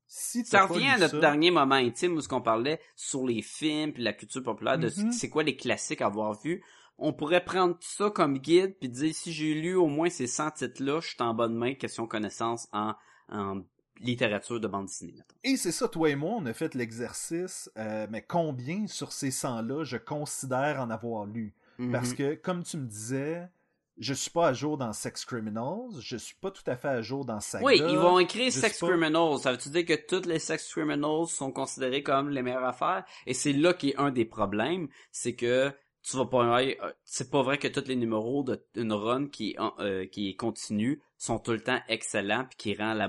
Si 0.07 0.45
Ça 0.45 0.67
revient 0.67 0.89
à 0.89 0.99
notre 0.99 1.15
ça- 1.15 1.21
dernier 1.21 1.51
moment 1.51 1.77
intime 1.77 2.15
où 2.17 2.21
ce 2.21 2.29
qu'on 2.29 2.41
parlait 2.43 2.81
sur 2.97 3.27
les 3.27 3.43
films 3.43 3.93
puis 3.93 4.03
la 4.03 4.13
culture 4.13 4.43
populaire 4.43 4.79
de 4.79 4.89
Mhm. 4.97 5.13
c'est 5.13 5.31
quoi 5.31 5.43
les 5.45 5.57
classiques 5.57 6.01
à 6.03 6.07
avoir 6.07 6.35
vu. 6.41 6.63
On 6.99 7.13
pourrait 7.13 7.45
prendre 7.45 7.77
ça 7.81 8.11
comme 8.11 8.39
guide 8.39 8.77
puis 8.79 8.89
dire 8.89 9.15
si 9.15 9.33
j'ai 9.33 9.55
lu 9.55 9.75
au 9.75 9.87
moins 9.87 10.11
ces 10.11 10.27
100 10.27 10.51
titres-là, 10.51 11.01
je 11.01 11.09
suis 11.09 11.17
en 11.21 11.33
bonne 11.33 11.55
main 11.55 11.75
question 11.75 12.07
connaissance 12.07 12.69
en, 12.73 12.95
en 13.29 13.63
littérature 14.01 14.61
de 14.61 14.67
bande 14.69 14.87
dessinée. 14.87 15.13
mettons. 15.17 15.35
Et 15.45 15.57
c'est 15.57 15.73
ça, 15.73 15.89
toi 15.89 16.09
et 16.11 16.17
moi, 16.17 16.35
on 16.39 16.47
a 16.47 16.53
fait 16.53 16.75
l'exercice, 16.75 17.71
euh, 17.79 18.07
mais 18.11 18.23
combien 18.23 18.87
sur 18.87 19.13
ces 19.13 19.31
100-là 19.31 19.85
je 19.85 19.97
considère 19.97 20.81
en 20.81 20.91
avoir 20.91 21.27
lu? 21.27 21.55
Parce 21.93 22.11
Mhm. 22.11 22.17
que, 22.17 22.35
comme 22.35 22.63
tu 22.63 22.77
me 22.77 22.87
disais, 22.87 23.49
je 23.97 24.13
suis 24.15 24.31
pas 24.31 24.49
à 24.49 24.53
jour 24.53 24.77
dans 24.79 24.93
Sex 24.93 25.25
Criminals, 25.25 25.91
je 26.01 26.17
suis 26.17 26.35
pas 26.37 26.51
tout 26.51 26.63
à 26.67 26.77
fait 26.77 26.89
à 26.89 27.03
jour 27.03 27.25
dans 27.25 27.41
Saga. 27.41 27.65
Oui, 27.65 27.77
ils 27.79 27.97
vont 27.99 28.19
écrire 28.19 28.53
Sex 28.53 28.79
pas. 28.81 28.89
Criminals. 28.89 29.39
Ça 29.39 29.53
veut-tu 29.53 29.69
dire 29.71 29.85
que 29.85 29.95
toutes 30.07 30.27
les 30.27 30.39
Sex 30.39 30.67
Criminals 30.73 31.27
sont 31.27 31.53
considérés 31.53 32.03
comme 32.03 32.31
les 32.31 32.43
meilleures 32.43 32.65
affaires? 32.65 33.05
Et 33.27 33.35
c'est 33.35 33.53
là 33.53 33.73
qui 33.75 33.91
est 33.91 33.97
un 33.97 34.11
des 34.11 34.25
problèmes, 34.25 34.89
c'est 35.11 35.35
que 35.35 35.71
tu 36.03 36.17
vas 36.17 36.25
pas 36.25 36.63
euh, 36.63 36.75
c'est 37.05 37.31
pas 37.31 37.43
vrai 37.43 37.59
que 37.59 37.69
tous 37.69 37.87
les 37.87 37.97
numéros 37.97 38.43
d'une 38.75 38.93
run 38.93 39.27
qui 39.29 39.51
est, 39.51 39.57
euh, 39.81 40.07
qui 40.07 40.31
est 40.31 40.35
continue 40.37 41.03
sont 41.23 41.39
tout 41.39 41.53
le 41.53 41.61
temps 41.61 41.79
excellents 41.89 42.45
puis 42.49 42.57
qui 42.75 42.75
rend 42.75 42.95
la 42.95 43.09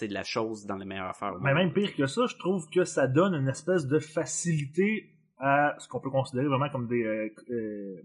la 0.00 0.22
chose 0.22 0.64
dans 0.64 0.76
les 0.76 0.84
meilleures 0.84 1.08
affaires. 1.10 1.34
Mais 1.40 1.52
même 1.54 1.72
pire 1.72 1.92
que 1.96 2.06
ça, 2.06 2.26
je 2.26 2.36
trouve 2.36 2.68
que 2.70 2.84
ça 2.84 3.08
donne 3.08 3.34
une 3.34 3.48
espèce 3.48 3.84
de 3.88 3.98
facilité 3.98 5.10
à 5.38 5.74
ce 5.78 5.88
qu'on 5.88 6.00
peut 6.00 6.10
considérer 6.10 6.46
vraiment 6.46 6.68
comme 6.70 6.86
des 6.86 7.02
euh, 7.02 7.28
euh, 7.50 7.96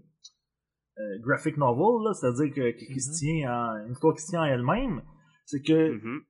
euh, 0.98 1.18
graphic 1.20 1.56
novels, 1.56 2.12
c'est-à-dire 2.14 2.52
que, 2.52 2.70
qui, 2.72 3.00
se 3.00 3.10
Mhm. 3.10 3.14
tient 3.16 3.52
en, 3.52 3.86
une 3.86 3.92
histoire 3.92 4.14
qui 4.16 4.22
se 4.22 4.28
tient 4.30 4.40
en 4.42 4.44
elle-même. 4.46 5.02
C'est 5.46 5.62
que 5.62 5.92
Mhm. 5.92 6.22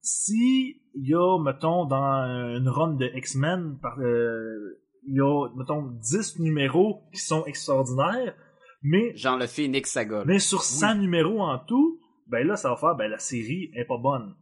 si 0.00 0.80
il 0.94 1.08
y 1.08 1.14
a, 1.14 1.38
mettons, 1.42 1.84
dans 1.84 2.56
une 2.56 2.68
run 2.68 2.94
de 2.94 3.10
X-Men, 3.14 3.78
par- 3.80 3.98
il 4.00 5.14
y 5.14 5.20
a, 5.20 5.48
mettons, 5.56 5.82
10 6.00 6.38
numéros 6.38 7.02
qui 7.12 7.20
sont 7.20 7.44
extraordinaires, 7.44 8.34
mais, 8.82 9.14
Genre 9.16 9.36
le 9.38 9.46
Phoenix 9.46 9.90
Saga. 9.92 10.24
mais 10.26 10.38
sur 10.38 10.62
100 10.62 10.94
numéros 10.96 11.40
en 11.42 11.58
tout, 11.58 12.00
ben 12.28 12.46
là, 12.46 12.56
ça 12.56 12.70
va 12.70 12.76
faire, 12.76 12.94
ben 12.94 13.08
la 13.08 13.18
série 13.18 13.70
est 13.74 13.84
pas 13.84 13.98
bonne. 13.98 14.34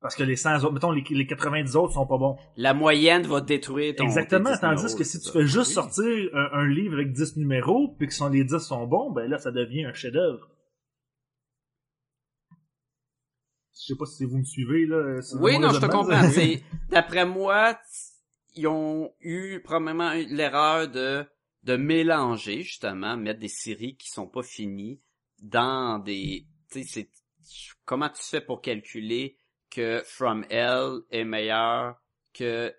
Parce 0.00 0.16
que 0.16 0.22
les 0.22 0.36
100 0.36 0.56
autres, 0.64 0.72
mettons, 0.72 0.90
les, 0.90 1.02
les 1.08 1.26
90 1.26 1.76
autres 1.76 1.94
sont 1.94 2.06
pas 2.06 2.18
bons. 2.18 2.36
La 2.56 2.74
moyenne 2.74 3.22
va 3.22 3.40
détruire 3.40 3.94
ton 3.96 4.04
Exactement, 4.04 4.50
tes 4.50 4.56
10 4.56 4.60
tandis 4.60 4.96
que 4.96 5.04
si 5.04 5.18
tu 5.18 5.30
fais 5.30 5.46
juste 5.46 5.68
Oui. 5.68 5.74
sortir 5.74 6.30
un, 6.34 6.48
un 6.52 6.68
livre 6.68 6.94
avec 6.94 7.12
10 7.12 7.38
numéros, 7.38 7.94
puis 7.98 8.08
que 8.08 8.12
sont, 8.12 8.28
les 8.28 8.44
10 8.44 8.58
sont 8.58 8.86
bons, 8.86 9.10
ben 9.12 9.30
là, 9.30 9.38
ça 9.38 9.50
devient 9.50 9.84
un 9.86 9.94
chef-d'œuvre. 9.94 10.50
Je 13.72 13.92
sais 13.92 13.98
pas 13.98 14.06
si 14.06 14.24
vous 14.24 14.38
me 14.38 14.44
suivez, 14.44 14.86
là. 14.86 15.20
c'est 15.22 15.36
Oui, 15.36 15.58
non, 15.58 15.70
je 15.70 15.80
te 15.80 15.86
comprends. 15.86 16.28
C'est, 16.30 16.62
d'après 16.90 17.26
moi, 17.26 17.78
ils 18.54 18.66
ont 18.66 19.10
eu 19.20 19.60
probablement 19.62 20.12
eu 20.12 20.26
l'erreur 20.26 20.88
de, 20.88 21.24
de 21.64 21.76
mélanger, 21.76 22.62
justement, 22.62 23.16
mettre 23.16 23.40
des 23.40 23.48
séries 23.48 23.96
qui 23.96 24.08
sont 24.08 24.26
pas 24.28 24.42
finies 24.42 25.00
dans 25.42 25.98
des, 25.98 26.46
c'est, 26.82 27.08
comment 27.84 28.08
tu 28.08 28.22
fais 28.22 28.40
pour 28.40 28.60
calculer 28.60 29.36
que 29.70 30.02
From 30.04 30.44
Hell 30.50 31.00
est 31.10 31.24
meilleur 31.24 32.00
que, 32.32 32.74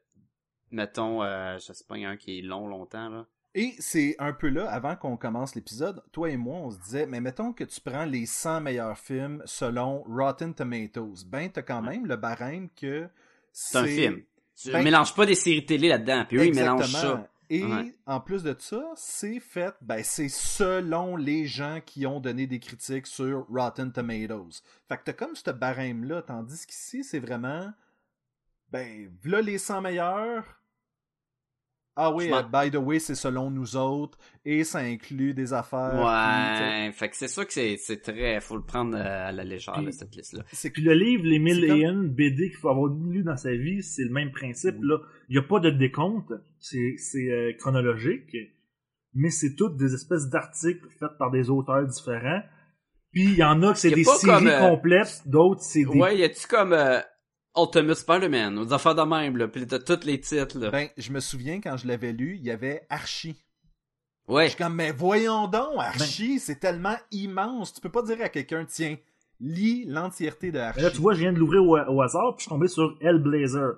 mettons, 0.72 1.24
euh, 1.24 1.58
je 1.58 1.74
sais 1.74 1.84
pas, 1.88 1.98
il 1.98 2.04
y 2.04 2.06
a 2.06 2.10
un 2.10 2.18
qui 2.18 2.40
est 2.40 2.42
long, 2.42 2.68
longtemps, 2.68 3.10
là. 3.10 3.26
Et 3.58 3.74
c'est 3.80 4.18
un 4.20 4.34
peu 4.34 4.50
là, 4.50 4.70
avant 4.70 4.98
qu'on 4.98 5.16
commence 5.16 5.56
l'épisode, 5.56 6.04
toi 6.12 6.30
et 6.30 6.36
moi, 6.36 6.58
on 6.58 6.72
se 6.72 6.78
disait, 6.78 7.06
mais 7.06 7.22
mettons 7.22 7.54
que 7.54 7.64
tu 7.64 7.80
prends 7.80 8.04
les 8.04 8.26
100 8.26 8.60
meilleurs 8.60 8.98
films 8.98 9.42
selon 9.46 10.04
Rotten 10.04 10.54
Tomatoes. 10.54 11.24
Ben, 11.26 11.50
t'as 11.50 11.62
quand 11.62 11.82
même 11.82 12.06
le 12.06 12.18
barème 12.18 12.68
que 12.76 13.08
C'est 13.54 13.78
un 13.78 13.86
film. 13.86 14.24
Tu 14.62 14.72
Ben- 14.72 14.84
mélanges 14.84 15.16
pas 15.16 15.26
des 15.26 15.36
séries 15.36 15.66
télé 15.66 15.88
là-dedans, 15.88 16.26
puis 16.28 16.38
eux, 16.38 16.46
ils 16.48 16.54
mélangent 16.54 16.92
ça. 16.92 17.30
Et 17.50 17.64
en 18.06 18.20
plus 18.20 18.44
de 18.44 18.56
ça, 18.58 18.94
c'est 18.96 19.40
fait, 19.40 19.76
ben, 19.82 20.04
c'est 20.04 20.30
selon 20.30 21.16
les 21.16 21.46
gens 21.46 21.80
qui 21.86 22.06
ont 22.06 22.20
donné 22.20 22.48
des 22.48 22.60
critiques 22.60 23.08
sur 23.08 23.46
Rotten 23.48 23.92
Tomatoes. 23.92 24.62
Fait 24.88 24.98
que 24.98 25.04
t'as 25.06 25.14
comme 25.14 25.36
ce 25.36 25.52
barème-là, 25.52 26.22
tandis 26.22 26.66
qu'ici, 26.66 27.04
c'est 27.04 27.20
vraiment, 27.20 27.72
ben, 28.72 29.12
là 29.24 29.42
les 29.42 29.58
100 29.58 29.82
meilleurs. 29.82 30.62
Ah 31.98 32.12
oui, 32.12 32.30
euh, 32.30 32.42
by 32.44 32.70
the 32.72 32.76
way, 32.76 33.00
c'est 33.00 33.16
selon 33.16 33.50
nous 33.50 33.78
autres, 33.78 34.18
et 34.44 34.66
ça 34.66 34.80
inclut 34.80 35.34
des 35.34 35.54
affaires. 35.54 35.94
Ouais, 35.96 36.92
fait 36.92 37.10
que 37.10 37.16
c'est 37.16 37.30
sûr 37.30 37.48
que 37.48 37.54
c'est, 37.54 37.78
c'est 37.78 38.02
très, 38.02 38.42
faut 38.42 38.58
le 38.58 38.64
prendre 38.64 38.98
euh, 38.98 39.30
à 39.30 39.32
la 39.32 39.44
légère, 39.46 39.76
Puis- 39.76 39.86
là, 39.86 39.92
cette 39.94 40.14
liste-là. 40.16 40.44
C'est 40.52 40.72
Puis 40.72 40.82
le 40.82 40.94
livre, 40.94 41.24
les 41.26 41.40
mille 41.40 41.62
C'est 41.62 41.68
comme- 41.68 41.78
et 41.80 41.86
une 41.86 42.10
BD 42.10 42.50
qu'il 42.50 42.58
faut 42.58 42.70
avoir 42.70 42.92
lu 42.94 43.24
dans 43.24 43.38
sa 43.38 43.54
vie, 43.54 43.82
c'est 43.82 44.04
le 44.04 44.10
même 44.12 44.32
principe. 44.32 44.76
Là, 44.82 44.98
il 45.30 45.36
y 45.36 45.40
a 45.40 45.44
pas 45.44 45.60
de 45.62 45.70
décompte, 45.70 46.34
c'est 46.60 46.96
c'est 46.98 47.32
euh, 47.32 47.54
chronologique, 47.58 48.36
mais 49.14 49.30
c'est 49.30 49.56
toutes 49.56 49.78
des 49.78 49.94
espèces 49.94 50.28
d'articles 50.30 50.86
faits 51.00 51.18
par 51.18 51.32
des 51.32 51.50
auteurs 51.50 51.88
différents. 51.88 52.42
Puis 53.14 53.24
il 53.24 53.36
y 53.36 53.44
en 53.44 53.64
a 53.64 53.72
que 53.72 53.80
c'est 53.80 53.92
des 53.92 54.04
séries 54.04 54.26
comme, 54.26 54.48
euh, 54.48 54.70
complètes, 54.70 55.22
d'autres 55.26 55.62
c'est 55.62 55.86
des. 55.86 55.98
Ouais, 55.98 56.18
y 56.18 56.24
a-tu 56.26 56.46
comme 56.48 56.74
euh, 56.74 57.00
Ultimate 57.58 57.98
Spider-Man, 57.98 58.58
ou 58.58 58.66
des 58.66 58.74
affaires 58.74 58.96
de 58.96 59.02
même, 59.04 59.38
là, 59.38 59.48
pis 59.48 59.66
t'as 59.66 59.80
tous 59.80 60.06
les 60.06 60.20
titres, 60.20 60.58
là. 60.60 60.70
Ben, 60.72 60.90
je 60.98 61.12
me 61.12 61.20
souviens 61.20 61.60
quand 61.62 61.78
je 61.78 61.88
l'avais 61.88 62.12
lu, 62.14 62.36
il 62.40 62.46
y 62.46 62.52
avait 62.52 62.86
Archie. 62.90 63.36
ouais. 64.28 64.46
Je 64.46 64.50
suis 64.50 64.58
comme, 64.58 64.76
mais 64.76 64.92
voyons 64.92 65.48
donc, 65.48 65.76
Ben 65.76 65.82
Archie, 65.82 66.40
c'est 66.40 66.60
tellement 66.60 66.98
immense. 67.12 67.74
Tu 67.74 67.82
peux 67.82 67.92
pas 67.92 68.02
dire 68.04 68.18
à 68.22 68.30
quelqu'un, 68.30 68.66
tiens, 68.66 68.98
lis 69.40 69.86
l'entièreté 69.86 70.52
de 70.52 70.60
Archie. 70.60 70.82
Là, 70.82 70.92
tu 70.92 70.98
vois, 70.98 71.14
je 71.14 71.20
viens 71.22 71.34
de 71.34 71.40
l'ouvrir 71.40 71.64
au, 71.64 71.78
au 71.78 72.02
hasard, 72.02 72.36
puis 72.36 72.40
je 72.40 72.42
suis 72.44 72.50
tombé 72.50 72.68
sur 72.68 72.98
Hellblazer. 73.02 73.76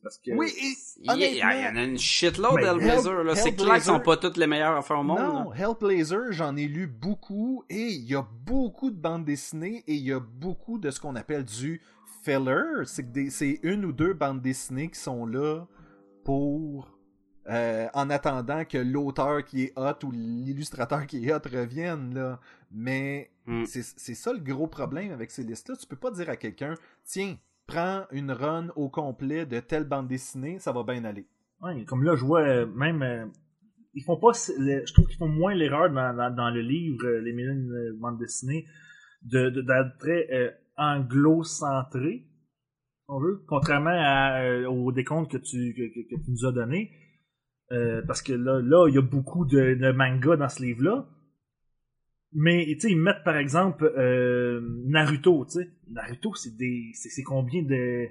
Parce 0.00 0.16
que. 0.18 0.30
oui, 0.30 0.46
et, 0.56 0.72
Il 1.00 1.06
y, 1.06 1.10
a- 1.10 1.14
il 1.28 1.36
y 1.38 1.42
honnêtement, 1.42 1.80
en 1.80 1.82
a 1.82 1.84
une 1.84 1.98
shitload 1.98 2.60
d'Hellblazer, 2.60 3.18
Hell- 3.20 3.26
là. 3.26 3.34
C'est 3.34 3.50
Hellblazer- 3.50 3.56
clair 3.56 3.74
qu'ils 3.74 3.82
sont 3.82 3.98
pas 4.00 4.16
toutes 4.16 4.36
les 4.36 4.46
meilleures 4.46 4.76
affaires 4.76 5.00
au 5.00 5.02
monde, 5.02 5.18
Non. 5.18 5.52
Hellblazer, 5.52 6.30
j'en 6.30 6.54
ai 6.56 6.66
lu 6.68 6.86
beaucoup 6.86 7.64
et 7.68 7.88
il 7.88 8.04
y 8.08 8.14
a 8.14 8.22
beaucoup 8.44 8.92
de 8.92 8.96
bandes 8.96 9.24
dessinées 9.24 9.82
et 9.88 9.94
il 9.94 10.02
y 10.06 10.12
a 10.12 10.20
beaucoup 10.20 10.78
de 10.78 10.88
ce 10.92 11.00
qu'on 11.00 11.16
appelle 11.16 11.44
du 11.44 11.80
filler. 12.22 12.84
C'est 12.84 13.10
que 13.12 13.30
c'est 13.30 13.60
une 13.62 13.84
ou 13.84 13.92
deux 13.92 14.14
bandes 14.14 14.40
dessinées 14.42 14.88
qui 14.90 14.98
sont 15.00 15.26
là 15.26 15.66
pour. 16.24 16.88
euh, 17.48 17.88
en 17.94 18.08
attendant 18.10 18.64
que 18.64 18.78
l'auteur 18.78 19.44
qui 19.44 19.64
est 19.64 19.72
hot 19.76 20.04
ou 20.06 20.12
l'illustrateur 20.12 21.06
qui 21.08 21.26
est 21.28 21.32
hot 21.34 21.40
revienne, 21.52 22.14
là. 22.14 22.38
Mais 22.70 23.30
Mm. 23.46 23.64
c'est 23.66 24.14
ça 24.14 24.32
le 24.32 24.38
gros 24.38 24.68
problème 24.68 25.10
avec 25.10 25.32
ces 25.32 25.42
listes-là. 25.42 25.74
Tu 25.74 25.84
peux 25.88 25.96
pas 25.96 26.12
dire 26.12 26.30
à 26.30 26.36
quelqu'un, 26.36 26.74
tiens, 27.04 27.36
prends 27.66 28.04
une 28.12 28.30
run 28.30 28.68
au 28.76 28.88
complet 28.88 29.44
de 29.46 29.58
telle 29.58 29.82
bande 29.82 30.06
dessinée, 30.06 30.60
ça 30.60 30.70
va 30.70 30.84
bien 30.84 31.04
aller. 31.04 31.26
Ouais, 31.60 31.84
comme 31.84 32.04
là, 32.04 32.14
je 32.14 32.24
vois 32.24 32.42
euh, 32.42 32.66
même. 32.66 33.02
euh, 33.02 33.26
ils 33.94 34.04
font 34.04 34.16
pas. 34.16 34.30
le- 34.58 34.86
je 34.86 34.92
trouve 34.92 35.06
qu'ils 35.08 35.18
font 35.18 35.26
moins 35.28 35.52
l'erreur 35.54 35.90
dans, 35.90 36.14
dans, 36.16 36.30
dans 36.32 36.50
le 36.50 36.60
livre, 36.60 37.04
euh, 37.04 37.20
Les 37.20 37.32
Mille 37.32 37.48
euh, 37.72 37.92
bandes 37.98 38.18
dessinées, 38.20 38.64
de, 39.22 39.50
de, 39.50 39.60
d'être 39.62 39.98
très 39.98 40.28
euh, 40.32 40.50
anglo-centré, 40.76 42.26
on 43.08 43.20
veut, 43.20 43.44
contrairement 43.46 43.90
à, 43.90 44.42
euh, 44.42 44.66
au 44.68 44.92
décompte 44.92 45.30
que 45.32 45.36
tu, 45.36 45.74
que, 45.74 45.82
que- 45.94 46.08
que 46.16 46.24
tu 46.24 46.30
nous 46.30 46.46
as 46.46 46.52
donné. 46.52 46.90
Euh, 47.72 48.02
parce 48.06 48.22
que 48.22 48.32
là, 48.32 48.60
là, 48.62 48.86
il 48.88 48.94
y 48.94 48.98
a 48.98 49.02
beaucoup 49.02 49.44
de, 49.46 49.74
de 49.74 49.92
manga 49.92 50.36
dans 50.36 50.48
ce 50.48 50.62
livre-là. 50.62 51.08
Mais, 52.34 52.64
tu 52.74 52.80
sais, 52.80 52.90
ils 52.90 52.98
mettent 52.98 53.24
par 53.24 53.36
exemple 53.36 53.84
euh, 53.96 54.60
Naruto, 54.86 55.44
tu 55.44 55.52
sais. 55.60 55.70
Naruto, 55.90 56.34
c'est 56.34 56.56
des. 56.56 56.90
C'est, 56.94 57.22
combien 57.22 57.62
de, 57.62 58.06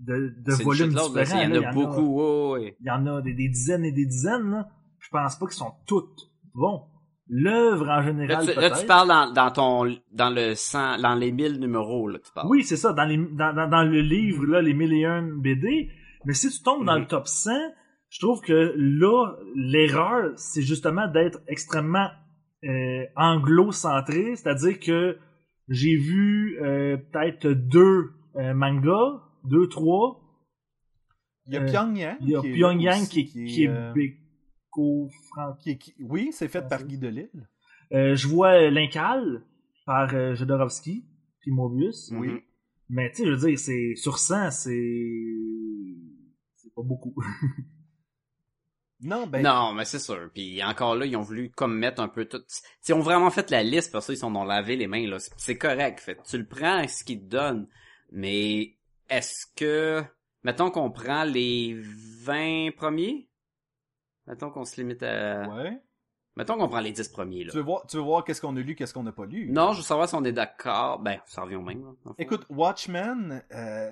de, 0.00 0.34
de 0.38 0.62
volumes 0.64 0.94
là. 0.94 1.02
différents? 1.06 1.42
Il 1.42 1.54
y 1.54 1.58
en 1.58 1.62
a 1.62 1.72
beaucoup. 1.72 2.56
Il 2.58 2.74
y 2.86 2.90
en 2.90 3.06
a 3.06 3.22
des, 3.22 3.34
des 3.34 3.48
dizaines 3.48 3.84
et 3.84 3.92
des 3.92 4.06
dizaines, 4.06 4.50
là. 4.50 4.70
Je 5.00 5.08
pense 5.10 5.38
pas 5.38 5.46
qu'ils 5.46 5.56
sont 5.56 5.74
toutes 5.86 6.30
bons. 6.54 6.82
L'œuvre, 7.30 7.84
en 7.88 7.96
Là, 7.96 8.02
général, 8.02 8.46
tu, 8.46 8.58
là, 8.58 8.70
tu 8.70 8.86
parles 8.86 9.08
dans, 9.08 9.32
dans 9.32 9.50
ton, 9.50 9.96
dans 10.12 10.30
le 10.34 10.54
100, 10.54 10.98
dans 11.02 11.14
les 11.14 11.30
1000 11.30 11.60
numéros, 11.60 12.08
là, 12.08 12.18
tu 12.24 12.32
parles. 12.32 12.46
Oui, 12.48 12.64
c'est 12.64 12.76
ça, 12.76 12.92
dans, 12.94 13.04
les, 13.04 13.18
dans, 13.18 13.54
dans, 13.54 13.68
dans 13.68 13.82
le 13.82 14.00
livre, 14.00 14.46
là, 14.46 14.62
les 14.62 14.72
1001 14.72 15.22
BD. 15.36 15.90
Mais 16.24 16.32
si 16.32 16.48
tu 16.50 16.62
tombes 16.62 16.84
dans 16.86 16.94
Mhm. 16.94 17.00
le 17.02 17.06
top 17.06 17.26
100, 17.28 17.50
je 18.08 18.18
trouve 18.20 18.40
que 18.40 18.72
là, 18.76 19.34
l'erreur, 19.54 20.30
c'est 20.36 20.62
justement 20.62 21.06
d'être 21.08 21.40
extrêmement 21.48 22.08
euh, 22.64 23.04
anglo-centré. 23.16 24.34
C'est-à-dire 24.36 24.80
que 24.80 25.18
j'ai 25.68 25.96
vu 25.96 26.58
euh, 26.62 26.96
peut-être 26.96 27.46
deux 27.48 28.10
euh, 28.36 28.54
mangas, 28.54 29.20
deux, 29.44 29.68
trois. 29.68 30.20
Il 31.46 31.54
y 31.54 31.56
a 31.56 31.60
Euh, 31.62 31.66
Pyongyang. 31.66 32.16
Il 32.22 32.30
y 32.30 32.36
a 32.36 32.40
qui 32.40 32.46
est 32.48 32.52
Pyongyang 32.54 33.02
aussi, 33.02 33.26
qui 33.26 33.42
est 33.42 33.44
qui 33.46 33.64
est, 33.64 33.68
euh, 33.68 33.92
qui 33.92 34.00
est- 34.00 34.16
qui- 35.78 35.94
Oui, 36.00 36.30
c'est 36.32 36.48
fait 36.48 36.66
par 36.68 36.84
Guy 36.84 36.98
Delisle. 36.98 37.48
Euh, 37.92 38.14
je 38.16 38.28
vois 38.28 38.70
L'Incal 38.70 39.42
par 39.86 40.14
euh, 40.14 40.34
Jodorowsky, 40.34 41.04
puis 41.40 41.50
Mobius. 41.50 42.10
Oui. 42.14 42.42
Mais 42.90 43.10
tu 43.10 43.18
sais, 43.18 43.26
je 43.26 43.30
veux 43.32 43.48
dire, 43.48 43.58
c'est 43.58 43.94
sur 43.96 44.18
100, 44.18 44.50
c'est 44.50 45.14
c'est 46.56 46.74
pas 46.74 46.82
beaucoup. 46.82 47.14
Non, 49.00 49.28
ben, 49.28 49.42
Non, 49.42 49.72
mais 49.74 49.84
c'est 49.84 50.00
sûr. 50.00 50.28
Puis 50.34 50.60
encore 50.64 50.96
là, 50.96 51.06
ils 51.06 51.16
ont 51.16 51.20
voulu 51.22 51.50
comme 51.50 51.78
mettre 51.78 52.02
un 52.02 52.08
peu 52.08 52.24
tout. 52.24 52.42
Ils 52.88 52.94
ont 52.94 53.00
vraiment 53.00 53.30
fait 53.30 53.48
la 53.52 53.62
liste 53.62 53.92
parce 53.92 54.06
qu'ils 54.06 54.16
sont 54.16 54.34
ont 54.34 54.42
lavé 54.44 54.74
les 54.74 54.88
mains 54.88 55.06
là. 55.06 55.20
C'est- 55.20 55.32
C'est 55.36 55.56
correct. 55.56 56.00
Fait 56.00 56.18
tu 56.28 56.36
le 56.36 56.44
prends 56.44 56.86
ce 56.88 57.04
qu'ils 57.04 57.20
te 57.20 57.26
donnent. 57.26 57.68
Mais 58.10 58.74
est-ce 59.08 59.46
que 59.54 60.02
mettons 60.42 60.72
qu'on 60.72 60.90
prend 60.90 61.22
les 61.22 61.76
20 62.24 62.70
premiers? 62.76 63.28
Mettons 64.28 64.50
qu'on 64.50 64.64
se 64.64 64.76
limite 64.80 65.02
à 65.02 65.48
ouais. 65.48 65.80
Mettons 66.36 66.56
qu'on 66.56 66.68
prend 66.68 66.78
les 66.80 66.92
10 66.92 67.08
premiers 67.08 67.42
là. 67.44 67.50
Tu 67.50 67.56
veux 67.56 67.62
voir, 67.64 67.84
tu 67.88 67.96
veux 67.96 68.02
voir 68.02 68.22
qu'est-ce 68.22 68.40
qu'on 68.40 68.56
a 68.56 68.60
lu, 68.60 68.76
qu'est-ce 68.76 68.94
qu'on 68.94 69.02
n'a 69.02 69.10
pas 69.12 69.26
lu? 69.26 69.50
Non, 69.50 69.72
je 69.72 69.78
veux 69.78 69.82
savoir 69.84 70.08
si 70.08 70.14
on 70.14 70.22
est 70.24 70.30
d'accord. 70.32 71.00
Ben, 71.00 71.18
ça 71.26 71.42
revient 71.42 71.56
au 71.56 71.62
même. 71.62 71.82
là. 71.82 72.12
Écoute, 72.18 72.44
Watchmen, 72.48 73.42
euh, 73.52 73.90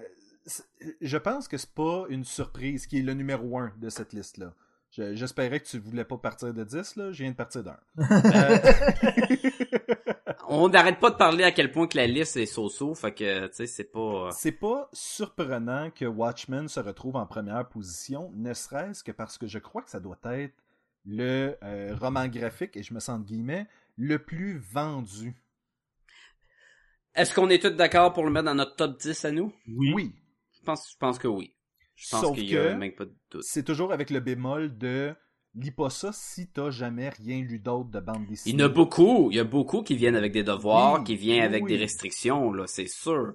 je 1.01 1.17
pense 1.19 1.49
que 1.49 1.57
c'est 1.57 1.75
pas 1.75 2.05
une 2.09 2.23
surprise 2.25 2.87
qui 2.87 2.99
est 3.01 3.03
le 3.03 3.15
numéro 3.15 3.59
1 3.59 3.73
de 3.79 3.89
cette 3.89 4.13
liste-là. 4.13 4.53
Je- 4.93 5.17
J'espérais 5.17 5.59
que 5.59 5.67
tu 5.67 5.79
voulais 5.81 6.05
pas 6.05 6.19
partir 6.19 6.55
de 6.55 6.63
10, 6.63 6.95
là. 6.97 7.11
Je 7.11 7.23
viens 7.25 7.33
de 7.33 7.37
partir 7.37 7.65
d'un. 7.65 7.77
Euh, 7.99 8.59
on 10.49 10.69
n'arrête 10.69 10.99
pas 11.01 11.11
de 11.11 11.17
parler 11.17 11.45
à 11.45 11.53
quel 11.53 11.71
point 11.73 11.87
que 11.87 11.97
la 11.97 12.07
liste 12.07 12.37
est 12.37 12.47
so-so, 12.47 12.95
fait 12.95 13.13
que 13.13 13.47
tu 13.49 13.55
sais, 13.55 13.67
c'est 13.67 13.85
pas 13.93 14.31
c'est 14.33 14.53
pas 14.53 14.89
surprenant 14.93 15.91
que 15.91 16.05
Watchmen 16.05 16.69
se 16.69 16.81
retrouve 16.81 17.17
en 17.17 17.27
première 17.27 17.69
position, 17.69 18.31
ne 18.35 18.53
serait-ce 18.55 19.03
que 19.05 19.13
parce 19.13 19.39
que 19.39 19.47
je 19.47 19.59
crois 19.59 19.83
que 19.83 19.91
ça 19.91 20.01
doit 20.01 20.19
être 20.25 20.55
le 21.05 21.57
euh, 21.63 21.95
roman 22.01 22.27
graphique, 22.29 22.77
et 22.77 22.83
je 22.83 22.93
me 22.93 23.01
sens 23.01 23.21
de 23.21 23.25
guillemets, 23.25 23.67
le 23.97 24.19
plus 24.19 24.59
vendu. 24.59 25.35
Est-ce 27.15 27.35
qu'on 27.35 27.49
est 27.49 27.63
tous 27.63 27.71
d'accord 27.71 28.13
pour 28.13 28.25
le 28.25 28.31
mettre 28.31 28.47
dans 28.47 28.55
notre 28.55 28.77
top 28.77 28.99
10 29.01 29.25
à 29.25 29.31
nous? 29.31 29.53
Oui. 29.69 29.93
Oui. 29.95 30.13
Je 30.59 30.61
pense 30.65 30.91
je 30.93 30.97
pense 30.99 31.19
que 31.19 31.29
oui. 31.29 31.55
Je 31.95 32.11
pense 32.11 32.21
Sauf 32.21 32.35
qu'il 32.37 32.51
y 32.51 32.57
a 32.59 32.73
que- 32.73 32.75
même 32.75 32.93
pas 32.93 33.05
de 33.07 33.15
doute. 33.31 33.43
C'est 33.45 33.63
toujours 33.63 33.93
avec 33.93 34.11
le 34.11 34.21
bémol 34.21 34.77
de 34.77 35.15
lis 35.57 35.71
pas 35.73 35.91
ça 35.91 36.13
si 36.13 36.49
t'as 36.49 36.71
jamais 36.71 37.09
rien 37.09 37.41
lu 37.41 37.59
d'autre 37.59 37.91
de 37.91 38.01
bande 38.01 38.27
dessinée. 38.27 38.55
Il 38.55 38.61
y 38.61 38.63
en 38.63 38.67
a 38.67 38.69
beaucoup, 38.69 39.31
il 39.31 39.37
y 39.37 39.41
a 39.41 39.45
beaucoup 39.45 39.83
qui 39.83 39.97
viennent 39.97 40.17
avec 40.17 40.33
des 40.33 40.45
devoirs, 40.45 40.99
Oui, 41.01 41.05
qui 41.05 41.17
viennent 41.17 41.41
oui, 41.41 41.45
avec 41.47 41.65
oui. 41.65 41.73
des 41.73 41.79
restrictions, 41.79 42.53
là, 42.53 42.67
c'est 42.67 42.89
sûr. 42.89 43.35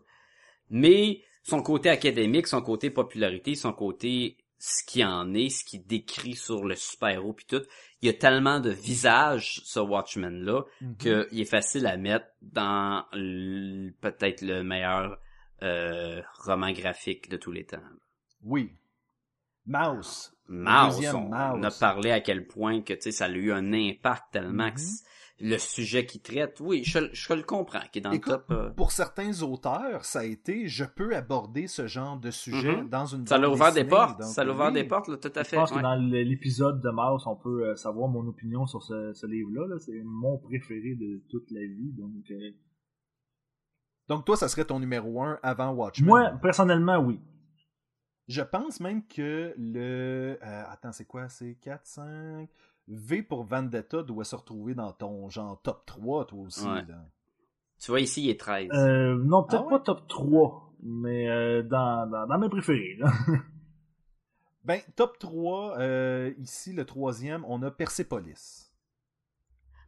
Mais 0.70 1.22
son 1.44 1.62
côté 1.62 1.90
académique, 1.90 2.48
son 2.48 2.62
côté 2.62 2.90
popularité, 2.92 3.56
son 3.56 3.74
côté 3.74 4.38
ce 4.64 4.84
qui 4.86 5.04
en 5.04 5.34
est, 5.34 5.50
ce 5.50 5.66
qui 5.66 5.80
décrit 5.80 6.36
sur 6.36 6.64
le 6.66 6.76
super-héros 6.76 7.34
puis 7.34 7.46
tout, 7.48 7.64
il 8.04 8.06
y 8.06 8.10
a 8.10 8.14
tellement 8.14 8.60
de 8.60 8.70
visages 8.70 9.60
ce 9.66 9.80
Watchmen 9.80 10.44
là 10.44 10.62
Mhm. 10.82 10.98
qu'il 10.98 11.40
est 11.42 11.46
facile 11.50 11.88
à 11.88 11.98
mettre 11.98 12.28
dans 12.44 13.04
peut-être 14.02 14.42
le 14.44 14.62
meilleur 14.64 15.18
euh, 15.64 16.22
roman 16.44 16.72
graphique 16.74 17.28
de 17.30 17.38
tous 17.38 17.52
les 17.52 17.66
temps. 17.66 17.82
Oui. 18.44 18.72
Mouse. 19.66 20.32
Mouse, 20.52 20.96
Deuxième 20.96 21.16
on, 21.16 21.30
Mouse. 21.30 21.60
on 21.60 21.64
a 21.64 21.72
parlé 21.72 22.12
à 22.12 22.20
quel 22.22 22.46
point 22.48 22.82
que 22.82 22.94
tu 22.94 23.02
sais 23.04 23.12
ça 23.12 23.26
a 23.26 23.30
eu 23.30 23.52
un 23.52 23.72
impact 23.74 24.24
tellement 24.32 24.72
que 24.72 24.80
c- 24.80 25.04
le 25.44 25.58
sujet 25.58 26.06
qu'il 26.06 26.22
traite, 26.22 26.60
oui, 26.60 26.84
je, 26.84 27.00
je 27.14 27.34
le 27.34 27.42
comprends, 27.42 27.80
qui 27.92 27.98
est 27.98 28.02
dans 28.04 28.12
Écoute, 28.12 28.28
le 28.34 28.38
top. 28.38 28.52
euh, 28.52 28.70
Pour 28.72 28.92
certains 28.92 29.42
auteurs, 29.42 30.06
ça 30.06 30.20
a 30.20 30.24
été 30.24 30.68
je 30.68 30.84
peux 30.86 31.16
aborder 31.16 31.66
ce 31.66 31.88
genre 31.88 32.18
de 32.20 32.30
sujet 32.30 32.76
Mhm. 32.76 32.90
dans 32.90 33.06
une 33.08 33.26
ça 33.26 33.40
l'a 33.40 33.50
ouvert 33.50 33.74
des 33.74 33.84
portes, 33.86 34.20
donc, 34.20 34.30
ça 34.30 34.44
l'a 34.44 34.54
ouvert 34.54 34.68
oui. 34.68 34.74
des 34.74 34.84
portes, 34.84 35.08
là, 35.08 35.18
tout 35.18 35.32
à 35.36 35.42
Je 35.42 35.48
fait. 35.48 35.56
pense 35.56 35.72
ouais. 35.72 35.78
que 35.78 35.82
dans 35.82 35.96
l'épisode 35.96 36.80
de 36.82 36.90
Mouse, 36.92 37.24
on 37.26 37.36
peut 37.36 37.70
euh, 37.70 37.76
savoir 37.76 38.08
mon 38.08 38.28
opinion 38.28 38.68
sur 38.68 38.84
ce, 38.84 39.14
ce 39.14 39.26
livre-là. 39.26 39.66
là. 39.68 39.80
C'est 39.80 40.00
mon 40.04 40.38
préféré 40.38 40.94
de 40.94 41.24
toute 41.32 41.50
la 41.50 41.62
vie. 41.62 41.92
Donc, 41.98 42.12
euh, 42.30 42.52
Donc 44.10 44.26
toi, 44.26 44.36
ça 44.36 44.48
serait 44.48 44.66
ton 44.66 44.80
numéro 44.80 45.22
1 45.24 45.40
avant 45.42 45.72
Watchmen? 45.72 46.08
moi, 46.08 46.30
personnellement, 46.42 47.00
oui. 47.00 47.20
Je 48.32 48.42
pense 48.42 48.80
même 48.80 49.06
que 49.06 49.54
le... 49.58 50.38
euh, 50.42 50.64
attends, 50.70 50.94
c'est 50.94 51.06
quoi? 51.06 51.28
C'est 51.30 51.56
4, 51.56 51.86
5... 51.86 52.50
V 52.88 53.24
pour 53.24 53.44
Vendetta 53.44 54.04
doit 54.04 54.24
se 54.26 54.36
retrouver 54.36 54.74
dans 54.74 54.92
ton 54.92 55.30
genre 55.30 55.62
top 55.62 55.86
3, 55.86 56.26
toi 56.26 56.40
aussi. 56.40 56.66
Ouais. 56.68 56.84
là. 56.86 57.06
Tu 57.80 57.92
vois, 57.92 58.00
ici, 58.02 58.24
il 58.24 58.30
est 58.30 58.40
13. 58.40 58.70
Euh, 58.74 59.18
non, 59.24 59.44
peut-être 59.44 59.62
Ah 59.62 59.66
ouais? 59.66 59.70
pas 59.72 59.80
top 59.80 60.08
3, 60.08 60.74
mais 60.84 61.30
euh, 61.30 61.64
dans, 61.64 62.10
dans, 62.10 62.28
dans 62.28 62.40
mes 62.40 62.50
préférés. 62.50 62.96
Là. 63.00 63.12
Ben, 64.64 64.80
top 64.96 65.18
3, 65.18 65.80
euh, 65.80 66.34
ici, 66.38 66.72
le 66.74 66.86
troisième, 66.86 67.44
on 67.48 67.64
a 67.64 67.72
Persepolis. 67.72 68.72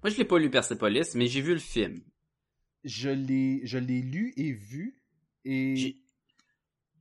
Moi, 0.01 0.09
je 0.09 0.17
l'ai 0.17 0.25
pas 0.25 0.39
lu 0.39 0.49
Persepolis, 0.49 1.13
mais 1.15 1.27
j'ai 1.27 1.41
vu 1.41 1.53
le 1.53 1.59
film. 1.59 2.01
Je 2.83 3.09
l'ai 3.09 3.61
je 3.65 3.77
l'ai 3.77 4.01
lu 4.01 4.33
et 4.35 4.51
vu, 4.51 4.99
et... 5.45 5.97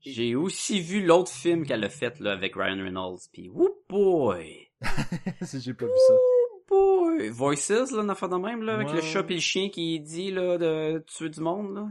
J'ai- 0.04 0.34
aussi 0.34 0.80
vu 0.80 1.04
l'autre 1.04 1.30
film 1.30 1.64
qu'elle 1.66 1.84
a 1.84 1.88
fait 1.88 2.18
là, 2.20 2.32
avec 2.32 2.54
Ryan 2.56 2.82
Reynolds, 2.82 3.20
puis 3.32 3.48
whoop 3.48 3.76
boy! 3.88 4.68
J'ai 5.60 5.74
pas 5.74 5.86
vu 5.86 5.92
ça. 6.08 6.14
Whoop 6.14 6.68
boy! 6.68 7.28
Voices, 7.30 7.68
là, 7.92 8.02
une 8.02 8.10
affaire 8.10 8.28
de 8.28 8.36
même, 8.36 8.62
là, 8.62 8.74
avec 8.74 8.88
Ouais. 8.88 8.96
le 8.96 9.00
chat 9.02 9.24
et 9.30 9.34
le 9.34 9.40
chien 9.40 9.68
qui 9.68 10.00
dit, 10.00 10.30
là, 10.30 10.58
de 10.58 11.04
tuer 11.06 11.28
du 11.30 11.40
monde, 11.40 11.74
là. 11.74 11.88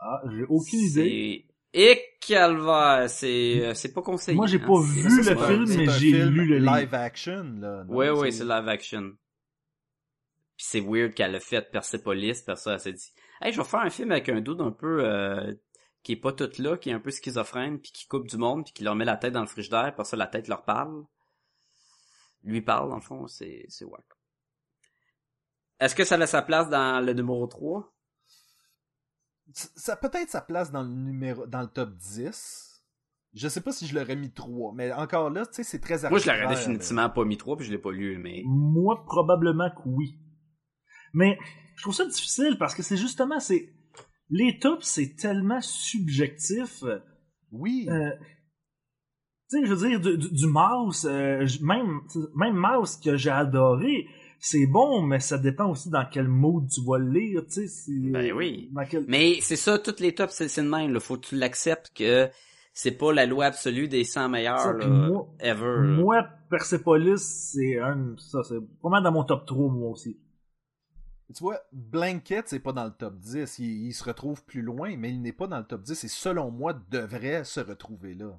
Ah, 0.00 0.20
j'ai 0.30 0.44
aucune 0.48 0.80
idée. 0.80 1.46
C'est... 1.72 1.80
Et 1.80 2.00
calvaire! 2.20 3.08
C'est, 3.10 3.64
euh, 3.66 3.74
c'est 3.74 3.92
pas 3.92 4.02
conseillé. 4.02 4.36
Moi, 4.36 4.46
j'ai 4.46 4.60
hein. 4.60 4.66
pas 4.66 4.80
vu 4.80 5.10
c'est 5.22 5.34
le 5.34 5.40
film, 5.40 5.64
mais 5.66 5.86
j'ai 5.98 6.12
film 6.12 6.28
lu 6.28 6.46
le 6.46 6.58
livre. 6.58 6.76
live 6.76 6.94
action, 6.94 7.42
là. 7.58 7.84
non? 7.84 7.94
Ouais, 7.94 8.10
ouais, 8.10 8.30
c'est 8.30 8.44
live 8.44 8.68
action. 8.68 9.12
Puis 10.56 10.66
c'est 10.68 10.80
weird 10.80 11.14
qu'elle 11.14 11.34
a 11.34 11.40
fait 11.40 11.68
Persepolis, 11.70 12.42
parce 12.46 12.62
ça, 12.62 12.74
elle 12.74 12.80
s'est 12.80 12.92
dit, 12.92 13.12
hey, 13.40 13.52
je 13.52 13.60
vais 13.60 13.66
faire 13.66 13.80
un 13.80 13.90
film 13.90 14.12
avec 14.12 14.28
un 14.28 14.40
dude 14.40 14.60
un 14.60 14.70
peu, 14.70 15.04
euh, 15.04 15.52
qui 16.04 16.12
est 16.12 16.16
pas 16.16 16.32
tout 16.32 16.50
là, 16.58 16.76
qui 16.76 16.90
est 16.90 16.92
un 16.92 17.00
peu 17.00 17.10
schizophrène, 17.10 17.80
puis 17.80 17.90
qui 17.90 18.06
coupe 18.06 18.28
du 18.28 18.36
monde, 18.36 18.64
puis 18.64 18.74
qui 18.74 18.84
leur 18.84 18.94
met 18.94 19.06
la 19.06 19.16
tête 19.16 19.32
dans 19.32 19.40
le 19.40 19.46
frigidaire, 19.46 19.94
parce 19.96 20.10
ça, 20.10 20.16
la 20.16 20.26
tête 20.26 20.48
leur 20.48 20.62
parle. 20.64 21.04
Lui 22.42 22.60
parle, 22.60 22.90
dans 22.90 22.96
le 22.96 23.00
fond, 23.00 23.26
c'est, 23.26 23.64
c'est 23.68 23.86
wack. 23.86 24.04
Est-ce 25.80 25.94
que 25.94 26.04
ça 26.04 26.16
a 26.16 26.26
sa 26.26 26.42
place 26.42 26.68
dans 26.68 27.04
le 27.04 27.14
numéro 27.14 27.46
3? 27.46 27.90
Ça- 29.52 29.96
peut-être 29.96 30.28
sa 30.30 30.42
place 30.42 30.70
dans 30.70 30.82
le 30.82 30.90
numéro 30.90 31.46
dans 31.46 31.62
le 31.62 31.68
top 31.68 31.94
10. 31.94 32.82
Je 33.32 33.48
sais 33.48 33.62
pas 33.62 33.72
si 33.72 33.86
je 33.86 33.98
l'aurais 33.98 34.14
mis 34.14 34.30
3, 34.30 34.74
mais 34.74 34.92
encore 34.92 35.30
là, 35.30 35.46
tu 35.46 35.54
sais, 35.54 35.64
c'est 35.64 35.80
très 35.80 36.08
Moi, 36.08 36.18
je 36.18 36.30
l'aurais 36.30 36.46
définitivement 36.46 37.08
pas 37.08 37.24
mis 37.24 37.38
3, 37.38 37.56
puis 37.56 37.66
je 37.66 37.72
l'ai 37.72 37.78
pas 37.78 37.90
lu, 37.90 38.18
mais... 38.18 38.42
Moi, 38.44 39.02
probablement 39.06 39.70
que 39.70 39.82
oui. 39.86 40.18
Mais 41.14 41.38
je 41.76 41.82
trouve 41.82 41.94
ça 41.94 42.04
difficile 42.04 42.56
parce 42.58 42.74
que 42.74 42.82
c'est 42.82 42.96
justement, 42.96 43.40
c'est 43.40 43.74
les 44.30 44.58
tops, 44.58 44.84
c'est 44.86 45.16
tellement 45.16 45.60
subjectif. 45.60 46.82
Oui. 47.52 47.86
Euh, 47.90 48.10
tu 49.50 49.60
sais, 49.60 49.66
je 49.66 49.74
veux 49.74 49.88
dire, 49.88 50.00
du, 50.00 50.16
du, 50.18 50.32
du 50.32 50.46
mouse, 50.46 51.06
euh, 51.08 51.46
même, 51.62 52.00
même 52.34 52.54
mouse 52.56 52.96
que 52.96 53.16
j'ai 53.16 53.30
adoré, 53.30 54.06
c'est 54.40 54.66
bon, 54.66 55.02
mais 55.02 55.20
ça 55.20 55.38
dépend 55.38 55.70
aussi 55.70 55.90
dans 55.90 56.04
quel 56.10 56.28
mood 56.28 56.68
tu 56.68 56.80
vas 56.86 56.98
le 56.98 57.10
lire, 57.10 57.42
tu 57.46 57.52
sais. 57.52 57.66
c'est- 57.68 58.10
Ben 58.10 58.32
oui. 58.32 58.70
Dans 58.72 58.84
quel... 58.84 59.04
Mais 59.08 59.38
c'est 59.40 59.56
ça, 59.56 59.78
toutes 59.78 60.00
les 60.00 60.14
tops, 60.14 60.32
c'est 60.32 60.62
le 60.62 60.68
même, 60.68 60.92
là. 60.92 61.00
Faut 61.00 61.16
que 61.16 61.26
tu 61.28 61.36
l'acceptes 61.36 61.92
que 61.94 62.28
c'est 62.72 62.98
pas 62.98 63.12
la 63.12 63.26
loi 63.26 63.44
absolue 63.46 63.86
des 63.86 64.02
100 64.04 64.28
meilleurs, 64.30 64.58
Ça, 64.58 64.72
là, 64.72 64.78
puis 64.80 64.88
moi- 64.88 65.28
ever. 65.40 65.80
Moi, 66.02 66.26
Persepolis, 66.50 67.18
c'est 67.52 67.78
un, 67.78 68.14
ça, 68.18 68.42
c'est 68.42 68.56
vraiment 68.82 69.00
dans 69.02 69.12
mon 69.12 69.24
top 69.24 69.46
3, 69.46 69.70
moi 69.70 69.90
aussi. 69.90 70.18
Tu 71.32 71.42
vois, 71.42 71.60
Blanket, 71.72 72.48
c'est 72.48 72.60
pas 72.60 72.72
dans 72.72 72.84
le 72.84 72.90
top 72.90 73.18
10. 73.18 73.58
Il, 73.58 73.86
il 73.86 73.94
se 73.94 74.04
retrouve 74.04 74.44
plus 74.44 74.62
loin, 74.62 74.96
mais 74.96 75.10
il 75.10 75.22
n'est 75.22 75.32
pas 75.32 75.46
dans 75.46 75.58
le 75.58 75.64
top 75.64 75.82
10 75.82 76.04
et 76.04 76.08
selon 76.08 76.50
moi, 76.50 76.74
devrait 76.90 77.44
se 77.44 77.60
retrouver 77.60 78.14
là. 78.14 78.38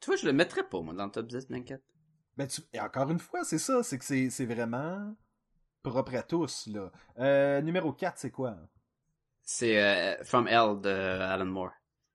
Tu 0.00 0.06
vois, 0.06 0.16
je 0.16 0.26
le 0.26 0.32
mettrais 0.32 0.68
pas, 0.68 0.80
moi, 0.80 0.94
dans 0.94 1.04
le 1.04 1.10
top 1.10 1.26
10, 1.26 1.46
Blanket. 1.48 1.82
Ben, 2.36 2.46
tu... 2.46 2.62
Et 2.72 2.80
encore 2.80 3.10
une 3.10 3.18
fois, 3.18 3.44
c'est 3.44 3.58
ça. 3.58 3.82
C'est 3.82 3.98
que 3.98 4.04
c'est 4.04 4.30
c'est 4.30 4.46
vraiment 4.46 5.14
propre 5.82 6.14
à 6.14 6.22
tous, 6.22 6.66
là. 6.66 6.90
Euh, 7.18 7.60
numéro 7.60 7.92
4, 7.92 8.18
c'est 8.18 8.30
quoi? 8.30 8.56
C'est 9.42 9.82
euh, 9.82 10.24
From 10.24 10.48
Hell 10.48 10.80
de 10.80 10.88
Alan 10.88 11.44
Moore. 11.44 11.72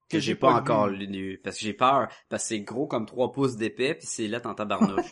Que 0.10 0.19
j'ai 0.19 0.36
pas, 0.36 0.53
pas 0.53 0.60
encore 0.60 0.88
lu. 0.88 1.40
Parce 1.44 1.57
que 1.57 1.64
j'ai 1.64 1.73
peur. 1.73 2.07
Parce 2.30 2.44
que 2.44 2.49
c'est 2.49 2.60
gros 2.61 2.86
comme 2.88 3.06
3 3.06 3.32
pouces 3.32 3.56
d'épais, 3.56 3.95
puis 3.95 4.06
c'est 4.07 4.27
lettre 4.27 4.48
en 4.48 4.53
tabarnouche. 4.53 5.10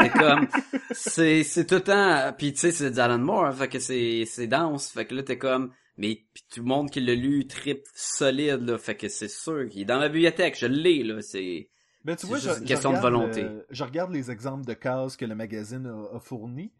t'es 0.00 0.10
comme... 0.10 0.48
C'est, 0.90 1.44
c'est 1.44 1.64
tout 1.66 1.76
le 1.76 1.80
temps... 1.82 2.32
Puis 2.36 2.52
tu 2.52 2.58
sais, 2.58 2.72
c'est 2.72 2.90
d'Alan 2.90 3.18
Moore, 3.18 3.44
hein, 3.46 3.52
fait 3.52 3.68
que 3.68 3.78
c'est, 3.78 4.24
c'est 4.26 4.48
dense. 4.48 4.90
Fait 4.90 5.06
que 5.06 5.14
là, 5.14 5.22
t'es 5.22 5.38
comme... 5.38 5.72
Mais 5.96 6.24
puis 6.32 6.42
tout 6.50 6.60
le 6.60 6.66
monde 6.66 6.90
qui 6.90 7.00
l'a 7.00 7.14
lu, 7.14 7.46
trip 7.46 7.84
solide, 7.94 8.62
là. 8.62 8.78
Fait 8.78 8.96
que 8.96 9.08
c'est 9.08 9.28
sûr 9.28 9.68
qu'il 9.68 9.82
est 9.82 9.84
dans 9.84 9.98
ma 10.00 10.08
bibliothèque. 10.08 10.58
Je 10.58 10.66
l'ai, 10.66 11.02
là. 11.04 11.20
C'est... 11.22 11.68
Ben, 12.04 12.16
tu 12.16 12.22
C'est 12.22 12.26
vois, 12.26 12.38
juste 12.38 12.54
je, 12.54 12.58
une 12.60 12.62
je 12.66 12.68
question 12.68 12.92
de 12.92 12.98
volonté. 12.98 13.44
euh, 13.44 13.62
je 13.70 13.84
regarde 13.84 14.10
les 14.12 14.30
exemples 14.30 14.64
de 14.64 14.72
cases 14.74 15.16
que 15.16 15.24
le 15.24 15.34
magazine 15.36 15.86
a, 15.86 16.16
a 16.16 16.18
fournis. 16.18 16.72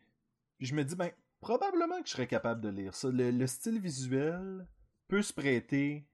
Puis 0.58 0.66
je 0.66 0.74
me 0.74 0.82
dis, 0.82 0.96
ben, 0.96 1.10
probablement 1.40 2.00
que 2.02 2.08
je 2.08 2.12
serais 2.12 2.26
capable 2.26 2.60
de 2.60 2.70
lire 2.70 2.94
ça. 2.94 3.08
Le, 3.08 3.30
le 3.30 3.46
style 3.46 3.78
visuel 3.80 4.66
peut 5.08 5.22
se 5.22 5.32
prêter 5.32 6.06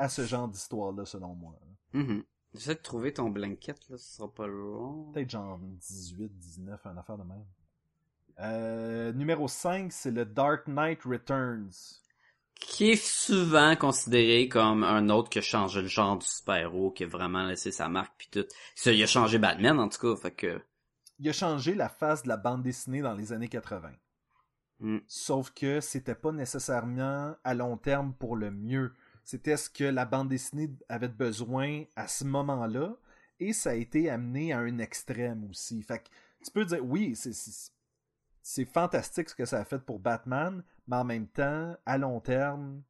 à 0.00 0.08
ce 0.08 0.24
genre 0.24 0.48
d'histoire-là, 0.48 1.04
selon 1.04 1.34
moi. 1.34 1.54
Mhm. 1.92 2.24
J'essaie 2.54 2.74
de 2.74 2.80
trouver 2.80 3.12
ton 3.12 3.28
blanket, 3.28 3.88
là. 3.88 3.98
Ce 3.98 4.16
sera 4.16 4.32
pas 4.32 4.46
long. 4.46 5.12
Peut-être 5.12 5.30
genre 5.30 5.58
18, 5.58 6.36
19, 6.36 6.86
un 6.86 6.96
affaire 6.96 7.18
de 7.18 7.22
même. 7.22 7.44
Euh, 8.40 9.12
numéro 9.12 9.46
5, 9.46 9.92
c'est 9.92 10.10
le 10.10 10.24
Dark 10.24 10.66
Knight 10.66 11.02
Returns. 11.04 12.00
qui 12.58 12.90
est 12.90 13.02
souvent 13.02 13.74
considéré 13.74 14.46
comme 14.46 14.84
un 14.84 15.08
autre 15.08 15.30
qui 15.30 15.38
a 15.38 15.42
changé 15.42 15.80
le 15.80 15.88
genre 15.88 16.18
du 16.18 16.26
super-héros, 16.26 16.90
qui 16.90 17.04
a 17.04 17.06
vraiment 17.06 17.44
laissé 17.44 17.72
sa 17.72 17.88
marque 17.88 18.12
puis 18.18 18.28
tout. 18.30 18.44
Ça, 18.74 18.92
il 18.92 19.02
a 19.02 19.06
changé 19.06 19.38
Batman 19.38 19.78
en 19.80 19.88
tout 19.88 19.98
cas, 19.98 20.20
fait 20.20 20.30
que 20.30 20.60
Il 21.18 21.28
a 21.30 21.32
changé 21.32 21.74
la 21.74 21.88
face 21.88 22.22
de 22.22 22.28
la 22.28 22.36
bande 22.36 22.62
dessinée 22.62 23.00
dans 23.00 23.14
les 23.14 23.32
années 23.32 23.48
80. 23.48 23.92
Mm. 24.80 24.98
Sauf 25.06 25.50
que 25.52 25.80
c'était 25.80 26.14
pas 26.14 26.32
nécessairement 26.32 27.34
à 27.44 27.54
long 27.54 27.78
terme 27.78 28.12
pour 28.12 28.36
le 28.36 28.50
mieux. 28.50 28.92
C'était 29.24 29.56
ce 29.56 29.70
que 29.70 29.84
la 29.84 30.04
bande 30.04 30.28
dessinée 30.28 30.70
avait 30.88 31.08
besoin 31.08 31.84
à 31.96 32.08
ce 32.08 32.24
moment-là. 32.24 32.96
Et 33.38 33.52
ça 33.52 33.70
a 33.70 33.74
été 33.74 34.10
amené 34.10 34.52
à 34.52 34.58
un 34.58 34.78
extrême 34.78 35.48
aussi. 35.50 35.82
Fait 35.82 35.98
que 36.00 36.08
tu 36.44 36.50
peux 36.50 36.64
dire, 36.64 36.84
oui, 36.84 37.14
c'est- 37.16 38.64
fantastique 38.66 39.30
ce 39.30 39.34
que 39.34 39.44
ça 39.44 39.60
a 39.60 39.64
fait 39.64 39.78
pour 39.78 39.98
Batman, 39.98 40.62
mais 40.86 40.96
en 40.96 41.04
même 41.04 41.26
temps, 41.28 41.76
à 41.86 41.96
long 41.98 42.20
terme, 42.20 42.82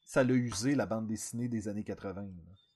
ça 0.00 0.24
l'a 0.24 0.34
usé 0.34 0.74
la 0.74 0.86
bande 0.86 1.06
dessinée 1.06 1.48
des 1.48 1.68
années 1.68 1.84
80. 1.84 2.22
là. 2.22 2.67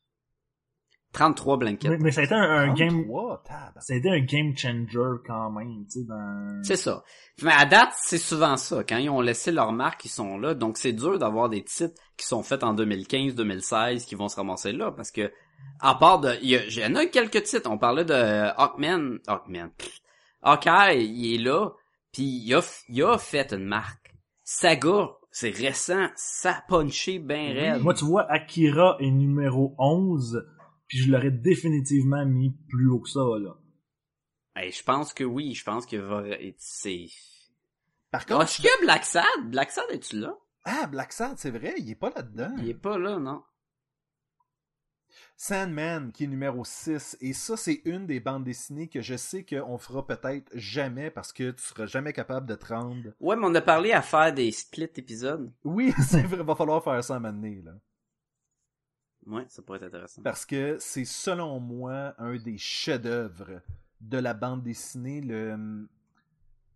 33 1.13 1.59
blankets. 1.59 1.89
Mais, 1.91 1.99
mais 1.99 2.11
ça 2.11 2.23
a 2.23 2.25
été 2.25 2.35
un, 2.35 2.41
un 2.41 2.73
game, 2.75 3.05
33, 3.05 3.43
tabarnak. 3.45 3.83
ça 3.83 3.93
a 3.93 3.97
été 3.97 4.11
un 4.11 4.21
game 4.21 4.57
changer 4.57 5.21
quand 5.27 5.51
même, 5.51 5.85
tu 5.85 6.01
sais, 6.01 6.07
dans... 6.07 6.61
C'est 6.63 6.77
ça. 6.77 7.05
Mais 7.43 7.53
à 7.53 7.67
date, 7.67 7.93
c'est 8.01 8.19
souvent 8.19 8.57
ça. 8.57 8.83
Quand 8.85 8.97
ils 8.97 9.11
ont 9.11 9.21
laissé 9.21 9.53
leur 9.53 9.73
marque, 9.73 10.05
ils 10.05 10.11
sont 10.11 10.39
là. 10.39 10.55
Donc 10.55 10.79
c'est 10.79 10.93
dur 10.93 11.19
d'avoir 11.19 11.49
des 11.49 11.63
titres 11.63 12.01
qui 12.17 12.27
sont 12.27 12.43
faits 12.43 12.65
en 12.65 12.73
2015, 12.73 13.35
2016, 13.35 14.05
qui 14.07 14.15
vont 14.15 14.29
se 14.29 14.37
ramasser 14.37 14.73
là. 14.73 14.91
Parce 14.91 15.11
que, 15.11 15.33
à 15.81 15.95
part 15.95 16.21
de... 16.21 16.35
Il 16.43 16.51
y, 16.51 16.57
a, 16.57 16.65
il 16.65 16.79
y 16.79 16.85
en 16.85 16.95
a 16.95 17.07
quelques 17.07 17.43
titres. 17.43 17.71
On 17.71 17.79
parlait 17.79 18.05
de 18.05 18.15
Hawkman. 18.15 19.19
Hawkman. 19.27 19.71
Hawkeye, 20.43 21.05
il 21.05 21.35
est 21.35 21.45
là. 21.45 21.71
Puis 22.13 22.25
il 22.25 22.55
a, 22.55 22.61
il 22.89 23.03
a 23.03 23.19
fait 23.19 23.53
une 23.53 23.65
marque. 23.65 24.15
Saga, 24.45 25.11
c'est 25.31 25.51
récent. 25.51 26.09
Ça 26.15 26.51
a 26.51 26.63
punché 26.69 27.19
bien 27.19 27.55
raide. 27.55 27.83
Moi, 27.83 27.95
tu 27.95 28.05
vois, 28.05 28.31
Akira 28.31 28.97
est 29.01 29.11
numéro 29.11 29.75
11, 29.79 30.45
puis 30.93 30.99
je 30.99 31.11
l'aurais 31.11 31.31
définitivement 31.31 32.27
mis 32.27 32.51
plus 32.69 32.87
haut 32.91 33.01
que 33.01 33.09
ça, 33.09 33.25
là. 33.41 33.57
Hey, 34.55 34.71
je 34.71 34.85
pense 34.85 35.15
que 35.15 35.25
oui. 35.25 35.55
Je 35.55 35.65
pense 35.65 35.87
que 35.87 35.97
va... 35.97 36.23
C'est... 36.59 37.07
Par 38.11 38.21
Ah, 38.21 38.25
contre, 38.29 38.43
est-ce 38.43 38.57
qu'il 38.57 38.67
y 38.67 38.69
a 38.69 38.83
Black 38.83 39.03
Sad? 39.07 39.25
Black 39.47 39.71
Sad, 39.71 39.87
es-tu 39.89 40.21
là? 40.21 40.37
Ah, 40.67 40.87
Black 40.89 41.15
Sad, 41.15 41.39
c'est 41.39 41.51
vrai, 41.51 41.73
il 41.79 41.89
est 41.91 41.95
pas 41.95 42.11
là-dedans. 42.11 42.55
Il 42.59 42.69
est 42.69 42.75
pas 42.75 42.99
là, 42.99 43.19
non? 43.19 43.43
Sandman, 45.39 46.13
qui 46.13 46.25
est 46.25 46.27
numéro 46.27 46.63
6. 46.63 47.17
Et 47.23 47.33
ça, 47.33 47.57
c'est 47.57 47.81
une 47.87 48.07
des 48.07 48.21
bandes 48.21 48.45
dessinées 48.45 48.89
que 48.91 49.01
je 49.01 49.17
sais 49.17 49.47
qu'on 49.47 49.79
fera 49.79 50.07
peut-être 50.07 50.51
jamais 50.53 51.11
parce 51.11 51.33
que 51.33 51.53
tu 51.53 51.63
seras 51.63 51.87
jamais 51.87 52.13
capable 52.13 52.47
de 52.47 52.55
te 52.55 52.67
rendre. 52.67 53.13
Ouais, 53.19 53.35
mais 53.37 53.47
on 53.47 53.55
a 53.55 53.63
parlé 53.63 53.93
à 53.93 54.03
faire 54.03 54.35
des 54.35 54.53
split 54.53 54.91
épisodes. 54.95 55.51
Oui, 55.65 55.95
c'est 56.07 56.25
vrai, 56.25 56.43
va 56.43 56.55
falloir 56.55 56.85
faire 56.85 57.03
ça 57.03 57.15
à 57.15 57.17
un 57.17 57.21
moment 57.21 57.33
donné, 57.33 57.63
là. 57.63 57.73
Ouais, 59.27 59.45
ça 59.49 59.63
pourrait 59.63 59.79
être 59.79 59.87
intéressant. 59.87 60.23
Parce 60.23 60.45
que 60.45 60.77
c'est, 60.81 61.05
selon 61.05 61.61
moi, 61.61 62.15
un 62.19 62.37
des 62.37 62.59
chefs-d'œuvre 62.59 63.61
de 64.01 64.19
la 64.19 64.35
bande 64.35 64.63
dessinée. 64.63 65.21
Le... 65.21 65.87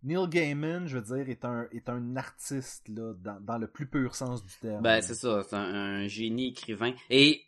Neil 0.03 0.27
Gaiman, 0.29 0.87
je 0.87 0.97
veux 0.97 1.15
dire, 1.15 1.29
est 1.29 1.43
un, 1.43 1.67
est 1.71 1.89
un 1.89 2.15
artiste, 2.15 2.87
là, 2.87 3.13
dans, 3.13 3.39
dans 3.41 3.57
le 3.57 3.67
plus 3.67 3.87
pur 3.87 4.15
sens 4.15 4.43
du 4.43 4.53
terme. 4.61 4.81
Ben, 4.81 5.01
c'est 5.01 5.15
ça, 5.15 5.43
c'est 5.43 5.55
un, 5.55 5.73
un 5.73 6.07
génie 6.07 6.49
écrivain. 6.49 6.93
Et 7.09 7.41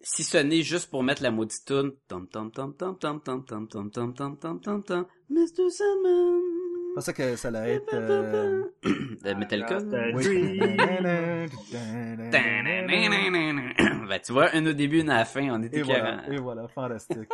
si 0.00 0.24
ce 0.24 0.38
n'est 0.38 0.62
juste 0.62 0.90
pour 0.90 1.02
mettre 1.02 1.22
la 1.22 1.30
maudite 1.30 1.64
tune, 1.64 1.92
tom 2.08 2.26
tom 2.28 2.50
tom 2.50 2.74
tom 2.74 2.98
tom 2.98 3.20
tom 3.20 3.46
tom 3.46 3.68
tom 3.68 3.90
tom 3.90 4.14
tom 4.14 4.36
tom 4.38 4.60
tom 4.60 4.82
tom, 4.82 5.06
Mr. 5.28 5.70
Sandman. 5.70 6.69
C'est 6.90 6.94
pas 6.94 7.00
ça 7.02 7.12
que 7.12 7.36
ça 7.36 7.48
allait 7.48 7.74
être. 7.76 7.94
euh, 7.94 8.64
De 8.84 9.34
Metallica. 9.38 9.76
Euh, 9.78 10.12
oui. 10.14 10.58
ben, 14.08 14.20
tu 14.24 14.32
vois, 14.32 14.48
un 14.54 14.66
au 14.66 14.72
début, 14.72 15.00
une 15.00 15.10
à 15.10 15.18
la 15.18 15.24
fin, 15.24 15.48
on 15.50 15.62
était 15.62 15.78
Et 15.78 15.82
voilà, 15.82 16.16
carré. 16.16 16.34
et 16.34 16.38
voilà, 16.38 16.68
fantastique. 16.68 17.28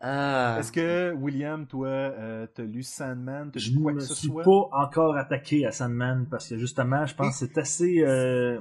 Ah. 0.00 0.56
Est-ce 0.60 0.70
que, 0.72 1.12
William, 1.14 1.66
toi, 1.66 1.88
euh, 1.88 2.46
t'as 2.54 2.62
lu 2.64 2.82
Sandman, 2.82 3.50
Je 3.54 3.70
lu 3.70 3.80
quoi 3.82 3.92
me 3.92 3.98
que 3.98 4.04
ce 4.04 4.14
suis 4.14 4.28
soit? 4.28 4.42
pas 4.44 4.68
encore 4.72 5.16
attaqué 5.16 5.64
à 5.64 5.72
Sandman 5.72 6.26
parce 6.30 6.48
que 6.48 6.58
justement, 6.58 7.06
je 7.06 7.14
pense 7.14 7.40
que 7.40 7.46
c'est 7.46 7.58
assez. 7.58 8.02
euh, 8.04 8.60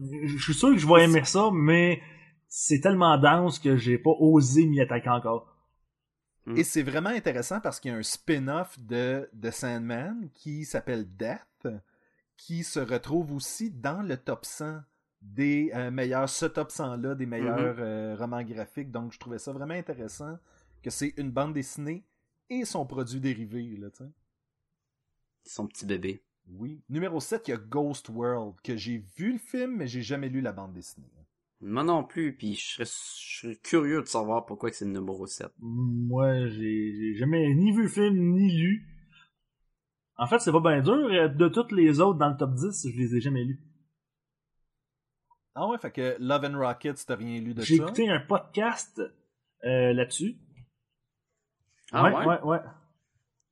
Je 0.00 0.36
suis 0.42 0.54
sûr 0.54 0.70
que 0.70 0.78
je 0.78 0.86
vais 0.88 1.04
aimer 1.04 1.22
ça, 1.24 1.50
mais 1.54 2.00
c'est 2.48 2.80
tellement 2.80 3.16
dense 3.16 3.60
que 3.60 3.76
j'ai 3.76 3.96
pas 3.98 4.10
osé 4.18 4.66
m'y 4.66 4.80
attaquer 4.80 5.10
encore. 5.10 5.51
Et 6.56 6.64
c'est 6.64 6.82
vraiment 6.82 7.10
intéressant 7.10 7.60
parce 7.60 7.78
qu'il 7.78 7.92
y 7.92 7.94
a 7.94 7.98
un 7.98 8.02
spin-off 8.02 8.78
de, 8.80 9.28
de 9.32 9.50
Sandman 9.50 10.28
qui 10.34 10.64
s'appelle 10.64 11.06
Death, 11.16 11.68
qui 12.36 12.64
se 12.64 12.80
retrouve 12.80 13.32
aussi 13.32 13.70
dans 13.70 14.02
le 14.02 14.16
top 14.16 14.44
100 14.44 14.80
des 15.20 15.70
euh, 15.74 15.90
meilleurs, 15.90 16.28
ce 16.28 16.46
top 16.46 16.70
100-là, 16.70 17.14
des 17.14 17.26
meilleurs 17.26 17.76
euh, 17.78 18.16
romans 18.16 18.42
graphiques. 18.42 18.90
Donc, 18.90 19.12
je 19.12 19.18
trouvais 19.18 19.38
ça 19.38 19.52
vraiment 19.52 19.74
intéressant 19.74 20.36
que 20.82 20.90
c'est 20.90 21.14
une 21.16 21.30
bande 21.30 21.54
dessinée 21.54 22.04
et 22.50 22.64
son 22.64 22.84
produit 22.84 23.20
dérivé, 23.20 23.76
là, 23.76 23.90
tu. 23.90 24.02
Son 25.44 25.66
petit 25.66 25.86
bébé. 25.86 26.24
Oui. 26.48 26.82
Numéro 26.88 27.20
7, 27.20 27.48
il 27.48 27.50
y 27.52 27.54
a 27.54 27.56
Ghost 27.56 28.08
World, 28.08 28.56
que 28.62 28.76
j'ai 28.76 29.04
vu 29.16 29.32
le 29.32 29.38
film, 29.38 29.76
mais 29.76 29.86
j'ai 29.86 30.02
jamais 30.02 30.28
lu 30.28 30.40
la 30.40 30.52
bande 30.52 30.72
dessinée. 30.72 31.06
Moi 31.64 31.84
non 31.84 32.02
plus, 32.02 32.36
puis 32.36 32.54
je 32.54 32.60
serais, 32.72 32.84
je 32.84 33.38
serais 33.40 33.56
curieux 33.56 34.00
de 34.02 34.06
savoir 34.06 34.44
pourquoi 34.46 34.70
que 34.70 34.76
c'est 34.76 34.84
le 34.84 34.90
numéro 34.92 35.26
7. 35.26 35.48
Moi, 35.60 36.48
j'ai 36.48 36.92
j'ai 36.96 37.14
jamais 37.14 37.54
ni 37.54 37.70
vu 37.72 37.82
le 37.84 37.88
film 37.88 38.16
ni 38.34 38.50
lu. 38.52 38.86
En 40.16 40.26
fait, 40.26 40.40
c'est 40.40 40.52
pas 40.52 40.60
bien 40.60 40.80
dur. 40.80 41.08
De 41.34 41.48
toutes 41.48 41.72
les 41.72 42.00
autres 42.00 42.18
dans 42.18 42.30
le 42.30 42.36
top 42.36 42.54
10, 42.54 42.88
je 42.92 42.96
les 42.98 43.14
ai 43.16 43.20
jamais 43.20 43.44
lus. 43.44 43.60
Ah 45.54 45.68
ouais, 45.68 45.78
fait 45.78 45.90
que 45.92 46.16
Love 46.18 46.44
and 46.46 46.58
Rockets, 46.58 47.04
t'as 47.06 47.16
rien 47.16 47.40
lu 47.40 47.54
de 47.54 47.62
J'ai 47.62 47.76
ça? 47.76 47.84
écouté 47.84 48.08
un 48.08 48.20
podcast 48.20 49.00
euh, 49.64 49.92
là-dessus. 49.92 50.36
Ah 51.92 52.04
ouais? 52.04 52.26
ouais, 52.26 52.40
ouais. 52.42 52.58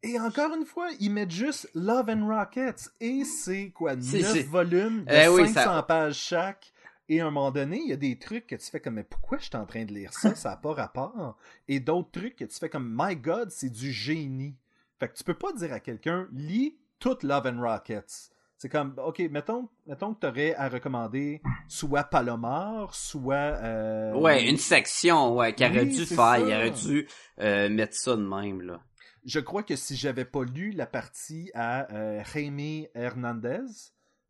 Et 0.02 0.18
encore 0.18 0.54
une 0.56 0.64
fois, 0.64 0.88
ils 0.98 1.10
mettent 1.12 1.30
juste 1.30 1.70
Love 1.74 2.08
and 2.08 2.26
Rockets. 2.26 2.90
Et 3.00 3.24
c'est 3.24 3.70
quoi, 3.70 3.94
9 3.96 4.04
C'est- 4.04 4.22
c'est- 4.22 4.42
volumes 4.44 5.04
de 5.04 5.12
Eh 5.12 5.28
oui, 5.28 5.46
500 5.48 5.54
ça- 5.76 5.82
pages 5.82 6.16
chaque? 6.16 6.72
Et 7.12 7.20
à 7.20 7.26
un 7.26 7.30
moment 7.32 7.50
donné, 7.50 7.78
il 7.82 7.88
y 7.88 7.92
a 7.92 7.96
des 7.96 8.16
trucs 8.20 8.46
que 8.46 8.54
tu 8.54 8.70
fais 8.70 8.78
comme, 8.78 8.94
mais 8.94 9.02
pourquoi 9.04 9.36
je 9.38 9.46
suis 9.46 9.56
en 9.56 9.66
train 9.66 9.84
de 9.84 9.92
lire 9.92 10.12
ça? 10.14 10.34
Ça 10.36 10.50
n'a 10.50 10.56
pas 10.56 10.72
rapport. 10.72 11.36
Et 11.66 11.80
d'autres 11.80 12.12
trucs 12.12 12.36
que 12.36 12.44
tu 12.44 12.56
fais 12.56 12.68
comme, 12.68 12.88
my 12.96 13.16
God, 13.16 13.50
c'est 13.50 13.68
du 13.68 13.90
génie. 13.90 14.54
Fait 15.00 15.08
que 15.08 15.14
tu 15.16 15.24
peux 15.24 15.34
pas 15.34 15.52
dire 15.52 15.72
à 15.72 15.80
quelqu'un, 15.80 16.28
lis 16.32 16.78
toute 17.00 17.24
Love 17.24 17.46
and 17.48 17.60
Rockets. 17.60 18.30
C'est 18.56 18.68
comme, 18.68 18.94
ok, 19.04 19.18
mettons, 19.30 19.68
mettons 19.86 20.14
que 20.14 20.20
tu 20.20 20.26
aurais 20.28 20.54
à 20.54 20.68
recommander 20.68 21.42
soit 21.66 22.04
Palomar, 22.04 22.94
soit. 22.94 23.34
euh, 23.34 24.14
Ouais, 24.14 24.48
une 24.48 24.58
section, 24.58 25.34
ouais, 25.34 25.52
qu'il 25.54 25.66
aurait 25.66 25.84
Oui, 25.86 25.96
dû 25.96 26.04
c'est 26.04 26.14
faire, 26.14 26.38
il 26.38 26.44
aurait 26.54 26.70
dû 26.70 27.08
euh, 27.40 27.68
mettre 27.70 27.96
ça 27.96 28.14
de 28.16 28.22
même, 28.22 28.60
là. 28.62 28.80
Je 29.24 29.40
crois 29.40 29.62
que 29.64 29.74
si 29.76 29.96
j'avais 29.96 30.24
pas 30.26 30.44
lu 30.44 30.70
la 30.70 30.86
partie 30.86 31.50
à 31.54 31.92
euh, 31.92 32.22
Jaime 32.32 32.86
Hernandez, 32.94 33.64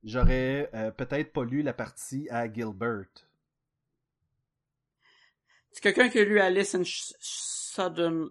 j'aurais 0.04 0.70
euh, 0.74 0.90
peut-être 0.90 1.32
pas 1.32 1.44
lu 1.44 1.62
la 1.62 1.72
partie 1.72 2.28
à 2.30 2.52
Gilbert. 2.52 3.06
C'est 5.72 5.82
quelqu'un 5.82 6.08
qui 6.08 6.18
a 6.18 6.24
lu 6.24 6.40
Alice 6.40 6.74
in 6.74 6.82
Sutherland? 6.84 8.30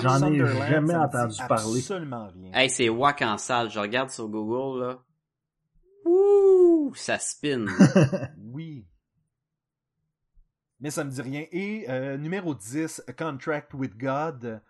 J'en 0.00 0.32
ai 0.32 0.38
jamais 0.38 0.94
entendu 0.94 1.36
parler. 1.48 1.78
Absolument 1.78 2.28
rien. 2.28 2.52
Hey, 2.52 2.68
c'est 2.68 2.88
wack 2.88 3.22
en 3.22 3.38
salle. 3.38 3.70
Je 3.70 3.78
regarde 3.78 4.10
sur 4.10 4.28
Google, 4.28 4.84
là. 4.84 5.02
Ouh, 6.04 6.92
ça 6.94 7.18
spin. 7.18 7.66
Oui. 8.38 8.86
Mais 10.80 10.90
ça 10.90 11.04
me 11.04 11.10
dit 11.10 11.22
rien. 11.22 11.44
Et 11.50 11.86
euh, 11.88 12.16
numéro 12.16 12.54
10, 12.54 13.04
A 13.06 13.12
Contract 13.12 13.74
with 13.74 13.96
God. 13.96 14.60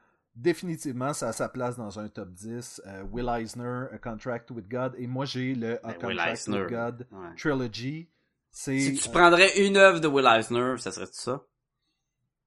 Définitivement, 0.41 1.13
ça 1.15 1.29
a 1.31 1.33
sa 1.33 1.49
place 1.49 1.77
dans 1.77 1.99
un 1.99 2.09
top 2.09 2.31
10. 2.33 2.81
Euh, 2.87 3.03
Will 3.11 3.29
Eisner, 3.29 3.87
A 3.91 3.99
Contract 3.99 4.49
with 4.53 4.69
God. 4.69 4.95
Et 4.97 5.09
moi, 5.09 5.25
j'ai 5.25 5.53
le 5.57 5.85
A 5.85 5.89
Ben, 5.95 6.07
Will 6.07 6.17
Contract 6.17 6.33
Eisner. 6.33 6.61
with 6.61 6.71
God 6.71 7.07
Ouais. 7.11 7.35
Trilogy. 7.37 8.09
Si 8.53 8.95
tu 8.95 9.09
euh, 9.09 9.13
prendrais 9.13 9.67
une 9.67 9.77
œuvre 9.77 9.99
de 9.99 10.07
Will 10.07 10.27
Eisner, 10.27 10.75
ça 10.79 10.93
serait 10.93 11.07
ça? 11.11 11.43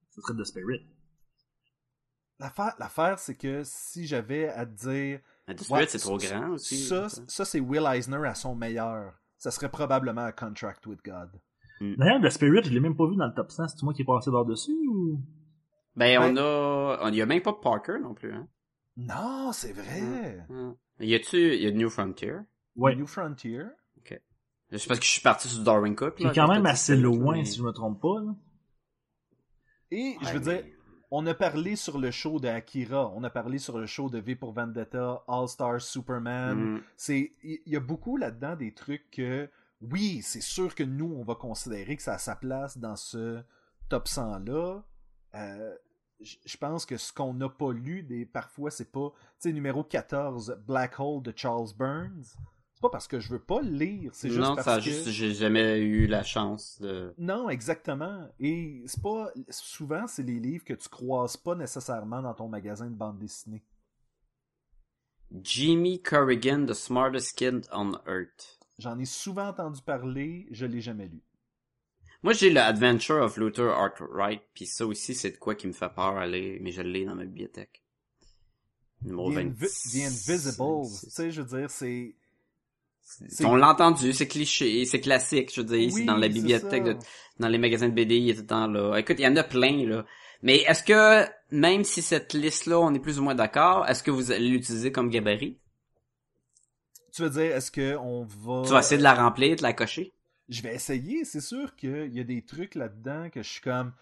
Ça 0.09 0.21
serait 0.21 0.37
de 0.37 0.43
Spirit. 0.45 0.87
L'affaire, 2.39 2.73
l'affaire, 2.79 3.19
c'est 3.19 3.35
que 3.35 3.61
si 3.65 4.07
j'avais 4.07 4.47
à 4.47 4.65
te 4.65 4.71
dire. 4.71 5.19
Mais 5.47 5.55
The 5.55 5.63
Spirit, 5.63 5.87
c'est 5.89 5.99
trop 5.99 6.17
grand 6.17 6.51
aussi. 6.51 6.77
Ça, 6.87 7.07
ça 7.09 7.43
c'est 7.43 7.59
Will 7.59 7.85
Eisner 7.93 8.25
à 8.25 8.35
son 8.35 8.55
meilleur. 8.55 9.13
Ça 9.37 9.51
serait 9.51 9.69
probablement 9.69 10.21
A 10.23 10.31
Contract 10.31 10.85
with 10.87 11.03
God. 11.03 11.29
D'ailleurs, 11.81 12.21
The 12.21 12.29
Spirit, 12.29 12.63
je 12.63 12.69
l'ai 12.69 12.79
même 12.79 12.95
pas 12.95 13.07
vu 13.07 13.17
dans 13.17 13.27
le 13.27 13.33
top 13.33 13.51
100. 13.51 13.67
C'est 13.67 13.83
moi 13.83 13.93
qui 13.93 14.03
est 14.03 14.05
passé 14.05 14.31
par-dessus 14.31 14.71
ou... 14.89 15.19
Ben, 15.95 16.19
Ben- 16.19 16.33
on 16.33 16.37
a, 16.37 16.99
on 17.03 17.11
y 17.13 17.21
a 17.21 17.25
même 17.25 17.41
pas 17.41 17.53
Parker 17.53 17.97
non 18.01 18.13
plus, 18.13 18.33
hein. 18.33 18.47
Non, 18.97 19.51
c'est 19.53 19.73
vrai. 19.73 20.45
Hum. 20.49 20.75
Y 20.99 21.15
a-tu, 21.15 21.55
y 21.57 21.67
a 21.67 21.71
New 21.71 21.89
Frontier? 21.89 22.35
Ouais. 22.75 22.95
New 22.95 23.07
Frontier. 23.07 23.63
C'est 24.73 24.87
parce 24.87 24.99
que 25.01 25.05
je 25.05 25.11
suis 25.11 25.21
parti 25.21 25.49
sur 25.49 25.61
Darwin 25.65 25.93
Cook, 25.97 26.15
Qui 26.15 26.23
là. 26.23 26.31
est 26.31 26.33
quand 26.35 26.47
même 26.47 26.65
assez 26.65 26.95
loin, 26.95 27.35
mais- 27.35 27.43
si 27.43 27.57
je 27.57 27.63
me 27.63 27.71
trompe 27.73 28.01
pas. 28.01 28.21
là. 28.21 28.33
Et 29.91 30.15
je 30.21 30.29
veux 30.33 30.39
dire, 30.39 30.63
on 31.11 31.25
a 31.27 31.33
parlé 31.33 31.75
sur 31.75 31.97
le 31.99 32.09
show 32.09 32.39
de 32.39 32.47
Akira, 32.47 33.11
on 33.13 33.21
a 33.25 33.29
parlé 33.29 33.57
sur 33.57 33.77
le 33.77 33.85
show 33.85 34.09
de 34.09 34.17
V 34.19 34.35
pour 34.37 34.53
Vendetta, 34.53 35.25
All 35.27 35.49
Star 35.49 35.81
Superman. 35.81 36.51
Hum. 36.75 36.81
C'est, 36.95 37.33
il 37.43 37.59
y, 37.65 37.71
y 37.71 37.75
a 37.75 37.81
beaucoup 37.81 38.15
là-dedans 38.15 38.55
des 38.55 38.73
trucs 38.73 39.11
que, 39.11 39.49
oui, 39.81 40.21
c'est 40.21 40.39
sûr 40.41 40.73
que 40.73 40.83
nous, 40.83 41.13
on 41.17 41.23
va 41.25 41.35
considérer 41.35 41.97
que 41.97 42.03
ça 42.03 42.13
a 42.13 42.17
sa 42.17 42.37
place 42.37 42.77
dans 42.77 42.95
ce 42.95 43.41
top 43.89 44.07
100 44.07 44.39
là. 44.45 44.83
Euh, 45.35 45.75
je 46.21 46.57
pense 46.57 46.85
que 46.85 46.97
ce 46.97 47.11
qu'on 47.11 47.33
n'a 47.33 47.49
pas 47.49 47.71
lu, 47.71 48.03
des, 48.03 48.25
parfois, 48.25 48.71
c'est 48.71 48.91
pas, 48.91 49.11
tu 49.11 49.49
sais, 49.49 49.53
numéro 49.53 49.83
14, 49.83 50.59
Black 50.67 50.99
Hole 50.99 51.21
de 51.23 51.33
Charles 51.35 51.69
Burns. 51.77 52.35
C'est 52.73 52.81
pas 52.81 52.89
parce 52.89 53.07
que 53.07 53.19
je 53.19 53.29
veux 53.29 53.39
pas 53.39 53.61
le 53.61 53.69
lire, 53.69 54.11
c'est 54.13 54.29
juste 54.29 54.41
Non, 54.41 54.55
parce 54.55 54.65
ça 54.65 54.75
que... 54.77 54.81
juste, 54.81 55.09
j'ai 55.09 55.33
jamais 55.33 55.79
eu 55.79 56.07
la 56.07 56.23
chance 56.23 56.81
de... 56.81 57.13
Non, 57.17 57.49
exactement. 57.49 58.27
Et 58.39 58.83
c'est 58.87 59.01
pas 59.01 59.31
souvent 59.49 60.07
c'est 60.07 60.23
les 60.23 60.39
livres 60.39 60.63
que 60.63 60.73
tu 60.73 60.89
croises 60.89 61.37
pas 61.37 61.53
nécessairement 61.53 62.23
dans 62.23 62.33
ton 62.33 62.47
magasin 62.47 62.89
de 62.89 62.95
bande 62.95 63.19
dessinée. 63.19 63.63
Jimmy 65.43 66.01
Corrigan, 66.01 66.65
The 66.65 66.73
Smartest 66.73 67.37
Kid 67.37 67.67
on 67.71 67.91
Earth. 68.07 68.59
J'en 68.79 68.97
ai 68.97 69.05
souvent 69.05 69.47
entendu 69.47 69.81
parler, 69.81 70.47
je 70.49 70.65
l'ai 70.65 70.81
jamais 70.81 71.07
lu. 71.07 71.21
Moi, 72.23 72.33
j'ai 72.33 72.51
le 72.51 72.59
Adventure 72.59 73.23
of 73.23 73.37
Luther 73.37 73.69
Arkwright, 73.69 74.41
puis 74.53 74.65
ça 74.67 74.85
aussi, 74.85 75.15
c'est 75.15 75.31
de 75.31 75.37
quoi 75.37 75.55
qui 75.55 75.67
me 75.67 75.73
fait 75.73 75.89
peur 75.89 76.17
aller, 76.17 76.59
mais 76.61 76.71
je 76.71 76.81
l'ai 76.81 77.05
dans 77.05 77.15
ma 77.15 77.25
bibliothèque. 77.25 77.81
Numéro 79.01 79.31
The, 79.31 79.35
20. 79.35 79.41
Invi- 79.41 79.91
The 79.91 79.95
Invisible, 80.05 80.87
tu 81.03 81.09
sais, 81.09 81.31
je 81.31 81.41
veux 81.41 81.59
dire, 81.59 81.69
c'est 81.71 82.13
On 83.43 83.55
l'a 83.55 83.69
entendu, 83.69 84.13
c'est 84.13 84.27
cliché, 84.27 84.85
c'est 84.85 85.01
classique, 85.01 85.51
je 85.53 85.61
veux 85.61 85.67
dire, 85.67 85.79
Oui, 85.91 85.91
c'est 85.91 86.05
dans 86.05 86.17
la 86.17 86.27
bibliothèque, 86.27 86.83
de- 86.83 86.97
dans 87.39 87.47
les 87.47 87.57
magasins 87.57 87.89
de 87.89 87.93
BD, 87.93 88.17
il 88.17 88.29
est 88.29 88.35
tout 88.35 88.41
le 88.41 88.47
temps 88.47 88.67
là. 88.67 88.97
Écoute, 88.97 89.15
il 89.19 89.23
y 89.23 89.27
en 89.27 89.35
a 89.35 89.43
plein, 89.43 89.85
là. 89.87 90.05
Mais 90.43 90.57
est-ce 90.57 90.83
que, 90.83 91.27
même 91.51 91.83
si 91.83 92.01
cette 92.01 92.33
liste-là, 92.33 92.79
on 92.79 92.93
est 92.93 92.99
plus 92.99 93.19
ou 93.19 93.23
moins 93.23 93.35
d'accord, 93.35 93.87
est-ce 93.87 94.03
que 94.03 94.11
vous 94.11 94.31
allez 94.31 94.47
l'utiliser 94.49 94.91
comme 94.91 95.09
gabarit? 95.09 95.57
Tu 97.13 97.23
veux 97.23 97.29
dire, 97.29 97.55
est-ce 97.55 97.71
que 97.71 97.95
on 97.97 98.23
va 98.23 98.63
Tu 98.65 98.71
vas 98.73 98.79
essayer 98.79 98.97
de 98.97 99.03
la 99.03 99.13
remplir, 99.13 99.55
de 99.55 99.63
la 99.63 99.73
cocher? 99.73 100.13
Je 100.51 100.61
vais 100.61 100.75
essayer, 100.75 101.25
c'est 101.25 101.41
sûr 101.41 101.75
qu'il 101.75 102.13
y 102.13 102.19
a 102.19 102.23
des 102.23 102.43
trucs 102.43 102.75
là-dedans 102.75 103.29
que 103.29 103.41
je 103.41 103.49
suis 103.49 103.61
comme 103.61 103.93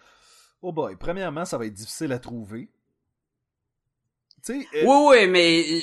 Oh 0.62 0.72
boy, 0.72 0.96
premièrement, 0.96 1.44
ça 1.44 1.56
va 1.56 1.64
être 1.66 1.74
difficile 1.74 2.12
à 2.12 2.18
trouver. 2.18 2.68
Tu 4.44 4.60
sais, 4.60 4.68
euh, 4.74 4.84
Oui, 4.84 5.18
oui, 5.20 5.28
mais 5.28 5.82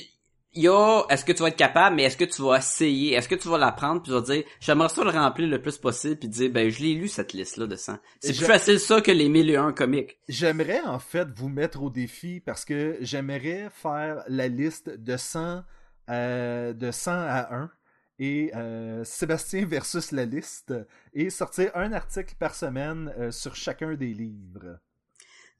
il 0.57 0.63
y 0.63 0.67
a, 0.67 1.05
est-ce 1.09 1.23
que 1.23 1.31
tu 1.31 1.41
vas 1.41 1.49
être 1.49 1.55
capable, 1.55 1.95
mais 1.95 2.03
est-ce 2.03 2.17
que 2.17 2.25
tu 2.25 2.41
vas 2.41 2.57
essayer, 2.57 3.13
est-ce 3.13 3.29
que 3.29 3.35
tu 3.35 3.47
vas 3.47 3.57
la 3.57 3.71
prendre 3.71 4.01
puis 4.01 4.11
tu 4.11 4.13
vas 4.13 4.21
dire, 4.21 4.43
j'aimerais 4.59 4.89
ça 4.89 5.03
le 5.03 5.11
remplir 5.11 5.47
le 5.47 5.61
plus 5.61 5.77
possible 5.77 6.17
puis 6.17 6.27
dire, 6.27 6.51
ben 6.51 6.69
je 6.69 6.81
l'ai 6.81 6.95
lu 6.95 7.07
cette 7.07 7.33
liste-là 7.33 7.67
de 7.67 7.75
100. 7.75 7.97
C'est 8.19 8.35
plus 8.35 8.45
facile 8.45 8.79
ça 8.79 8.99
que 8.99 9.11
les 9.11 9.29
1001 9.29 9.71
comiques. 9.73 10.17
J'aimerais 10.27 10.81
en 10.81 10.99
fait 10.99 11.27
vous 11.33 11.47
mettre 11.47 11.81
au 11.81 11.89
défi 11.89 12.39
parce 12.39 12.65
que 12.65 12.97
j'aimerais 13.01 13.69
faire 13.71 14.23
la 14.27 14.47
liste 14.47 14.89
de 14.89 15.15
100, 15.15 15.63
euh, 16.09 16.73
de 16.73 16.91
100 16.91 17.11
à 17.11 17.55
1 17.55 17.71
et 18.19 18.51
euh, 18.55 19.03
Sébastien 19.03 19.65
versus 19.65 20.11
la 20.11 20.25
liste 20.25 20.73
et 21.13 21.29
sortir 21.29 21.71
un 21.75 21.93
article 21.93 22.35
par 22.39 22.55
semaine 22.55 23.13
euh, 23.19 23.31
sur 23.31 23.55
chacun 23.55 23.93
des 23.95 24.13
livres. 24.13 24.79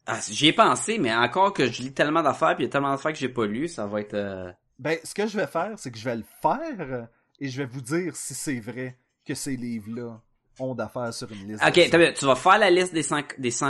Ah, 0.06 0.20
j'y 0.30 0.48
ai 0.48 0.54
pensé, 0.54 0.98
mais 0.98 1.14
encore 1.14 1.54
que 1.54 1.70
je 1.70 1.82
lis 1.82 1.94
tellement 1.94 2.24
d'affaires 2.24 2.56
puis 2.56 2.64
il 2.64 2.68
y 2.68 2.70
a 2.70 2.72
tellement 2.72 2.92
d'affaires 2.92 3.12
que 3.12 3.20
j'ai 3.20 3.30
pas 3.30 3.46
lu, 3.46 3.68
ça 3.68 3.86
va 3.86 4.00
être, 4.02 4.14
euh, 4.14 4.52
Ben, 4.80 4.98
ce 5.04 5.14
que 5.14 5.28
je 5.28 5.38
vais 5.38 5.48
faire, 5.48 5.74
c'est 5.78 5.92
que 5.92 5.98
je 5.98 6.06
vais 6.06 6.16
le 6.16 6.26
faire 6.42 7.08
et 7.40 7.50
je 7.50 7.58
vais 7.62 7.68
vous 7.68 7.82
dire 7.82 8.16
si 8.16 8.34
c'est 8.34 8.60
vrai 8.60 8.98
que 9.26 9.36
ces 9.36 9.56
livres-là 9.58 10.22
ont 10.60 10.74
d'affaires 10.74 11.14
sur 11.14 11.32
une 11.32 11.50
liste. 11.50 11.64
Ok, 11.64 11.76
de 11.76 11.82
100. 11.84 11.90
t'as 11.92 11.98
vu, 11.98 12.14
tu 12.14 12.26
vas 12.26 12.36
faire 12.36 12.58
la 12.58 12.72
liste 12.72 12.94
des 12.94 13.04
100, 13.04 13.22
des 13.38 13.52
100, 13.52 13.68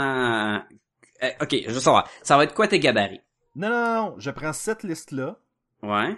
euh, 1.22 1.30
ok, 1.42 1.56
je 1.66 1.72
veux 1.72 1.80
savoir. 1.80 2.08
Ça 2.22 2.36
va 2.36 2.44
être 2.44 2.54
quoi 2.54 2.68
tes 2.68 2.78
gabarits? 2.78 3.20
Non, 3.56 3.68
non, 3.68 3.94
non, 3.94 4.14
je 4.18 4.30
prends 4.30 4.52
cette 4.52 4.84
liste-là 4.84 5.36
Ouais. 5.82 6.16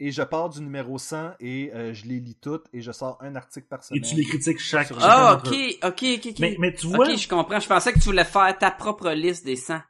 Et 0.00 0.10
je 0.10 0.22
pars 0.22 0.48
du 0.50 0.60
numéro 0.60 0.98
100 0.98 1.32
et 1.40 1.70
euh, 1.74 1.92
je 1.94 2.06
les 2.06 2.18
lis 2.20 2.34
toutes 2.34 2.66
et 2.72 2.80
je 2.80 2.90
sors 2.92 3.16
un 3.22 3.36
article 3.36 3.66
par 3.68 3.80
Et 3.80 3.84
semaine. 3.86 4.02
tu 4.02 4.14
les 4.16 4.24
critiques 4.24 4.58
chaque. 4.58 4.86
Sur- 4.88 4.98
Ah, 5.02 5.34
ok, 5.34 5.54
ok, 5.84 5.84
ok, 5.84 6.26
ok. 6.26 6.38
Mais, 6.40 6.56
mais 6.58 6.74
tu 6.74 6.86
vois, 6.88 7.08
Ok, 7.08 7.16
je 7.16 7.28
comprends. 7.28 7.60
Je 7.60 7.68
pensais 7.68 7.92
que 7.92 7.98
tu 7.98 8.06
voulais 8.06 8.24
faire 8.24 8.56
ta 8.58 8.70
propre 8.70 9.10
liste 9.10 9.44
des 9.44 9.56
100. 9.56 9.80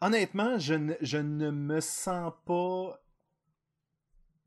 Honnêtement, 0.00 0.58
je 0.58 0.74
ne, 0.74 0.94
je 1.00 1.18
ne 1.18 1.50
me 1.50 1.80
sens 1.80 2.32
pas. 2.46 3.00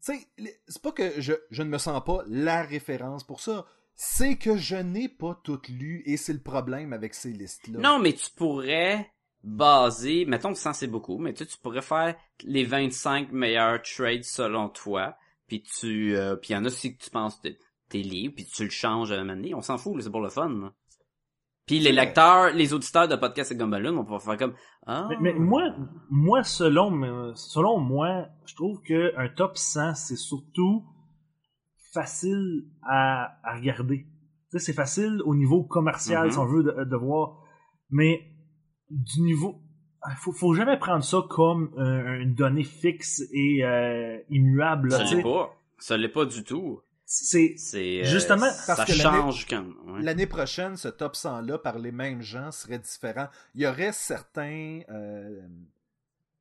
Tu 0.05 0.13
sais, 0.13 0.27
c'est 0.67 0.81
pas 0.81 0.91
que 0.91 1.21
je, 1.21 1.33
je 1.51 1.61
ne 1.63 1.69
me 1.69 1.77
sens 1.77 2.01
pas 2.03 2.23
la 2.27 2.63
référence 2.63 3.23
pour 3.23 3.41
ça. 3.41 3.65
C'est 3.93 4.37
que 4.37 4.57
je 4.57 4.77
n'ai 4.77 5.09
pas 5.09 5.39
tout 5.43 5.61
lu 5.69 6.01
et 6.05 6.17
c'est 6.17 6.33
le 6.33 6.39
problème 6.41 6.93
avec 6.93 7.13
ces 7.13 7.31
listes-là. 7.33 7.79
Non, 7.79 7.99
mais 7.99 8.13
tu 8.13 8.31
pourrais 8.31 9.11
baser, 9.43 10.25
mettons 10.25 10.53
que 10.53 10.59
100 10.59 10.73
c'est 10.73 10.87
beaucoup, 10.87 11.17
mais 11.17 11.33
tu, 11.33 11.43
sais, 11.43 11.49
tu 11.49 11.57
pourrais 11.57 11.81
faire 11.81 12.15
les 12.43 12.63
25 12.63 13.31
meilleurs 13.31 13.81
trades 13.81 14.23
selon 14.23 14.69
toi, 14.69 15.15
puis 15.47 15.61
tu, 15.63 16.15
euh, 16.15 16.35
puis 16.35 16.51
il 16.51 16.53
y 16.53 16.55
en 16.57 16.63
a 16.63 16.67
aussi 16.67 16.95
que 16.95 17.03
tu 17.03 17.09
penses 17.09 17.37
que 17.37 17.49
t'es 17.89 17.99
libre, 17.99 18.35
puis 18.35 18.45
tu 18.45 18.63
le 18.63 18.69
changes 18.69 19.11
à 19.11 19.15
un 19.15 19.23
moment 19.23 19.35
donné. 19.35 19.53
On 19.55 19.61
s'en 19.61 19.77
fout, 19.77 20.01
c'est 20.01 20.09
pour 20.11 20.21
le 20.21 20.29
fun. 20.29 20.49
là. 20.49 20.71
Puis 21.65 21.79
les 21.79 21.91
lecteurs, 21.91 22.51
les 22.53 22.73
auditeurs 22.73 23.07
de 23.07 23.15
podcast 23.15 23.51
et 23.51 23.55
Gumballoon, 23.55 23.97
on 23.97 24.03
peut 24.05 24.17
faire 24.19 24.37
comme, 24.37 24.53
ah. 24.87 25.07
mais, 25.09 25.17
mais 25.21 25.33
moi, 25.33 25.63
moi 26.09 26.43
selon, 26.43 26.89
me- 26.91 27.33
selon 27.35 27.79
moi, 27.79 28.27
je 28.45 28.55
trouve 28.55 28.81
que 28.81 29.13
un 29.17 29.29
top 29.29 29.57
100, 29.57 29.95
c'est 29.95 30.15
surtout 30.15 30.83
facile 31.93 32.65
à, 32.83 33.37
à 33.43 33.55
regarder. 33.55 34.05
Tu 34.51 34.59
sais, 34.59 34.65
c'est 34.65 34.73
facile 34.73 35.21
au 35.25 35.35
niveau 35.35 35.63
commercial, 35.63 36.25
Mhm. 36.27 36.31
si 36.31 36.37
on 36.37 36.45
veut, 36.45 36.63
de, 36.63 36.83
de 36.83 36.95
voir. 36.95 37.37
Mais 37.89 38.21
du 38.91 39.21
niveau... 39.21 39.59
Il 40.09 40.15
faut, 40.17 40.31
faut 40.31 40.53
jamais 40.55 40.77
prendre 40.77 41.03
ça 41.03 41.19
comme 41.29 41.71
euh, 41.77 42.19
une 42.21 42.33
donnée 42.33 42.63
fixe 42.63 43.21
et 43.31 43.63
euh, 43.63 44.17
immuable. 44.29 44.89
là, 44.89 45.05
ça 45.05 45.15
l'est 45.15 45.21
pas. 45.21 45.55
Ça 45.77 45.97
l'est 45.97 46.09
pas 46.09 46.25
du 46.25 46.43
tout. 46.43 46.81
C'est 47.05 47.53
C'est, 47.57 48.01
euh, 48.01 48.05
Justement, 48.05 48.49
ça 48.49 48.75
parce 48.75 48.91
que 48.91 48.97
l'année- 48.97 49.17
change 49.19 49.45
quand, 49.47 49.63
ouais. 49.87 50.01
L'année 50.01 50.25
prochaine, 50.27 50.75
ce 50.77 50.87
top 50.87 51.13
100-là, 51.15 51.57
par 51.59 51.77
les 51.77 51.91
mêmes 51.91 52.21
gens, 52.21 52.51
serait 52.51 52.79
différent. 52.79 53.27
Il 53.53 53.61
y 53.61 53.67
aurait 53.67 53.91
certains, 53.91 54.79
euh, 54.89 55.39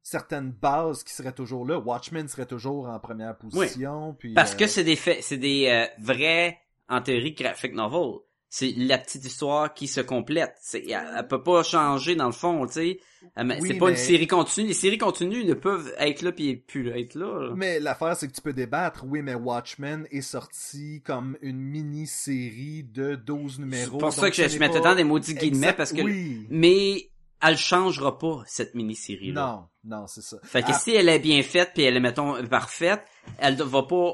certaines 0.02 0.52
bases 0.52 1.02
qui 1.04 1.12
seraient 1.12 1.32
toujours 1.34 1.66
là. 1.66 1.78
Watchmen 1.78 2.28
serait 2.28 2.46
toujours 2.46 2.88
en 2.88 2.98
première 2.98 3.36
position. 3.36 4.14
Puis, 4.18 4.32
Parce 4.34 4.54
euh, 4.54 4.56
que 4.56 4.66
c'est 4.66 4.84
des 4.84 4.96
faits, 4.96 5.22
c'est 5.22 5.36
des 5.38 5.66
euh, 5.68 5.86
vrais, 6.02 6.58
en 6.88 7.00
théorie, 7.02 7.32
graphic 7.32 7.74
novels. 7.74 8.20
C'est 8.52 8.74
la 8.76 8.98
petite 8.98 9.24
histoire 9.24 9.72
qui 9.74 9.86
se 9.86 10.00
complète. 10.00 10.54
C'est, 10.60 10.84
elle, 10.88 11.06
elle 11.16 11.28
peut 11.28 11.40
pas 11.42 11.62
changer 11.62 12.16
dans 12.16 12.26
le 12.26 12.32
fond, 12.32 12.66
tu 12.66 12.72
sais. 12.72 13.00
Elle- 13.36 13.58
Oui, 13.60 13.68
c'est 13.70 13.78
pas 13.78 13.86
mais- 13.86 13.90
une 13.92 13.96
série 13.96 14.26
continue. 14.26 14.66
Les 14.66 14.74
séries 14.74 14.98
continues 14.98 15.44
ne 15.44 15.54
peuvent 15.54 15.94
être 15.98 16.22
là 16.22 16.32
puis 16.32 16.56
plus 16.56 16.88
être 16.90 17.14
là. 17.14 17.46
là. 17.48 17.52
Mais 17.54 17.78
l'affaire, 17.78 18.16
c'est 18.16 18.26
que 18.26 18.32
tu 18.32 18.40
peux 18.40 18.52
débattre. 18.52 19.04
Oui, 19.06 19.22
mais 19.22 19.34
Watchmen 19.34 20.06
est 20.10 20.20
sorti 20.20 21.00
comme 21.04 21.36
une 21.42 21.60
mini-série 21.60 22.82
de 22.82 23.14
12 23.14 23.54
C'est 23.56 23.60
numéros. 23.62 23.98
pour 23.98 24.12
ça 24.12 24.30
que 24.30 24.36
je, 24.36 24.48
je 24.48 24.58
mettais 24.58 24.80
pas 24.80 24.90
tant 24.90 24.94
des 24.96 25.04
maudits 25.04 25.34
guillemets 25.34 25.58
exact- 25.68 25.76
parce 25.76 25.92
que, 25.92 26.02
Oui. 26.02 26.46
mais 26.50 27.08
elle 27.42 27.56
changera 27.56 28.18
pas 28.18 28.42
cette 28.46 28.74
mini-série 28.74 29.32
là. 29.32 29.68
Non, 29.84 29.98
non, 29.98 30.06
c'est 30.06 30.22
ça. 30.22 30.38
Fait 30.42 30.62
que 30.62 30.70
À- 30.70 30.74
si 30.74 30.90
elle 30.90 31.08
est 31.08 31.18
bien 31.20 31.42
faite 31.42 31.70
puis 31.74 31.84
elle 31.84 31.96
est 31.96 32.00
mettons 32.00 32.44
parfaite, 32.48 33.02
elle 33.38 33.56
ne 33.56 33.62
va 33.62 33.82
pas 33.84 34.12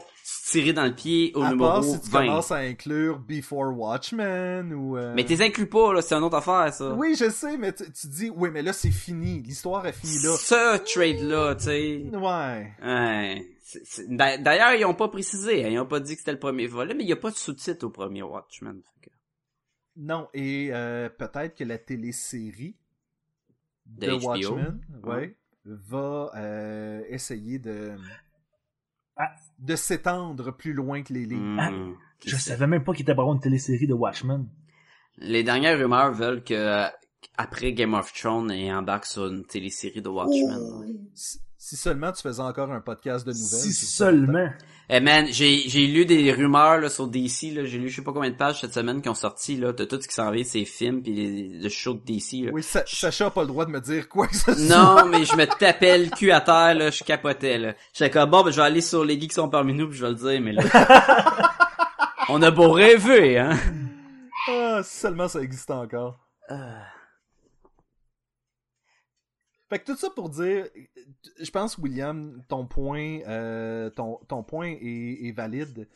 tirer 0.51 0.73
dans 0.73 0.85
le 0.87 0.95
pied 0.95 1.33
au 1.35 1.43
à 1.43 1.51
numéro 1.51 1.69
part 1.71 1.85
si 1.85 2.01
tu 2.01 2.11
20. 2.11 2.27
commences 2.27 2.51
à 2.51 2.57
inclure 2.57 3.19
Before 3.21 3.77
Watchmen 3.79 4.73
ou... 4.75 4.97
euh, 4.97 5.13
Mais 5.15 5.25
t'es 5.25 5.41
inclus 5.43 5.69
pas 5.69 5.93
là, 5.93 6.03
c'est 6.03 6.15
une 6.15 6.25
autre 6.25 6.37
affaire 6.37 6.73
ça. 6.75 6.95
Oui, 6.95 7.15
je 7.19 7.31
sais, 7.31 7.57
mais 7.57 7.73
tu, 7.73 7.85
dis, 8.09 8.31
oui, 8.31 8.51
mais 8.53 8.63
là, 8.63 8.73
c'est 8.73 8.91
fini. 8.91 9.41
L'histoire 9.43 9.87
est 9.87 9.93
finie 9.93 10.19
là. 10.25 10.35
Ce 10.37 10.79
trade 10.95 11.21
là, 11.29 11.55
tu 11.55 11.65
sais. 11.65 12.03
Ouais. 12.13 12.73
Ouais. 12.83 13.53
D'ailleurs, 14.39 14.75
ils 14.75 14.85
ont 14.85 14.95
pas 14.95 15.09
précisé, 15.09 15.65
hein, 15.65 15.69
ils 15.69 15.79
ont 15.79 15.87
pas 15.87 16.01
dit 16.01 16.13
que 16.15 16.19
c'était 16.21 16.33
le 16.33 16.39
premier 16.39 16.67
volet, 16.67 16.95
mais 16.95 17.03
il 17.05 17.09
y 17.09 17.13
a 17.13 17.17
pas 17.17 17.31
de 17.31 17.37
sous-titres 17.37 17.85
au 17.87 17.91
premier 17.91 18.23
Watchmen. 18.23 18.81
que- 19.03 19.11
Non, 19.97 20.29
et 20.35 20.69
euh, 20.73 21.09
peut-être 21.09 21.57
que 21.57 21.65
la 21.65 21.79
télésérie 21.79 22.77
De 23.87 24.07
de, 24.07 24.13
HBO. 24.19 24.27
Watchmen 24.29 24.81
Ouais. 25.03 25.15
ouais, 25.15 25.37
va 25.65 26.31
euh, 26.37 27.03
essayer 27.09 27.59
de, 27.59 27.93
Ah. 29.17 29.35
de 29.59 29.77
s'étendre 29.77 30.55
plus 30.57 30.73
loin 30.75 31.03
que 31.03 31.13
les 31.13 31.25
livres. 31.27 31.43
Hmm. 31.43 31.95
Je 32.25 32.31
Qui 32.35 32.41
sait. 32.43 32.51
savais 32.51 32.67
même 32.67 32.85
pas 32.85 32.93
qu'il 32.93 33.03
était 33.03 33.15
pour 33.15 33.23
avoir 33.23 33.35
une 33.37 33.41
télésérie 33.43 33.87
de 33.87 33.95
Watchmen. 33.95 34.47
Les 35.19 35.43
dernières 35.43 35.79
rumeurs 35.79 36.13
veulent 36.13 36.45
que 36.45 36.55
euh, 36.55 36.87
après 37.39 37.73
Game 37.73 37.95
of 37.95 38.13
Thrones, 38.13 38.51
ils 38.51 38.71
embarquent 38.73 39.07
sur 39.07 39.27
une 39.29 39.45
télésérie 39.47 40.03
de 40.03 40.09
Watchmen. 40.09 40.59
ouais. 40.81 40.95
Si, 41.69 41.75
seulement 41.75 42.13
tu 42.13 42.23
faisais 42.23 42.43
encore 42.43 42.71
un 42.71 42.81
podcast 42.81 43.27
de 43.27 43.33
nouvelles. 43.33 43.59
Si 43.59 43.73
seulement. 43.73 44.49
Eh 44.89 45.01
man, 45.01 45.27
j'ai 45.29 45.69
j'ai 45.69 45.89
lu 45.89 46.07
des 46.07 46.33
rumeurs 46.33 46.79
là, 46.79 46.89
sur 46.89 47.09
DC, 47.09 47.53
là, 47.53 47.65
j'ai 47.65 47.79
lu 47.79 47.89
je 47.89 47.97
sais 47.97 48.03
pas 48.03 48.13
combien 48.13 48.31
de 48.31 48.37
pages 48.37 48.61
cette 48.61 48.73
semaine 48.73 49.03
qui 49.03 49.09
ont 49.09 49.17
sorti 49.17 49.57
là, 49.57 49.73
de 49.73 49.85
tout 49.85 50.01
ce 50.01 50.07
qui 50.07 50.15
s'en 50.15 50.31
vient, 50.31 50.45
ces 50.45 50.65
films 50.65 51.03
puis 51.03 51.13
les, 51.13 51.59
le 51.61 51.69
show 51.69 51.95
de 51.95 51.99
DC. 52.05 52.45
Là. 52.45 52.51
Oui, 52.53 52.63
Sa- 52.63 52.87
Sacha 52.87 53.27
a 53.27 53.31
pas 53.31 53.41
le 53.41 53.49
droit 53.49 53.65
de 53.65 53.73
me 53.73 53.81
dire 53.81 54.09
quoi 54.09 54.29
que 54.29 54.37
ce 54.37 54.55
soit. 54.55 54.55
Non, 54.55 55.07
mais 55.07 55.25
je 55.25 55.35
me 55.35 55.45
tapais 55.45 55.99
le 55.99 56.09
cul 56.09 56.31
à 56.31 56.41
terre, 56.41 56.77
là, 56.77 56.91
je 56.93 57.03
capotais, 57.03 57.59
là. 57.59 57.75
J'étais 57.93 58.11
comme, 58.13 58.31
bon, 58.31 58.45
ben, 58.45 58.53
je 58.53 58.57
vais 58.59 58.67
aller 58.67 58.81
sur 58.81 59.05
les 59.05 59.15
geeks 59.21 59.31
qui 59.31 59.35
sont 59.35 59.49
parmi 59.49 59.75
nous, 59.75 59.89
puis 59.89 59.99
je 59.99 60.05
vais 60.05 60.11
le 60.13 60.15
dire, 60.15 60.41
mais 60.41 60.53
là... 60.53 60.63
On 62.29 62.43
a 62.43 62.53
beau 62.53 62.71
rêver, 62.71 63.41
hein? 63.41 63.59
Ah, 64.49 64.83
si 64.85 64.99
seulement 65.01 65.27
ça 65.27 65.41
existe 65.41 65.73
encore. 65.73 66.17
Fait 69.69 69.81
que 69.81 69.85
tout 69.87 69.97
ça 69.97 70.11
pour 70.11 70.29
dire, 70.31 70.67
je 71.41 71.51
pense 71.51 71.77
William, 71.79 72.43
ton 72.49 72.67
point, 72.67 73.19
euh, 73.27 73.91
ton, 73.91 74.19
ton 74.29 74.43
point 74.45 74.75
est, 74.81 75.33
valide. 75.33 75.89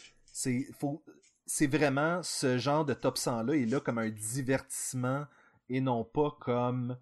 C'est 1.47 1.67
vraiment 1.67 2.23
ce 2.23 2.59
genre 2.59 2.85
de 2.85 2.95
top 2.95 3.19
100 3.19 3.45
là 3.45 3.55
est 3.55 3.67
là 3.67 3.81
comme 3.81 3.99
un 3.99 4.11
divertissement 4.11 5.25
et 5.69 5.81
non 5.81 6.05
pas 6.05 6.37
comme 6.41 6.97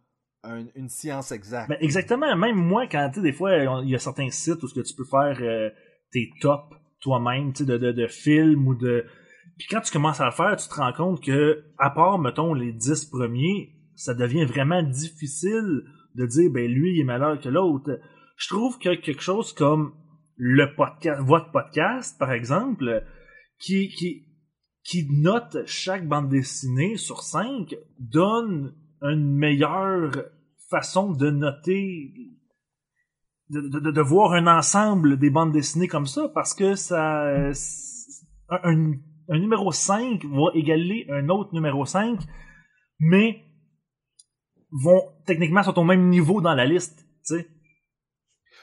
un- 0.45 0.67
une 0.75 0.89
science 0.89 1.33
exacte. 1.33 1.69
Ben, 1.69 1.79
exactement. 1.81 2.35
Même 2.37 2.57
moi, 2.57 2.87
quand 2.87 3.11
tu 3.13 3.21
des 3.23 3.33
fois, 3.33 3.57
il 3.83 3.91
y 3.91 3.95
a 3.95 3.99
certains 3.99 4.31
sites 4.31 4.63
où 4.63 4.69
ce 4.69 4.75
que 4.75 4.87
tu 4.87 4.95
peux 4.95 5.05
faire 5.05 5.39
euh, 5.41 5.71
tes 6.13 6.31
tops 6.41 6.75
toi-même, 7.01 7.53
tu 7.53 7.65
de, 7.65 7.77
de, 7.79 7.93
de 7.93 8.07
films 8.07 8.67
ou 8.69 8.75
de. 8.75 9.05
Puis 9.59 9.69
quand 9.71 9.81
tu 9.81 9.93
commences 9.93 10.21
à 10.21 10.27
le 10.27 10.33
faire, 10.33 10.57
tu 10.57 10.69
te 10.69 10.75
rends 10.75 10.93
compte 10.93 11.23
que, 11.23 11.65
à 11.79 11.91
part, 11.91 12.19
mettons, 12.19 12.55
les 12.55 12.73
10 12.73 13.07
premiers, 13.07 13.75
ça 13.97 14.15
devient 14.15 14.45
vraiment 14.45 14.83
difficile 14.83 15.83
de 16.15 16.27
dire, 16.27 16.51
ben 16.51 16.71
lui, 16.71 16.95
il 16.97 17.01
est 17.01 17.05
meilleur 17.05 17.41
que 17.41 17.49
l'autre. 17.49 17.99
Je 18.37 18.49
trouve 18.49 18.79
que 18.79 18.95
quelque 18.95 19.23
chose 19.23 19.53
comme 19.53 19.93
le 20.37 20.75
podcast, 20.75 21.21
votre 21.23 21.51
podcast, 21.51 22.19
par 22.19 22.33
exemple, 22.33 23.05
qui, 23.59 23.89
qui, 23.89 24.25
qui 24.85 25.07
note 25.11 25.59
chaque 25.67 26.07
bande 26.07 26.29
dessinée 26.29 26.97
sur 26.97 27.23
5, 27.23 27.75
donne 27.99 28.75
une 29.03 29.37
meilleure 29.37 30.13
façon 30.71 31.13
de 31.13 31.31
noter 31.31 32.13
de, 33.51 33.61
de, 33.61 33.91
de 33.91 34.01
voir 34.03 34.33
un 34.33 34.47
ensemble 34.47 35.19
des 35.19 35.31
bandes 35.31 35.53
dessinées 35.53 35.89
comme 35.89 36.07
ça 36.07 36.29
parce 36.35 36.53
que 36.53 36.75
ça 36.75 37.51
un- 38.51 38.93
un 39.31 39.39
numéro 39.39 39.73
5 39.73 40.25
va 40.27 40.51
égaler 40.55 41.07
un 41.11 41.31
autre 41.31 41.55
numéro 41.55 41.87
5 41.87 42.21
mais 43.01 43.45
vont 44.71 45.03
techniquement 45.27 45.63
sont 45.63 45.79
au 45.79 45.85
même 45.85 46.09
niveau 46.09 46.41
dans 46.41 46.55
la 46.55 46.65
liste 46.67 47.07
tu 47.27 47.37
sais 47.37 47.49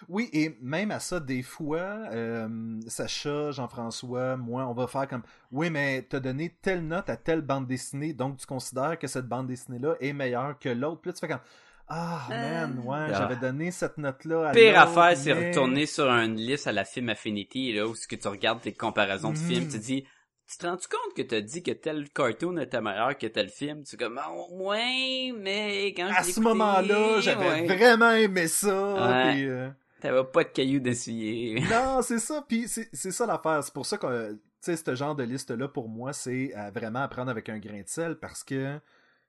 Oui, 0.10 0.30
et 0.34 0.58
même 0.62 0.92
à 0.92 1.00
ça, 1.00 1.20
des 1.20 1.42
fois, 1.42 1.80
euh, 2.12 2.80
Sacha, 2.88 3.52
Jean-François, 3.52 4.36
moi, 4.38 4.68
on 4.68 4.74
va 4.74 4.88
faire 4.88 5.08
comme 5.08 5.24
Oui, 5.52 5.70
mais 5.70 6.02
t'as 6.04 6.20
donné 6.20 6.58
telle 6.62 6.86
note 6.86 7.10
à 7.10 7.16
telle 7.18 7.42
bande 7.42 7.66
dessinée, 7.68 8.14
donc 8.14 8.38
tu 8.38 8.46
considères 8.46 9.00
que 9.00 9.08
cette 9.08 9.28
bande 9.28 9.48
dessinée-là 9.48 9.96
est 10.02 10.14
meilleure 10.14 10.60
que 10.60 10.70
l'autre. 10.70 11.02
Puis 11.02 11.10
là, 11.10 11.14
tu 11.14 11.20
fais 11.22 11.28
comme 11.30 11.40
Ah, 11.88 12.28
Euh, 12.32 12.68
man, 12.68 12.80
ouais, 12.84 12.98
ah. 13.10 13.14
j'avais 13.14 13.36
donné 13.38 13.70
cette 13.72 13.98
note-là 14.00 14.50
à 14.50 14.52
Pire 14.52 14.80
affaire, 14.80 15.16
c'est 15.16 15.34
mais- 15.36 15.50
retourner 15.50 15.86
sur 15.86 16.06
une 16.10 16.36
liste 16.36 16.66
à 16.68 16.72
la 16.72 16.84
film 16.84 17.10
Affinity, 17.10 17.74
là, 17.74 17.88
où 17.88 17.94
ce 17.96 18.08
que 18.08 18.16
tu 18.16 18.28
regardes 18.28 18.60
tes 18.62 18.74
comparaisons 18.74 19.32
de 19.32 19.38
Mhm. 19.38 19.46
films, 19.48 19.68
tu 19.68 19.78
te 19.80 19.84
dis, 19.84 20.06
tu 20.48 20.58
te 20.58 20.68
rends-tu 20.68 20.88
compte 20.88 21.16
que 21.16 21.22
t'as 21.24 21.42
dit 21.42 21.64
que 21.64 21.72
tel 21.72 22.10
cartoon 22.10 22.58
était 22.58 22.82
meilleur 22.82 23.18
que 23.18 23.28
tel 23.28 23.50
film? 23.50 23.84
Tu 23.84 23.96
es 23.96 23.98
comme, 23.98 24.20
Ah, 24.24 24.32
ouais, 24.52 25.34
mais 25.38 25.88
quand 25.96 26.10
À 26.16 26.24
ce 26.24 26.40
moment-là, 26.40 27.20
j'avais 27.20 27.48
ouais, 27.48 27.66
vraiment 27.78 28.12
aimé 28.12 28.48
ça. 28.48 28.94
Ouais. 28.94 29.44
euh, 29.46 29.70
T'avais 30.02 30.24
pas 30.26 30.44
de 30.44 30.50
cailloux 30.50 30.80
d'essuyer. 30.80 31.62
Non, 31.70 32.02
c'est 32.02 32.20
ça. 32.20 32.44
Puis 32.48 32.68
c'est 32.68 33.12
ça 33.12 33.26
l'affaire. 33.26 33.64
C'est 33.64 33.74
pour 33.74 33.86
ça 33.86 33.98
que, 33.98 34.34
tu 34.34 34.40
sais, 34.60 34.76
ce 34.76 34.94
genre 34.96 35.16
de 35.16 35.24
liste-là, 35.24 35.68
pour 35.68 35.90
moi, 35.90 36.14
c'est 36.14 36.54
vraiment 36.74 37.02
à 37.02 37.08
prendre 37.08 37.32
avec 37.32 37.50
un 37.50 37.58
grain 37.60 37.82
de 37.82 37.88
sel 37.88 38.16
parce 38.20 38.44
que 38.44 38.80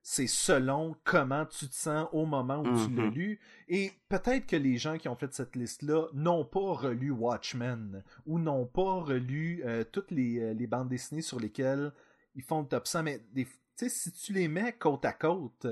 c'est 0.08 0.28
selon 0.28 0.94
comment 1.02 1.44
tu 1.46 1.66
te 1.68 1.74
sens 1.74 2.06
au 2.12 2.26
moment 2.26 2.60
où 2.60 2.86
tu 2.86 2.94
l'as 2.94 3.10
lu. 3.10 3.40
Et 3.68 3.90
peut-être 4.08 4.46
que 4.46 4.54
les 4.54 4.76
gens 4.78 4.98
qui 4.98 5.08
ont 5.08 5.16
fait 5.16 5.34
cette 5.34 5.56
liste-là 5.56 6.06
n'ont 6.14 6.44
pas 6.44 6.74
relu 6.74 7.10
Watchmen 7.10 8.04
ou 8.24 8.38
n'ont 8.38 8.66
pas 8.66 9.00
relu 9.00 9.64
euh, 9.66 9.82
toutes 9.90 10.12
les, 10.12 10.38
euh, 10.38 10.54
les 10.54 10.68
bandes 10.68 10.88
dessinées 10.88 11.22
sur 11.22 11.40
lesquelles 11.40 11.90
ils 12.36 12.44
font 12.44 12.60
le 12.60 12.68
top 12.68 12.86
100. 12.86 13.02
Mais 13.02 13.20
des- 13.32 13.46
tu 13.46 13.50
sais, 13.74 13.88
si 13.88 14.12
tu 14.12 14.32
les 14.32 14.46
mets 14.46 14.72
côte 14.74 15.04
à 15.04 15.12
côte, 15.12 15.62
tu 15.62 15.68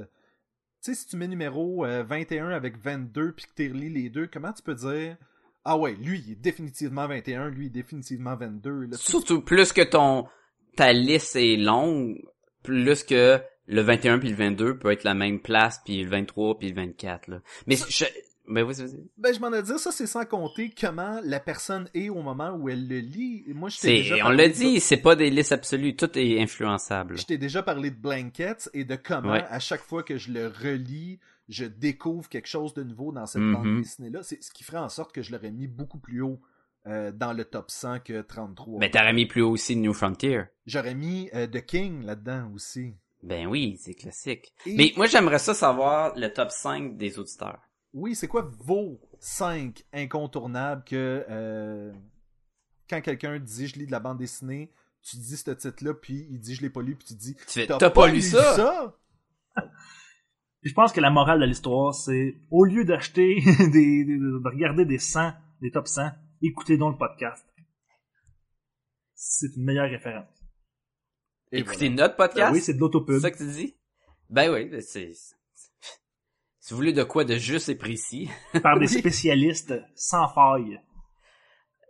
sais, 0.81 0.95
si 0.97 1.07
tu 1.07 1.17
mets 1.17 1.29
numéro 1.29 1.85
euh, 1.87 2.03
21 2.03 2.49
avec 2.49 2.77
22 2.77 3.33
puis 3.35 3.47
que 3.47 3.53
tu 3.55 3.71
relis 3.73 3.89
les 3.89 4.11
deux, 4.11 4.27
comment 4.27 4.53
tu 4.53 4.65
peux 4.65 4.75
dire 4.75 5.17
Ah 5.63 5.79
ouais, 5.79 5.95
lui, 5.95 6.19
il 6.27 6.33
est 6.33 6.35
définitivement 6.43 7.07
21, 7.07 7.51
lui, 7.51 7.67
il 7.67 7.69
est 7.69 7.71
définitivement 7.71 8.35
22. 8.35 8.87
Là, 8.87 8.97
Tu- 8.97 9.13
Surtout, 9.13 9.43
plus 9.43 9.73
que 9.73 9.83
ton, 9.83 10.27
ta 10.75 10.93
liste 10.93 11.37
est 11.37 11.57
longue, 11.57 12.21
plus 12.65 13.05
que 13.05 13.41
le 13.67 13.81
21 13.83 14.19
puis 14.19 14.29
le 14.31 14.37
22 14.37 14.79
peut 14.79 14.91
être 14.93 15.05
la 15.05 15.15
même 15.15 15.41
place 15.41 15.81
puis 15.85 16.03
le 16.03 16.09
23 16.11 16.59
puis 16.59 16.69
le 16.69 16.75
24, 16.75 17.29
là. 17.29 17.41
Mais 17.67 17.77
je, 17.77 18.05
ben 18.47 18.63
oui. 18.63 18.75
Ben, 19.17 19.33
je 19.35 19.41
m'en 19.41 19.53
ai 19.55 19.63
dit, 19.63 19.79
ça, 19.79 19.91
c'est 19.91 20.07
sans 20.07 20.27
compter 20.27 20.71
comment 20.79 21.19
la 21.25 21.41
personne 21.41 21.89
est 21.95 22.11
au 22.11 22.21
moment 22.23 22.51
où 22.57 22.69
elle 22.69 22.87
le 22.87 22.99
lit. 22.99 23.43
Moi, 23.49 23.71
je 23.71 23.81
déjà 23.81 24.17
on 24.27 24.31
l'a 24.31 24.49
de- 24.49 24.53
dit, 24.53 24.81
c'est 24.81 24.99
pas 24.99 25.17
des 25.17 25.31
listes 25.31 25.53
absolues, 25.53 25.97
tout 25.97 26.11
est 26.19 26.41
influençable. 26.43 27.17
Je 27.17 27.25
t'ai 27.25 27.39
déjà 27.39 27.63
parlé 27.63 27.91
de 27.91 27.97
Blankets 27.97 28.69
et 28.75 28.85
de 28.85 28.97
comment, 28.97 29.33
Ouais. 29.33 29.45
à 29.49 29.61
chaque 29.61 29.81
fois 29.83 30.03
que 30.03 30.19
je 30.19 30.31
le 30.31 30.49
relis, 30.49 31.19
je 31.49 31.65
découvre 31.65 32.29
quelque 32.29 32.49
chose 32.49 32.75
de 32.75 32.83
nouveau 32.83 33.13
dans 33.13 33.25
cette 33.27 33.43
bande 33.43 33.79
dessinée-là. 33.81 34.23
C'est 34.23 34.43
ce 34.43 34.51
qui 34.51 34.63
ferait 34.65 34.79
en 34.79 34.89
sorte 34.91 35.13
que 35.15 35.23
je 35.23 35.33
l'aurais 35.33 35.51
mis 35.51 35.67
beaucoup 35.67 35.99
plus 35.99 36.21
haut 36.23 36.41
euh, 36.87 37.13
dans 37.13 37.33
le 37.33 37.45
top 37.47 37.71
100 37.71 38.01
que 38.01 38.21
33. 38.21 38.79
Mais 38.79 38.91
t'aurais 38.91 39.13
mis 39.15 39.25
plus 39.27 39.41
haut 39.41 39.51
aussi 39.53 39.75
New 39.77 39.95
Frontier. 39.95 40.43
J'aurais 40.67 40.95
mis 40.95 41.31
euh, 41.35 41.47
The 41.47 41.65
King 41.65 42.05
là-dedans 42.05 42.51
aussi. 42.55 42.95
Ben 43.25 43.47
oui, 43.47 43.77
c'est 43.81 43.95
classique. 43.95 44.53
Et- 44.67 44.77
Mais 44.77 44.93
moi, 44.97 45.07
j'aimerais 45.07 45.39
ça 45.39 45.55
savoir 45.55 46.15
le 46.17 46.29
top 46.29 46.51
5 46.51 46.97
des 46.97 47.19
auditeurs. 47.19 47.61
Oui, 47.95 48.15
c'est 48.15 48.29
quoi 48.29 48.51
vos 48.61 49.01
5 49.21 49.83
incontournables 49.93 50.85
que 50.85 51.25
euh, 51.31 51.93
quand 52.91 53.01
quelqu'un 53.01 53.39
dit 53.39 53.67
je 53.67 53.79
lis 53.79 53.87
de 53.87 53.93
la 53.93 54.01
bande 54.01 54.19
dessinée, 54.19 54.73
tu 55.03 55.17
dis 55.17 55.37
ce 55.37 55.51
titre-là, 55.53 55.95
puis 55.95 56.27
il 56.31 56.39
dit 56.41 56.55
je 56.55 56.63
l'ai 56.63 56.71
pas 56.71 56.83
lu, 56.83 56.97
puis 56.97 57.07
tu 57.07 57.15
dis 57.15 57.35
Tu 57.49 57.67
t'as 57.79 57.91
pas 57.91 58.09
lu 58.09 58.21
ça? 58.21 58.55
Je 60.63 60.73
pense 60.73 60.93
que 60.93 61.01
la 61.01 61.11
morale 61.11 61.41
de 61.41 61.45
l'histoire, 61.47 61.95
c'est 61.95 62.37
au 62.51 62.65
lieu 62.65 62.85
d'acheter 62.85 63.37
des, 63.73 64.05
des- 64.05 64.19
de 64.19 64.49
regarder 64.49 64.85
des 64.85 64.99
100, 64.99 65.33
des 65.61 65.71
top 65.71 65.87
100, 65.89 66.11
écoutez 66.43 66.77
donc 66.79 66.93
le 66.95 66.99
podcast. 66.99 67.47
C'est 69.15 69.55
une 69.57 69.65
meilleure 69.65 69.89
référence. 69.91 70.29
Et 71.55 71.61
Écoutez 71.61 71.89
voilà. 71.89 72.03
notre 72.03 72.17
podcast. 72.17 72.49
Ben 72.49 72.53
oui, 72.53 72.61
c'est 72.61 72.75
de 72.75 72.81
l'autopub. 72.81 73.15
C'est 73.17 73.21
ça 73.21 73.31
que 73.31 73.39
tu 73.39 73.47
dis? 73.51 73.77
Ben 74.31 74.51
oui, 74.53 74.65
ben 74.67 74.81
c'est... 74.81 75.13
c'est- 75.15 75.35
Si 76.61 76.73
vous 76.73 76.77
voulez 76.77 76.93
de 76.93 77.03
quoi 77.05 77.25
de 77.25 77.37
juste 77.37 77.69
et 77.69 77.75
précis. 77.75 78.29
par 78.63 78.79
des 78.79 78.87
spécialistes 78.99 79.75
sans 79.95 80.29
faille. 80.29 80.81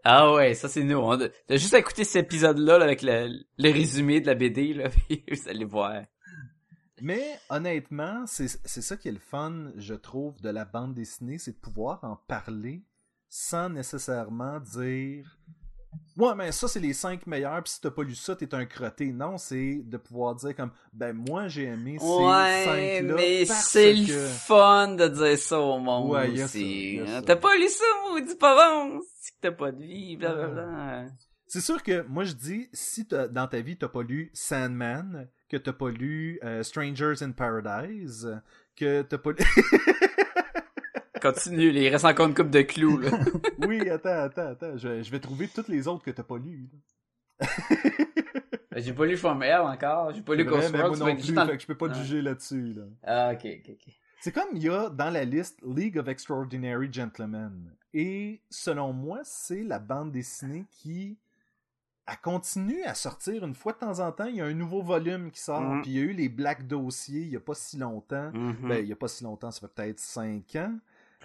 Ah 0.05 0.32
ouais, 0.35 0.55
ça 0.55 0.69
c'est 0.69 0.82
nous. 0.85 0.99
On 0.99 1.12
a, 1.20 1.28
t'as 1.28 1.57
juste 1.57 1.73
à 1.74 1.78
écouter 1.78 2.05
cet 2.05 2.27
épisode-là 2.27 2.77
là, 2.78 2.85
avec 2.85 3.01
le, 3.03 3.28
le 3.57 3.70
résumé 3.73 4.20
de 4.20 4.27
la 4.27 4.35
BD, 4.35 4.74
là, 4.74 4.91
puis 5.09 5.24
vous 5.31 5.49
allez 5.49 5.65
voir. 5.65 6.03
Mais 7.01 7.24
honnêtement, 7.49 8.24
c'est 8.27 8.49
c'est 8.49 8.82
ça 8.82 8.97
qui 8.99 9.09
est 9.09 9.12
le 9.12 9.19
fun, 9.19 9.73
je 9.77 9.95
trouve, 9.95 10.41
de 10.43 10.51
la 10.51 10.65
bande 10.66 10.93
dessinée, 10.95 11.39
c'est 11.39 11.53
de 11.53 11.59
pouvoir 11.59 12.05
en 12.05 12.16
parler 12.16 12.85
sans 13.31 13.69
nécessairement 13.70 14.61
dire 14.61 15.39
Ouais, 16.16 16.32
mais 16.36 16.53
ça, 16.53 16.69
c'est 16.69 16.78
les 16.81 16.93
cinq 16.93 17.27
meilleurs, 17.27 17.61
puis 17.62 17.73
si 17.73 17.81
t'as 17.81 17.91
pas 17.91 18.03
lu 18.05 18.15
ça, 18.15 18.36
t'es 18.36 18.55
un 18.55 18.65
crotté. 18.66 19.12
Non, 19.12 19.36
c'est 19.36 19.81
de 19.85 19.97
pouvoir 19.97 20.36
dire 20.36 20.55
comme 20.55 20.70
Ben, 20.93 21.12
moi, 21.12 21.49
j'ai 21.49 21.65
aimé 21.65 21.97
ces 21.99 22.07
Ouais, 22.07 22.65
cinq-là. 23.01 23.15
mais 23.16 23.45
c'est 23.47 23.95
que... 23.95 24.12
le 24.12 24.27
fun 24.28 24.95
de 24.95 25.09
dire 25.09 25.39
ça 25.39 25.59
au 25.59 25.78
monde 25.81 26.11
Ouais, 26.12 26.43
aussi. 26.45 27.01
Hein. 27.05 27.20
T'as 27.27 27.35
pas 27.36 27.57
lu 27.57 27.69
ça, 27.69 27.85
maudit 28.11 28.36
pas 28.36 28.55
bon, 28.55 29.01
c'est 29.20 29.32
que 29.32 29.36
t'as 29.41 29.51
pas 29.53 29.73
de 29.73 29.82
vie, 29.82 30.16
blablabla. 30.16 31.07
C'est 31.49 31.61
sûr 31.61 31.82
que 31.82 32.03
moi, 32.09 32.24
je 32.24 32.32
dis 32.32 32.69
Si 32.73 33.05
dans 33.31 33.47
ta 33.49 33.61
vie, 33.61 33.77
t'as 33.77 33.89
pas 33.89 34.03
lu 34.03 34.31
Sandman, 34.35 35.28
que 35.49 35.57
t'as 35.57 35.73
pas 35.73 35.91
lu 35.91 36.39
euh, 36.45 36.62
Strangers 36.62 37.23
in 37.23 37.32
Paradise, 37.32 38.41
que 38.77 39.03
t'as 39.03 39.19
pas 39.19 39.31
lu. 39.32 39.36
Continue, 41.32 41.70
il 41.72 41.88
reste 41.88 42.05
encore 42.05 42.26
une 42.28 42.34
coupe 42.34 42.51
de 42.51 42.60
clous, 42.62 42.98
là. 42.98 43.10
oui, 43.66 43.88
attends, 43.88 44.10
attends, 44.24 44.48
attends. 44.48 44.76
Je, 44.76 45.02
je 45.02 45.10
vais 45.10 45.20
trouver 45.20 45.48
toutes 45.48 45.68
les 45.68 45.88
autres 45.88 46.05
que 46.05 46.10
t'as 46.10 46.22
pas 46.22 46.36
lues. 46.36 46.68
là. 47.40 47.46
J'ai 48.76 48.92
pas 48.92 49.06
lu 49.06 49.16
From 49.16 49.42
Hell 49.42 49.60
encore, 49.60 50.12
j'ai 50.12 50.20
pas 50.22 50.34
lu 50.34 50.44
Ghost 50.44 50.72
moi 50.72 50.88
non 50.90 51.14
plus, 51.14 51.24
juste 51.24 51.38
en- 51.38 51.46
fait 51.46 51.56
que 51.56 51.62
je 51.62 51.66
peux 51.66 51.76
pas 51.76 51.86
Ah. 51.90 51.94
juger 51.94 52.20
là-dessus. 52.22 52.72
Là. 52.72 52.82
Ah, 53.05 53.30
ok, 53.32 53.46
ok, 53.60 53.70
ok. 53.70 53.94
C'est 54.20 54.32
comme 54.32 54.48
il 54.55 54.62
y 54.64 54.68
a 54.68 54.88
dans 54.90 55.10
la 55.10 55.24
liste 55.24 55.60
League 55.64 55.96
of 55.96 56.09
Extraordinary 56.09 56.92
Gentlemen. 56.92 57.70
Et 57.92 58.40
selon 58.51 58.92
moi, 58.92 59.20
c'est 59.22 59.62
la 59.62 59.78
bande 59.78 60.10
dessinée 60.10 60.64
qui 60.70 61.16
a 62.06 62.16
continué 62.16 62.84
à 62.84 62.94
sortir 62.94 63.44
une 63.44 63.55
fois 63.55 63.72
de 63.74 63.78
temps 63.78 64.01
en 64.01 64.10
temps. 64.10 64.24
Il 64.26 64.36
y 64.36 64.40
a 64.40 64.46
un 64.46 64.55
nouveau 64.55 64.82
volume 64.82 65.30
qui 65.30 65.40
sort. 65.40 65.60
Mhm. 65.60 65.82
Puis 65.82 65.90
il 65.92 65.96
y 65.96 66.01
a 66.01 66.02
eu 66.02 66.12
les 66.12 66.28
Black 66.28 66.66
Dossiers 66.66 67.20
il 67.22 67.28
y 67.30 67.36
a 67.36 67.40
pas 67.40 67.55
si 67.55 67.76
longtemps. 67.78 68.30
Mhm. 68.32 68.56
Ben, 68.68 68.78
il 68.82 68.88
y 68.88 68.92
a 68.92 68.96
pas 68.96 69.09
si 69.09 69.22
longtemps, 69.24 69.51
ça 69.52 69.60
fait 69.60 69.72
peut-être 69.72 70.01
5 70.01 70.56
ans. 70.56 70.74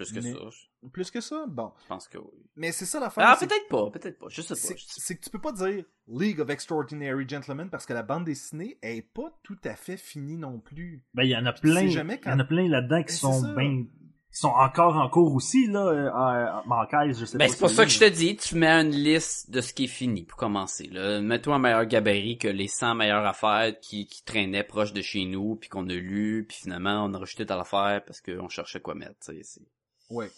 Plus 0.04 0.12
que 0.12 0.20
mais- 0.20 0.32
ça, 0.32 0.38
je 0.82 0.88
Plus 0.88 1.10
que 1.10 1.20
ça? 1.20 1.44
Bon. 1.48 1.72
pense 1.88 2.08
que 2.08 2.18
oui. 2.18 2.44
Mais 2.56 2.72
c'est 2.72 2.86
ça 2.86 3.00
l'affaire. 3.00 3.24
Ah, 3.26 3.36
peut-être 3.38 3.68
pas, 3.68 3.90
peut-être 3.90 4.18
pas, 4.18 4.26
je 4.28 4.40
sais 4.42 4.48
pas. 4.48 4.54
c'est 4.54 4.76
je 4.78 5.14
que 5.14 5.20
tu 5.24 5.30
peux 5.30 5.40
pas 5.40 5.52
dire 5.52 5.84
League 6.08 6.40
of 6.40 6.48
Extraordinary 6.50 7.28
Gentlemen 7.28 7.68
parce 7.70 7.86
que 7.86 7.92
la 7.92 8.02
bande 8.02 8.24
dessinée 8.24 8.78
est 8.82 9.02
pas 9.02 9.32
tout 9.42 9.58
à 9.64 9.74
fait 9.74 9.96
finie 9.96 10.36
non 10.36 10.58
plus. 10.58 11.04
Ben, 11.14 11.24
il 11.24 11.30
y 11.30 11.36
en 11.36 11.46
a 11.46 11.52
plein, 11.52 11.74
sais 11.80 11.84
il 11.86 11.90
jamais 11.90 12.18
quand- 12.18 12.30
y 12.30 12.34
en 12.34 12.38
a 12.40 12.44
plein 12.44 12.68
là-dedans 12.68 13.02
qui 13.02 13.12
sont 13.14 13.52
ben, 13.54 13.86
qui 14.32 14.38
sont 14.38 14.46
encore 14.48 14.94
en 14.96 15.08
cours 15.08 15.34
aussi, 15.34 15.66
là, 15.66 15.88
euh, 15.88 16.86
caisse, 16.86 17.18
je 17.18 17.24
sais 17.24 17.36
Ben, 17.36 17.46
pas. 17.48 17.52
c'est 17.52 17.58
pour 17.58 17.68
ça 17.70 17.84
que 17.84 17.90
je 17.90 17.98
te 17.98 18.08
dis, 18.08 18.36
tu 18.36 18.54
mets 18.54 18.68
une 18.70 18.92
liste 18.92 19.50
de 19.50 19.60
ce 19.60 19.72
qui 19.72 19.84
est 19.84 19.88
fini 19.88 20.22
pour 20.24 20.38
commencer. 20.38 20.86
Là. 20.86 21.20
Mets-toi 21.20 21.56
un 21.56 21.58
meilleur 21.58 21.84
gabarit 21.84 22.38
que 22.38 22.46
les 22.46 22.68
100 22.68 22.94
meilleures 22.94 23.26
affaires 23.26 23.72
qui, 23.80 24.06
qui 24.06 24.24
traînaient 24.24 24.62
proche 24.62 24.92
de 24.92 25.02
chez 25.02 25.24
nous, 25.24 25.56
puis 25.56 25.68
qu'on 25.68 25.88
a 25.88 25.94
lu, 25.94 26.46
puis 26.48 26.58
finalement 26.58 27.04
on 27.04 27.12
a 27.12 27.18
rejeté 27.18 27.44
à 27.50 27.56
l'affaire 27.56 28.04
parce 28.06 28.20
qu'on 28.20 28.48
cherchait 28.48 28.78
quoi 28.80 28.94
mettre. 28.94 29.18
tu 29.18 29.32
sais, 29.32 29.42
c'est- 29.42 29.62
Ouais. 30.10 30.30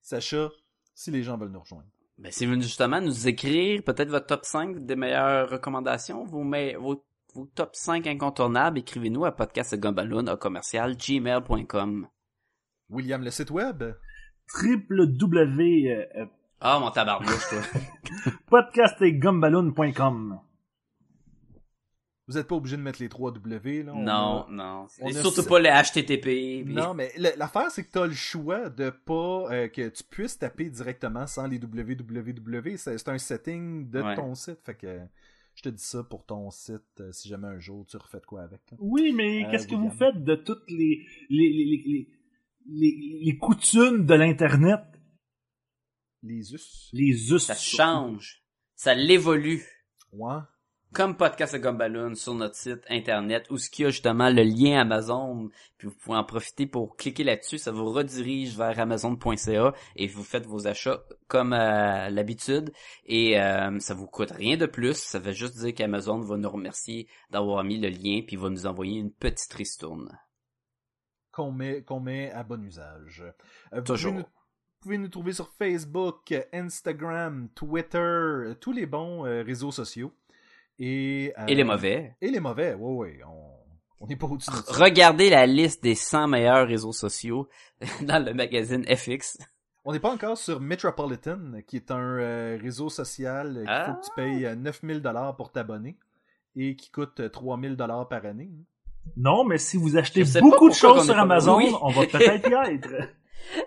Sacha, 0.00 0.50
si 0.94 1.10
les 1.10 1.22
gens 1.22 1.36
veulent 1.38 1.50
nous 1.50 1.60
rejoindre. 1.60 1.88
Ben, 2.18 2.30
c'est 2.30 2.46
venu 2.46 2.62
justement 2.62 3.00
nous 3.00 3.26
écrire 3.26 3.82
peut-être 3.82 4.08
votre 4.10 4.26
top 4.26 4.44
5 4.44 4.84
des 4.86 4.96
meilleures 4.96 5.50
recommandations, 5.50 6.24
vos, 6.24 6.44
me- 6.44 6.76
vos, 6.76 7.04
vos 7.34 7.46
top 7.54 7.70
5 7.74 8.06
incontournables, 8.06 8.78
écrivez-nous 8.78 9.24
à 9.24 9.32
podcastgumballoon 9.32 10.26
à 10.28 10.36
commercial 10.36 10.96
gmail.com. 10.96 12.06
William, 12.90 13.22
le 13.22 13.30
site 13.30 13.50
web? 13.50 13.82
www, 14.62 15.88
euh, 16.16 16.26
Ah, 16.60 16.78
mon 16.78 16.90
tabarnouche, 16.90 17.48
toi. 17.48 17.62
podcastetgumballoon.com. 18.48 20.38
Vous 22.26 22.38
êtes 22.38 22.48
pas 22.48 22.54
obligé 22.54 22.78
de 22.78 22.82
mettre 22.82 23.02
les 23.02 23.10
3 23.10 23.32
W, 23.32 23.82
là. 23.82 23.92
on 23.94 24.02
non, 24.02 24.44
a- 24.44 24.46
non. 24.50 24.86
on 25.02 25.08
a 25.08 25.12
surtout 25.12 25.44
pas 25.44 25.58
le 25.60 25.68
HTTP. 25.68 26.64
puis- 26.64 26.74
Non, 26.74 26.94
mais 26.94 27.12
l'affaire, 27.36 27.70
c'est 27.70 27.84
que 27.84 27.90
t'as 27.92 28.06
le 28.06 28.14
choix 28.14 28.70
de 28.70 28.88
pas 28.88 29.52
euh, 29.52 29.68
que 29.68 29.88
tu 29.90 30.02
puisses 30.04 30.38
taper 30.38 30.70
directement 30.70 31.26
sans 31.26 31.46
les 31.46 31.58
www. 31.58 32.76
C'est 32.78 33.08
un 33.08 33.18
setting 33.18 33.90
de 33.90 34.00
Ouais. 34.00 34.14
ton 34.16 34.34
site. 34.34 34.58
Fait 34.64 34.74
que 34.74 35.00
je 35.54 35.62
te 35.62 35.68
dis 35.68 35.82
ça 35.82 36.02
pour 36.02 36.24
ton 36.24 36.50
site 36.50 36.80
euh, 37.00 37.12
si 37.12 37.28
jamais 37.28 37.46
un 37.48 37.58
jour 37.58 37.84
tu 37.84 37.98
refais 37.98 38.20
de 38.20 38.26
quoi 38.26 38.40
avec. 38.42 38.62
là. 38.70 38.78
Oui, 38.80 39.12
mais 39.12 39.44
Euh, 39.44 39.50
qu'est-ce 39.50 39.68
que 39.68 39.74
vous 39.74 39.90
faites 39.90 40.24
de 40.24 40.34
toutes 40.34 40.64
les, 40.70 41.06
les, 41.28 41.50
les, 41.50 41.64
les, 41.66 41.82
les, 41.86 42.08
les- 42.66 43.20
les 43.22 43.36
coutumes 43.36 44.06
de 44.06 44.14
l'Internet? 44.14 44.80
Les 46.22 46.54
us. 46.54 46.88
Les 46.94 47.32
us. 47.32 47.44
Ça 47.44 47.54
change. 47.54 48.42
Ça 48.76 48.94
l'évolue. 48.94 49.62
Ouais. 50.12 50.38
Comme 50.94 51.16
Podcast 51.16 51.52
de 51.52 51.58
Gumballoon 51.58 52.14
sur 52.14 52.34
notre 52.34 52.54
site 52.54 52.84
internet 52.88 53.50
où 53.50 53.58
ce 53.58 53.68
qu'il 53.68 53.82
y 53.82 53.86
a 53.86 53.90
justement 53.90 54.30
le 54.30 54.42
lien 54.44 54.80
Amazon 54.80 55.50
puis 55.76 55.88
vous 55.88 55.94
pouvez 55.94 56.16
en 56.16 56.22
profiter 56.22 56.66
pour 56.66 56.96
cliquer 56.96 57.24
là-dessus 57.24 57.58
ça 57.58 57.72
vous 57.72 57.90
redirige 57.90 58.56
vers 58.56 58.78
amazon.ca 58.78 59.74
et 59.96 60.06
vous 60.06 60.22
faites 60.22 60.46
vos 60.46 60.68
achats 60.68 61.02
comme 61.26 61.52
à 61.52 62.10
l'habitude 62.10 62.72
et 63.06 63.40
euh, 63.40 63.76
ça 63.80 63.94
vous 63.94 64.06
coûte 64.06 64.30
rien 64.30 64.56
de 64.56 64.66
plus 64.66 64.96
ça 64.96 65.18
veut 65.18 65.32
juste 65.32 65.58
dire 65.58 65.74
qu'Amazon 65.74 66.20
va 66.20 66.36
nous 66.36 66.50
remercier 66.50 67.08
d'avoir 67.30 67.64
mis 67.64 67.80
le 67.80 67.88
lien 67.88 68.20
puis 68.24 68.36
va 68.36 68.48
nous 68.48 68.66
envoyer 68.66 69.00
une 69.00 69.12
petite 69.12 69.52
ristourne 69.52 70.16
qu'on 71.32 71.50
met, 71.50 71.82
qu'on 71.82 71.98
met 71.98 72.30
à 72.30 72.44
bon 72.44 72.62
usage. 72.64 73.24
Euh, 73.72 73.80
vous 73.80 73.82
Toujours. 73.82 74.12
Pouvez 74.12 74.22
nous, 74.22 74.28
vous 74.28 74.80
pouvez 74.80 74.98
nous 74.98 75.08
trouver 75.08 75.32
sur 75.32 75.48
Facebook, 75.48 76.32
Instagram, 76.52 77.48
Twitter, 77.54 77.98
euh, 77.98 78.54
tous 78.60 78.72
les 78.72 78.86
bons 78.86 79.26
euh, 79.26 79.42
réseaux 79.42 79.72
sociaux. 79.72 80.12
Et, 80.78 81.32
euh, 81.38 81.46
et 81.46 81.54
les 81.54 81.64
mauvais 81.64 82.16
Et 82.20 82.30
les 82.30 82.40
mauvais, 82.40 82.74
oui, 82.78 83.10
oui. 83.12 83.18
On 83.26 83.50
on 84.00 84.06
n'est 84.06 84.16
pas 84.16 84.26
au-dessus 84.26 84.50
de 84.50 84.56
ça. 84.56 84.84
regardez 84.84 85.30
la 85.30 85.46
liste 85.46 85.82
des 85.82 85.94
100 85.94 86.28
meilleurs 86.28 86.66
réseaux 86.66 86.92
sociaux 86.92 87.48
dans 88.02 88.22
le 88.22 88.34
magazine 88.34 88.84
FX 88.84 89.38
On 89.84 89.92
n'est 89.92 90.00
pas 90.00 90.12
encore 90.12 90.36
sur 90.36 90.60
Metropolitan, 90.60 91.38
qui 91.66 91.76
est 91.76 91.90
un 91.90 92.18
euh, 92.18 92.58
réseau 92.60 92.90
social 92.90 93.54
qu'il 93.60 93.64
Ah. 93.66 93.86
faut 93.86 94.00
que 94.00 94.04
tu 94.06 94.10
payes 94.14 94.46
euh, 94.46 94.54
9000 94.56 95.00
dollars 95.00 95.36
pour 95.36 95.52
t'abonner 95.52 95.96
et 96.56 96.76
qui 96.76 96.90
coûte 96.90 97.20
euh, 97.20 97.28
3000 97.30 97.76
dollars 97.76 98.06
par 98.08 98.26
année. 98.26 98.50
Non, 99.16 99.44
mais 99.44 99.56
si 99.58 99.76
vous 99.78 99.96
achetez 99.96 100.24
beaucoup 100.40 100.68
de 100.68 100.74
choses 100.74 101.04
sur 101.04 101.18
Amazon, 101.18 101.56
Oui. 101.58 101.72
on 101.80 101.88
va 101.90 102.06
peut-être 102.06 102.48
y 102.50 102.74
être. 102.74 102.88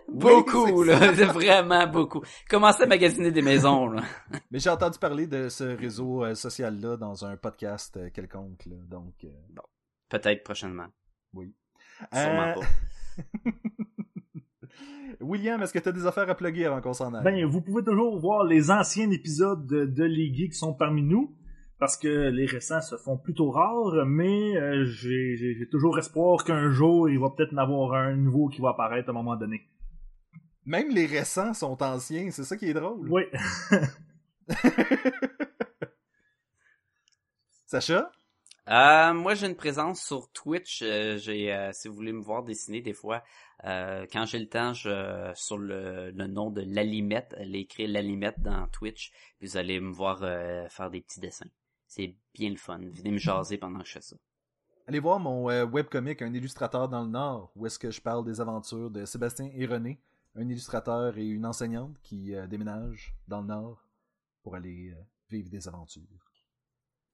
beaucoup 0.08 0.84
là 0.84 1.12
vraiment 1.12 1.88
beaucoup 1.88 2.22
commencez 2.50 2.84
à 2.84 2.88
magasiner 2.88 3.32
des 3.32 3.42
maisons 3.42 3.88
là 3.88 4.04
Mais 4.52 4.60
j'ai 4.60 4.70
entendu 4.70 4.98
parler 5.00 5.28
de 5.28 5.50
ce 5.50 5.64
réseau 5.64 6.24
euh, 6.24 6.36
social-là 6.36 6.98
dans 6.98 7.26
un 7.26 7.38
podcast 7.38 7.98
euh, 7.98 8.10
quelconque. 8.10 8.66
là. 8.66 8.76
donc, 8.88 9.14
euh, 9.24 9.30
peut-être 10.10 10.44
prochainement 10.44 10.88
oui. 11.34 11.54
sûrement 12.14 12.54
Euh, 12.58 12.62
pas 12.62 13.52
William, 15.22 15.62
est-ce 15.64 15.74
que 15.74 15.80
tu 15.80 15.90
as 15.90 15.92
des 15.92 16.06
affaires 16.06 16.30
à 16.30 16.36
plugger 16.36 16.66
avant 16.66 16.82
qu'on 16.82 16.94
s'en 16.94 17.14
aille? 17.14 17.24
Ben, 17.24 17.46
vous 17.46 17.62
pouvez 17.62 17.84
toujours 17.84 18.20
voir 18.20 18.44
les 18.44 18.70
anciens 18.70 19.10
épisodes 19.10 19.66
de, 19.66 19.86
de 19.86 20.04
Les 20.04 20.34
Geeks 20.34 20.52
qui 20.52 20.58
sont 20.58 20.74
parmi 20.74 21.02
nous, 21.02 21.36
parce 21.80 21.98
que 21.98 22.30
les 22.30 22.46
récents 22.46 22.82
se 22.82 22.96
font 22.98 23.18
plutôt 23.18 23.52
rares, 23.52 24.06
mais 24.06 24.56
euh, 24.58 24.86
j'ai 24.86 25.36
j'ai- 25.38 25.56
j'ai 25.58 25.70
toujours 25.70 25.98
espoir 26.00 26.44
qu'un 26.44 26.72
jour, 26.72 27.10
il 27.10 27.20
va 27.20 27.30
peut-être 27.30 27.54
en 27.54 27.58
avoir 27.58 27.94
un 27.94 28.16
nouveau 28.16 28.48
qui 28.50 28.62
va 28.62 28.70
apparaître 28.70 29.10
à 29.10 29.12
un 29.12 29.16
moment 29.16 29.36
donné. 29.36 29.62
Même 30.66 30.90
les 30.94 31.06
récents 31.06 31.54
sont 31.54 31.82
anciens, 31.82 32.30
c'est 32.32 32.44
ça 32.44 32.58
qui 32.58 32.66
est 32.66 32.74
drôle. 32.74 33.10
Oui. 33.12 33.24
Sacha? 37.66 38.12
Euh, 38.70 39.14
moi, 39.14 39.34
j'ai 39.34 39.48
une 39.48 39.56
présence 39.56 40.02
sur 40.04 40.30
Twitch. 40.34 40.82
euh, 40.82 41.18
j'ai, 41.18 41.54
euh, 41.54 41.72
si 41.72 41.88
vous 41.88 41.96
voulez 41.96 42.12
me 42.12 42.22
voir 42.22 42.44
dessiner 42.44 42.82
des 42.82 42.94
fois, 42.94 43.24
euh, 43.64 44.06
quand 44.12 44.26
j'ai 44.26 44.40
le 44.40 44.50
temps, 44.50 44.74
je, 44.74 45.32
sur 45.36 45.58
le, 45.58 46.12
le 46.12 46.28
nom 46.28 46.52
de 46.52 46.62
Lalimette, 46.62 47.34
elle 47.38 47.56
écrit 47.56 47.88
Lalimette 47.88 48.42
dans 48.42 48.68
Twitch, 48.68 49.12
puis 49.40 49.48
vous 49.48 49.58
allez 49.58 49.80
me 49.80 49.92
voir 49.92 50.20
euh, 50.24 50.68
faire 50.70 50.90
des 50.90 51.00
petits 51.02 51.22
dessins. 51.22 51.48
C'est 51.88 52.16
bien 52.34 52.50
le 52.50 52.58
fun. 52.58 52.80
Venez 52.80 53.12
me 53.12 53.18
jaser 53.18 53.58
pendant 53.58 53.80
que 53.80 53.86
je 53.86 53.94
fais 53.94 54.02
ça. 54.02 54.16
Allez 54.88 55.00
voir 55.00 55.20
mon 55.20 55.50
euh, 55.50 55.66
webcomic, 55.66 56.22
Un 56.22 56.34
illustrateur 56.34 56.88
dans 56.88 57.04
le 57.04 57.10
Nord, 57.10 57.52
où 57.56 57.66
est-ce 57.66 57.80
que 57.80 57.92
je 57.92 58.02
parle 58.02 58.24
des 58.24 58.40
aventures 58.40 58.90
de 58.90 59.04
Sébastien 59.06 59.50
et 59.54 59.66
René, 59.66 60.00
un 60.36 60.48
illustrateur 60.48 61.18
et 61.18 61.26
une 61.26 61.46
enseignante 61.46 61.98
qui 62.04 62.34
euh, 62.34 62.48
déménagent 62.48 63.14
dans 63.28 63.42
le 63.42 63.48
Nord 63.48 63.86
pour 64.44 64.56
aller 64.56 64.92
euh, 64.92 65.02
vivre 65.30 65.50
des 65.50 65.68
aventures. 65.68 66.04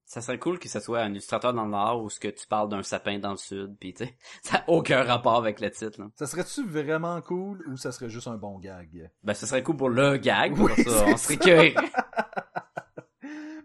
Ça 0.06 0.22
serait 0.22 0.38
cool 0.38 0.60
que 0.60 0.70
ça 0.70 0.82
soit 0.82 1.02
un 1.02 1.10
illustrateur 1.10 1.54
dans 1.54 1.64
le 1.64 1.72
Nord 1.72 2.04
ou 2.04 2.10
ce 2.10 2.20
que 2.20 2.28
tu 2.28 2.46
parles 2.46 2.70
d'un 2.70 2.84
sapin 2.84 3.18
dans 3.18 3.32
le 3.32 3.38
Sud, 3.38 3.76
puis 3.80 3.94
tu 3.94 4.06
sais, 4.06 4.18
ça 4.44 4.58
n'a 4.60 4.70
aucun 4.70 5.04
rapport 5.04 5.38
avec 5.38 5.60
le 5.60 5.72
titre. 5.72 6.00
Là. 6.00 6.10
Ça 6.16 6.28
serait-tu 6.28 6.68
vraiment 6.68 7.20
cool 7.22 7.64
ou 7.68 7.78
ça 7.78 7.92
serait 7.92 8.10
juste 8.10 8.28
un 8.28 8.38
bon 8.38 8.60
gag? 8.60 9.10
Ben, 9.24 9.34
ce 9.34 9.48
serait 9.48 9.64
cool 9.64 9.78
pour 9.78 9.90
le 9.90 10.18
gag, 10.18 10.56
pour 10.56 10.66
Oui, 10.66 10.84
ça, 10.84 11.06
on 11.08 11.18
serait 11.18 11.38
curieux. 11.38 11.74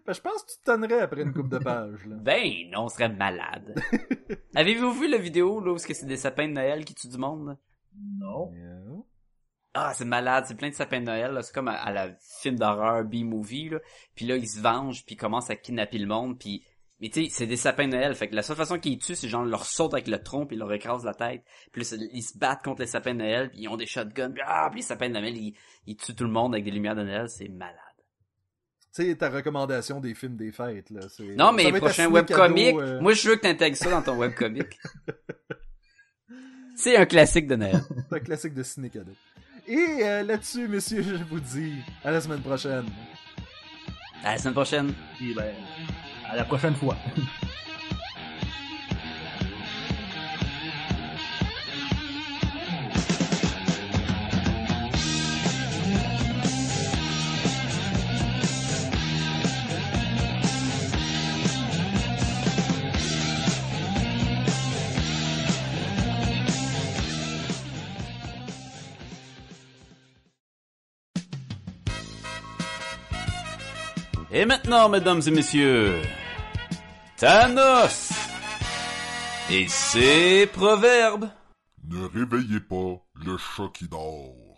Ben, 0.09 0.15
je 0.15 0.21
pense 0.21 0.41
que 0.41 0.51
tu 0.53 0.57
te 0.57 0.63
tonnerais 0.63 1.01
après 1.01 1.21
une 1.21 1.33
coupe 1.33 1.49
de 1.49 1.59
pages. 1.59 2.03
Là. 2.07 2.15
Ben 2.19 2.49
non, 2.71 2.85
on 2.85 2.89
serait 2.89 3.09
malade. 3.09 3.79
Avez-vous 4.55 4.91
vu 4.91 5.07
la 5.07 5.19
vidéo 5.19 5.63
là 5.63 5.71
où 5.71 5.75
est-ce 5.75 5.85
que 5.85 5.93
c'est 5.93 6.07
des 6.07 6.17
sapins 6.17 6.47
de 6.47 6.53
Noël 6.53 6.83
qui 6.83 6.95
tuent 6.95 7.09
du 7.09 7.19
monde? 7.19 7.49
là? 7.49 7.57
Non. 8.17 9.05
Ah, 9.75 9.93
c'est 9.93 10.05
malade, 10.05 10.45
c'est 10.47 10.55
plein 10.55 10.69
de 10.69 10.73
sapins 10.73 10.99
de 10.99 11.05
Noël, 11.05 11.31
là. 11.31 11.43
c'est 11.43 11.53
comme 11.53 11.67
à, 11.67 11.73
à 11.73 11.91
la 11.91 12.09
film 12.41 12.55
d'horreur 12.55 13.03
B-movie, 13.03 13.69
là. 13.69 13.77
Puis 14.15 14.25
là, 14.25 14.35
ils 14.35 14.49
se 14.49 14.59
vengent, 14.59 15.05
puis 15.05 15.13
ils 15.13 15.19
commencent 15.19 15.51
à 15.51 15.55
kidnapper 15.55 15.99
le 15.99 16.07
monde, 16.07 16.39
puis... 16.39 16.65
Mais 17.01 17.09
tu 17.09 17.25
sais, 17.25 17.29
c'est 17.29 17.45
des 17.45 17.55
sapins 17.55 17.85
de 17.87 17.91
Noël, 17.91 18.15
fait 18.15 18.29
que 18.29 18.35
la 18.35 18.41
seule 18.41 18.57
façon 18.57 18.79
qu'ils 18.79 18.93
les 18.93 18.97
tuent, 18.97 19.15
c'est 19.15 19.29
genre 19.29 19.45
leur 19.45 19.65
sautent 19.65 19.93
avec 19.93 20.07
le 20.07 20.23
tronc, 20.23 20.47
puis 20.47 20.55
ils 20.55 20.59
leur 20.59 20.73
écrasent 20.73 21.05
la 21.05 21.13
tête. 21.13 21.43
Puis 21.71 21.83
là, 21.83 21.97
ils 22.11 22.23
se 22.23 22.35
battent 22.35 22.63
contre 22.63 22.81
les 22.81 22.87
sapins 22.87 23.13
de 23.13 23.19
Noël, 23.19 23.51
puis 23.51 23.59
ils 23.61 23.67
ont 23.67 23.77
des 23.77 23.85
shotguns, 23.85 24.31
puis 24.31 24.41
ah, 24.43 24.69
puis 24.71 24.79
les 24.79 24.87
sapins 24.87 25.07
de 25.07 25.13
Noël, 25.13 25.37
ils, 25.37 25.55
ils 25.85 25.95
tuent 25.95 26.15
tout 26.15 26.25
le 26.25 26.31
monde 26.31 26.55
avec 26.55 26.65
des 26.65 26.71
lumières 26.71 26.95
de 26.95 27.03
Noël, 27.03 27.29
c'est 27.29 27.47
malade. 27.47 27.75
Tu 28.95 29.03
sais, 29.05 29.15
ta 29.15 29.29
recommandation 29.29 29.99
des 29.99 30.15
films 30.15 30.35
des 30.35 30.51
fêtes. 30.51 30.89
Là, 30.89 31.01
c'est- 31.09 31.35
Non, 31.35 31.51
mais 31.51 31.71
prochain 31.73 32.09
webcomic, 32.09 32.75
euh, 32.75 32.99
moi 32.99 33.13
je 33.13 33.29
veux 33.29 33.35
que 33.35 33.41
t'intègres 33.41 33.77
ça 33.77 33.91
dans 33.91 34.01
ton 34.01 34.17
webcomic. 34.17 34.79
c'est 36.75 36.97
un 36.97 37.05
classique 37.05 37.47
de 37.47 37.55
Noël. 37.55 37.81
C'est 38.09 38.15
un 38.15 38.19
classique 38.19 38.53
de 38.53 38.63
ciné 38.63 38.89
cadeau. 38.89 39.11
Et 39.67 39.77
euh, 40.01 40.23
là-dessus, 40.23 40.67
messieurs, 40.67 41.03
je 41.03 41.23
vous 41.23 41.39
dis 41.39 41.73
à 42.03 42.09
la 42.11 42.19
semaine 42.21 42.41
prochaine. 42.41 42.85
À 44.23 44.31
la 44.31 44.37
semaine 44.39 44.53
prochaine. 44.55 44.93
Puis 45.17 45.33
ben, 45.35 45.53
à 46.27 46.35
la 46.35 46.43
prochaine 46.45 46.73
fois. 46.75 46.97
Et 74.31 74.45
maintenant, 74.45 74.89
mesdames 74.89 75.21
et 75.25 75.31
messieurs, 75.31 76.01
Thanos 77.17 78.11
et 79.49 79.67
ses 79.67 80.45
proverbes. 80.47 81.29
Ne 81.87 82.05
réveillez 82.05 82.59
pas 82.59 83.01
le 83.15 83.37
chat 83.37 83.69
qui 83.73 83.87
dort. 83.87 84.48